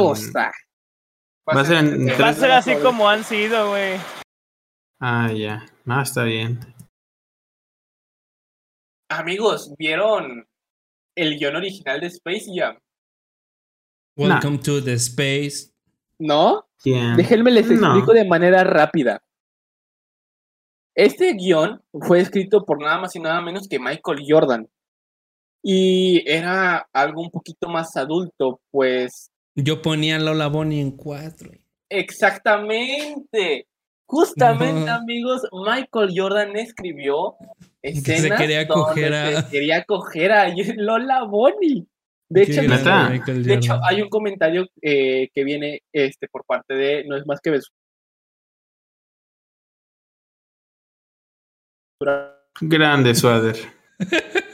[1.50, 4.00] Va a ser en este, Va a ser así como han sido, güey.
[5.00, 5.66] Ah, ya.
[5.84, 6.60] No, está bien.
[9.10, 10.48] Amigos, ¿vieron
[11.22, 12.78] el guion original de Space Jam?
[14.18, 15.72] welcome to the space.
[16.20, 16.68] ¿No?
[16.82, 17.16] ¿Quién?
[17.16, 17.74] Déjenme les No.
[17.94, 19.22] explico de manera rápida.
[20.96, 24.68] Este guion fue escrito por nada más y nada menos que Michael Jordan.
[25.64, 31.52] Y era algo un poquito más adulto, pues Yo ponía a Lola Bonnie en 4.
[31.90, 33.68] exactamente.
[34.12, 34.92] Justamente, No.
[34.96, 37.36] amigos, Michael Jordan escribió
[37.84, 40.48] se escenas quería donde coger a- se quería coger a
[40.78, 41.86] Lola Bonnie.
[42.32, 47.04] De hecho, Michael de hecho, hay un comentario eh, que viene este, por parte de
[47.06, 47.70] No es más que Beso.
[52.62, 53.58] Grande Suader.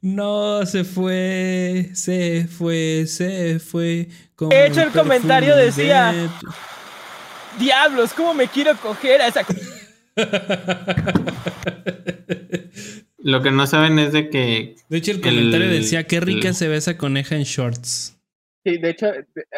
[0.00, 4.08] No, se fue, se fue, se fue.
[4.36, 6.28] como De hecho, el comentario decía- de-
[7.58, 9.44] Diablos, ¿cómo me quiero coger a esa...
[13.18, 16.48] Lo que no saben es de que De hecho, el comentario El- decía, qué rica
[16.48, 18.18] el- se ve esa coneja en shorts.
[18.64, 19.06] Sí, de hecho,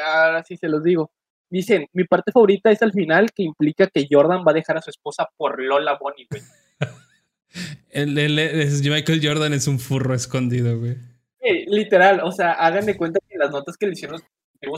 [0.05, 1.11] ahora sí se los digo.
[1.51, 4.83] Dicen, mi parte favorita es al final que implica que Jordan va a dejar a
[4.83, 6.43] su esposa por Lola Bonnie, güey.
[7.91, 10.97] El, el- es- Michael Jordan es un furro escondido, güey.
[11.41, 14.21] Eh, literal, o sea, hagan de cuenta que las notas que le hicieron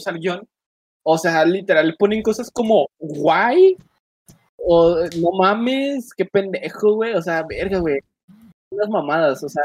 [0.07, 0.47] al guion,
[1.11, 3.77] o sea, literal, ponen cosas como guay,
[4.59, 7.99] o no mames, qué pendejo, güey, o sea, verga, güey.
[8.71, 9.63] Unas mamadas, o sea,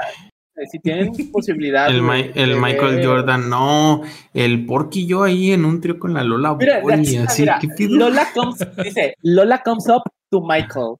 [0.72, 1.90] si tienen posibilidad.
[1.90, 4.02] el, Mi- el de Michael ver- Jordan, no,
[4.34, 7.58] el Porky yo ahí en un trío con la Lola Mira, Bonnie, mira, así, mira,
[7.60, 7.98] ¿qué pido?
[7.98, 10.96] Lola comes, dice, Lola comes up to Michael.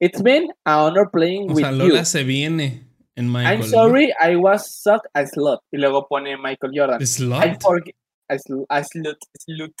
[0.00, 1.78] It's been a honor playing O with sea, you.
[1.88, 3.60] Lola se viene en Michael.
[3.60, 5.60] I'm sorry, I was such a slut.
[5.70, 6.98] Y luego pone Michael Jordan.
[7.00, 7.06] ¿no?
[7.06, 7.44] ¿Slut?
[7.44, 7.94] I forget.
[8.32, 9.74] A, sl- a slut, slut.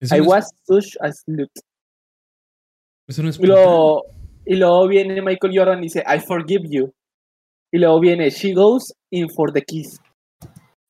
[0.00, 1.50] Eso I no es- was such a slut.
[3.08, 4.04] eso no es Y luego,
[4.44, 6.92] y luego viene Michael Jordan y dice, I forgive you.
[7.72, 9.98] Y luego viene, she goes in for the kiss.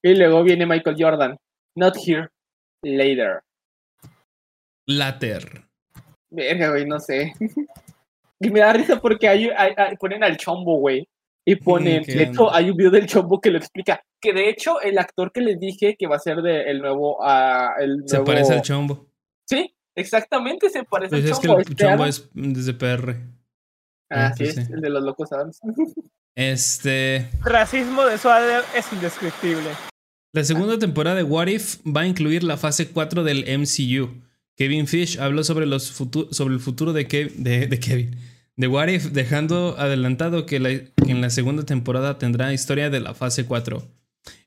[0.02, 1.36] Y luego viene Michael Jordan,
[1.76, 2.28] not here,
[2.82, 3.42] later.
[4.86, 5.62] Later.
[6.30, 7.32] Verga, güey, no sé.
[8.40, 11.06] y me da risa porque hay, hay- hay- ponen al chombo, güey.
[11.44, 14.00] Y ponen, de hecho, hay un video del chombo que lo explica.
[14.20, 17.18] Que de hecho, el actor que les dije que va a ser de el nuevo.
[17.24, 19.08] ah, el Se nuevo- parece al chombo.
[19.48, 21.58] Sí, exactamente, se parece Pues al es que chombo.
[21.58, 22.08] el este chombo Adam.
[22.08, 23.16] es desde PR.
[24.10, 24.60] Ah, Ah, sí, es sí.
[24.72, 25.58] el de los locos Adams.
[26.34, 27.28] Este.
[27.42, 29.68] Racismo de Swader es indescriptible.
[30.34, 34.22] La segunda temporada de What If va a incluir la fase 4 del MCU.
[34.56, 38.16] Kevin Fish habló sobre, los futu- sobre el futuro de, Kev- de, de Kevin.
[38.56, 43.00] De What If, dejando adelantado que, la- que en la segunda temporada tendrá historia de
[43.00, 43.82] la fase 4.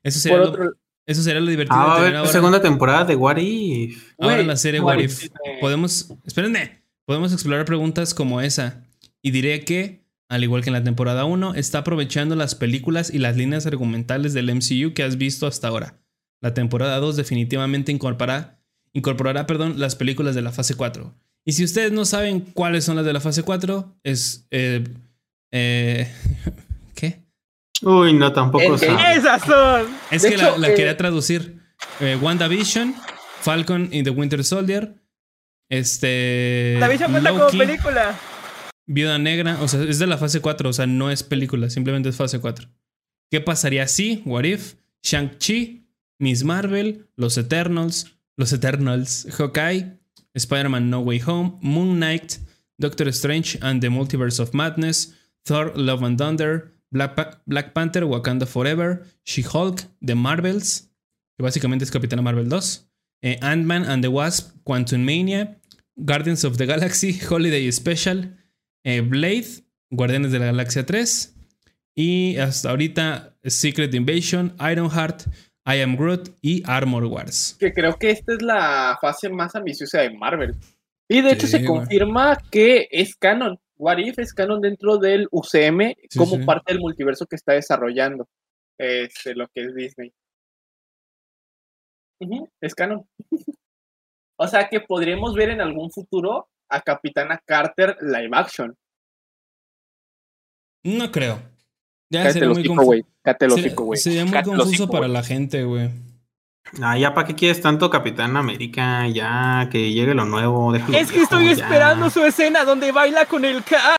[0.02, 0.72] Eso sería, lo, otro,
[1.06, 4.12] eso sería lo divertido Ah, de a ahora, segunda temporada de What If.
[4.18, 5.28] ahora la serie What What If
[5.60, 8.84] Podemos, espérenme, podemos explorar preguntas como esa.
[9.22, 13.18] Y diré que, al igual que en la temporada 1, está aprovechando las películas y
[13.18, 15.98] las líneas argumentales del MCU que has visto hasta ahora.
[16.40, 18.60] La temporada 2 definitivamente incorporará,
[18.92, 21.12] incorporará perdón, las películas de la fase 4.
[21.48, 24.46] Y si ustedes no saben cuáles son las de la fase 4, es...
[24.50, 24.82] eh,
[25.52, 26.12] eh,
[26.94, 27.22] ¿Qué?
[27.82, 29.16] Uy, no, tampoco sabe.
[29.16, 29.86] ¡Esas son!
[30.10, 31.60] Es De que hecho, la, la eh, quería traducir.
[32.00, 32.94] Eh, WandaVision,
[33.40, 34.96] Falcon y The Winter Soldier.
[35.68, 36.76] Este.
[36.80, 38.18] La visión cuenta como película.
[38.86, 39.58] Viuda Negra.
[39.62, 40.68] O sea, es de la fase 4.
[40.68, 42.68] O sea, no es película, simplemente es fase 4.
[43.30, 44.22] ¿Qué pasaría si?
[44.24, 44.74] What if?
[45.02, 45.86] Shang-Chi,
[46.18, 49.95] Miss Marvel, Los Eternals, Los Eternals, Hawkeye,
[50.36, 52.38] Spider-Man No Way Home, Moon Knight,
[52.78, 58.02] Doctor Strange and the Multiverse of Madness, Thor Love and Thunder, Black, Pa- Black Panther
[58.02, 60.88] Wakanda Forever, She-Hulk, The Marvels,
[61.36, 62.86] que básicamente es Capitana Marvel 2,
[63.22, 65.58] eh, Ant-Man and the Wasp, Quantum Mania,
[65.96, 68.30] Guardians of the Galaxy, Holiday Special,
[68.84, 71.34] eh, Blade, Guardianes de la Galaxia 3
[71.94, 75.22] y hasta ahorita Secret Invasion, Ironheart,
[75.66, 77.56] I Am Groot y Armor Wars.
[77.58, 80.54] que creo que esta es la fase más ambiciosa de Marvel.
[81.08, 83.58] Y de hecho se confirma que es canon.
[83.76, 86.44] What If es canon dentro del UCM Sí, como sí.
[86.44, 88.28] parte del multiverso que está desarrollando
[88.78, 90.12] este, lo que es Disney.
[92.60, 93.06] Es canon.
[94.38, 98.74] o sea que podríamos ver en algún futuro a Capitana Carter live action.
[100.84, 101.40] No creo.
[102.10, 103.04] Ya Cállate sería muy hocico, güey.
[103.22, 104.00] Cállate Sería, hocico, güey.
[104.00, 105.90] sería muy Cállate confuso hocico, para la gente, güey.
[106.80, 110.72] Ah, ya para qué quieres tanto Capitán América, ya que llegue lo nuevo.
[110.72, 111.52] déjalo Es que estoy ya.
[111.52, 113.96] esperando su escena donde baila con el K.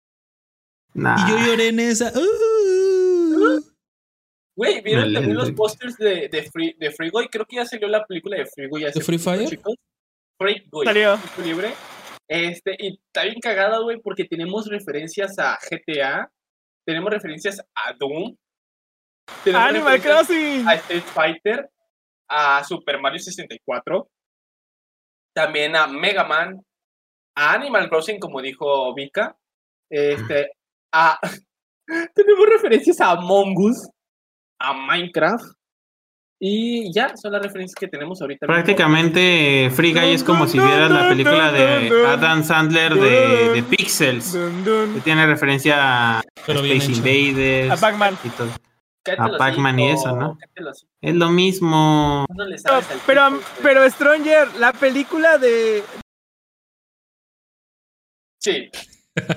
[0.94, 1.16] Nah.
[1.28, 2.12] Y yo lloré en esa.
[2.16, 3.62] Uh.
[4.56, 7.28] Güey, ¿vieron también los pósters de, de, Free, de Free Guy?
[7.28, 8.86] Creo que ya salió la película de Free Guy.
[8.86, 9.48] ¿De Free Fire?
[9.48, 9.76] chicos.
[10.40, 10.86] Free Guy.
[10.86, 11.20] Salió.
[11.44, 11.74] Libre.
[12.28, 16.32] Este, y está bien cagada, güey, porque tenemos referencias a GTA,
[16.88, 18.34] tenemos referencias a Doom,
[19.44, 20.66] tenemos Animal Crossing.
[20.66, 21.70] a Street Fighter,
[22.30, 24.10] a Super Mario 64,
[25.36, 26.62] también a Mega Man,
[27.36, 29.36] a Animal Crossing, como dijo Vika,
[29.92, 30.50] este,
[30.94, 31.20] a...
[32.16, 33.90] tenemos referencias a Among Us,
[34.58, 35.44] a Minecraft,
[36.40, 38.46] y ya son las referencias que tenemos ahorita.
[38.46, 38.56] mismo.
[38.56, 44.38] Prácticamente Free Guy es como si vieras la película de Adam Sandler de, de Pixels.
[44.94, 46.92] Que tiene referencia a Pero Space.
[46.92, 48.18] Invaders A Pac-Man.
[48.24, 48.50] y todo.
[49.04, 50.38] Cállate a Pac-Man y eso, ¿no?
[51.02, 52.26] Es lo mismo.
[52.30, 55.84] no Pero, pero, pero Stranger, la película de,
[58.40, 58.70] Sí.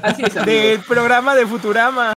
[0.02, 2.12] Así es, del programa de Futurama.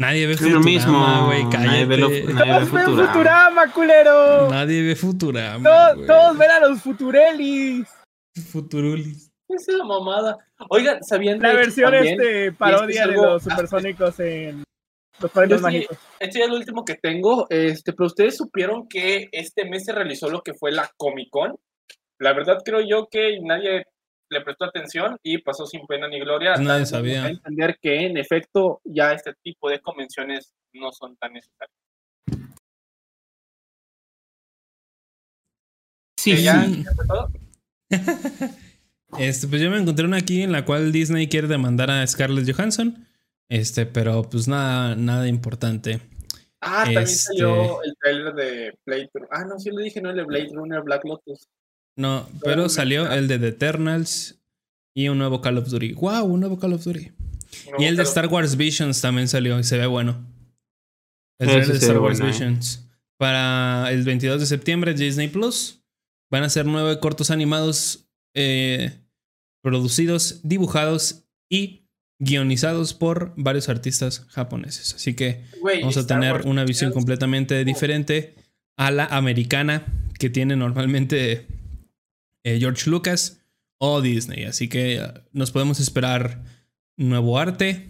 [0.00, 0.92] Nadie ve Es lo mismo.
[0.94, 1.44] Futurama, güey.
[1.44, 3.12] Nadie ve lo- nadie ve Todos ven Futurama.
[3.12, 4.50] Futurama, culero.
[4.50, 5.62] Nadie ve Futurama.
[5.94, 7.86] Todos, todos ven a los Futurelis.
[8.50, 9.30] Futurulis.
[9.48, 10.38] Esa es la mamada.
[10.68, 14.64] Oigan, ¿sabían La versión también- este parodia de algo- los supersónicos en
[15.20, 15.98] los padrinos Yo sí- mágicos.
[16.20, 17.46] Esto ya es lo último que tengo.
[17.50, 21.56] Este, pero ustedes supieron que este mes se realizó lo que fue la Comic Con.
[22.18, 23.84] La verdad creo yo que nadie
[24.30, 26.54] le prestó atención y pasó sin pena ni gloria.
[26.56, 27.24] Nadie sabía.
[27.24, 31.76] A entender que en efecto ya este tipo de convenciones no son tan necesarias.
[36.18, 36.42] Sí, sí.
[36.44, 36.66] ya.
[39.18, 42.48] Este, pues yo me encontré una aquí en la cual Disney quiere demandar a Scarlett
[42.54, 43.08] Johansson.
[43.48, 46.00] Este, pero pues nada, nada importante.
[46.60, 49.28] Ah, también Este- salió el trailer de Blade Runner.
[49.32, 51.48] Ah, no, sí lo dije, no el de Blade Runner Black Lotus.
[51.96, 54.40] No, pero salió el de The Eternals
[54.94, 55.92] y un nuevo Call of Duty.
[55.94, 56.24] ¡Wow!
[56.24, 57.12] Un nuevo Call of Duty.
[57.78, 60.26] Y el de Star Wars Visions también salió y se ve bueno.
[61.38, 62.38] El de Star Wars bueno, eh.
[62.38, 62.88] Visions.
[63.16, 65.82] Para el 22 de septiembre, Disney Plus.
[66.30, 68.92] Van a ser nueve cortos animados eh,
[69.62, 71.88] producidos, dibujados y
[72.20, 74.94] guionizados por varios artistas japoneses.
[74.94, 78.34] Así que vamos a Star tener Wars una visión completamente diferente
[78.76, 79.86] a la americana
[80.18, 81.46] que tiene normalmente
[82.44, 83.40] eh, George Lucas
[83.78, 84.44] o Disney.
[84.44, 86.44] Así que eh, nos podemos esperar
[86.96, 87.88] nuevo arte,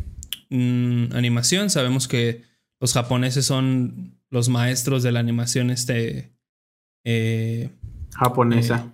[0.50, 1.70] mm, animación.
[1.70, 2.44] Sabemos que
[2.80, 6.32] los japoneses son los maestros de la animación este...
[7.04, 7.70] eh,
[8.14, 8.90] Japonesa.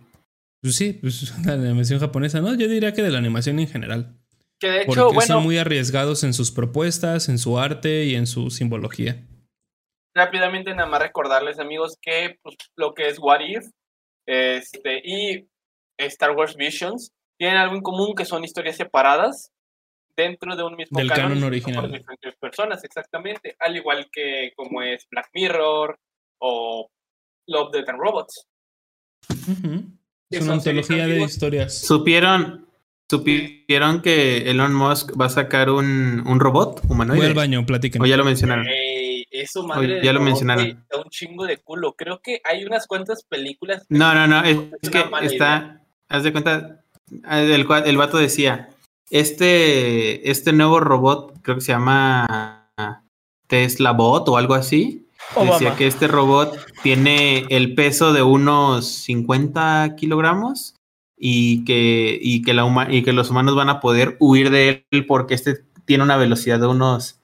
[0.60, 2.54] pues sí, pues la animación japonesa, ¿no?
[2.54, 4.18] Yo diría que de la animación en general.
[4.58, 8.14] Que de Porque hecho, bueno, son muy arriesgados en sus propuestas, en su arte y
[8.14, 9.26] en su simbología.
[10.14, 13.66] rápidamente nada más recordarles, amigos, que pues, lo que es What If
[14.26, 15.48] este, y
[15.98, 19.52] Star Wars Visions tienen algo en común que son historias separadas
[20.16, 21.82] dentro de un mismo Del canon canon original.
[21.82, 25.98] por diferentes personas, exactamente, al igual que como es Black Mirror
[26.38, 26.90] o
[27.46, 28.46] Love, Death and Robots.
[30.30, 31.78] Es una antología de historias.
[31.78, 32.66] ¿Supieron,
[33.08, 37.20] supieron que Elon Musk va a sacar un, un robot humanoide?
[37.20, 38.02] Voy al baño, platiquen.
[38.02, 38.66] O ya lo mencionaron.
[38.66, 38.85] Ey,
[39.40, 40.84] eso, madre ya lo mencionaron.
[40.90, 41.94] da un chingo de culo.
[41.96, 43.84] Creo que hay unas cuantas películas.
[43.88, 44.42] No, no, no.
[44.44, 44.58] Es,
[44.90, 45.82] que está.
[46.08, 46.82] Haz de cuenta.
[47.30, 48.70] El, cua- el vato decía:
[49.10, 52.70] Este, este nuevo robot, creo que se llama
[53.46, 55.06] Tesla Bot o algo así.
[55.30, 55.76] Decía Obama.
[55.76, 60.76] que este robot tiene el peso de unos 50 kilogramos
[61.16, 64.86] y que, y que, la huma- y que los humanos van a poder huir de
[64.90, 67.20] él porque este tiene una velocidad de unos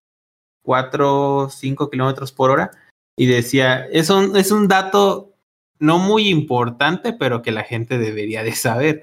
[0.63, 2.71] 4 o 5 kilómetros por hora.
[3.17, 5.35] Y decía, es un, es un dato
[5.79, 9.03] no muy importante, pero que la gente debería de saber.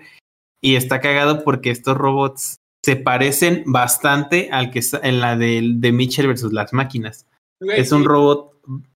[0.61, 5.91] Y está cagado porque estos robots se parecen bastante al que está en la de,
[5.93, 7.25] Mitchell versus las máquinas.
[7.59, 8.53] Güey, Es un robot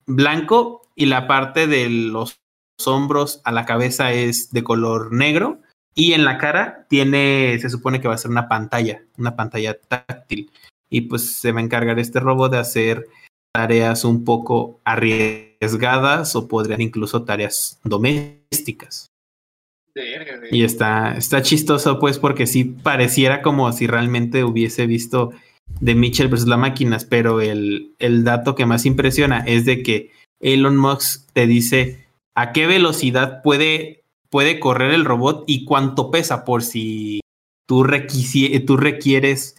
[0.06, 2.38] blanco y la parte de los
[2.86, 5.60] hombros a la cabeza es de color negro
[5.94, 9.78] y en la cara tiene, se supone que va a ser una pantalla, una pantalla
[9.78, 10.50] táctil.
[10.92, 13.08] Y pues se va a encargar este robot de hacer
[13.52, 19.06] tareas un poco arriesgadas o podrían incluso tareas domésticas.
[20.50, 25.32] Y está, está chistoso, pues, porque sí pareciera como si realmente hubiese visto
[25.80, 30.10] de Mitchell versus las máquinas, pero el, el dato que más impresiona es de que
[30.40, 36.44] Elon Musk te dice a qué velocidad puede, puede correr el robot y cuánto pesa
[36.44, 37.20] por si
[37.66, 37.86] tú,
[38.66, 39.56] tú requieres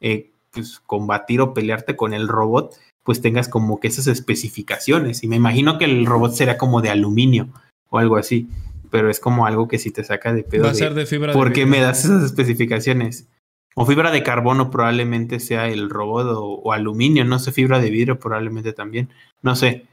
[0.00, 5.22] eh, pues, combatir o pelearte con el robot, pues tengas como que esas especificaciones.
[5.22, 7.48] Y me imagino que el robot será como de aluminio
[7.90, 8.48] o algo así,
[8.90, 10.64] pero es como algo que si te saca de pedo.
[10.64, 11.78] Va a de- ser de fibra ¿Por de qué vidrio.
[11.80, 13.28] me das esas especificaciones?
[13.76, 17.90] O fibra de carbono probablemente sea el robot o, o aluminio, no sé, fibra de
[17.90, 19.10] vidrio probablemente también.
[19.42, 19.84] No sé.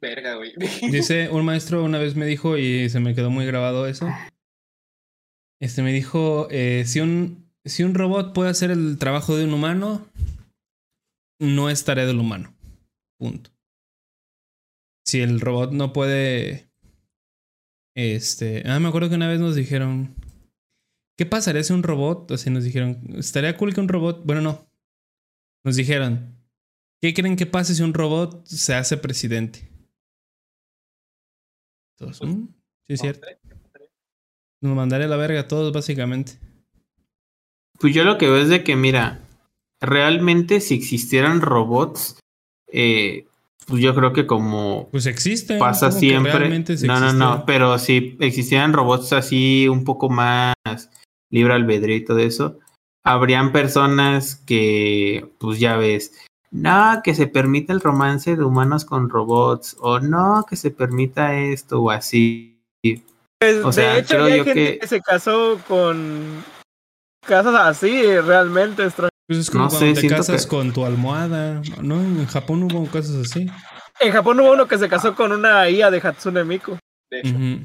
[0.00, 0.52] Verga, güey.
[0.90, 4.08] Dice un maestro una vez me dijo y se me quedó muy grabado eso.
[5.60, 9.54] Este me dijo, eh, si, un, si un robot puede hacer el trabajo de un
[9.54, 10.06] humano,
[11.40, 12.54] no es tarea del humano.
[13.18, 13.50] Punto.
[15.04, 16.70] Si el robot no puede...
[17.94, 18.62] Este...
[18.68, 20.14] Ah, me acuerdo que una vez nos dijeron...
[21.18, 22.30] ¿Qué pasaría si un robot?
[22.30, 24.24] O sea, nos dijeron, estaría cool que un robot...
[24.24, 24.66] Bueno, no.
[25.64, 26.34] Nos dijeron,
[27.00, 29.68] ¿qué creen que pase si un robot se hace presidente?
[31.98, 32.48] Todos, Pues, "Mm,
[32.86, 33.26] sí, es cierto.
[34.62, 36.38] Nos mandaré a la verga a todos, básicamente.
[37.82, 39.18] Pues yo lo que veo es de que, mira,
[39.80, 42.18] realmente si existieran robots,
[42.68, 43.26] eh,
[43.66, 45.58] pues yo creo que como Pues existen.
[45.58, 46.64] pasa ¿cómo que siempre.
[46.86, 50.54] No, no, no, pero si existieran robots así un poco más
[51.30, 52.58] libre albedrío y todo eso,
[53.04, 56.12] habrían personas que, pues ya ves,
[56.52, 61.34] no, que se permita el romance de humanos con robots, o no, que se permita
[61.36, 62.60] esto o así.
[63.40, 64.86] Pues, O sea, de hecho, creo hay yo gente que- que...
[64.86, 66.44] se casó con
[67.26, 68.84] casas así, realmente.
[68.84, 71.62] extra- Pues es como No cuando sé, te casas que- con tu almohada.
[71.80, 72.00] ¿No?
[72.00, 73.46] En Japón hubo cosas así.
[74.00, 76.76] En Japón hubo uno que se casó con una IA de Hatsune Miku.
[77.10, 77.30] De hecho.
[77.34, 77.60] Ujú.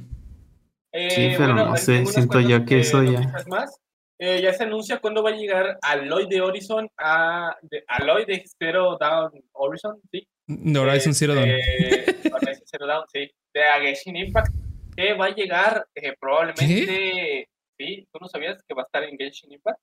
[0.94, 3.76] Eh, Sí, pero no sé, siento yo que eh, eso ya- Más.
[4.20, 8.44] Eh, ya se anuncia cuándo va a llegar Aloy de Horizon a de, Aloy de
[8.58, 10.28] Zero Down Horizon, sí.
[10.48, 11.50] De Horizon Zero Dawn.
[11.50, 13.30] Eh, Horizon Zero Dawn, sí.
[13.54, 14.52] De a Genshin Impact,
[14.96, 17.48] que va a llegar eh, probablemente.
[17.80, 19.80] Sí, ¿tú no sabías que va a estar en Genshin Impact?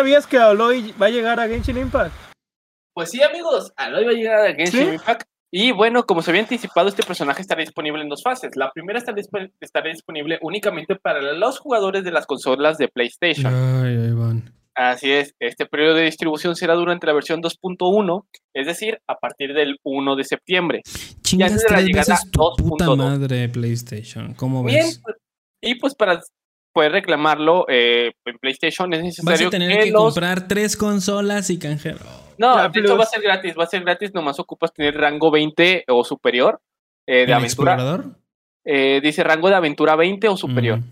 [0.00, 2.12] ¿Sabías que Aloy va a llegar a Genshin Impact?
[2.94, 4.94] Pues sí, amigos, Aloy va a llegar a Genshin ¿Sí?
[4.94, 5.22] Impact.
[5.54, 8.56] Y bueno, como se había anticipado, este personaje estará disponible en dos fases.
[8.56, 13.52] La primera estará, disp- estará disponible únicamente para los jugadores de las consolas de PlayStation.
[13.54, 14.52] Ay, ahí van.
[14.74, 19.52] Así es, este periodo de distribución será durante la versión 2.1, es decir, a partir
[19.52, 20.80] del 1 de septiembre.
[21.20, 22.96] Chingas antes de la llegada veces tu puta 2.2.
[22.96, 24.32] madre PlayStation.
[24.32, 25.00] ¿Cómo Bien, ves?
[25.04, 25.16] pues,
[25.60, 26.22] y pues para
[26.72, 30.02] poder reclamarlo eh, en PlayStation es Vas necesario a tener que, que los...
[30.02, 31.98] comprar tres consolas y canjero.
[32.38, 32.98] No, La de hecho Plus.
[33.00, 36.60] va a ser gratis, va a ser gratis, nomás ocupas tener rango 20 o superior
[37.06, 37.72] eh, de ¿El aventura.
[37.74, 38.16] explorador?
[38.64, 40.78] Eh, dice rango de aventura 20 o superior.
[40.78, 40.84] Mm.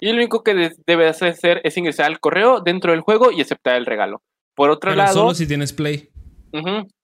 [0.00, 3.40] Y lo único que de- debes hacer es ingresar al correo dentro del juego y
[3.40, 4.22] aceptar el regalo.
[4.54, 6.10] Por otro Pero lado, solo si tienes Play.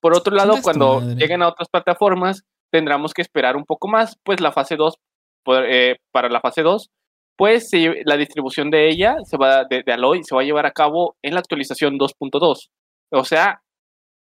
[0.01, 4.41] Por otro lado, cuando lleguen a otras plataformas, tendremos que esperar un poco más, pues
[4.41, 4.94] la fase 2,
[5.44, 6.89] por- eh, para la fase 2,
[7.42, 10.44] pues se lle- la distribución de ella, se va de, de Aloy, se va a
[10.44, 12.68] llevar a cabo en la actualización 2.2.
[13.10, 13.60] O sea,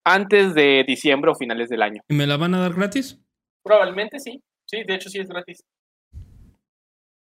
[0.05, 2.01] antes de diciembre o finales del año.
[2.07, 3.19] ¿Y me la van a dar gratis?
[3.65, 4.41] Probablemente sí.
[4.65, 5.61] Sí, de hecho sí es gratis.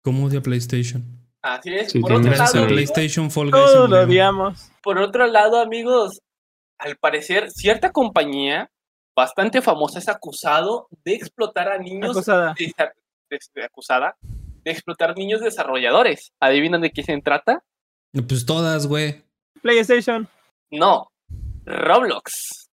[0.04, 1.02] ¿Cómo odia PlayStation?
[1.42, 1.90] Así es.
[1.90, 4.70] Sí, por, otro lado, PlayStation Fall Guys se Todos lo odiamos.
[4.84, 6.20] por otro lado, amigos,
[6.78, 8.70] al parecer, cierta compañía
[9.16, 12.54] bastante famosa es acusado de explotar a niños Acusada.
[13.64, 14.16] acusada
[14.64, 16.32] de explotar niños desarrolladores.
[16.40, 17.62] ¿Adivinan de qué se trata?
[18.12, 19.22] Pues todas, güey.
[19.62, 20.28] PlayStation.
[20.70, 21.10] No,
[21.64, 22.68] Roblox.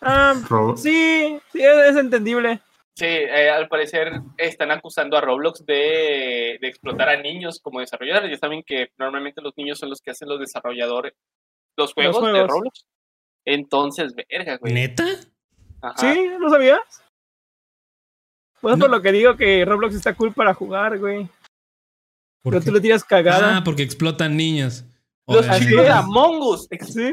[0.00, 0.34] Ah,
[0.76, 2.60] sí, sí, es, entendible.
[2.94, 8.30] Sí, eh, al parecer están acusando a Roblox de, de explotar a niños como desarrolladores.
[8.30, 11.14] Ya saben que normalmente los niños son los que hacen los desarrolladores,
[11.76, 12.48] los juegos, de juegos.
[12.48, 12.86] Roblox.
[13.44, 14.72] Entonces, verga, güey.
[14.72, 15.04] ¿Neta?
[15.80, 15.96] Ajá.
[15.96, 16.28] ¿Sí?
[16.38, 16.80] ¿No sabías?
[18.60, 18.84] Pues No.
[18.84, 21.24] por lo que digo que Roblox está cool para jugar, güey.
[22.42, 22.66] ¿Por Pero qué?
[22.66, 23.58] tú le tiras cagada.
[23.58, 24.84] Ah, porque explotan niños.
[25.26, 27.10] Los chicos de Among Us ex- Sí.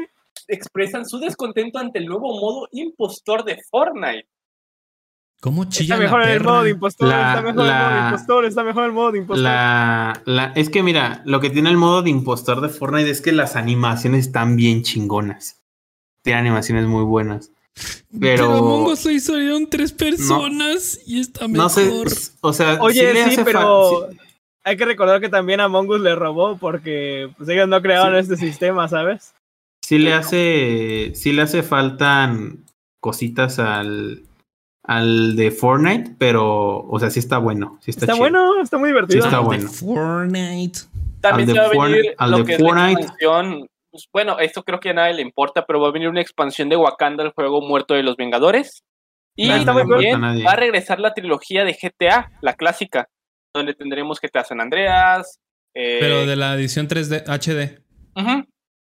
[0.48, 4.26] expresan su descontento ante el nuevo modo impostor de Fortnite.
[5.40, 8.06] ¿Cómo Está chilla la mejor el modo de impostor, La- está mejor el modo de
[8.08, 9.44] impostor, está mejor el modo de impostor.
[9.44, 13.20] La, la, es que mira, lo que tiene el modo de impostor de Fortnite es
[13.20, 15.60] que las animaciones están bien chingonas.
[16.22, 17.52] Tiene animaciones muy buenas.
[18.18, 21.58] Pero, Among Us lo hicieron tres personas y está mejor.
[21.64, 24.18] no sé, o sea, Oye, sí, fa- pero sí-
[24.64, 28.36] hay que recordar que también Among Us le robó porque pues, ellos no crearon este
[28.36, 29.32] sistema, ¿sabes?
[29.84, 32.64] sí le hace, sí le hace faltan
[33.00, 34.22] cositas al,
[34.82, 37.78] al de Fortnite, pero, o sea, sí está bueno.
[37.82, 38.22] Sí está Está chido.
[38.22, 39.22] bueno, está muy divertido.
[39.22, 39.70] Sí está Al de bueno.
[39.70, 40.80] Fortnite.
[41.20, 43.00] También Al se de va a Fortnite- venir al lo de que es la Fortnite.
[43.02, 43.68] expansión.
[43.96, 46.68] Pues, bueno, esto creo que a nadie le importa, pero va a venir una expansión
[46.68, 48.82] de Wakanda, el juego muerto de los Vengadores.
[49.34, 53.08] Y No, también va a regresar la trilogía de GTA, la clásica,
[53.54, 55.38] donde tendremos GTA San Andreas.
[55.74, 57.82] eh, Pero de la edición 3D HD.
[58.14, 58.42] Ah.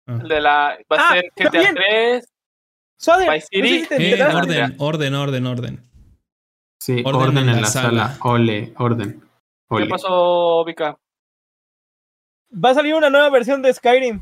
[0.05, 1.75] de la, va a Ah, ser GTA también.
[1.75, 2.25] 3.
[2.99, 3.79] Suave, Vice no sé City.
[3.83, 4.37] si te Eh, enteraste.
[4.37, 5.89] orden, orden, orden, orden.
[6.81, 8.07] Sí, Orden orden, en en la la, sala.
[8.09, 8.17] sala.
[8.29, 9.21] Ole, orden.
[9.77, 10.97] ¿Qué pasó, Vika?
[12.53, 14.19] Va a salir una nueva versión de Skyrim.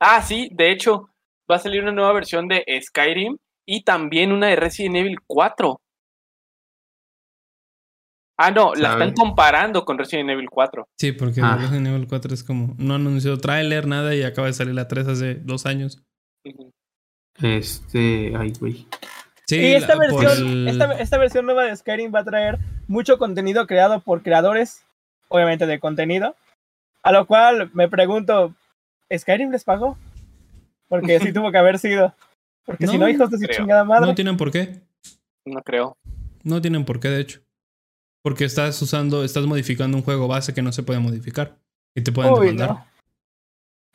[0.00, 1.10] Ah, sí, de hecho,
[1.50, 5.78] va a salir una nueva versión de Skyrim y también una de Resident Evil 4.
[8.38, 10.88] Ah, no, la están comparando con Resident Evil 4.
[10.98, 11.58] Sí, porque Ah.
[11.60, 12.74] Resident Evil 4 es como.
[12.78, 16.02] No anunció tráiler, nada, y acaba de salir la 3 hace dos años.
[17.42, 18.86] Este, ay, güey.
[19.46, 22.58] Sí, y esta la- versión, el- esta, esta versión nueva de Skyrim va a traer
[22.88, 24.86] mucho contenido creado por creadores,
[25.28, 26.34] obviamente de contenido.
[27.02, 28.54] A lo cual me pregunto,
[29.16, 29.96] ¿Skyrim les pagó?
[30.88, 32.14] Porque sí tuvo que haber sido.
[32.64, 33.58] Porque si No, hijos de su creo.
[33.58, 34.06] chingada madre.
[34.06, 34.80] No tienen por qué.
[35.44, 35.96] No creo.
[36.42, 37.40] No tienen por qué, de hecho.
[38.22, 41.56] Porque estás usando, estás modificando un juego base que no se puede modificar.
[41.94, 42.68] Y te pueden Uy, demandar.
[42.70, 42.86] no.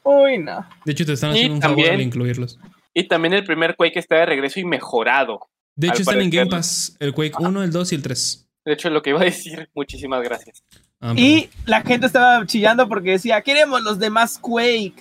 [0.03, 0.67] Uy, no.
[0.83, 2.59] De hecho, te están Y haciendo un favor al incluirlos.
[2.93, 5.47] Y también el primer Quake está de regreso y mejorado.
[5.75, 6.95] De hecho, están en Game Pass.
[6.99, 8.44] El Quake 1, el 2 y el 3.
[8.65, 9.69] De hecho, es lo que iba a decir.
[9.75, 10.63] Muchísimas gracias.
[10.99, 14.95] Ah, Y la gente estaba chillando porque decía, queremos los demás Quake.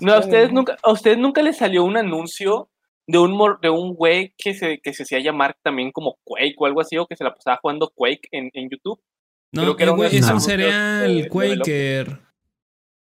[0.00, 2.68] No, a ustedes nunca, a ustedes nunca les salió un anuncio
[3.06, 6.54] de un mor- de un güey que se, que se hacía llamar también como Quake
[6.58, 9.00] o algo así, o que se la pasaba jugando Quake en, en YouTube.
[9.54, 12.18] No, creo que era el güey es un cereal Quaker.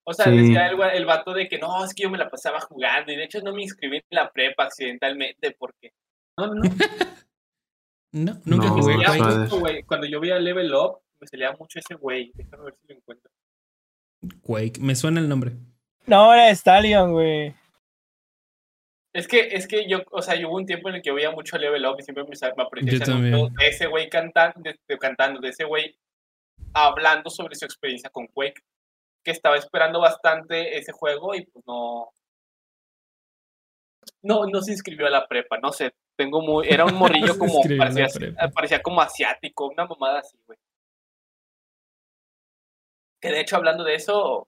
[0.03, 0.31] O sea, Sí.
[0.37, 3.15] decía el, el vato de que no, es que yo me la pasaba jugando y
[3.17, 5.91] de hecho no me inscribí en la prepa accidentalmente porque...
[6.39, 6.61] No, no,
[8.11, 8.41] no.
[8.45, 9.83] Nunca No, jugué mucho, güey.
[9.83, 12.31] Cuando yo veía Level Up, me salía mucho ese güey.
[12.35, 13.31] Déjame ver si lo encuentro.
[14.43, 14.79] Quake.
[14.79, 15.53] Me suena el nombre.
[16.07, 17.53] No, era Stallion, güey.
[19.13, 21.31] Es que, es que yo, o sea, yo hubo un tiempo en el que veía
[21.31, 25.41] mucho Level Up y siempre me, me aparecía de ese güey cantando, de, de- cantando,
[25.41, 25.97] de ese güey
[26.73, 28.61] hablando sobre su experiencia con Quake,
[29.23, 32.09] que estaba esperando bastante ese juego y pues no,
[34.23, 37.61] no, no se inscribió a la prepa, no sé, tengo muy, era un morrillo como,
[37.77, 38.07] parecía,
[38.53, 40.57] parecía como asiático, una mamada así, güey.
[43.21, 44.47] Que de hecho, hablando de eso,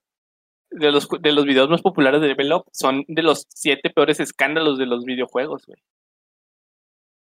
[0.71, 4.19] de los, de los videos más populares de Level Up, son de los siete peores
[4.19, 5.79] escándalos de los videojuegos, güey.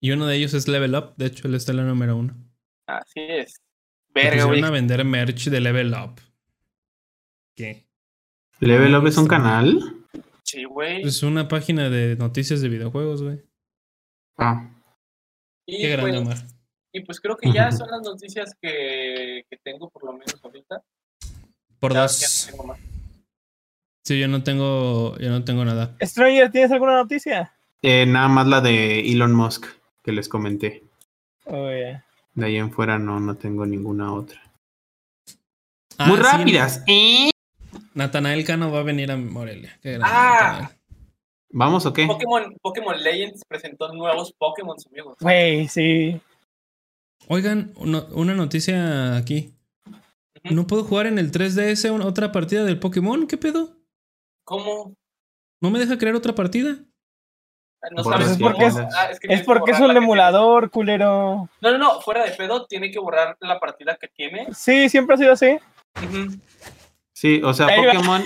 [0.02, 1.14] Y uno de ellos es Level Up.
[1.18, 2.36] De hecho, él está en la número uno.
[2.88, 3.62] Así es.
[4.14, 4.64] Verga, güey.
[4.64, 6.22] a vender merch de Level Up.
[7.56, 7.86] ¿Qué?
[8.60, 10.05] Level Up es un canal.
[10.56, 11.02] Sí, güey.
[11.02, 13.42] Es una página de noticias de videojuegos, güey.
[14.38, 14.70] Ah,
[15.68, 16.38] Y, Qué grande, pues, Omar.
[16.94, 20.82] y pues creo que ya son las noticias que, que tengo por lo menos ahorita.
[21.80, 22.20] Por Ya- dos.
[22.20, 22.80] ya no tengo más.
[24.06, 25.98] Sí, yo no tengo, yo no tengo nada.
[26.02, 27.52] Stranger, ¿tienes alguna noticia?
[27.82, 29.66] eh, nada más la de Elon Musk
[30.04, 30.84] que les comenté.
[31.46, 32.02] Oye.
[32.34, 34.42] De ahí en fuera no, no tengo ninguna otra.
[35.98, 36.84] Ah, Muy sí, rápidas.
[36.88, 37.30] ¿eh?
[37.96, 39.78] Natanael Cano va a venir a Morelia.
[39.82, 40.40] Qué grande, Ah.
[40.52, 40.76] Natanael.
[41.58, 42.06] ¿Vamos o qué?
[42.06, 45.16] Pokémon, Pokémon Legends presentó nuevos Pokémon, amigos.
[45.22, 46.20] Güey, sí.
[47.30, 49.54] Oigan, uno- una noticia aquí.
[50.44, 53.26] ¿No puedo jugar en el 3DS una- otra partida del Pokémon?
[53.26, 53.78] ¿Qué pedo?
[54.44, 54.94] ¿Cómo?
[55.62, 56.76] ¿No me deja crear otra partida?
[57.92, 61.48] No Borra sabes es porque es- Ah, que Es que porque es un emulador, culero.
[61.62, 64.48] No, no, no, fuera de pedo, tiene que borrar la partida que tiene.
[64.54, 65.58] Sí, siempre ha sido así.
[67.26, 67.68] Sí, o sea.
[67.76, 68.24] Pokémon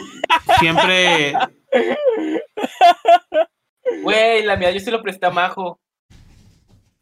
[0.60, 1.34] siempre.
[4.04, 5.80] Güey, la mía yo se lo presté a Majo.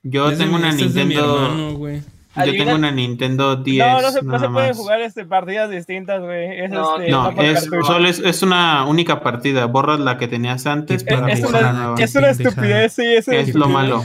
[0.04, 1.46] Yo Es tengo una este es de mi Nintendo.
[1.46, 1.80] hermano.
[1.90, 3.88] Yo Adivina- tengo una Nintendo 10.
[3.88, 6.60] no, no se, no se pueden jugar este, partidas distintas, güey.
[6.66, 9.66] Es, No, este, No, por es, solo es, es una única partida.
[9.66, 11.96] Borras la que tenías antes Qué para es jugar una- nueva.
[11.98, 14.04] es una estupidez, sí, es, Es lo malo.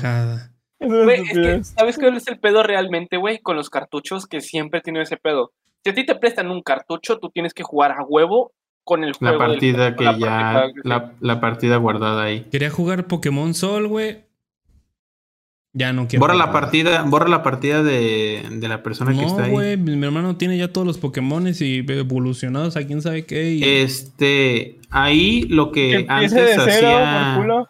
[0.80, 1.64] Es es que.
[1.64, 3.38] ¿sabes cuál es el pedo realmente, güey?
[3.38, 5.52] Con los cartuchos que siempre tienen ese pedo.
[5.84, 8.52] Si a ti te prestan un cartucho, tú tienes que jugar a huevo
[8.84, 9.38] con el juego.
[9.38, 10.26] La partida que la ya.
[10.28, 12.46] partida que- La, la partida guardada ahí.
[12.50, 14.24] Quería jugar Pokémon Sol, güey.
[15.74, 16.20] Ya no quiero.
[16.20, 19.50] Borra la partida, borra la partida de, de la persona que está No, ahí.
[19.50, 19.76] güey.
[19.78, 23.52] Mi hermano tiene ya todos los Pokémones y evolucionados a quién sabe qué.
[23.54, 27.32] y- Este, ahí lo Que antes de cero, hacía.
[27.36, 27.68] por culo.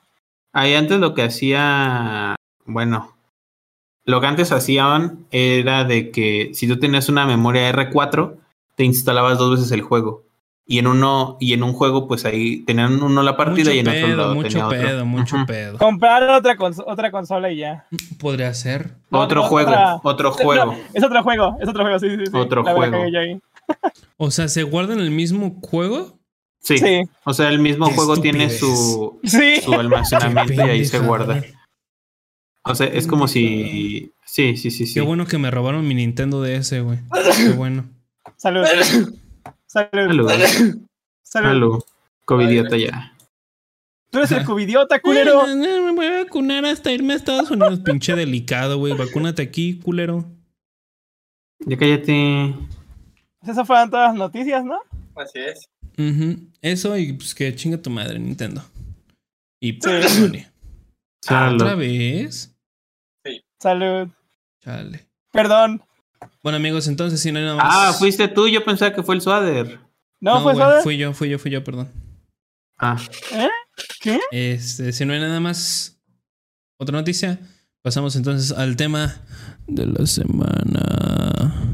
[0.53, 2.35] Ahí antes lo que hacía,
[2.67, 3.12] bueno,
[4.05, 8.35] lo que antes hacían era de que si tú tenías una memoria R4,
[8.77, 10.25] te instalabas dos veces el juego.
[10.65, 13.79] Y en uno, y en un juego, pues ahí tenían uno la partida mucho y
[13.81, 14.79] en otro pedo, lado mucho tenía otro.
[14.81, 15.79] pedo, mucho pedo.
[15.79, 17.87] Comprar otra, cons- otra consola y ya.
[18.21, 18.95] Podría ser.
[19.11, 20.77] Otro no, juego, otra- otro No, juego.
[20.95, 22.33] es otro juego, es otro juego, sí, sí, sí.
[22.33, 22.97] Otro La juego.
[24.17, 26.17] O sea, ¿se guardan el mismo juego?
[26.61, 26.79] Sí.
[26.79, 29.61] Sí, O sea, el mismo Qué juego tiene su, sí.
[29.63, 31.43] su almacenamiento y ahí se guarda.
[32.65, 34.13] O sea, es como si.
[34.25, 34.95] Sí, sí, sí, sí.
[34.95, 36.99] Qué bueno que me robaron mi Nintendo DS, güey.
[37.37, 37.89] Qué bueno.
[38.37, 38.65] Salud.
[39.67, 39.91] Salud.
[39.93, 40.31] Salud.
[40.31, 40.79] Salud.
[41.23, 41.83] Salud.
[42.25, 43.17] Covidiota ya.
[44.11, 45.47] Tú eres el cubidiota, culero.
[45.57, 47.81] Me voy a vacunar hasta irme a Estados Unidos.
[47.81, 48.93] Pinche delicado, güey.
[48.93, 50.31] Vacúnate aquí, culero.
[51.61, 52.55] Ya cállate.
[53.43, 54.79] Esas fueron todas las noticias, ¿no?
[55.17, 55.69] Así es.
[56.61, 58.63] Eso y pues que chinga tu madre, Nintendo.
[59.61, 60.03] Y Sí.
[60.09, 60.45] Sony.
[61.23, 61.63] Salud.
[61.63, 62.52] ¿Otra vez?
[63.63, 64.09] Salud.
[64.61, 65.07] Chale.
[65.31, 65.85] Perdón.
[66.43, 67.67] Bueno, amigos, entonces si no hay nada más.
[67.69, 68.49] Ah, fuiste tú.
[68.49, 69.79] Yo pensaba que fue el Suader.
[70.21, 70.83] No, fue güey, suave.
[70.83, 71.89] Fui yo, fui yo, fui yo, perdón.
[72.77, 72.97] Ah,
[73.31, 73.49] ¿Eh?
[74.01, 74.19] ¿Qué?
[74.33, 75.97] Este, si no hay nada más.
[76.77, 77.39] Otra noticia.
[77.83, 79.15] Pasamos entonces al tema
[79.69, 81.72] de la semana.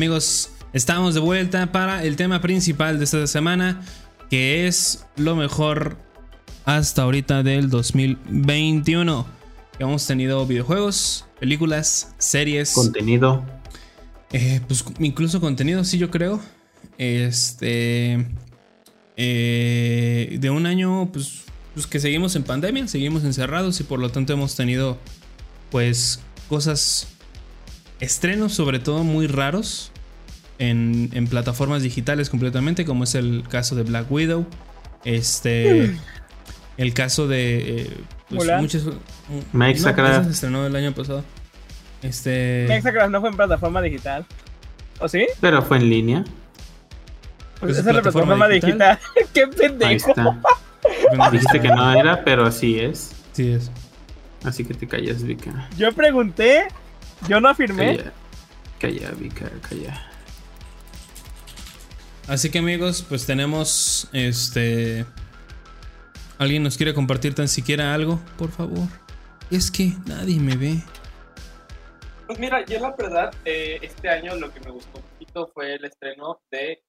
[0.00, 3.82] Amigos, estamos de vuelta para el tema principal de esta semana,
[4.30, 5.98] que es lo mejor
[6.64, 9.26] hasta ahorita del 2021.
[9.78, 13.44] Hemos tenido videojuegos, películas, series, contenido.
[14.32, 16.40] eh, pues incluso contenido, sí, yo creo.
[16.96, 18.26] Este.
[19.18, 21.42] eh, de un año, pues,
[21.74, 24.96] pues que seguimos en pandemia, seguimos encerrados y por lo tanto hemos tenido,
[25.70, 27.06] pues, cosas,
[28.00, 29.89] estrenos sobre todo muy raros
[30.60, 34.46] en, en plataformas digitales completamente, como es el caso de Black Widow.
[35.04, 35.96] Este.
[36.76, 37.80] El caso de.
[37.82, 37.90] eh,
[38.28, 38.60] pues, Mulan.
[38.60, 38.84] muchas.
[38.84, 41.24] No, se estrenó el año pasado.
[42.02, 42.66] Este.
[42.68, 44.24] Mexacraft no fue en plataforma digital.
[45.00, 45.26] ¿O sí?
[45.40, 46.24] Pero fue en línea.
[47.58, 48.98] Pues ¿Es esa es la plataforma plataforma digital?
[49.14, 49.28] digital.
[49.34, 50.10] ¡Qué Ahí pendejo!
[50.10, 51.30] está.
[51.30, 53.12] Dijiste que no era, pero así es.
[53.32, 53.70] Sí es.
[54.44, 55.68] Así que te callas, Vika.
[55.76, 56.64] Yo pregunté,
[57.28, 57.96] yo no afirmé.
[57.98, 58.12] Calla.
[58.78, 60.09] Calla, Vika, calla.
[62.30, 65.04] Así que amigos, pues tenemos este.
[66.38, 68.20] ¿Alguien nos quiere compartir tan siquiera algo?
[68.38, 68.86] Por favor.
[69.50, 70.74] Es que nadie me ve.
[72.28, 75.74] Pues mira, yo la verdad, eh, este año lo que me gustó un poquito fue
[75.74, 76.84] el estreno de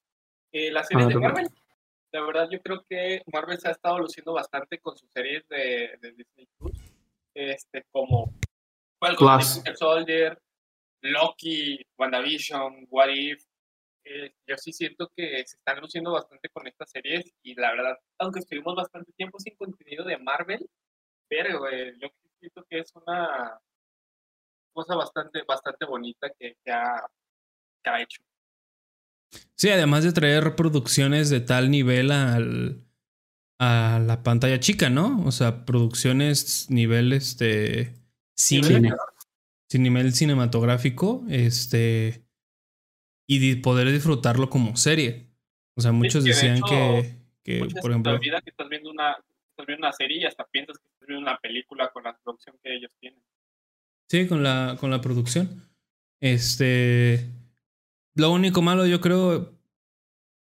[0.52, 1.16] eh, la serie Ah, de.
[1.16, 1.48] Marvel.
[2.12, 5.98] La verdad, yo creo que Marvel se ha estado luciendo bastante con sus series de,
[6.00, 6.78] de Disney Plus,
[7.34, 8.32] este, como
[9.00, 9.40] Falcon,
[9.74, 10.38] Soldier,
[11.00, 13.42] Loki, WandaVision, What If.
[14.04, 17.98] Eh, yo sí siento que se están luciendo bastante con estas series y la verdad,
[18.18, 20.68] aunque estuvimos bastante tiempo sin contenido de Marvel,
[21.28, 23.58] pero eh, yo sí siento que es una
[24.72, 27.06] cosa bastante, bastante bonita que, que ha,
[27.82, 28.22] que ha hecho.
[29.54, 32.84] Sí, además de traer producciones de tal nivel al,
[33.58, 35.24] a la pantalla chica, ¿no?
[35.24, 37.94] O sea, producciones nivel este
[38.34, 38.92] cine, Cine.
[39.70, 42.24] sin nivel cinematográfico, este
[43.40, 45.28] y poder disfrutarlo como serie.
[45.74, 48.68] O sea, muchos que de decían hecho, que, que por te ejemplo, olvida que estás
[48.68, 49.16] viendo una
[49.50, 52.56] estás viendo una serie y hasta piensas que estás viendo una película con la producción
[52.62, 53.22] que ellos tienen.
[54.08, 55.68] Sí, con la, con la producción.
[56.20, 57.30] Este.
[58.14, 59.58] Lo único malo, yo creo,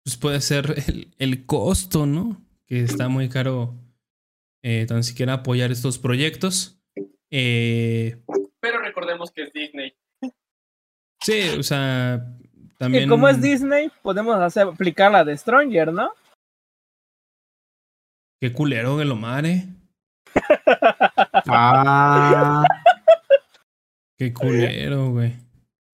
[0.05, 2.45] pues puede ser el, el costo, ¿no?
[2.67, 3.75] Que está muy caro
[4.63, 6.81] eh, tan siquiera apoyar estos proyectos.
[7.31, 8.23] Eh,
[8.61, 9.95] Pero recordemos que es Disney.
[11.21, 12.37] sí, o sea,
[12.81, 13.05] también.
[13.05, 16.15] Y como es Disney, podemos hacer, aplicar la de Stranger, ¿no?
[18.41, 19.67] Qué culero que lo mare.
[21.47, 22.65] Ah,
[24.19, 25.35] Qué culero, güey.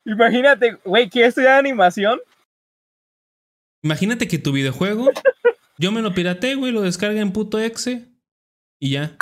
[0.04, 2.20] Imagínate, güey, que estudiar animación.
[3.82, 5.10] Imagínate que tu videojuego,
[5.78, 8.06] yo me lo pirateé, güey, lo descargué en puto exe
[8.80, 9.16] y ya.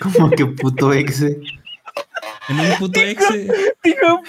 [0.00, 1.20] como que puto ex.
[1.22, 3.48] En un puto exe.
[3.84, 4.22] Digo,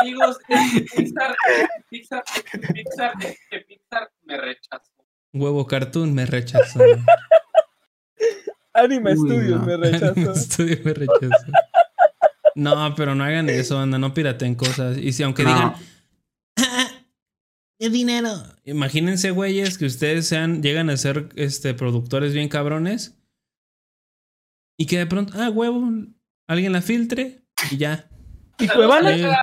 [0.00, 1.36] Amigos, es que Pixar,
[1.90, 2.24] Pixar,
[2.74, 3.12] Pixar,
[3.66, 4.92] Pixar me rechazó.
[5.32, 6.80] Huevo Cartoon me rechazó.
[8.74, 9.66] Anime Uy, Studios no.
[9.66, 10.32] me rechazó.
[10.32, 11.46] Estudio me rechazó.
[12.54, 14.96] No, pero no hagan eso, anda, no piraten cosas.
[14.98, 15.54] Y si aunque No.
[15.54, 15.74] digan,
[16.58, 16.88] "Ah,
[17.78, 18.30] de dinero.
[18.64, 23.18] Imagínense, güeyes, que ustedes sean, llegan a ser este, productores bien cabrones.
[24.78, 25.86] Y que de pronto, ah, huevo,
[26.48, 28.08] alguien la filtre y ya.
[28.58, 29.42] ¿Y Cuevana?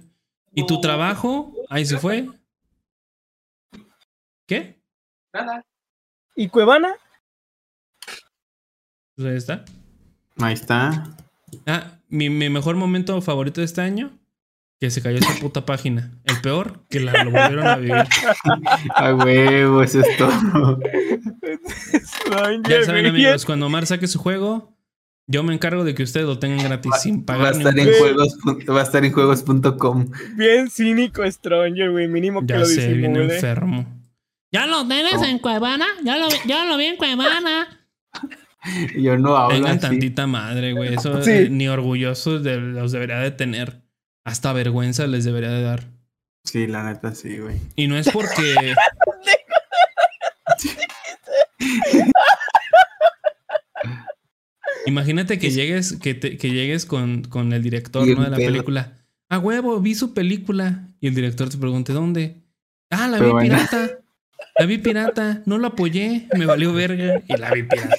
[0.53, 1.53] ¿Y tu trabajo?
[1.69, 2.27] Ahí se fue.
[4.47, 4.81] ¿Qué?
[5.33, 5.65] Nada.
[6.35, 6.93] ¿Y Cuevana?
[9.15, 9.65] Pues ahí está.
[10.37, 11.15] Ahí está.
[11.65, 14.11] Ah, mi, mi mejor momento favorito de este año,
[14.79, 16.11] que se cayó esa puta página.
[16.25, 17.95] El peor, que la lo volvieron a vivir.
[18.95, 20.79] A huevo, eso es todo.
[22.67, 24.72] Ya saben, amigos, cuando Omar saque su juego,
[25.27, 27.53] yo me encargo de que ustedes lo tengan gratis sin Va a pagar.
[27.55, 28.37] estar en juegos,
[28.69, 30.09] va a estar en juegos.com.
[30.35, 32.07] Bien cínico Stranger, güey.
[32.07, 33.85] Mínimo que Ya lo sé, bien enfermo.
[34.51, 35.85] ¿Ya lo tienes en Cuevana?
[36.03, 37.87] Ya lo, ya lo vi en Cuevana.
[38.97, 39.79] Yo no hablo Tengan así.
[39.81, 40.93] tantita madre, güey.
[40.93, 41.31] Eso Sí.
[41.31, 43.81] eh, ni orgullosos de, los debería de tener.
[44.25, 45.83] Hasta vergüenza les debería de dar.
[46.45, 47.57] Sí, la neta sí, güey.
[47.75, 48.55] Y no es porque.
[54.85, 58.23] Imagínate que llegues, que, te- que llegues con, con el director ¿no?
[58.23, 58.93] de la película.
[59.29, 60.87] A huevo, vi su película.
[60.99, 62.41] Y el director te pregunte, ¿dónde?
[62.89, 63.41] Ah, la vi bueno.
[63.55, 63.99] pirata.
[64.59, 65.41] La vi pirata.
[65.45, 66.27] No la apoyé.
[66.37, 67.21] Me valió verga.
[67.27, 67.95] Y la vi pirata.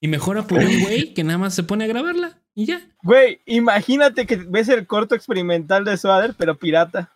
[0.00, 2.38] Y mejor apoyó un güey que nada más se pone a grabarla.
[2.54, 2.82] Y ya.
[3.02, 7.10] Güey, imagínate que ves el corto experimental de Swader, pero pirata.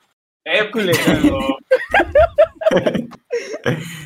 [0.45, 0.97] Eh, Culero.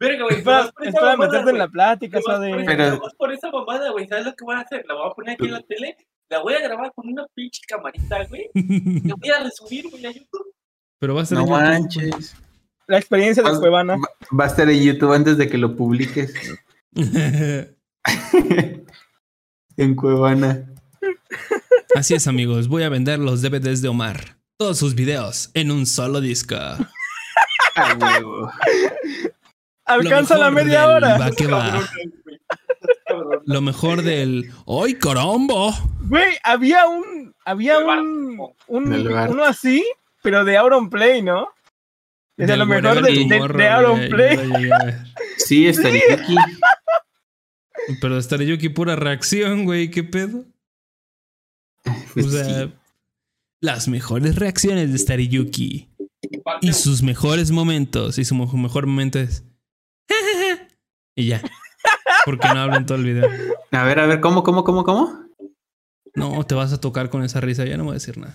[0.00, 0.36] Verga, güey.
[0.38, 4.06] Espera mamada, meterte en la plática, esa- Pero- por esa mamada, güey.
[4.08, 4.84] ¿Sabes lo que voy a hacer?
[4.88, 5.96] La voy a poner aquí en la tele.
[6.30, 8.50] La voy a grabar con una pinche camarita, güey.
[9.04, 10.52] La voy a resubir, güey, a YouTube.
[10.98, 12.34] Pero va a ser No YouTube, manches.
[12.86, 13.96] La experiencia de Cuevana.
[13.96, 14.08] Va,
[14.40, 16.34] va a estar en YouTube antes de que lo publiques.
[19.76, 20.70] en Cuevana.
[21.94, 22.68] Así es, amigos.
[22.68, 24.36] Voy a vender los DVDs de Omar.
[24.58, 26.56] Todos sus videos en un solo disco.
[27.76, 28.50] A huevo.
[29.86, 31.18] Alcanza la media del hora.
[31.18, 31.88] Va que va.
[33.46, 34.50] Lo mejor del.
[34.66, 35.74] ¡Ay, caramba!
[36.00, 37.34] Güey, había un.
[37.44, 38.52] Había Del un.
[38.66, 39.84] un Del uno así,
[40.22, 41.48] pero de Auron Play, ¿no?
[42.36, 44.38] Es de Del lo mejor de, Wherever de, de Auron Play.
[45.38, 46.34] Sí, estaría aquí.
[48.00, 49.90] Pero estaré yo aquí pura reacción, güey.
[49.90, 50.44] ¿Qué pedo?
[51.86, 52.72] O Pues sea, sí.
[53.60, 55.90] las mejores reacciones de Stariyuki.
[56.62, 58.18] Y sus mejores momentos.
[58.18, 59.44] Y su mejor momento es.
[61.16, 61.42] Y ya.
[62.24, 63.28] Porque no hablo en todo el video.
[63.70, 65.24] A ver, a ver, ¿cómo, cómo, cómo, cómo?
[66.14, 67.64] No, te vas a tocar con esa risa.
[67.64, 68.34] Ya no voy a decir nada.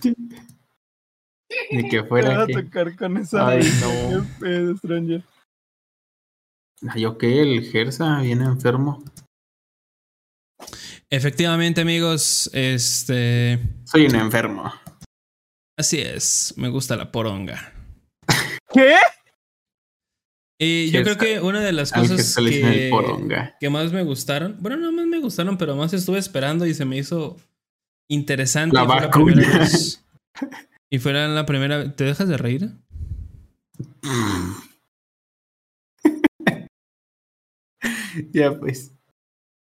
[1.72, 3.48] Ni que Te fuera vas a tocar con esa.
[3.48, 3.86] Ay, risa.
[3.86, 4.22] no.
[4.22, 5.24] Qué pedo, Stranger.
[6.88, 9.02] Ay, ok, el Gersa viene enfermo.
[11.10, 12.48] Efectivamente, amigos.
[12.52, 13.58] Este.
[13.84, 14.72] Soy un enfermo.
[15.76, 16.54] Así es.
[16.56, 17.72] Me gusta la poronga.
[18.72, 18.94] ¿Qué?
[20.62, 22.90] Y yo Yes, creo que una de las cosas que,
[23.70, 26.98] más me gustaron, bueno, no más me gustaron, pero más estuve esperando y se me
[26.98, 27.38] hizo
[28.10, 28.76] interesante.
[28.76, 30.04] La y fue vez-
[30.90, 31.96] y fuera la primera.
[31.96, 32.72] ¿Te dejas de reír?
[38.32, 38.92] ya pues.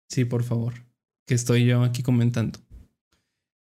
[0.08, 0.72] Sí, por favor.
[1.26, 2.58] Que estoy yo aquí comentando.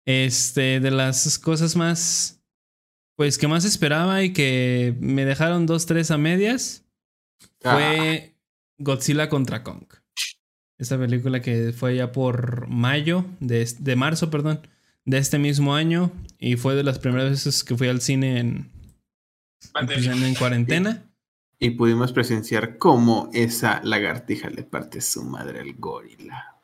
[0.06, 2.42] Este, de las cosas más.
[3.16, 6.81] Pues que más esperaba y que me dejaron dos, tres a medias.
[7.64, 8.33] Ah, Fue
[8.77, 9.83] Godzilla contra Kong.
[10.77, 14.67] Esa película que fue ya por mayo, de, de marzo, perdón,
[15.06, 16.11] de este mismo año.
[16.40, 18.72] Y fue de las primeras veces que fui al cine en,
[19.85, 21.03] pues, en, en cuarentena.
[21.59, 26.56] Y pudimos presenciar cómo esa lagartija le parte su madre al gorila.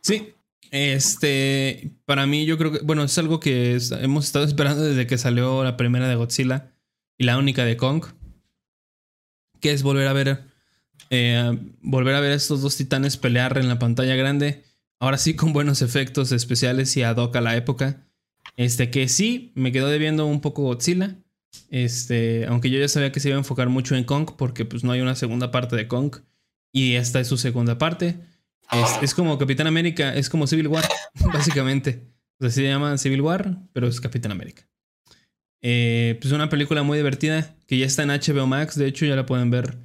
[0.00, 0.32] Sí.
[0.70, 5.06] Este, para mí yo creo que, bueno, es algo que es- hemos estado esperando desde
[5.06, 6.72] que salió la primera de Godzilla
[7.18, 8.04] y la única de Kong,
[9.60, 10.44] que es volver a ver,
[11.10, 14.64] eh, volver a ver estos dos titanes pelear en la pantalla grande,
[14.98, 18.06] ahora sí con buenos efectos especiales y ad hoc a la época.
[18.56, 21.16] Este, que sí, me quedó debiendo un poco Godzilla,
[21.70, 24.84] este, aunque yo ya sabía que se iba a enfocar mucho en Kong porque pues
[24.84, 26.16] no hay una segunda parte de Kong
[26.72, 28.20] y esta es su segunda parte.
[28.72, 30.84] Es, es como Capitán América, es como Civil War,
[31.32, 32.02] básicamente.
[32.38, 34.68] O sea, se llama Civil War, pero es Capitán América.
[35.68, 39.16] Eh, pues una película muy divertida que ya está en HBO Max, de hecho ya
[39.16, 39.76] la pueden ver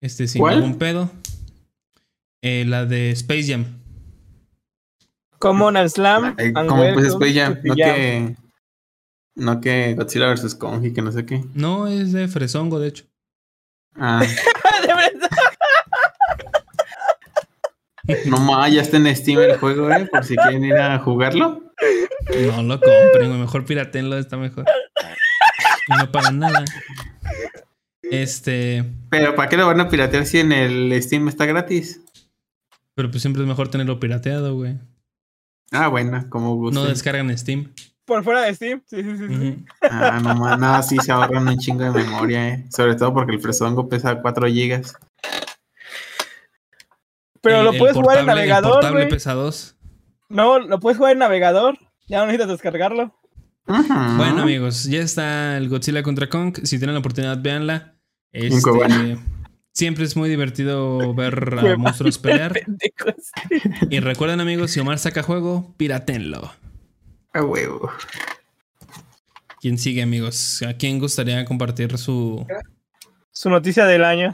[0.00, 0.60] este, sin ¿Cuál?
[0.60, 1.10] ningún pedo.
[2.40, 3.66] Eh, la de Space Jam.
[5.38, 6.34] Common al Slam.
[6.54, 8.34] Como pues Space Jam, no que.
[9.34, 10.54] No que Godzilla vs.
[10.54, 11.44] Kong y que no sé qué.
[11.52, 13.04] No, es de Fresongo, de hecho.
[13.94, 14.24] Ah,
[18.24, 21.60] no más, ya está en Steam el juego, eh, por si quieren ir a jugarlo.
[22.56, 24.64] No lo compren, mejor piratenlo, está mejor.
[25.88, 26.64] Y no pagan nada.
[28.02, 28.84] Este.
[29.10, 32.00] Pero ¿para qué lo van a piratear si en el Steam está gratis?
[32.94, 34.78] Pero pues siempre es mejor tenerlo pirateado, güey.
[35.72, 36.74] Ah, bueno, como guste.
[36.78, 37.72] No descargan Steam.
[38.04, 38.82] Por fuera de Steam.
[38.86, 39.64] Sí, sí, sí.
[39.82, 42.64] Ah, no, ma- no, sí se ahorran un chingo de memoria, eh.
[42.70, 44.94] Sobre todo porque el fresongo pesa 4 gigas.
[47.40, 49.76] Pero El- lo puedes jugar en portable- el navegador, portable pesa 2.
[50.28, 51.78] No, lo puedes jugar en navegador.
[52.06, 53.12] Ya no necesitas descargarlo.
[53.66, 56.56] Bueno, amigos, ya está el Godzilla contra Kong.
[56.62, 57.96] Si tienen la oportunidad, véanla.
[58.32, 59.20] Este, bueno.
[59.72, 62.52] siempre es muy divertido ver a monstruos pelear.
[62.52, 63.30] Pendejos.
[63.90, 66.52] Y recuerden, amigos, si Omar saca juego, piratenlo.
[67.32, 67.90] A huevo.
[69.60, 70.62] ¿Quién sigue, amigos?
[70.62, 72.46] ¿A quién gustaría compartir su.
[73.32, 74.32] Su noticia del año.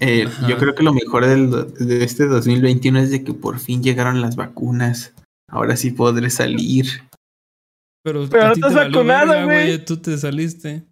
[0.00, 3.82] Eh, yo creo que lo mejor del de este 2021 es de que por fin
[3.82, 5.12] llegaron las vacunas.
[5.48, 6.86] Ahora sí podré salir.
[8.04, 9.84] Pero, Pero a no ti estás te valió vacunado, güey.
[9.84, 10.84] Tú te saliste.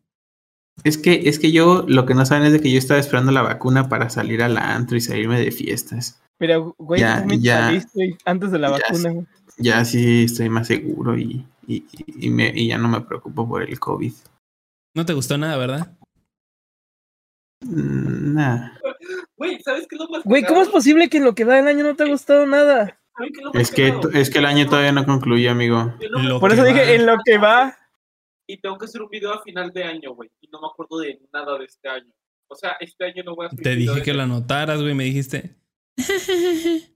[0.83, 3.31] Es que, es que yo, lo que no saben es de que yo estaba esperando
[3.31, 6.23] la vacuna para salir al antro y salirme de fiestas.
[6.39, 7.67] Pero, güey, Ya, tú ya.
[7.67, 9.11] saliste, antes de la Ya vacuna.
[9.11, 9.27] güey.
[9.59, 13.63] Ya sí estoy más seguro y, y, y me- y ya no me preocupo por
[13.63, 14.13] el COVID.
[14.97, 15.93] No te gustó nada, ¿verdad?
[17.65, 18.73] Mm, Nah.
[19.37, 21.57] Güey, ¿sabes qué es lo más Güey, ¿cómo es posible que en lo que va
[21.57, 22.99] del año no te ha gustado nada?
[23.17, 25.95] ¿Saben qué es que, es que el año todavía no concluye, amigo.
[26.01, 26.91] Lo Por eso dije, va.
[26.93, 27.77] en lo que va.
[28.47, 30.31] Y tengo que hacer un video a final de año, güey.
[30.41, 32.13] Y no me acuerdo de nada de este año.
[32.49, 34.95] O sea, este año no voy a subir Te dije que lo anotaras, güey.
[34.95, 35.55] Me dijiste.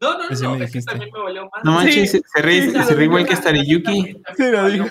[0.00, 1.64] No, no, no, no, me es que también me valió más.
[1.64, 2.20] No manches, Sí.
[2.34, 4.16] se, ríe, Sí, se ríe igual que Stariyuki.
[4.36, 4.86] Sí, lo digo.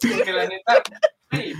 [0.00, 0.82] Porque la neta,
[1.30, 1.52] güey,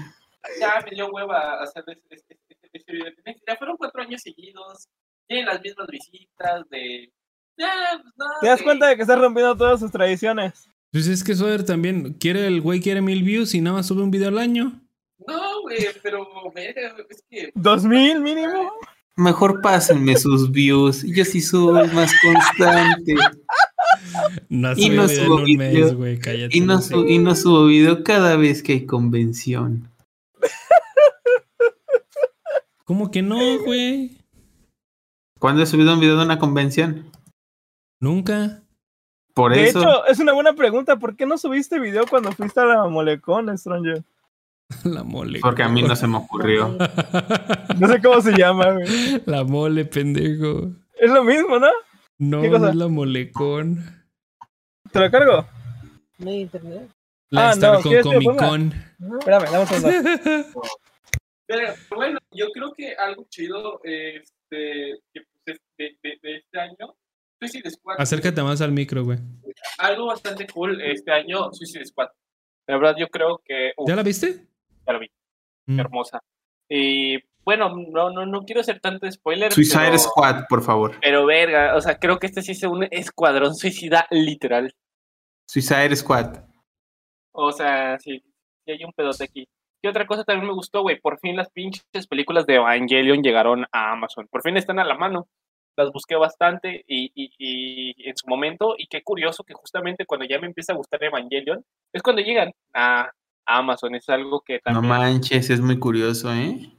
[0.59, 3.13] ya me dio hueva hacer este, este, este, este video.
[3.47, 4.89] Ya fueron cuatro años seguidos,
[5.29, 7.13] tienen las mismas visitas de...
[7.57, 7.69] Ya,
[8.03, 10.69] pues, no, ¿Te das cuenta de que estás rompiendo todas sus tradiciones?
[10.93, 14.03] Pues es que Soder también quiere, el güey quiere mil views y nada más sube
[14.03, 14.81] un video al año.
[15.27, 16.27] No, güey, pero
[17.11, 17.51] es que...
[17.55, 18.73] ¿Dos mil mínimo?
[19.17, 21.03] Mejor pásenme sus views.
[21.03, 23.15] Yo sí soy más constante.
[24.49, 25.59] No Y no video subo un video.
[25.87, 26.19] mes, güey.
[26.21, 26.57] Cállate.
[26.57, 29.91] Y no, su- y no subo video cada vez que hay convención.
[32.85, 34.17] ¿Cómo que no, güey?
[35.39, 37.11] ¿Cuándo he subido un video de una convención?
[38.01, 38.63] Nunca.
[39.35, 39.81] Por De eso.
[39.81, 40.97] hecho, es una buena pregunta.
[40.97, 44.03] ¿Por qué no subiste video cuando fuiste a la Molecón, Stranger?
[44.85, 45.41] La mole.
[45.41, 46.77] Porque a mí no se me ocurrió.
[47.79, 49.23] No sé cómo se llama, güey.
[49.25, 50.73] La mole, pendejo.
[50.95, 51.69] Es lo mismo, ¿no?
[52.19, 52.71] No, ¿Qué no cosa?
[52.71, 54.05] es la molecón.
[54.91, 55.47] ¿Te lo cargo?
[56.19, 56.91] No hay internet.
[57.31, 58.39] La Ah, Star no, con ¿quieres que lo Comic?
[58.41, 59.19] Con.
[59.21, 60.49] Espérame, dame un segundo.
[61.47, 66.95] Pero bueno, yo creo que algo chido este, pues, de, de, de este año,
[67.41, 67.97] Suicide Squad.
[68.01, 69.19] Acércate más al micro, güey.
[69.79, 72.09] Algo bastante cool este año, Suicide Squad.
[72.67, 73.73] La verdad, yo creo que.
[73.77, 74.47] uf, ¿Ya la viste?
[74.87, 75.11] ya lo vi,
[75.67, 75.81] Mm.
[75.81, 76.21] hermosa.
[76.69, 79.53] Y bueno, no, no, no quiero hacer tanto spoiler.
[79.53, 80.97] Suicide pero, Squad, por favor.
[81.01, 84.75] Pero verga, o sea, creo que este sí es un escuadrón suicida literal.
[85.47, 86.45] Suicide Squad.
[87.33, 88.21] O sea, sí,
[88.65, 89.47] sí hay un pedote aquí.
[89.83, 93.67] Y otra cosa también me gustó, güey, por fin las pinches películas de Evangelion llegaron
[93.73, 94.27] a Amazon.
[94.29, 95.29] Por fin están a la mano.
[95.77, 100.27] Las busqué bastante y, y, y en su momento, y qué curioso que justamente cuando
[100.27, 103.13] ya me empieza a gustar Evangelion, es cuando llegan a,
[103.49, 103.95] Amazon.
[103.95, 106.71] Es algo que No también, manches, es muy curioso, ¿eh?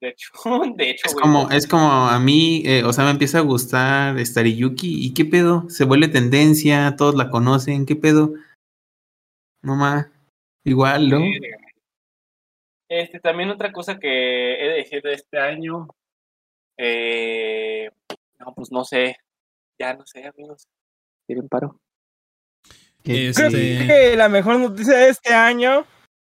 [0.00, 0.30] de hecho,
[0.76, 3.42] de hecho, Es güey, como, es como a mí, eh, o sea, me empieza a
[3.42, 5.06] gustar Stariyuki.
[5.06, 5.68] ¿Y qué pedo?
[5.68, 7.86] Se vuelve tendencia, todos la conocen.
[7.86, 8.34] ¿Qué pedo?
[9.62, 10.06] No más.
[10.64, 11.18] Igual, ¿no?
[11.20, 11.57] Verga.
[12.88, 15.88] Este, también otra cosa que he de decir de este año.
[16.80, 17.90] eh,
[18.38, 19.16] no, pues no sé.
[19.80, 20.66] Ya no sé, amigos.
[21.26, 21.80] ¿Tienen paro?
[23.02, 25.84] Que- Creo Este- que la mejor noticia de este año,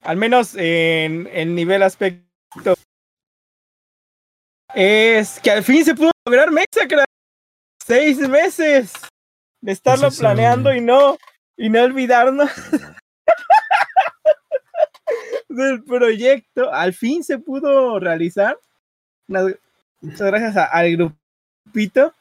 [0.03, 2.75] al menos en el nivel aspecto,
[4.75, 7.05] es que al fin se pudo lograr Mexacra.
[7.85, 8.93] Seis meses
[9.63, 11.17] de estarlo Pues planeando y no,
[11.57, 12.51] y no olvidarnos
[15.51, 16.73] del proyecto.
[16.73, 18.57] Al fin se pudo realizar.
[19.29, 22.15] Muchas gracias a- al grupito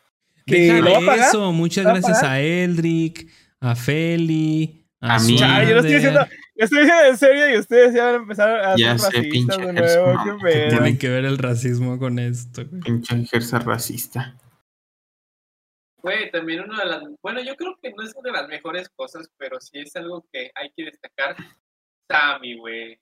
[0.46, 1.30] que lo va a pagar.
[1.30, 1.52] eso.
[1.52, 2.36] Muchas ¿Lo va a gracias pagar?
[2.36, 5.38] a Eldrick, a Feli, a, A mí.
[5.38, 6.26] Yo lo estoy diciendo,
[6.56, 9.58] yo estoy diciendo en serio y ustedes ya van a empezar a Ya ser racistas
[9.58, 10.14] de nuevo.
[10.26, 10.68] no, qué.
[10.70, 12.66] Tiene que ver el racismo con esto.
[12.66, 12.82] güey.
[12.82, 14.36] Pinche ejerza racista.
[16.02, 17.04] Güey, también una de las.
[17.22, 20.26] Bueno, yo creo que no es una de las mejores cosas, pero sí es algo
[20.32, 21.36] que hay que destacar.
[22.10, 22.98] Sammy, güey.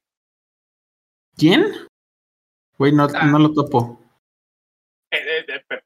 [1.37, 1.65] ¿Quién?
[2.77, 3.25] Güey, no, Ah.
[3.25, 4.01] no lo topo.
[5.11, 5.83] Eh, eh, eh, pero-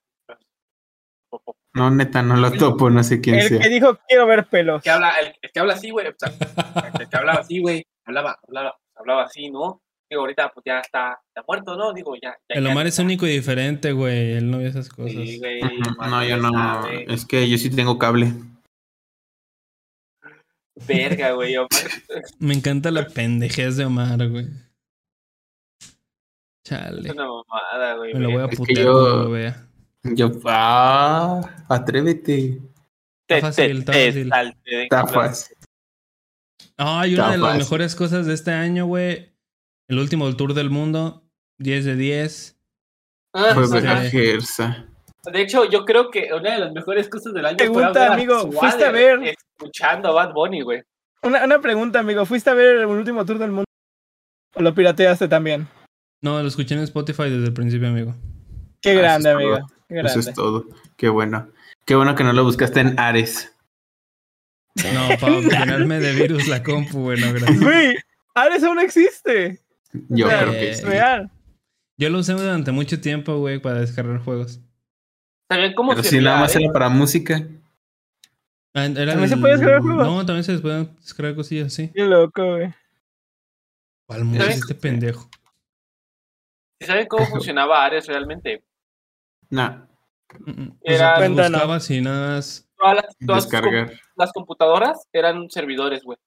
[1.73, 3.59] No, neta, no lo topo, no sé quién El sea.
[3.59, 4.83] que dijo quiero ver pelos.
[4.83, 6.07] que habla, el, el que habla así, güey.
[6.07, 6.29] o sea,
[7.05, 7.85] el que hablaba así, güey.
[8.05, 9.81] Hablaba, hablaba, hablaba así, ¿no?
[10.09, 11.93] Digo, ahorita pues ya está, está muerto, ¿no?
[11.93, 12.31] Digo, ya.
[12.49, 14.33] ya El ya Omar es único y diferente, güey.
[14.33, 15.13] Él no ve esas cosas.
[15.13, 16.51] Sí, güey, No, yo no.
[16.51, 17.05] sabe.
[17.07, 18.33] Es que yo sí tengo cable.
[20.87, 21.55] Verga, güey.
[21.55, 21.69] Omar.
[22.39, 24.47] Me encanta la pendejez de Omar, güey.
[26.71, 27.11] Es Chale.
[27.11, 28.13] una mamada, güey.
[28.13, 28.45] Me lo voy a.
[28.45, 29.67] Es putear yo- cuando lo vea.
[30.03, 32.59] Yo, ah, atrévete.
[33.27, 34.31] Te, Está fácil, está fácil.
[34.65, 35.57] Está fácil.
[36.77, 39.31] Ay, una de las mejores cosas de este año, güey.
[39.87, 41.23] El último tour del mundo.
[41.59, 42.57] 10 de 10.
[43.33, 45.31] Ah, Fue.
[45.31, 48.51] De hecho, yo creo que una de las mejores cosas del año Pregunta, fue amigo,
[48.51, 49.35] ¿fuiste a ver?
[49.59, 50.81] escuchando a Bad Bunny, güey.
[51.21, 52.25] Una, una pregunta, amigo.
[52.25, 53.65] ¿Fuiste a ver el último tour del mundo?
[54.55, 55.67] ¿O lo pirateaste también?
[56.21, 58.15] No, lo escuché en Spotify desde el principio, amigo.
[58.81, 59.59] Qué Ah, grande, es amigo.
[59.89, 60.65] Eso es todo.
[60.95, 61.49] Qué bueno.
[61.85, 63.53] Qué bueno que no lo buscaste en Ares.
[64.75, 67.59] No, para llenarme de virus la compu, güey, no, gracias.
[67.59, 67.95] Güey,
[68.35, 69.59] Ares aún existe.
[70.09, 70.83] Yo O sea, creo que eh, sí.
[70.83, 71.31] Real.
[71.97, 74.61] Yo lo usé durante mucho tiempo, güey, para descargar juegos.
[75.49, 76.59] ¿Sabían cómo Pero si nada más eh?
[76.63, 77.45] era para música.
[78.73, 80.07] Ah, era ¿También se puede descargar juegos?
[80.07, 81.91] No, también se pueden descargar cosillas, sí.
[81.93, 82.73] Qué loco, güey.
[84.07, 85.29] ¿Cuál música este pendejo?
[86.81, 88.63] ¿Sí ¿Saben cómo funcionaba Ares realmente?
[89.51, 89.87] No,
[90.45, 90.69] mm.
[90.71, 91.51] O Era- sea, Cuéntanos.
[91.51, 92.67] buscabas y nada más.
[92.77, 93.91] Todas las, todas descargar.
[94.15, 96.17] las computadoras eran servidores, güey.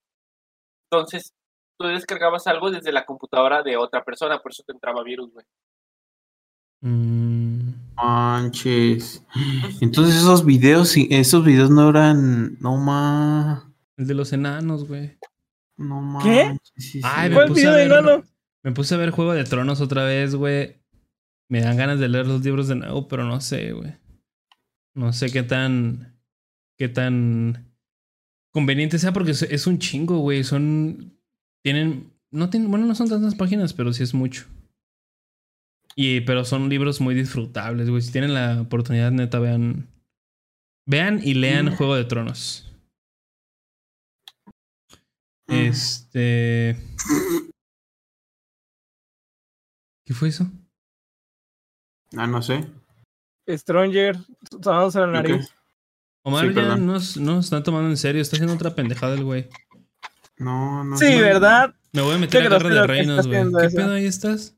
[0.91, 1.35] Entonces,
[1.77, 5.45] tú descargabas algo desde la computadora de otra persona, por eso te entraba virus, güey.
[6.83, 9.25] mm, Manches.
[9.81, 12.59] Entonces esos videos, esos videos no eran.
[12.61, 13.73] No ma.
[13.97, 15.17] el de los enanos, güey.
[15.77, 16.45] No ¿Qué?
[16.47, 17.29] manches, sí, Ay, sí.
[17.31, 18.23] me ¿Cuál video de ver, enano?
[18.65, 20.77] Me puse a ver Juego de Tronos otra vez, güey.
[21.51, 23.95] Me dan ganas de leer los libros de nuevo, pero no sé, güey.
[24.95, 26.19] No sé qué tan.
[26.79, 27.71] qué tan
[28.53, 30.45] conveniente sea, porque es, un chingo, güey.
[30.45, 31.13] Son.
[31.63, 32.11] Tienen.
[32.31, 32.71] No tienen.
[32.71, 34.47] Bueno, no son tantas páginas, pero sí es mucho.
[35.95, 38.01] Y, pero son libros muy disfrutables, güey.
[38.01, 39.89] Si tienen la oportunidad, neta, vean.
[40.87, 41.77] Vean y lean Mm.
[41.77, 42.73] Juego de Tronos.
[45.49, 45.53] Mm.
[45.53, 46.77] Este.
[50.05, 50.47] ¿Qué fue eso?
[52.17, 52.65] Ah, no sé.
[53.49, 54.17] Stranger,
[54.63, 55.13] sonándose la Ok.
[55.13, 55.55] nariz.
[56.23, 59.25] Omar Sí, ya nos, no nos está tomando en serio, está haciendo otra pendejada el
[59.25, 59.49] güey.
[60.39, 61.19] No, no Sí.
[61.21, 61.75] ¿verdad?
[61.93, 63.43] Me voy a meter Qué a Guerra de Reinos, güey.
[63.53, 63.77] ¿Qué eso.
[63.77, 64.57] pedo ahí estás?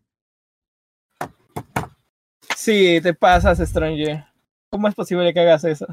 [2.57, 4.25] Sí, te pasas, Stranger.
[4.71, 5.87] ¿Cómo es posible que hagas eso?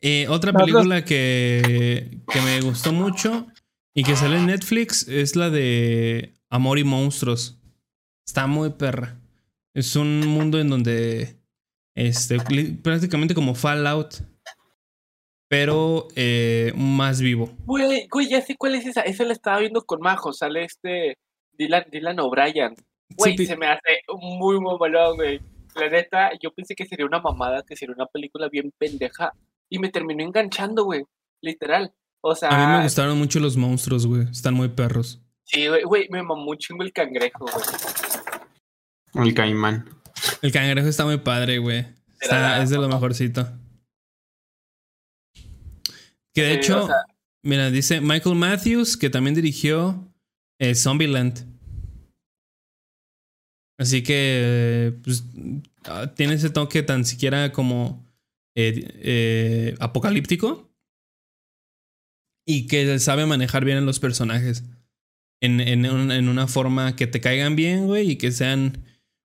[0.00, 3.46] Eh, otra Nosotros- película que, que me gustó mucho
[3.94, 7.57] y que sale en Netflix es la de Amor y Monstruos.
[8.28, 9.16] Está muy perra.
[9.72, 11.38] Es un mundo en donde
[11.94, 12.36] este
[12.82, 14.16] prácticamente como Fallout,
[15.48, 17.50] pero eh, más vivo.
[17.64, 19.00] Güey, güey, ya sé cuál es esa.
[19.00, 20.34] Esa la estaba viendo con Majo.
[20.34, 21.16] Sale este
[21.54, 22.74] Dylan, Dylan O'Brien.
[23.16, 25.40] Güey, Sí, se me hace muy mamalón, güey.
[25.74, 29.32] La neta, yo pensé que sería una mamada, que sería una película bien pendeja.
[29.70, 31.02] Y me terminó enganchando, güey.
[31.40, 31.94] Literal.
[32.20, 34.24] O sea, A mí me gustaron mucho los monstruos, güey.
[34.30, 35.22] Están muy perros.
[35.44, 37.64] sí, güey, güey, me mamó un chingo el cangrejo, güey.
[39.14, 39.88] El caimán.
[40.42, 41.86] El cangrejo está muy padre, güey.
[42.20, 43.48] Está- la- es de lo mejorcito.
[46.34, 47.04] Que de Sí, hecho, o sea-
[47.42, 50.04] mira, dice Michael Matthews, que también dirigió
[50.60, 51.46] eh, Zombieland.
[53.78, 55.22] Así que, pues,
[55.84, 58.04] ah, tiene ese toque tan siquiera como
[58.56, 60.68] eh, eh, apocalíptico.
[62.44, 64.64] Y que sabe manejar bien a los personajes.
[65.40, 68.84] En, en un- en una forma que te caigan bien, güey, y que sean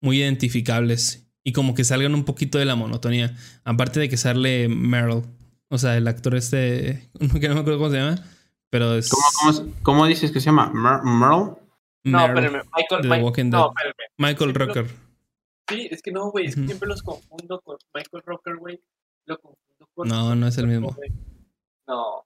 [0.02, 1.28] muy identificables.
[1.44, 3.36] Y como que salgan un poquito de la monotonía.
[3.64, 5.24] Aparte de que sale Meryl.
[5.70, 7.10] O sea, el actor este.
[7.40, 8.16] Que no me acuerdo cómo se llama.
[8.70, 9.10] Pero es.
[9.10, 9.24] ¿Cómo,
[9.58, 10.72] cómo, cómo dices que se llama?
[10.74, 11.54] Mer- ¿Merle?
[12.04, 12.62] No, espérame.
[12.76, 13.94] Michael, The no, espérame.
[14.18, 14.88] Michael Rocker.
[15.70, 16.46] Sí, es que no, güey.
[16.46, 18.82] Es que siempre los confundo con Michael Rocker, güey.
[19.26, 20.08] Lo confundo con.
[20.08, 20.96] No, no es el mismo.
[21.88, 22.26] No.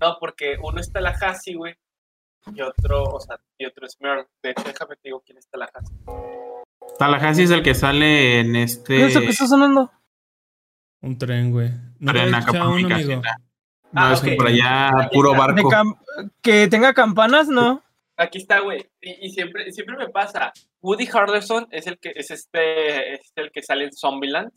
[0.00, 1.74] No, porque uno es Tallahassee, güey.
[2.54, 4.26] Y otro, o sea, y otro es Merle.
[4.42, 5.94] De hecho, déjame te digo quién es Tallahassee.
[6.98, 9.04] Tallahassee es el que sale en ¿Qué este.
[9.04, 9.90] es eso que está sonando?
[11.00, 11.70] Un tren, güey.
[11.98, 13.16] No Tren Acapulco, amigo.
[13.16, 13.22] No,
[13.96, 15.70] Ah, es que por allá puro barco.
[16.42, 17.82] que tenga campanas, ¿no?
[18.16, 18.88] Aquí está, güey.
[19.00, 20.52] Y, y siempre, siempre me pasa.
[20.82, 24.50] Woody Harrelson es el que es este, es el que sale en Zombieland.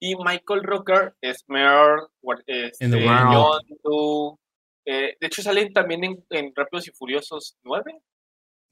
[0.00, 2.02] Y Michael Rooker es Merle,
[2.46, 3.32] este, En The World.
[3.32, 4.36] John Doe.
[4.86, 7.84] Eh, de hecho, salen también en, en Rápidos y Furiosos 9.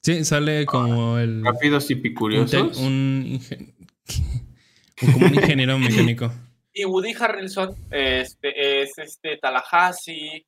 [0.02, 1.44] Sí, sale como el.
[1.44, 2.76] Rápidos y picuriosos.
[2.78, 3.74] un ingen-
[5.00, 6.30] como un ingeniero mecánico.
[6.74, 10.46] Y Woody Harrelson este, es este Tallahassee,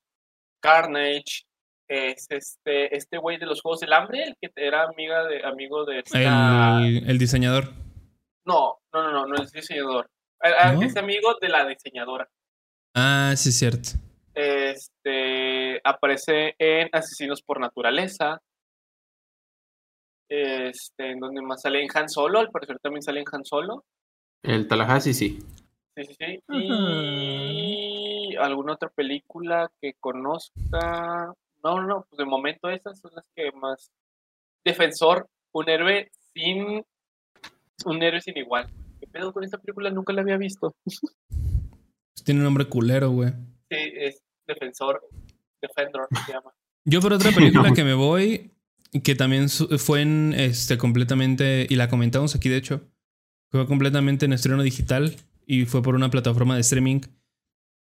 [0.61, 1.45] Carnage,
[1.87, 5.85] es este este güey de los Juegos del Hambre, el que era amiga de amigo
[5.85, 6.81] de esta...
[6.83, 7.73] El, el diseñador.
[8.47, 10.11] No, no, no, no, no es diseñador.
[10.43, 10.83] Ah, ah, ¿No?
[10.83, 12.29] Es amigo de la diseñadora.
[12.95, 13.91] Ah, sí, es cierto.
[14.35, 18.41] Este aparece en Asesinos por Naturaleza.
[20.29, 23.85] Este, en donde más sale en Han Solo, al parecer también sale en Han Solo.
[24.43, 25.39] El Tallahassee sí.
[25.97, 26.43] Sí, sí, sí.
[26.49, 31.33] Y alguna otra película que conozca.
[31.63, 33.91] No, no, pues de momento esas son las que más.
[34.65, 36.85] Defensor, un héroe sin.
[37.85, 38.69] Un héroe sin igual.
[39.01, 39.91] ¿Qué pedo con esta película?
[39.91, 40.75] Nunca la había visto.
[42.25, 43.31] Tiene un nombre culero, güey.
[43.71, 45.01] Sí, es Defensor.
[45.61, 46.53] Defender se llama.
[46.85, 48.51] Yo por otra película que me voy,
[49.03, 52.89] que también fue en este completamente, y la comentamos aquí de hecho,
[53.51, 55.17] fue completamente en estreno digital
[55.47, 57.01] y fue por una plataforma de streaming,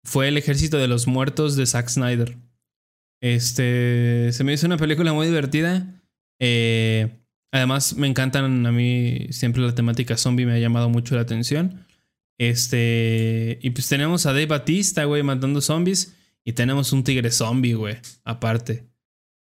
[0.03, 2.38] fue El Ejército de los Muertos de Zack Snyder.
[3.22, 6.01] Este, se me hizo una película muy divertida.
[6.40, 7.19] eh,
[7.51, 11.85] además me encantan a mí siempre la temática zombie, me ha llamado mucho la atención.
[12.40, 16.15] Este, y pues tenemos a Dave Batista, güey, matando zombies.
[16.43, 18.90] Y tenemos un tigre zombie, güey, aparte.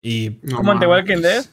[0.03, 0.87] Y No ¿Cómo en The.
[0.87, 1.45] Walking Dead?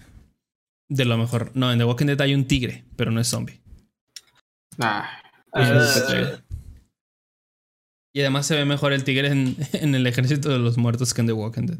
[0.89, 1.51] de lo mejor.
[1.53, 3.61] No, en The Walking Dead hay un tigre, pero no es zombie.
[4.79, 5.21] Ah,
[5.53, 6.39] Ah,
[8.13, 11.21] Y además se ve mejor el tigre en, en el ejército de los muertos que
[11.21, 11.79] en The Walking Dead.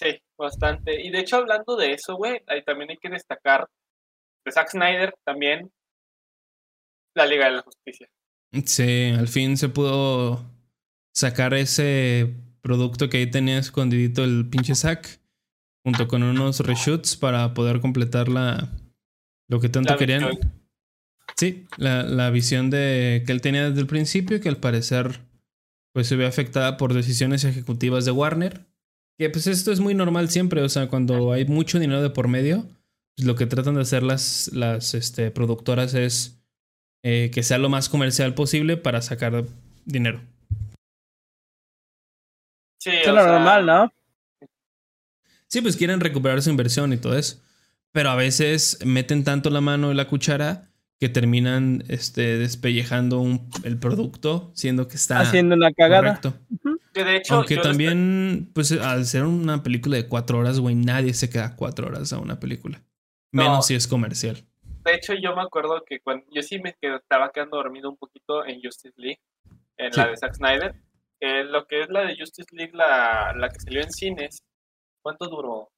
[0.00, 1.00] Sí, bastante.
[1.00, 3.68] Y de hecho, hablando de eso, güey, ahí también hay que destacar
[4.44, 5.70] de Zack Snyder también
[7.14, 8.08] la Liga de la Justicia.
[8.66, 10.44] Sí, al fin se pudo
[11.14, 15.20] sacar ese producto que ahí tenía escondidito el pinche Zack.
[15.84, 18.68] Junto con unos reshoots para poder completar la,
[19.48, 20.28] lo que tanto La querían.
[20.30, 20.52] visión.
[21.36, 25.20] Sí, la, la visión de que él tenía desde el principio, que al parecer
[25.94, 28.66] pues se ve afectada por decisiones ejecutivas de Warner.
[29.18, 32.28] Que pues esto es muy normal siempre, o sea, cuando hay mucho dinero de por
[32.28, 32.66] medio,
[33.16, 36.42] pues lo que tratan de hacer las, las este, productoras es
[37.04, 39.44] eh, que sea lo más comercial posible para sacar
[39.84, 40.20] dinero.
[42.80, 43.92] Sí, Es lo sea, normal, ¿no?
[45.52, 47.42] Sí, pues quieren recuperar su inversión y todo eso.
[47.92, 53.50] Pero a veces meten tanto la mano en la cuchara que terminan este, despellejando un-
[53.62, 56.18] el producto, siendo que está Haciendo una cagada.
[56.20, 56.34] correcto.
[56.94, 61.12] que de hecho, Aunque también, pues al ser una película de cuatro horas, güey, nadie
[61.12, 62.82] se queda cuatro horas a una película.
[63.30, 63.62] Menos No.
[63.62, 64.38] si es comercial.
[64.84, 67.98] De hecho, yo me acuerdo que cuando yo sí me qued- estaba quedando dormido un
[67.98, 69.20] poquito en Justice League,
[69.76, 70.74] en la de Zack Snyder.
[71.20, 74.42] Eh, lo que es la de Justice League, la, la que salió en cines,
[75.02, 75.70] ¿cuánto duró?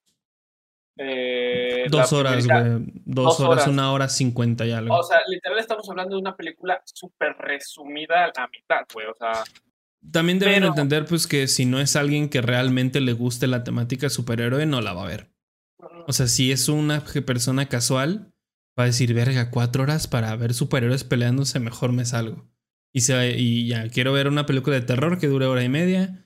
[0.97, 2.63] Eh, Dos horas, güey.
[3.05, 3.69] Dos, dos horas, horas.
[3.69, 4.97] una hora cincuenta y algo.
[4.97, 9.07] O sea, literal estamos hablando de una película súper resumida a la mitad, güey.
[9.09, 9.43] O sea,
[10.13, 13.65] También deben pero- entender, pues, que si no es alguien que realmente le guste la
[13.65, 15.31] temática superhéroe, no la va a ver.
[16.07, 18.33] O sea, si es una persona casual,
[18.79, 22.47] va a decir, verga, cuatro horas para ver superhéroes peleándose, mejor me salgo.
[22.93, 26.25] Y, se, y ya, quiero ver una película de terror que dure hora y media.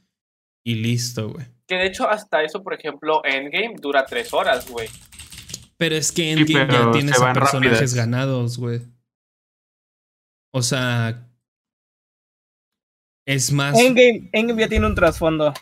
[0.65, 1.47] Y listo, güey.
[1.68, 4.88] Que de hecho hasta eso, por ejemplo, Endgame dura tres horas, güey.
[5.76, 7.94] Pero es que Endgame ya a van personajes rápidas.
[7.94, 8.80] ganados, güey.
[10.52, 11.24] O sea.
[13.26, 13.78] Es más.
[13.78, 15.52] Endgame, Endgame ya tiene un trasfondo.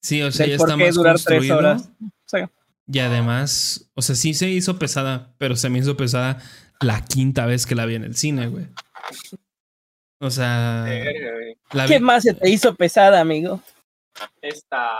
[0.00, 1.90] Sí, o sea, ya por está qué más durar tres horas.
[2.00, 2.50] O sea,
[2.86, 6.40] Y además, o sea, sí se hizo pesada, pero se me hizo pesada
[6.80, 8.66] la quinta vez que la vi en el cine, güey.
[10.20, 11.56] O sea, Verga, güey.
[11.72, 13.60] la ¿Qué vi- más se te hizo pesada, amigo?
[14.42, 14.90] Esta.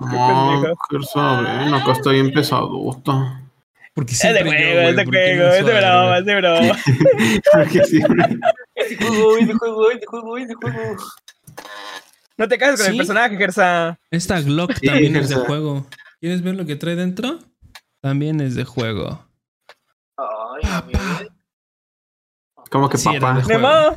[0.00, 0.78] No, pendejo.
[0.90, 3.42] qué sabe, no, acá está bien pesadota.
[3.94, 6.24] porque Es de yo, juego, es de güey, ¿por qué juego, es de broma, es
[6.26, 6.76] de broma.
[7.52, 8.38] Porque siempre-
[8.74, 10.96] Es de juego, es de juego, es de juego, es de juego.
[12.36, 12.90] No te cases con ¿Sí?
[12.92, 13.98] el personaje, Gersa.
[14.10, 15.86] Esta Glock Sí, también es de juego.
[16.20, 17.38] ¿Quieres ver lo que trae dentro?
[18.02, 19.24] También es de juego.
[20.18, 21.24] Ay, Papá.
[22.70, 23.96] Como que Sí, papá.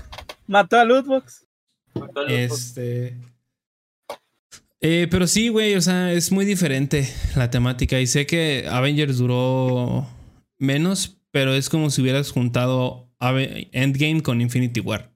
[0.50, 1.45] Mató a Lootbox.
[2.28, 3.18] Este.
[4.82, 8.00] Eh, pero sí, güey, o sea, es muy diferente la temática.
[8.00, 10.08] Y sé que Avengers duró
[10.58, 15.11] menos, pero es como si hubieras juntado Endgame con Infinity War.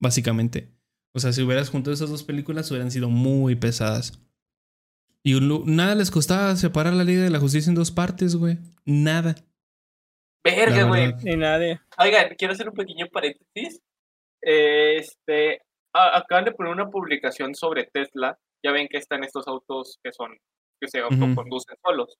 [0.00, 0.68] Básicamente.
[1.14, 4.20] O sea, si hubieras juntado esas dos películas, hubieran sido muy pesadas.
[5.24, 8.58] Y nada les costaba separar la Liga de la Justicia en dos partes, güey.
[8.84, 9.34] Nada.
[10.44, 11.14] Verga, güey.
[11.22, 11.80] Ni nadie.
[11.98, 13.80] Oigan, quiero hacer un pequeño paréntesis.
[14.52, 15.60] Este,
[15.94, 18.38] a- acaban de poner una publicación sobre Tesla.
[18.64, 20.36] Ya ven que están estos autos que son,
[20.80, 22.16] que se autoconducen solos.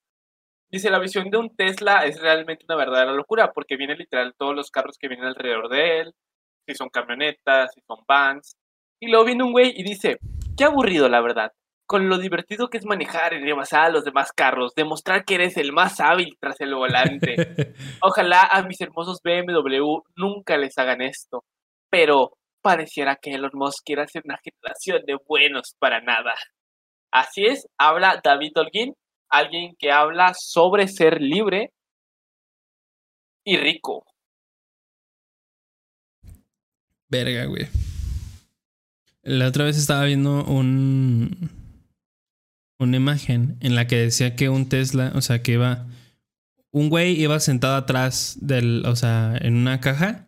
[0.71, 4.55] Dice, la visión de un Tesla es realmente una verdadera locura, porque viene literal todos
[4.55, 6.13] los carros que vienen alrededor de él,
[6.67, 8.55] si son camionetas, si son vans,
[9.01, 10.19] Y luego viene un güey y dice,
[10.57, 11.53] qué aburrido la verdad,
[11.87, 15.57] con lo divertido que es manejar y rebasar a los demás carros, demostrar que eres
[15.57, 17.37] el más hábil tras el volante.
[18.03, 21.45] Ojalá a mis hermosos BMW nunca les hagan esto,
[21.91, 26.35] pero pareciera que Elon Musk quiere hacer una generación de buenos para nada.
[27.11, 28.95] Así es, habla David Holguín,
[29.31, 31.73] alguien que habla sobre ser libre
[33.45, 34.05] y rico.
[37.09, 37.67] Verga, güey.
[39.23, 41.51] La otra vez estaba viendo un.
[42.79, 45.87] Una imagen en la que decía que un Tesla, o sea, que iba.
[46.71, 48.85] Un güey iba sentado atrás del.
[48.87, 50.28] O sea, en una caja.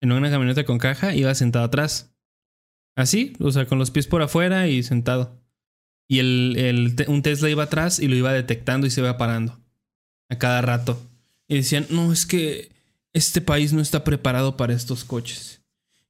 [0.00, 2.14] En una camioneta con caja, iba sentado atrás.
[2.96, 5.40] Así, o sea, con los pies por afuera y sentado.
[6.08, 9.60] Y el, el un Tesla iba atrás y lo iba detectando y se iba parando.
[10.28, 11.00] A cada rato.
[11.48, 12.72] Y decían, no, es que
[13.12, 15.62] este país no está preparado para estos coches.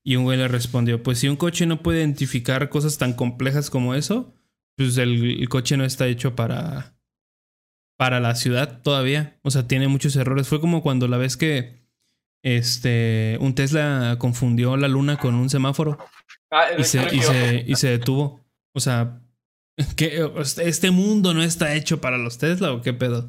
[0.03, 3.71] Y un güey le respondió, pues si un coche no puede identificar cosas tan complejas
[3.71, 4.33] como eso,
[4.77, 6.97] pues el, el coche no está hecho para,
[7.97, 9.39] para la ciudad todavía.
[9.43, 10.47] O sea, tiene muchos errores.
[10.47, 11.76] Fue como cuando la vez que
[12.55, 15.99] este, un Tesla confundió la luna con un semáforo
[16.51, 18.41] Ah, y se, y que- se, y se detuvo.
[18.73, 19.21] O sea,
[19.97, 20.31] ¿qué,
[20.63, 23.29] ¿este mundo no está hecho para los Tesla o qué pedo?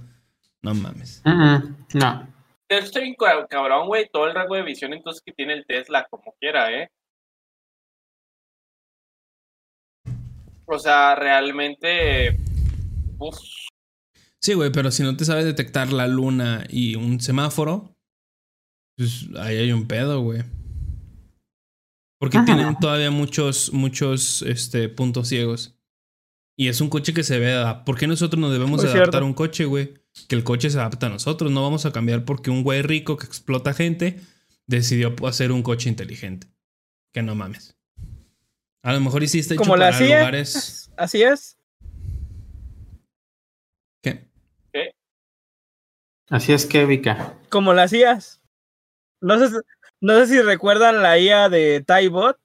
[0.62, 1.22] No mames.
[1.26, 2.28] Mm, No.
[2.70, 6.06] Está bien cab- cabrón, güey, todo el rango de visión entonces que tiene el Tesla,
[6.10, 6.90] como quiera, ¿eh?
[10.66, 12.38] O sea, realmente...
[13.18, 13.38] Uf,
[14.40, 17.97] Sí, güey, pero si no te sabes detectar la luna y un semáforo,
[18.98, 20.44] pues ahí hay un pedo, güey.
[22.20, 22.46] Porque Ajá.
[22.46, 25.76] tienen todavía muchos, muchos este, puntos ciegos.
[26.60, 27.54] Y es un coche que se ve.
[27.56, 29.18] a- ¿Por qué nosotros nos debemos Muy adaptar cierto.
[29.20, 29.94] a un coche, güey?
[30.28, 31.52] Que el coche se adapta a nosotros.
[31.52, 34.20] No vamos a cambiar porque un güey rico que explota gente
[34.66, 36.48] decidió hacer un coche inteligente.
[37.14, 37.78] Que no mames.
[38.84, 40.18] A lo mejor hiciste hecho Como la para CIA.
[40.20, 40.92] lugares.
[40.98, 41.60] Así es.
[44.02, 44.28] ¿Qué?
[46.30, 47.38] Así es que, Vika.
[47.50, 48.37] Como la hacías.
[49.22, 49.56] No sé, si-
[50.02, 52.38] no sé si recuerdan la IA de Tybot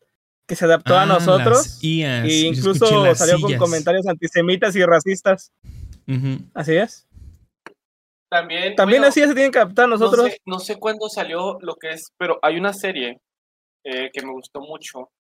[0.47, 1.59] que se adaptó Ah, a nosotros.
[1.67, 2.27] las IAs.
[2.29, 5.53] Y Yo incluso salió con comentarios antisemitas y racistas.
[6.55, 7.07] Así es.
[8.29, 8.75] también...
[8.75, 10.25] También bueno, así se tienen que adaptar a nosotros.
[10.25, 13.21] No sé, no sé cuándo salió lo que es, pero hay una serie
[13.85, 15.11] eh, que me gustó mucho.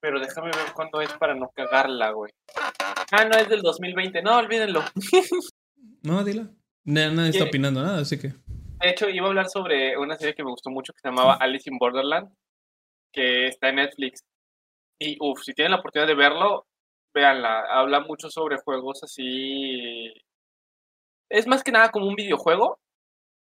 [0.00, 2.32] Pero déjame ver cuándo es para no cagarla, güey.
[3.10, 4.22] Ah, no, es del 2020.
[4.22, 4.82] No, olvídenlo.
[6.02, 6.48] No, dila.
[6.84, 8.32] Na- Nadie está opinando nada, así que.
[8.80, 11.34] De hecho, iba a hablar sobre una serie que me gustó mucho que se llamaba
[11.34, 12.32] Alice in Borderland,
[13.12, 14.20] que está en Netflix.
[15.00, 16.66] Y, uff, si tienen la oportunidad de verlo,
[17.14, 17.64] véanla.
[17.70, 20.12] Habla mucho sobre juegos así.
[21.30, 22.78] Es más que nada como un videojuego.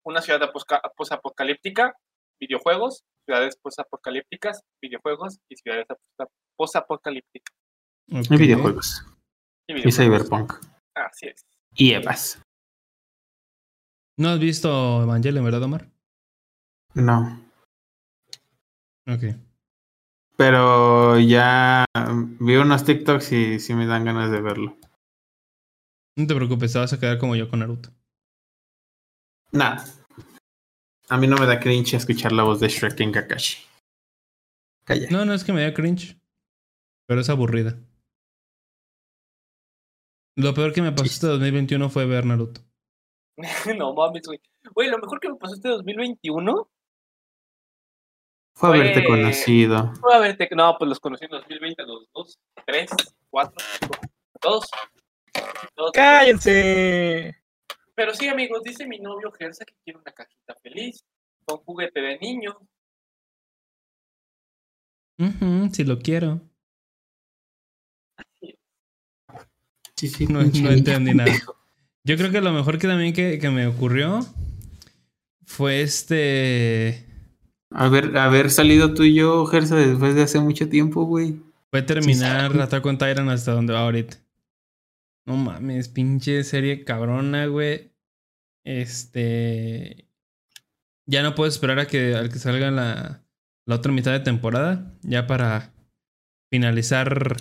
[0.05, 0.41] Una ciudad
[0.97, 1.95] posapocalíptica,
[2.41, 5.87] videojuegos, ciudades posapocalípticas, videojuegos y ciudades
[6.57, 7.55] posapocalípticas.
[8.11, 8.31] Ok.
[8.31, 9.05] Y videojuegos.
[9.67, 9.97] Y, Y videojuegos.
[9.97, 10.53] Cyberpunk.
[10.95, 11.47] Así es.
[11.75, 12.41] Y Evas.
[14.19, 15.89] ¿No has visto Evangelion, verdad, Omar?
[16.95, 17.41] No.
[19.07, 19.37] Ok.
[20.37, 21.85] Pero ya
[22.41, 24.77] vi unos TikToks y sí me dan ganas de verlo.
[26.17, 27.91] No te preocupes, te vas a quedar como yo con Naruto.
[29.53, 29.85] Nada.
[31.09, 33.59] A mí no me da cringe escuchar la voz de Shrek en Kakashi.
[34.85, 35.09] Calla.
[35.11, 36.21] No, no es que me dé cringe.
[37.07, 37.79] Pero es aburrida.
[40.35, 42.68] Lo peor que me pasó este 2021 fue ver Naruto.
[43.79, 44.41] no mames, güey.
[44.75, 46.69] Güey, lo mejor que me pasó este 2021
[48.55, 49.95] Fue haberte conocido.
[50.01, 50.49] fue a verte.
[50.57, 52.91] No, pues los conocí en 2020, los dos, tres,
[53.31, 53.95] cuatro, cinco,
[54.41, 54.69] todos.
[55.75, 55.93] todos.
[55.93, 57.37] ¡Cállense!
[57.95, 61.05] Pero sí, amigos, dice mi novio Gersa que quiere una cajita feliz,
[61.45, 62.59] con juguete de niño.
[65.19, 66.41] Ujú, si lo quiero.
[69.97, 71.33] Sí, sí, No, no entendí nada.
[72.09, 74.25] Yo creo que lo mejor que también que, que me ocurrió
[75.45, 77.05] fue este.
[77.71, 81.43] Haber, haber salido tú y yo, Gersa, después de hace mucho tiempo, güey.
[81.71, 82.61] Fue terminar sí.
[82.61, 84.17] Attack on Titan hasta donde va ahorita.
[85.27, 87.93] No mames, pinche serie cabrona, güey.
[88.65, 90.09] Este.
[91.05, 93.23] Ya no puedo esperar a que, a que salga la,
[93.67, 94.95] la otra mitad de temporada.
[95.03, 95.75] Ya para
[96.51, 97.37] finalizar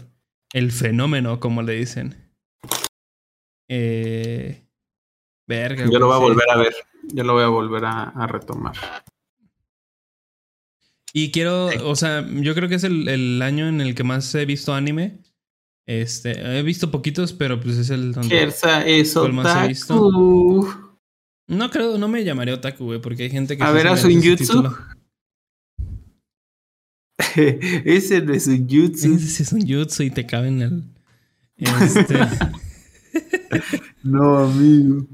[0.51, 2.26] el fenómeno, como le dicen.
[3.67, 4.63] Eh.
[5.47, 5.85] Verga.
[5.89, 6.75] Yo lo voy a volver a ver.
[7.13, 8.75] Yo lo voy a volver a, a retomar.
[11.13, 14.33] Y quiero, o sea, yo creo que es el, el año en el que más
[14.35, 15.19] he visto anime.
[15.85, 18.29] Este, he visto poquitos, pero pues es el donde.
[18.37, 19.95] Gersa es ¿Cuál más he visto?
[19.95, 20.67] otaku.
[21.47, 23.63] No creo, no me llamaría otaku, güey, porque hay gente que.
[23.63, 24.75] A ver a Sunjutsu.
[27.85, 29.15] Ese no es un jutsu.
[29.15, 30.83] Ese es un jutsu y te cabe en el.
[31.55, 32.15] Este,
[34.03, 35.07] No, amigo.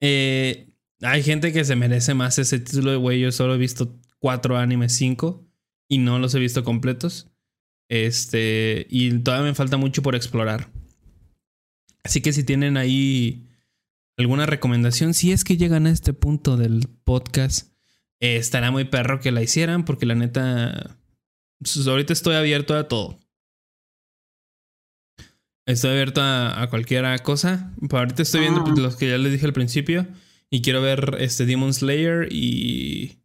[0.00, 0.66] eh,
[1.02, 3.20] hay gente que se merece más ese título de güey.
[3.20, 5.46] Yo solo he visto cuatro animes, cinco,
[5.88, 7.28] y no los he visto completos.
[7.88, 10.70] Este, y todavía me falta mucho por explorar.
[12.04, 13.46] Así que si tienen ahí
[14.16, 17.72] alguna recomendación, si es que llegan a este punto del podcast,
[18.20, 20.98] eh, estará muy perro que la hicieran, porque la neta,
[21.58, 23.19] pues, ahorita estoy abierto a todo.
[25.70, 27.72] Estoy abierto a, a cualquier cosa.
[27.80, 28.82] Pero ahorita estoy viendo pues, Ah.
[28.82, 30.06] los que ya les dije al principio.
[30.50, 33.22] Y quiero ver este Demon Slayer y.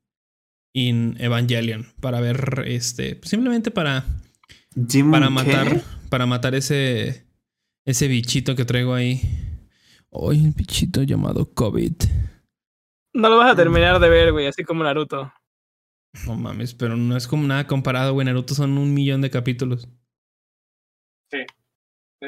[0.74, 1.88] y Evangelion.
[2.00, 3.20] Para ver este.
[3.24, 4.06] Simplemente para.
[4.76, 5.32] Demon Para ¿qué?
[5.32, 5.82] matar.
[6.10, 7.26] Para matar ese.
[7.86, 9.22] Ese bichito que traigo ahí.
[10.10, 11.94] Hoy el bichito llamado COVID.
[13.14, 15.32] No lo vas a terminar de ver, güey, así como Naruto.
[16.26, 18.26] No mames, pero no es como nada comparado, güey.
[18.26, 19.88] Naruto son un millón de capítulos.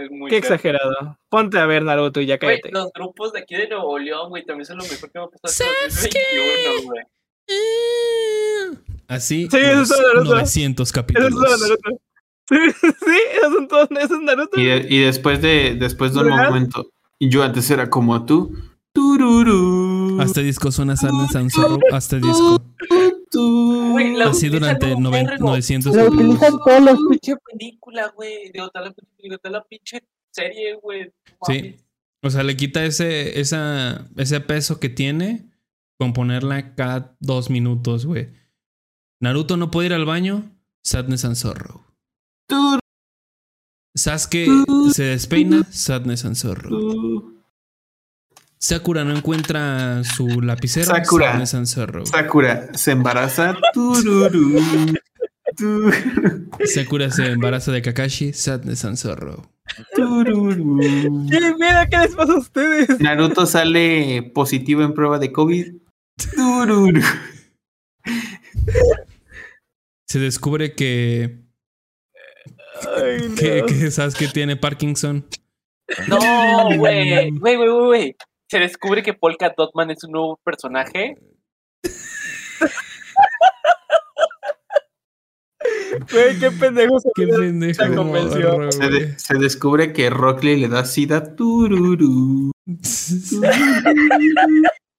[0.04, 0.54] Es muy Qué feo.
[0.56, 1.18] exagerado.
[1.30, 2.72] Ponte a ver Naruto y ya cállate.
[2.72, 5.28] los grupos de aquí de Nuevo León, güey, también son lo mejor que me ha
[5.28, 6.16] pasado Sasuke.
[6.16, 7.04] en 2021, güey.
[9.08, 9.48] Así.
[9.50, 10.32] Sí, eso los es Naruto.
[10.36, 11.30] 900 Eso capítulos.
[11.30, 11.90] es todo Naruto.
[12.50, 14.58] Sí, sí, esos son todos, eso es Naruto.
[14.58, 16.48] Y, de- y después de después de un ¿Verdad?
[16.48, 16.88] momento,
[17.20, 18.56] yo antes era como tú.
[18.94, 20.18] Tururú.
[20.22, 21.78] Hasta disco suena Sadness and Sorrow.
[21.92, 22.62] Hasta disco.
[23.38, 23.92] Tú.
[23.92, 25.48] Güey, la Así durante un noven- vergo.
[25.48, 26.26] 900 Lo capítulos.
[26.36, 28.52] utilizan todos los pinche película, güey.
[28.52, 31.12] Digo, tal la, digo, tal la pinche serie, güey.
[31.48, 31.76] Sí.
[32.24, 35.46] O sea, le quita ese, esa, ese peso que tiene
[36.00, 38.30] con ponerla cada dos minutos, güey.
[39.22, 40.52] Naruto no puede ir al baño.
[40.84, 41.84] Sadness and Sorrow.
[43.96, 44.48] Sasuke
[44.94, 45.64] se despeina.
[45.72, 47.37] Sadness and Sorrow.
[48.60, 50.86] Sakura no encuentra su lapicero.
[50.88, 51.46] Sakura.
[51.46, 53.56] Sakura se embaraza.
[53.74, 54.96] Tururú.
[55.56, 55.92] Tu-
[56.66, 58.34] Sakura se embaraza de Kakashi.
[58.34, 59.46] Sadness and Sorrow.
[59.96, 60.80] tururú.
[61.30, 63.00] ¿Qué miedo qué les pasa a ustedes?
[63.00, 65.74] Naruto sale positivo en prueba de COVID.
[66.36, 67.02] Tururú.
[70.08, 71.42] Se descubre que,
[72.98, 73.36] Ay, no.
[73.36, 75.28] que, que Sasuke tiene Parkinson.
[76.08, 76.18] No,
[76.78, 76.78] güey.
[76.78, 78.16] Güey, güey, güey, güey.
[78.50, 81.16] Se descubre que Polka Dotman es un nuevo personaje.
[86.12, 87.84] Güey, qué pendejo se Qué pendejo.
[87.84, 88.52] La convenció.
[88.54, 89.14] morro, Se, de- güey.
[89.20, 91.36] se descubre que Rockley le da sida.
[91.36, 92.52] Tururú.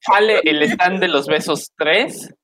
[0.00, 2.34] Sale el stand de los besos 3.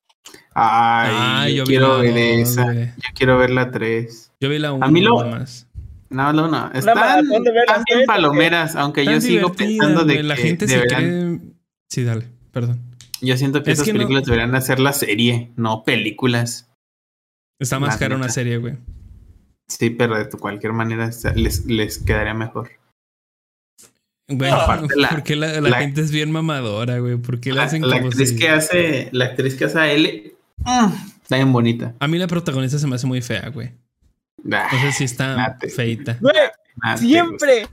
[0.57, 2.73] Ay, Ah, yo, yo vi quiero la ver dos, esa.
[2.75, 4.33] Yo quiero ver la 3.
[4.41, 5.67] Yo vi la 1 A mí lo- nada más.
[6.11, 6.71] No, no, no.
[6.73, 7.43] Están, bien
[7.87, 11.41] tres, palomeras, aunque yo sigo pensando de güey, la que gente se cree.
[11.91, 12.81] Sí, dale, perdón.
[13.21, 16.71] Yo siento que Es esas que no- películas deberían hacer la serie, no películas.
[17.61, 18.77] Está más cara una serie, güey.
[19.69, 22.71] Sí, pero de cualquier manera les, les quedaría mejor.
[24.29, 27.17] Güey, Aparte, la- ¿por qué la, la la- gente es bien mamadora, güey?
[27.17, 29.79] ¿Por qué le La, hacen la como actriz si- que hace, la actriz que hace
[29.79, 30.93] a L, mm,
[31.23, 31.95] está bien bonita.
[32.01, 33.73] A mí la protagonista se me hace muy fea, güey.
[34.53, 35.69] Ah, No sé si está Mate.
[35.69, 36.19] feita.
[36.21, 36.35] Güey,
[36.97, 37.67] siempre,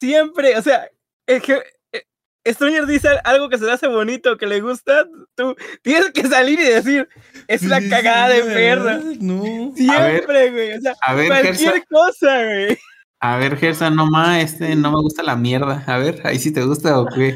[0.00, 0.88] siempre, o sea,
[1.26, 2.04] es que eh,
[2.52, 6.58] Stranger dice algo que se le hace bonito, que le gusta, tú tienes que salir
[6.60, 7.08] y decir,
[7.48, 9.00] es la cagada de perra.
[9.20, 9.72] No.
[9.76, 12.78] Siempre, güey, o sea, A ver, Gersa, cualquier cosa, güey.
[13.20, 15.82] a ver, Gersa, no más, este, no me gusta la mierda.
[15.86, 17.34] A ver, ahí sí te gusta o qué.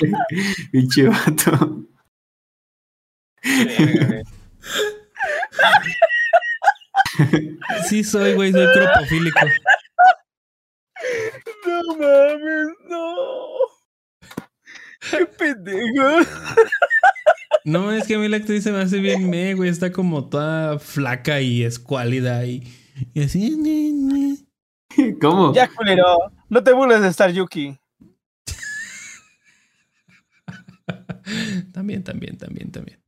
[0.72, 1.84] Pinche vato.
[7.88, 9.40] Sí soy, güey, soy cropofílico.
[11.66, 13.46] No mames, no.
[15.10, 16.28] Qué pendejo.
[17.64, 19.70] No, es que a mí la actriz se me hace bien me, güey.
[19.70, 22.62] Está como toda flaca y escuálida y,
[23.14, 24.46] y así.
[25.20, 25.54] ¿Cómo?
[25.54, 27.78] Ya, culero, no te burles de Star Yuki.
[31.72, 32.99] También, también, también, también.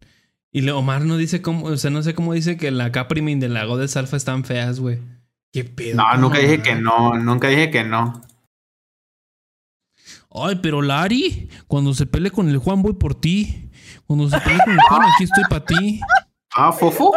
[0.54, 3.54] Y Omar no dice cómo, o sea, no sé cómo dice que la Caprimin del
[3.54, 5.00] lago de Salfa están feas, güey.
[5.50, 5.96] ¿Qué pedo?
[5.96, 8.20] No, nunca dije que no, nunca dije que no.
[10.30, 13.70] Ay, pero Lari, cuando se pelee con el Juan, voy por ti.
[14.06, 16.00] Cuando se pelee con el Juan, aquí estoy para ti.
[16.54, 17.12] Ah, Fofo.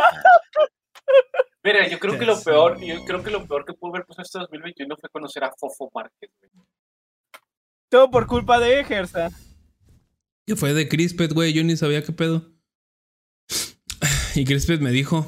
[1.64, 4.24] Mira, yo creo que lo peor, yo creo que lo peor que pudo haber pasado
[4.24, 6.68] este 2021 fue conocer a Fofo Márquez, güey.
[7.90, 9.30] Todo por culpa de Gersa.
[10.46, 11.54] Que fue de Crispet, güey.
[11.54, 12.55] Yo ni sabía qué pedo.
[14.36, 15.28] Y Crispet me dijo.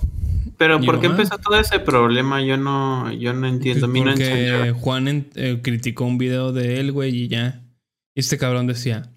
[0.57, 1.21] Pero ¿por qué mamá.
[1.21, 2.43] empezó todo ese problema?
[2.43, 3.87] Yo no, yo no entiendo.
[3.87, 4.73] No porque.
[4.79, 7.63] Juan en- eh, criticó un video de él, güey, y ya.
[8.15, 9.11] Y este cabrón decía: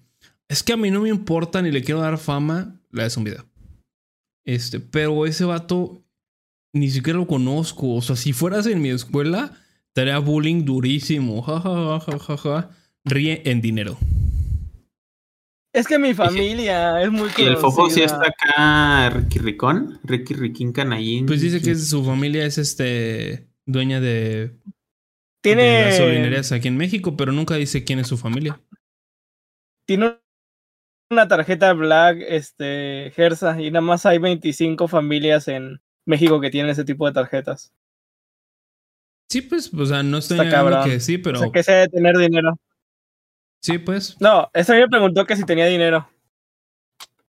[0.47, 2.79] Es que a mí no me importa ni le quiero dar fama.
[2.91, 3.45] Le das un video.
[4.45, 6.03] Este, pero ese vato
[6.73, 7.95] Ni siquiera lo conozco.
[7.95, 9.51] O sea, si fueras en mi escuela,
[9.93, 11.41] te haría bullying durísimo.
[11.41, 12.69] Ja, ja, ja, ja, ja, ja.
[13.03, 13.97] Ríe en dinero.
[15.73, 18.05] Es que mi familia es muy Y el fofo sí conocida.
[18.05, 21.25] está acá, Ricky Ricón, Ricky Riquín Canallín.
[21.25, 24.55] Pues dice que su familia es este dueña de, de
[25.41, 28.59] Tiene, gasolinerías aquí en México, pero nunca dice quién es su familia.
[29.85, 30.19] tiene
[31.09, 36.71] una tarjeta Black, este, Gersa, y nada más hay 25 familias en México que tienen
[36.71, 37.73] ese tipo de tarjetas.
[39.29, 41.87] Sí, pues, o sea, no estoy negando que sí, pero O sea, que se debe
[41.87, 42.59] tener dinero.
[43.61, 44.19] Sí, pues.
[44.19, 46.07] No, eso me preguntó que si tenía dinero.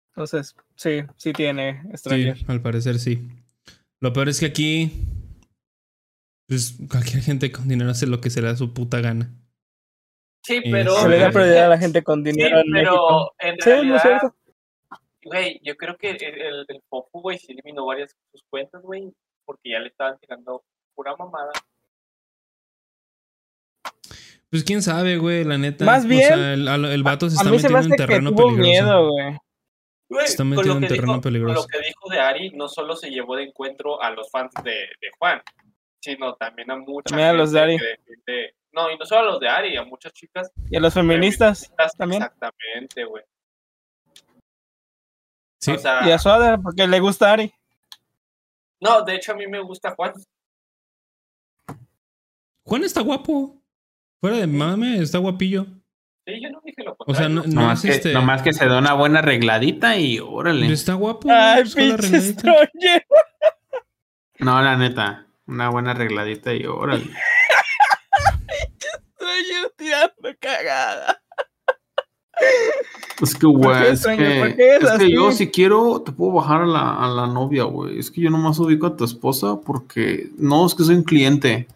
[0.09, 2.37] Entonces, sí, sí tiene Sí, Stranger.
[2.47, 3.27] al parecer sí.
[3.99, 4.91] Lo peor es que aquí,
[6.47, 9.31] pues, cualquier gente con dinero hace lo que se le da su puta gana.
[10.43, 10.93] Sí, pero.
[10.97, 11.33] Se le da Sí.
[11.33, 13.33] prioridad a la gente con Sí, dinero en México.
[13.39, 14.35] pero en Sí, no es cierto.
[15.23, 18.81] güey, yo creo que el, el, el Popu, güey, sí eliminó varias de sus cuentas,
[18.83, 19.11] güey,
[19.45, 20.63] porque ya le estaban tirando
[20.93, 21.51] pura mamada.
[24.53, 25.83] Pues quién sabe, güey, la neta.
[25.83, 27.87] Más O bien, sea, el, el vato se A está mí se me metiendo hace
[27.87, 28.69] en que terreno tuvo peligroso.
[28.69, 29.37] miedo, güey.
[30.09, 31.55] Güey, Está lo en que terreno dijo- peligroso.
[31.55, 34.51] Con lo que dijo de Ari, no solo se llevó de encuentro a los fans
[34.63, 35.41] de, de Juan,
[35.99, 37.77] sino también a muchas También a los de Ari.
[38.73, 40.51] no, y no solo a los de Ari, a muchas chicas.
[40.69, 42.21] Y a los feministas feministas, también.
[42.21, 43.23] Exactamente, güey.
[45.61, 47.51] Sí, O sea, Y a Suada, porque le gusta Ari.
[48.81, 50.13] no, de hecho a mí me gusta Juan.
[52.65, 53.59] Juan está guapo.
[54.23, 55.65] Fuera de mame, está guapillo.
[56.25, 57.29] Sí, yo no dije lo O sea, contrario.
[57.29, 58.13] no, no Nomás, es que, este.
[58.13, 60.71] nomás que se da una buena arregladita y órale.
[60.71, 61.27] Está guapo.
[61.29, 62.33] Ay, pinche.
[64.39, 65.27] No, la neta.
[65.45, 67.03] Una buena arregladita y órale.
[68.79, 71.21] Stranger tirando cagada.
[73.21, 76.31] Es que, güey, es que, ¿Por qué es es que yo si quiero te puedo
[76.31, 77.99] bajar a la, a la novia, güey.
[77.99, 81.67] Es que yo nomás ubico a tu esposa porque no, es que soy un cliente.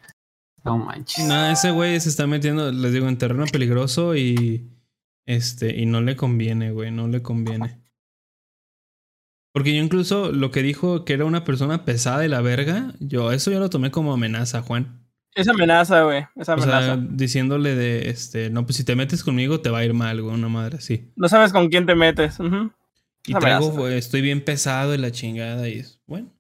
[0.68, 1.26] No manches.
[1.26, 4.70] No, ese güey se está metiendo, les digo, en terreno peligroso y.
[5.26, 7.82] Este, y no le conviene, güey, no le conviene.
[9.52, 13.32] Porque yo incluso lo que dijo que era una persona pesada y la verga, yo
[13.32, 15.04] eso ya lo tomé como amenaza, Juan.
[15.36, 16.26] Esa amenaza, güey.
[16.36, 17.08] Esa O sea, amenaza.
[17.12, 20.34] diciéndole de, este, no, pues si te metes conmigo te va a ir mal, güey,
[20.34, 21.12] una madre así.
[21.16, 22.38] No sabes con quién te metes.
[23.26, 23.72] Y traigo, amenaza.
[23.80, 26.32] güey, estoy bien pesado y la chingada y es, bueno.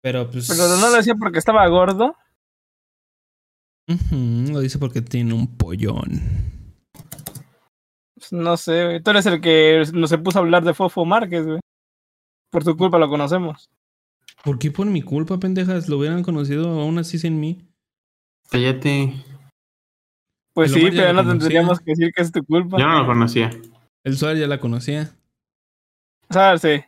[0.00, 0.48] Pero pues...
[0.48, 2.16] Pero no lo decía porque estaba gordo.
[3.86, 6.20] Lo dice porque tiene un pollón.
[8.14, 9.02] Pues, no sé, güey.
[9.02, 11.60] Tú eres el que nos se puso a hablar de Fofo Márquez, güey.
[12.50, 13.68] Por tu culpa lo conocemos.
[14.42, 15.88] ¿Por qué por mi culpa, pendejas?
[15.88, 17.66] Lo hubieran conocido aún así sin mí.
[18.50, 19.14] Cállate.
[20.52, 22.78] Pues El sí, pero no tendríamos que decir que es tu culpa.
[22.78, 23.50] Yo no lo conocía.
[24.04, 25.16] El Suárez ya la conocía.
[26.28, 26.82] O sea, sí.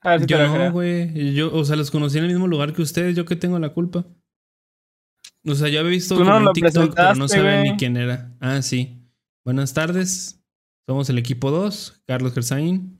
[0.00, 1.34] A ver si Yo te no, güey.
[1.34, 3.14] Yo, o sea, los conocí en el mismo lugar que ustedes.
[3.14, 4.04] ¿Yo qué tengo la culpa?
[5.46, 8.32] O sea, yo había visto no como en TikTok, pero no sabía ni quién era.
[8.40, 8.98] Ah, sí.
[9.44, 10.42] Buenas tardes.
[10.88, 12.02] Somos el equipo 2.
[12.06, 12.98] Carlos Gersain.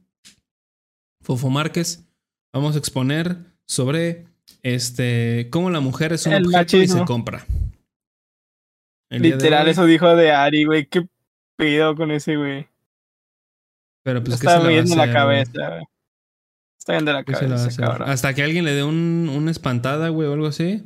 [1.23, 2.06] Fofo Márquez.
[2.52, 4.26] Vamos a exponer sobre
[4.62, 7.47] este cómo la mujer es un El objeto y se compra.
[9.10, 10.86] El Literal, eso dijo de Ari, güey.
[10.86, 11.08] Qué
[11.56, 12.68] pedo con ese, güey.
[14.02, 15.12] Pero pues ¿qué Está se la hacer, güey?
[15.12, 15.84] cabeza, güey.
[16.78, 18.08] Está bien de la ¿Qué se le va a cabeza, cabrón.
[18.10, 20.84] Hasta que alguien le dé un, una espantada, güey, o algo así.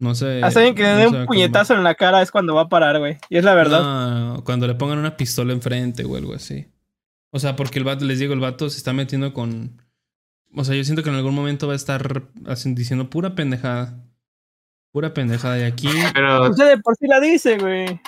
[0.00, 0.42] No sé.
[0.42, 2.98] Hasta bien que le no un puñetazo en la cara es cuando va a parar,
[2.98, 3.18] güey.
[3.28, 3.82] Y es la verdad.
[3.82, 6.68] No, cuando le pongan una pistola enfrente o algo así.
[7.30, 9.82] O sea, porque el vato, les digo, el vato se está metiendo con.
[10.54, 14.04] O sea, yo siento que en algún momento va a estar así diciendo pura pendejada.
[14.92, 15.58] Pura pendejada.
[15.58, 15.88] Y aquí.
[16.14, 18.00] Pero Usted de por sí la dice, güey.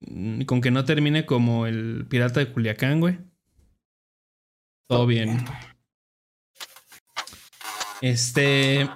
[0.00, 3.18] mm, Con que no termine como el pirata de Culiacán, güey.
[4.88, 5.44] Todo bien.
[8.00, 8.88] Este.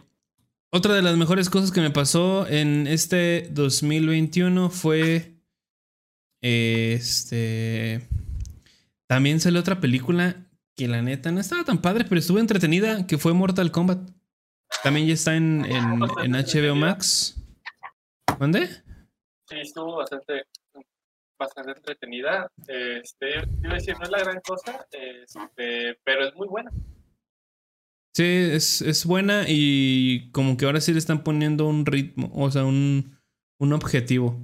[0.71, 5.35] Otra de las mejores cosas que me pasó en este 2021 fue.
[6.41, 8.09] Este.
[9.07, 10.37] También salió otra película
[10.77, 14.11] que la neta no estaba tan padre, pero estuvo entretenida, que fue Mortal Kombat.
[14.83, 17.37] También ya está en, en, en HBO Max.
[18.39, 18.67] ¿Dónde?
[19.47, 20.45] Sí, estuvo bastante,
[21.39, 22.51] bastante entretenida.
[22.67, 26.71] Este, iba a decir, no es la gran cosa, este, pero es muy buena.
[28.15, 32.49] Sí, es, es buena y como que ahora sí le están poniendo un ritmo, o
[32.51, 33.19] sea, un,
[33.59, 34.41] un objetivo.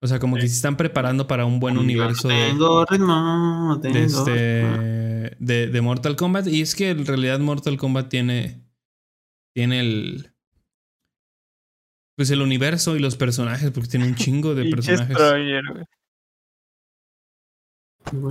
[0.00, 3.94] O sea, como que se están preparando para un buen universo de, Tengo ritmo, tengo
[3.94, 4.18] de, ritmo.
[4.18, 6.48] este, de, de Mortal Kombat.
[6.48, 8.64] Y es que en realidad Mortal Kombat tiene,
[9.54, 10.32] tiene el...
[12.16, 15.16] Pues el universo y los personajes, porque tiene un chingo de personajes.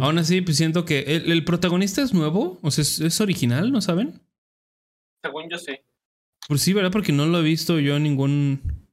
[0.01, 3.71] Aún así, pues siento que el, el protagonista es nuevo, o sea, es, es original,
[3.71, 4.21] ¿no saben?
[5.23, 5.77] Según yo sí.
[6.47, 6.91] Pues sí, ¿verdad?
[6.91, 8.89] Porque no lo he visto yo en ningún.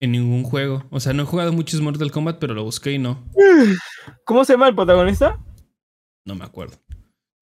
[0.00, 0.84] En ningún juego.
[0.90, 3.26] O sea, no he jugado muchos Mortal Kombat, pero lo busqué y no.
[4.24, 5.38] ¿Cómo se llama el protagonista?
[6.24, 6.76] No me acuerdo.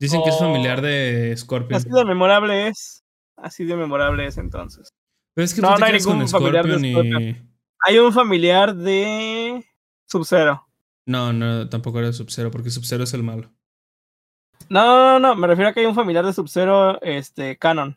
[0.00, 1.76] Dicen que es familiar de Scorpion.
[1.76, 3.04] Así de memorable es.
[3.36, 4.88] Así de memorable es entonces.
[5.34, 6.92] Pero es que No, tú te no hay quedas con ningún familiar de Scorpion y.
[6.92, 7.52] Scorpion.
[7.86, 9.64] Hay un familiar de
[10.06, 10.66] Sub-Zero.
[11.06, 13.52] No, no, tampoco era Sub-Zero, porque Sub-Zero es el malo.
[14.68, 17.96] No, no, no, me refiero a que hay un familiar de Sub-Zero, este, canon.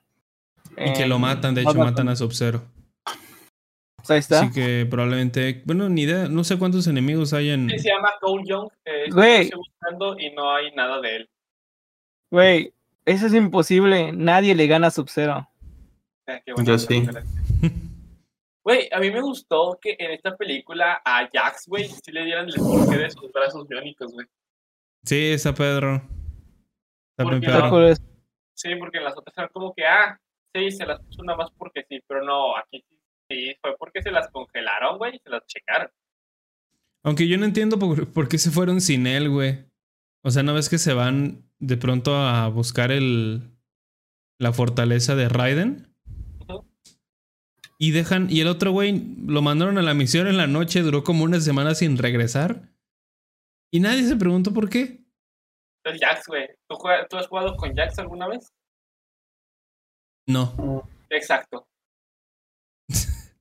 [0.77, 2.15] Y que lo matan, de hecho, matan a.
[2.15, 2.61] Sub-Zero.
[3.97, 4.41] Pues ahí está.
[4.41, 5.61] Así que probablemente.
[5.65, 6.27] Bueno, ni idea.
[6.27, 7.69] No sé cuántos enemigos hay en.
[7.69, 8.69] Sí, se llama Cole Young.
[8.85, 9.41] Eh, Güey.
[9.43, 11.29] estoy buscando y no hay nada de él.
[12.31, 12.73] Güey,
[13.05, 14.11] eso es imposible.
[14.11, 15.47] Nadie le gana a Sub-Zero.
[16.27, 17.07] Eh, Yo sí.
[18.63, 22.47] Güey, a mí me gustó que en esta película a Jax, güey, sí le dieran
[22.47, 24.27] el porqué de sus brazos biónicos, güey.
[25.03, 26.01] Sí, está Pedro.
[27.21, 27.95] Está Porque no-
[28.53, 30.19] Sí, porque en las otras eran como que, ah,
[30.53, 34.01] sí, se las puso nada más porque sí, pero no, aquí sí, sí, fue porque
[34.03, 35.89] se las congelaron, güey, y se las checaron.
[37.03, 39.65] Aunque yo no entiendo por, por qué se fueron sin él, güey.
[40.23, 43.41] O sea, ¿no ves que se van de pronto a buscar el.
[44.39, 45.87] la fortaleza de Raiden?
[47.79, 48.27] Y dejan.
[48.29, 51.39] Y el otro güey lo mandaron a la misión en la noche, duró como una
[51.39, 52.69] semana sin regresar.
[53.71, 55.00] Y nadie se preguntó por qué.
[55.83, 58.47] Entonces, Jax, güey, ¿tú, juega- ¿tú has jugado con Jax alguna vez?
[60.27, 60.87] No.
[61.09, 61.65] Exacto.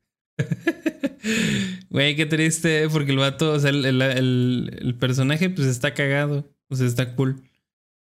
[1.91, 5.93] Güey, qué triste, porque el vato, o sea, el, el- el- el personaje pues está
[5.93, 7.43] cagado, o sea, está cool.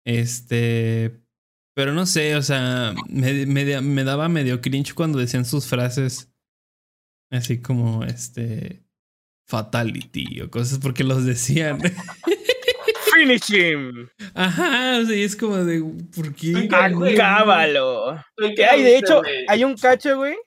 [0.07, 1.21] Este,
[1.75, 6.33] pero no sé, o sea, me, me- me daba medio cringe cuando decían sus frases,
[7.31, 8.85] así como, este,
[9.49, 11.81] fatality o cosas, porque los decían.
[13.15, 14.09] Finish him.
[14.35, 15.83] Ajá, o sea, y es como de,
[16.15, 16.69] ¿por qué?
[16.71, 18.23] Acábalo.
[18.37, 20.39] ¿Tú en Que qué hay, de hecho, hay un cacho, güey, ¿En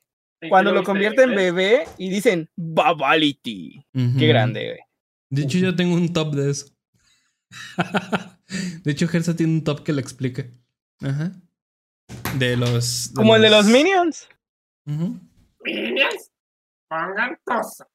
[0.41, 3.85] qué cuando lo viste, convierten en bebé y dicen Babality.
[3.93, 4.79] Qué grande, güey.
[5.29, 6.67] De hecho, yo tengo un top de eso.
[8.83, 10.45] de hecho, Gersa tiene un top que lo explica.
[11.01, 11.31] Ajá.
[12.37, 13.11] De los.
[13.15, 14.27] Como el de los Minions.
[14.85, 16.31] Niñas,
[16.87, 17.87] pongan cosas.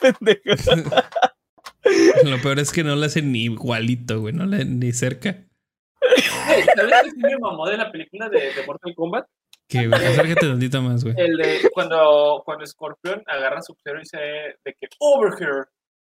[0.00, 0.54] Pendejo.
[2.24, 4.34] Lo peor es que no lo hacen ni igualito, güey.
[4.34, 5.36] No le, ni cerca.
[6.76, 9.26] ¿Sabes qué me mamó de la película de, de Mortal Kombat?
[9.68, 11.14] Que, güey, acércate tantito más, güey.
[11.18, 15.64] El de cuando, cuando Scorpion agarra a Sub-Zero y dice de que over here.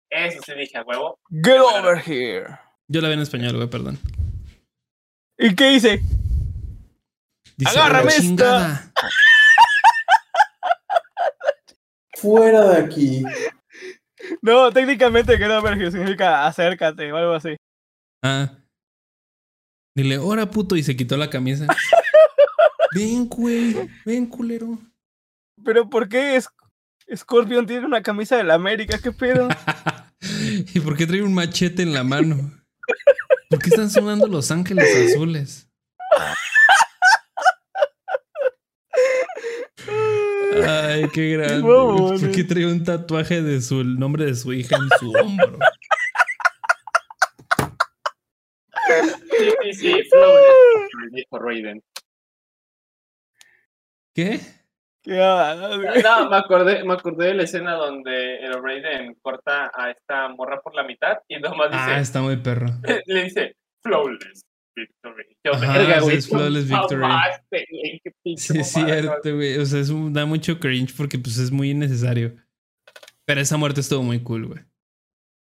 [0.09, 1.19] Eso sí dije a huevo.
[1.29, 2.47] Get over here.
[2.87, 3.97] Yo la vi en español, güey, perdón.
[5.37, 6.01] ¿Y qué dice?
[7.57, 8.21] Dice, Agárrame "A la esta".
[8.21, 8.91] chingada".
[12.15, 13.23] Fuera de aquí.
[14.41, 17.55] No, técnicamente over here significa acércate o algo así.
[18.23, 18.51] Ah.
[19.95, 21.67] Dile, ora puto, y se quitó la camisa.
[22.95, 23.89] ven, güey.
[24.05, 24.77] Ven, culero.
[25.64, 26.49] Pero ¿por qué es
[27.15, 28.99] Scorpion tiene una camisa de la América?
[29.01, 29.47] ¿Qué pedo?
[30.73, 32.51] ¿Y por qué trae un machete en la mano?
[33.49, 35.69] ¿Por qué están sonando los ángeles azules?
[40.64, 41.61] Ay, qué grande.
[41.61, 42.43] huevón, ¿Por qué eh.
[42.43, 45.59] trae un tatuaje de su el nombre de su hija en su hombro?
[49.38, 51.84] Sí, sí, sí, flawless, dijo Raiden.
[54.14, 54.40] ¿Qué?
[55.01, 56.03] ¿Qué hadas, güey?
[56.03, 60.61] No, me acordé, me acordé de la escena donde el Raiden corta a esta morra
[60.61, 62.67] por la mitad y nomás dice, Ah, está muy perro.
[63.06, 65.37] le dice flawless victory.
[65.43, 66.17] Yo, Ajá, verga, güey.
[66.17, 67.01] es flawless victory.
[67.01, 69.57] mamaste, güey, qué pinche Sí, es cierto, güey.
[69.57, 72.35] O sea, es un- da mucho cringe porque pues es muy innecesario.
[73.25, 74.59] Pero esa muerte estuvo muy cool, güey.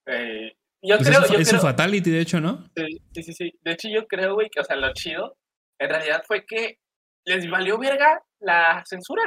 [0.07, 2.65] Eh, yo Pues creo, es, yo es creo- fatality, de hecho, ¿no?
[2.75, 3.59] Sí, sí, sí, sí.
[3.61, 5.37] De hecho, yo creo, güey, que, o sea, lo chido,
[5.79, 6.77] en realidad fue que
[7.25, 9.23] les valió verga la censura.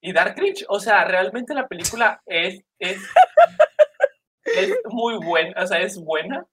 [0.00, 0.64] Y dar cringe.
[0.68, 2.98] O sea, realmente la película es, es,
[4.44, 6.46] es muy buena, o sea, es buena.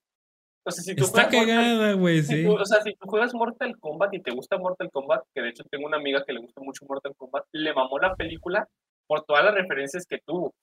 [0.67, 2.43] O sea, si tú Está juegas Mortal- cagada, güey, si sí.
[2.43, 5.49] tú- o sea, si tú juegas Mortal Kombat y te gusta Mortal Kombat, que de
[5.49, 8.67] hecho tengo una amiga que le gusta mucho Mortal Kombat, le mamó la película
[9.07, 10.53] por todas las referencias que tuvo.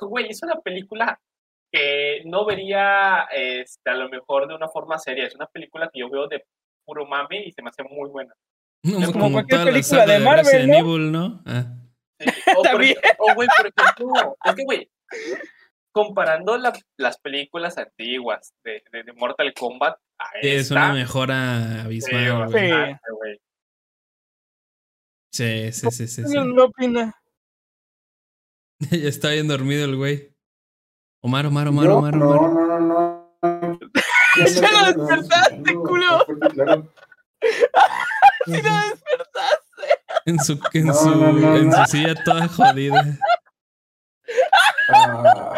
[0.00, 1.18] Güey, es una película
[1.72, 5.26] que no vería este, a lo mejor de una forma seria.
[5.26, 6.44] Es una película que yo veo de
[6.86, 8.32] puro mame y se me hace muy buena.
[8.84, 10.78] No, es como, como cualquier película de de, Marvel, Resident ¿no?
[10.78, 11.42] Evil, ¿no?
[11.46, 11.64] Ah.
[12.20, 12.28] Sí.
[12.50, 12.94] O, por También.
[13.00, 14.90] ej- o, güey, por ejemplo, es que, güey,
[15.92, 21.82] comparando la- las películas antiguas de, de- de Mortal Kombat a Sí, es una mejora
[21.82, 23.38] abismal, Sí.
[25.34, 26.22] Sí, sí, sí, sí.
[26.24, 26.30] sí.
[26.30, 27.14] ¿Quién no opina?
[28.90, 30.34] ya está bien dormido el güey.
[31.22, 32.50] Omar, Omar, Omar, No, Omar, no, Omar.
[32.50, 33.32] no, no, no.
[34.34, 36.24] Ya lo despertaste, culo.
[38.46, 39.58] Si no despertas.
[40.24, 41.76] En su, en No, su, no, no, en no.
[41.86, 43.18] su silla toda jodida.
[44.88, 45.54] Ah.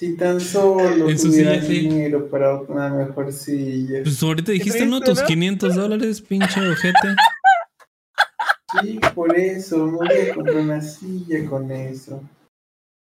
[0.00, 1.78] Si tan solo En su tuviera silla, sí.
[1.80, 4.02] dinero para una mejor silla.
[4.02, 5.02] Pues ahorita dijiste, ¿no?
[5.02, 5.26] Tus ¿no?
[5.26, 7.08] 500 dólares, pinche ojete.
[8.80, 12.22] Sí, por eso, me voy a comprar una silla con eso.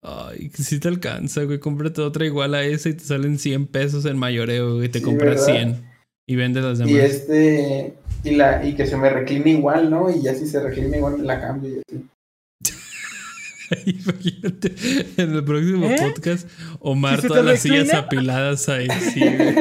[0.05, 1.59] Ay, que si te alcanza, güey.
[1.59, 4.89] Cómprate otra igual a esa y te salen 100 pesos en mayoreo, güey.
[4.89, 5.73] Te Sí, compras ¿verdad?
[5.73, 5.91] 100
[6.29, 6.93] y vendes las demás.
[6.93, 10.11] Y este, y la, y que se me recline igual, ¿no?
[10.11, 12.07] Y ya si se reclina igual me la cambio y así.
[13.87, 14.75] Imagínate,
[15.17, 15.97] en el próximo ¿Eh?
[15.99, 16.49] podcast,
[16.81, 19.55] Omar, ¿Si se te todas las sillas apiladas ahí, sí, güey,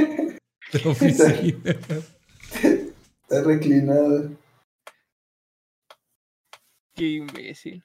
[0.72, 1.77] de oficina.
[3.23, 4.32] Está reclinado.
[6.95, 7.82] Qué imbécil.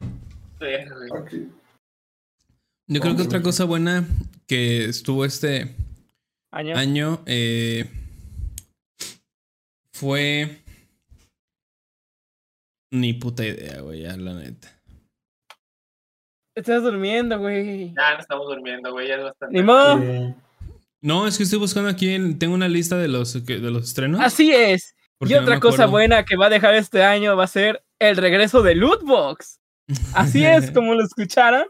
[2.89, 4.07] Yo creo que otra cosa buena
[4.47, 5.75] que estuvo este
[6.51, 6.77] Año.
[6.77, 7.89] año eh,
[9.93, 10.63] fue.
[12.91, 14.78] Ni puta idea, güey, ya, la neta.
[16.59, 17.93] Estás durmiendo, güey.
[17.95, 19.09] Ya no estamos durmiendo, güey.
[19.09, 19.57] Ya es bastante.
[19.57, 20.35] Ni modo.
[21.01, 24.21] No, es que estoy buscando aquí, en- tengo una lista de los, de los estrenos.
[24.21, 24.95] Así es.
[25.19, 28.17] porque Y otra cosa buena que va a dejar este año va a ser el
[28.17, 29.61] regreso de Lootbox.
[30.15, 31.65] Así es, como lo escucharon.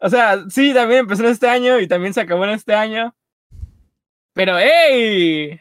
[0.00, 3.14] O sea, sí, también empezó en este año y también se acabó en este año.
[4.34, 5.60] Pero, ¡hey!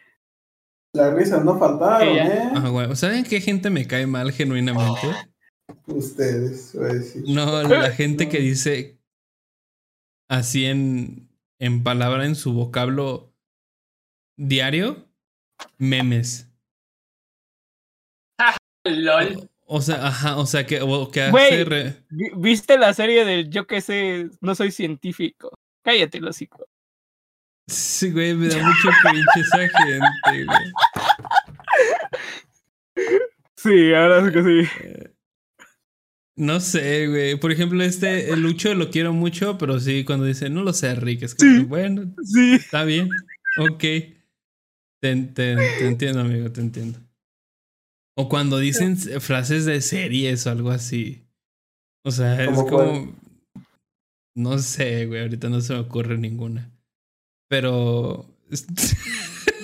[0.93, 2.17] Las risas no faltaron, Sí.
[2.19, 2.49] ¿eh?
[2.55, 2.95] Ah, güey.
[2.95, 5.07] ¿Saben qué gente me cae mal genuinamente?
[5.87, 7.23] Ustedes, voy a decir.
[7.27, 8.97] No, la gente que dice
[10.29, 13.33] así en, en palabra en su vocablo
[14.37, 15.07] diario,
[15.77, 16.49] memes.
[18.85, 19.49] LOL.
[19.65, 21.45] O sea, ajá, o sea que, o que Güey.
[21.45, 25.51] hace re- Vi- ¿Viste la serie del yo que sé, no soy científico?
[25.83, 26.65] Cállate, los hocico.
[27.67, 30.71] Sí, güey, me da mucho cringe esa gente, güey.
[33.55, 35.12] Sí, ahora es que sí.
[36.35, 37.35] No sé, güey.
[37.39, 40.95] Por ejemplo, este, el Lucho lo quiero mucho, pero sí, cuando dice, no lo sé,
[40.95, 41.59] Rick, es Sí.
[41.63, 42.53] bueno, Sí.
[42.55, 43.09] está bien,
[43.57, 43.79] ok.
[43.79, 46.99] Te, te- te entiendo, amigo, te entiendo.
[48.17, 51.23] O cuando dicen frases de series o algo así.
[52.05, 53.15] O sea, es ¿Cómo como...
[54.35, 56.71] No sé, güey, ahorita no se me ocurre ninguna.
[57.49, 58.25] Pero...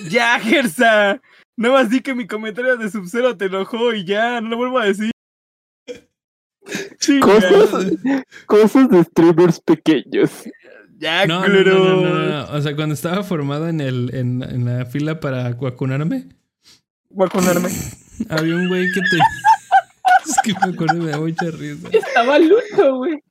[0.08, 1.20] Ya, Gersa.
[1.56, 4.78] No más di que mi comentario de Sub-Zero te enojó y ya, no lo vuelvo
[4.78, 5.10] a decir.
[7.20, 7.86] Cosas,
[8.46, 10.30] cosas de streamers pequeños.
[10.98, 12.50] Ya, No, no, no, no, no, culeros.
[12.50, 12.56] no.
[12.56, 16.28] O sea, cuando estaba formado en, el, en, en la fila para vacunarme,
[17.32, 17.70] ponerme.
[18.28, 19.16] había un güey que te...
[20.30, 21.88] es que me acuerdo y me da mucha risa.
[21.90, 23.22] Estaba lucho, güey.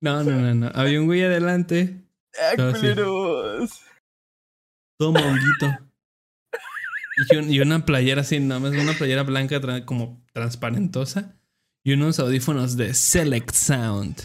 [0.00, 0.70] No, no, no, no.
[0.74, 1.96] Había un güey adelante,
[2.56, 3.70] Ya, culeros.
[4.98, 5.78] todo monguito.
[7.32, 11.34] Y, un- y una playera así, nada más una playera blanca tra- como transparentosa.
[11.86, 14.20] Y unos audífonos de Select Sound.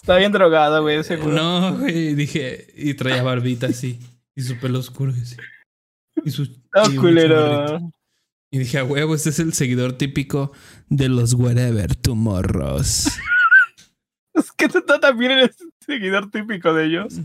[0.00, 1.30] Está bien drogado, güey, seguro.
[1.30, 4.00] No, güey, dije, y traía barbita así.
[4.34, 5.36] Y su pelo oscuro así.
[6.24, 6.44] Y su.
[6.74, 7.92] No, culero.
[8.50, 10.52] Y dije, a huevo, este es el seguidor típico
[10.88, 13.10] de los Wherever Tomorrows.
[14.32, 17.20] Es que tú también eres seguidor típico de ellos.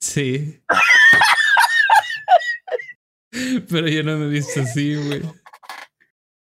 [0.00, 0.60] Sí.
[3.68, 5.22] Pero yo no me he visto así, güey.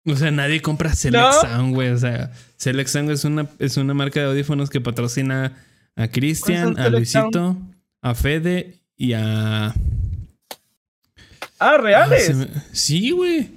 [0.07, 1.89] O sea, nadie compra Select güey.
[1.91, 5.53] O sea, Select Sound es una, es una marca de audífonos que patrocina
[5.97, 7.57] a Cristian, ¿Cuáles son a Luisito,
[8.03, 9.67] a Fede y a.
[9.69, 9.75] Ah,
[11.59, 12.35] Ah, reales.
[12.37, 13.51] me- Sí, güey.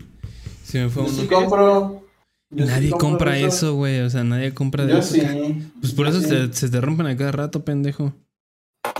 [0.63, 1.21] Se me fue Yo uno.
[1.21, 2.03] sí compro.
[2.51, 3.99] yo sí Nadie compro compra eso, güey.
[4.01, 5.13] O sea, nadie compra de Yo eso.
[5.15, 5.21] sí.
[5.81, 6.27] Pues por yo eso sí.
[6.29, 8.13] se, se te rompen a cada rato, pendejo.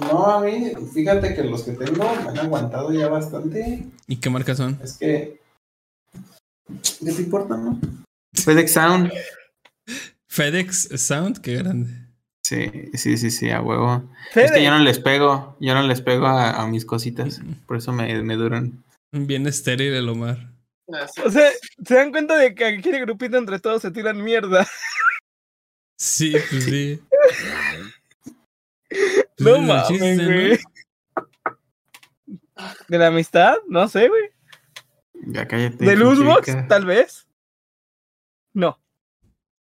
[0.02, 3.86] No, a mí, fíjate que los que tengo me han aguantado ya bastante.
[4.08, 4.78] ¿Y qué marcas son?
[4.84, 5.40] Es que.
[6.68, 7.80] ¿Qué te importa, no?
[8.34, 9.12] FedEx Sound.
[10.28, 12.08] FedEx Sound, qué grande.
[12.44, 14.10] Sí, sí, sí, sí, a huevo.
[14.32, 17.42] Fede, Es que yo no les pego, yo no les pego a, a mis cositas.
[17.66, 18.84] Por eso me, me duran.
[19.12, 20.52] Bien estéril el Omar.
[21.26, 21.50] O sea,
[21.86, 24.66] se dan cuenta de que aquí el grupito entre todos se tiran mierda.
[26.00, 27.02] Sí, pues sí.
[29.40, 30.60] No Pues mames, güey.
[32.88, 33.56] ¿De la amistad?
[33.68, 34.30] No sé, güey.
[35.26, 35.84] Ya cállate.
[35.84, 36.46] ¿De Luzbox?
[36.46, 36.68] chica.
[36.68, 37.28] Tal vez.
[38.54, 38.80] No.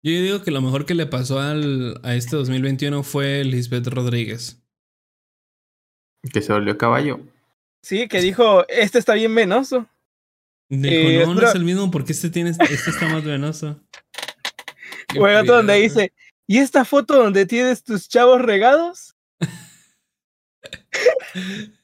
[0.01, 4.59] Yo digo que lo mejor que le pasó al, a este 2021 fue Lisbeth Rodríguez.
[6.31, 7.21] Que se volvió caballo.
[7.81, 9.87] Sí, que dijo, este está bien venoso.
[10.69, 13.79] Dijo, Eh, no, no es el mismo porque este tiene este está más venoso.
[15.15, 16.11] Bueno, otro donde dice,
[16.47, 19.15] ¿y esta foto donde tienes tus chavos regados?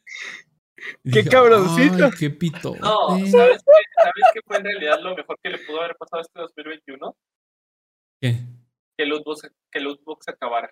[1.03, 2.05] Qué cabroncito.
[2.05, 2.75] "Ay, qué pito.
[2.77, 3.27] No, ¿sabes
[3.63, 3.71] qué?
[3.95, 7.15] ¿Sabes qué fue en realidad lo mejor que le pudo haber pasado este 2021?
[8.21, 8.31] ¿Qué?
[8.97, 10.71] Que el Lootbox, que Lootbox acabara.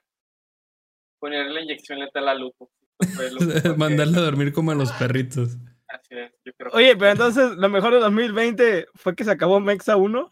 [1.19, 2.71] Ponerle la inyección letal al Lootbox.
[3.77, 5.57] Mandarle a dormir como a los perritos.
[5.87, 9.31] Así es, yo creo que- Oye, pero entonces lo mejor de 2020 fue que se
[9.31, 10.29] acabó Mexa 1.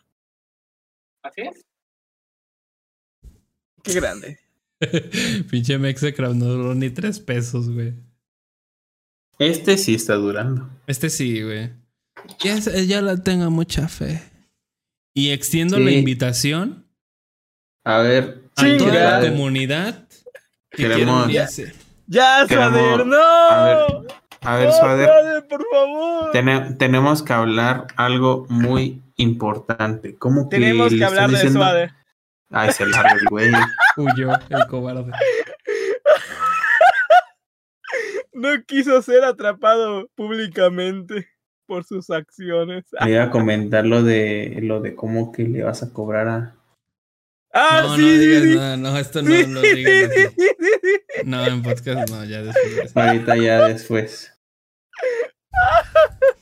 [1.24, 1.66] Así es.
[3.84, 4.40] Qué grande.
[5.50, 7.94] Pinche Mexecraft no duró ni tres pesos, güey.
[9.40, 10.70] Este sí está durando.
[10.88, 11.72] Este sí, güey.
[12.40, 14.22] Ya, es- ya la tengo mucha fe.
[15.14, 15.84] Y extiendo Sí.
[15.84, 16.86] la invitación
[17.84, 18.42] A ver.
[18.56, 19.20] a toda Chinga.
[19.20, 20.08] la comunidad
[20.72, 21.32] que Queremos-.
[22.08, 23.16] Ya, Suader, no.
[23.22, 23.78] a ver,
[24.42, 25.08] A ver, No, Suader.
[25.10, 26.32] Suader, por favor.
[26.32, 30.16] Tene- tenemos que hablar algo muy importante.
[30.18, 31.60] ¿Cómo que Tenemos le que están hablar de diciendo?
[31.62, 31.92] Suader.
[32.52, 33.52] Ay, se larga el güey.
[33.98, 35.12] Huyó el cobarde.
[38.36, 41.30] No quiso ser atrapado públicamente
[41.66, 42.84] por sus acciones.
[43.00, 46.56] Le iba a comentar lo de lo de cómo que le vas a cobrar a.
[47.54, 48.56] Ah, no, sí, no digas sí.
[48.56, 50.46] nada, no, esto no Sí, lo digas sí.
[51.24, 52.98] No, en podcast no, ya después.
[52.98, 54.38] Ahorita ya después.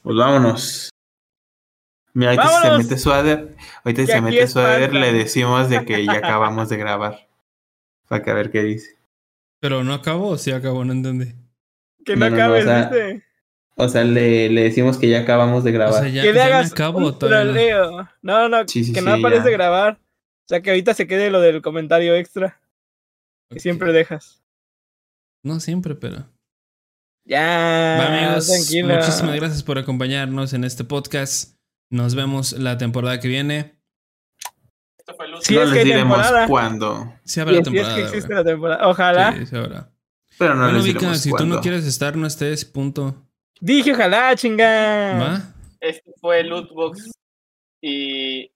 [0.02, 0.90] Pues vámonos.
[2.16, 2.86] Mira, ahorita si se ¡Vámonos!
[2.86, 7.28] mete Suader, ahorita si se mete Suader, le decimos de que ya acabamos de grabar.
[8.08, 8.98] Para que a ver qué dice.
[9.60, 11.43] Pero no acabó, o sí acabó, no entendí.
[12.06, 13.24] Que no, No, acabes, o sea, ¿viste?
[13.76, 16.02] O sea, le, le decimos que ya acabamos de O grabar.
[16.04, 17.18] sea, ya, que le ya hagas acabo un no.
[17.18, 18.10] troleo.
[18.22, 19.52] No, no, Sí, sí, que sí, no aparece ya.
[19.52, 19.94] grabar.
[19.94, 22.60] O sea, que ahorita se quede lo del comentario extra
[23.50, 24.44] que siempre dejas.
[25.44, 26.28] No siempre, pero.
[27.26, 28.96] Ya, Va, amigos, tranquilo.
[28.96, 31.58] muchísimas gracias por acompañarnos en este podcast.
[31.90, 33.76] Nos vemos la temporada que viene.
[35.00, 35.40] Esto fue Luz.
[35.44, 36.48] Sí, no les diremos temporada.
[36.48, 37.14] cuándo.
[37.24, 38.88] Sí habrá temporada.
[38.88, 39.36] Ojalá.
[40.38, 43.16] Pero no bueno, les si tú no quieres estar, no estés, punto.
[43.60, 45.20] Dije ojalá, chinga.
[45.20, 45.54] ¿Va?
[45.80, 47.12] Este fue el Lootbox
[47.82, 48.52] y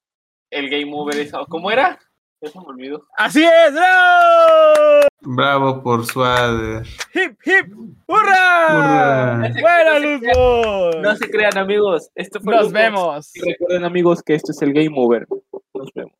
[0.49, 1.29] el Game Over.
[1.49, 1.99] ¿Cómo era?
[2.39, 3.07] Eso me olvidó.
[3.17, 5.07] Así es, ¡bravo!
[5.21, 6.85] Bravo por Suader.
[7.13, 7.73] ¡Hip, hip!
[8.05, 8.67] ¡Hurra!
[8.69, 9.49] Hurra.
[9.59, 11.01] ¡Buena, No se Luzbol!
[11.01, 12.09] No se crean, amigos.
[12.13, 12.81] Esto fue Nos Lootbox.
[12.83, 13.35] vemos.
[13.35, 15.27] Y recuerden, amigos, que esto es el Game Over.
[15.73, 16.13] Nos vemos.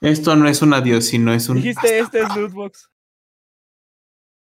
[0.00, 1.56] Esto no es un adiós, sino es un.
[1.56, 2.88] Dijiste, este es Lootbox.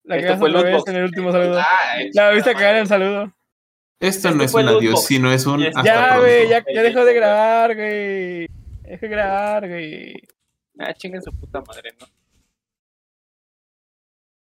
[0.05, 0.91] La Esto cagaste fue otra vez Lootbox.
[0.91, 1.59] en el último saludo.
[1.61, 3.23] Ah, La viste cagar en el saludo.
[4.01, 5.61] Esto Esto no es un adiós, sino es un.
[5.61, 6.21] Ya, hasta Ya, pronto.
[6.23, 8.47] güey, ya, ya dejó de grabar, güey.
[8.83, 10.15] Deja de grabar, güey.
[10.79, 12.07] Ah, chinguen su puta madre, ¿no?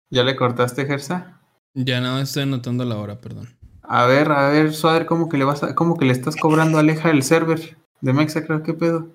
[0.09, 1.41] ¿Ya le cortaste, Gersa?
[1.73, 3.57] Ya no estoy anotando la hora, perdón.
[3.83, 6.77] A ver, a ver, Suader, ¿cómo que le vas a, cómo que le estás cobrando
[6.77, 9.09] a Aleja el server de Mexa, creo qué pedo?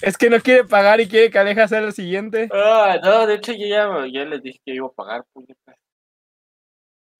[0.00, 2.48] Es que no quiere pagar y quiere que Aleja sea el siguiente.
[2.52, 5.76] Ah, no, de hecho, yo ya, ya les dije que iba a pagar, puñetas.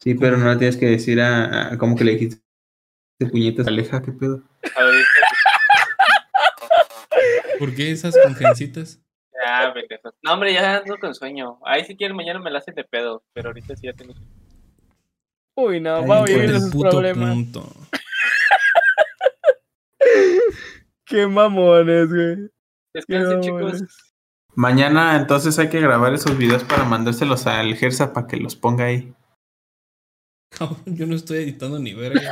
[0.01, 2.43] Sí, pero no le tienes que decir a, a- ¿cómo que le dijiste
[3.31, 4.43] puñetas a Aleja, qué pedo?
[4.77, 5.05] A ver,
[7.59, 10.15] ¿Por qué esas ya, pendejos.
[10.23, 11.59] No, hombre, ya ando con sueño.
[11.65, 14.29] Ahí si quieren mañana me la hacen de pedo, pero ahorita sí ya tengo sueño.
[15.57, 17.31] Uy, no, Ay, va a vivir El sus puto problemas.
[17.33, 17.73] punto.
[21.05, 22.51] Qué mamones, güey.
[22.95, 23.83] Descansen, chicos.
[24.55, 28.85] Mañana entonces hay que grabar esos videos para mandárselos al Gersa para que los ponga
[28.85, 29.13] ahí.
[30.57, 32.23] Cabrón, yo no estoy editando ni verga.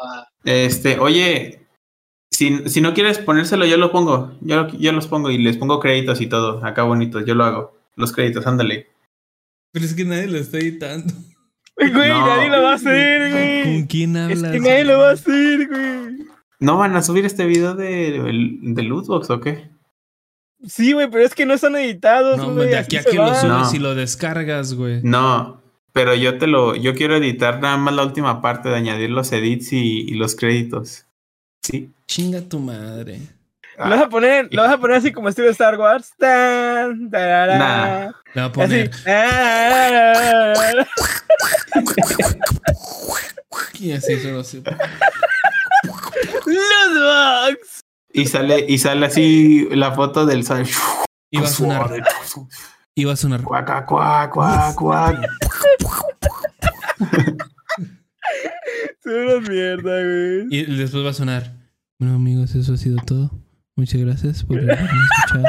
[0.00, 1.66] Ah, Este, oye,
[2.32, 4.32] si, si no quieres ponérselo, yo lo pongo.
[4.40, 6.64] Yo, yo los pongo y les pongo créditos y todo.
[6.64, 7.78] Acá bonitos, yo lo hago.
[7.96, 8.88] Los créditos, ándale.
[9.72, 11.12] Pero es que nadie lo está editando.
[11.80, 12.26] Güey, No.
[12.26, 13.86] nadie lo va a hacer, ¿Con güey.
[13.86, 14.50] quién Es hablas?
[14.52, 16.26] que nadie lo va a hacer, güey.
[16.58, 18.20] ¿No van a subir este video de,
[18.62, 19.70] de Lootbox o qué?
[20.66, 22.68] Sí, güey, pero es que no están editados, No, güey.
[22.68, 23.74] de aquí a que lo subes No.
[23.74, 25.00] y lo descargas, güey.
[25.02, 25.62] No,
[25.92, 29.30] pero yo te lo, yo quiero editar nada más la última parte de añadir los
[29.32, 31.04] edits y, y los créditos.
[31.62, 31.90] Sí.
[32.06, 33.20] Chinga tu madre.
[33.78, 36.10] Lo vas a poner, lo vas a poner así como estilo Star Wars.
[36.18, 37.58] Tan, tarara.
[37.58, 38.10] Nah.
[38.34, 38.52] Le voy a Así.
[38.52, 38.90] poner.
[39.06, 40.54] Ah,
[43.80, 44.60] Y así solo así.
[46.46, 47.84] Lootbox.
[48.18, 50.66] Y sale, y sale así la foto del sol.
[51.30, 51.88] Iba a sonar.
[52.96, 53.42] Iba a sonar.
[53.42, 55.16] Cuac, cuac, cuac, cuac.
[59.04, 60.46] Una mierda, güey.
[60.50, 61.52] Y después va a sonar.
[62.00, 63.30] Bueno, amigos, eso ha sido todo.
[63.76, 65.44] Muchas gracias por haberme escuchado.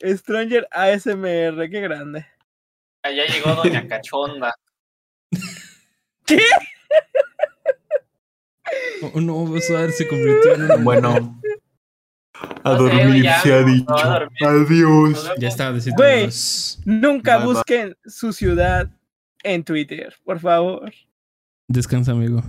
[0.16, 2.24] Stranger ASMR, qué grande.
[3.02, 4.54] allá llegó Doña Cachonda.
[9.14, 10.84] Oh, no, vas a ver, se convirtió en un...
[10.84, 11.40] Bueno.
[12.64, 13.94] A dormir ya, se ha dicho.
[14.46, 15.30] Adiós.
[15.38, 16.02] Ya estaba diciendo.
[16.86, 17.54] Nunca Bye, bye.
[17.54, 18.90] busquen su ciudad
[19.42, 20.92] en Twitter, por favor.
[21.68, 22.42] Descansa, amigo.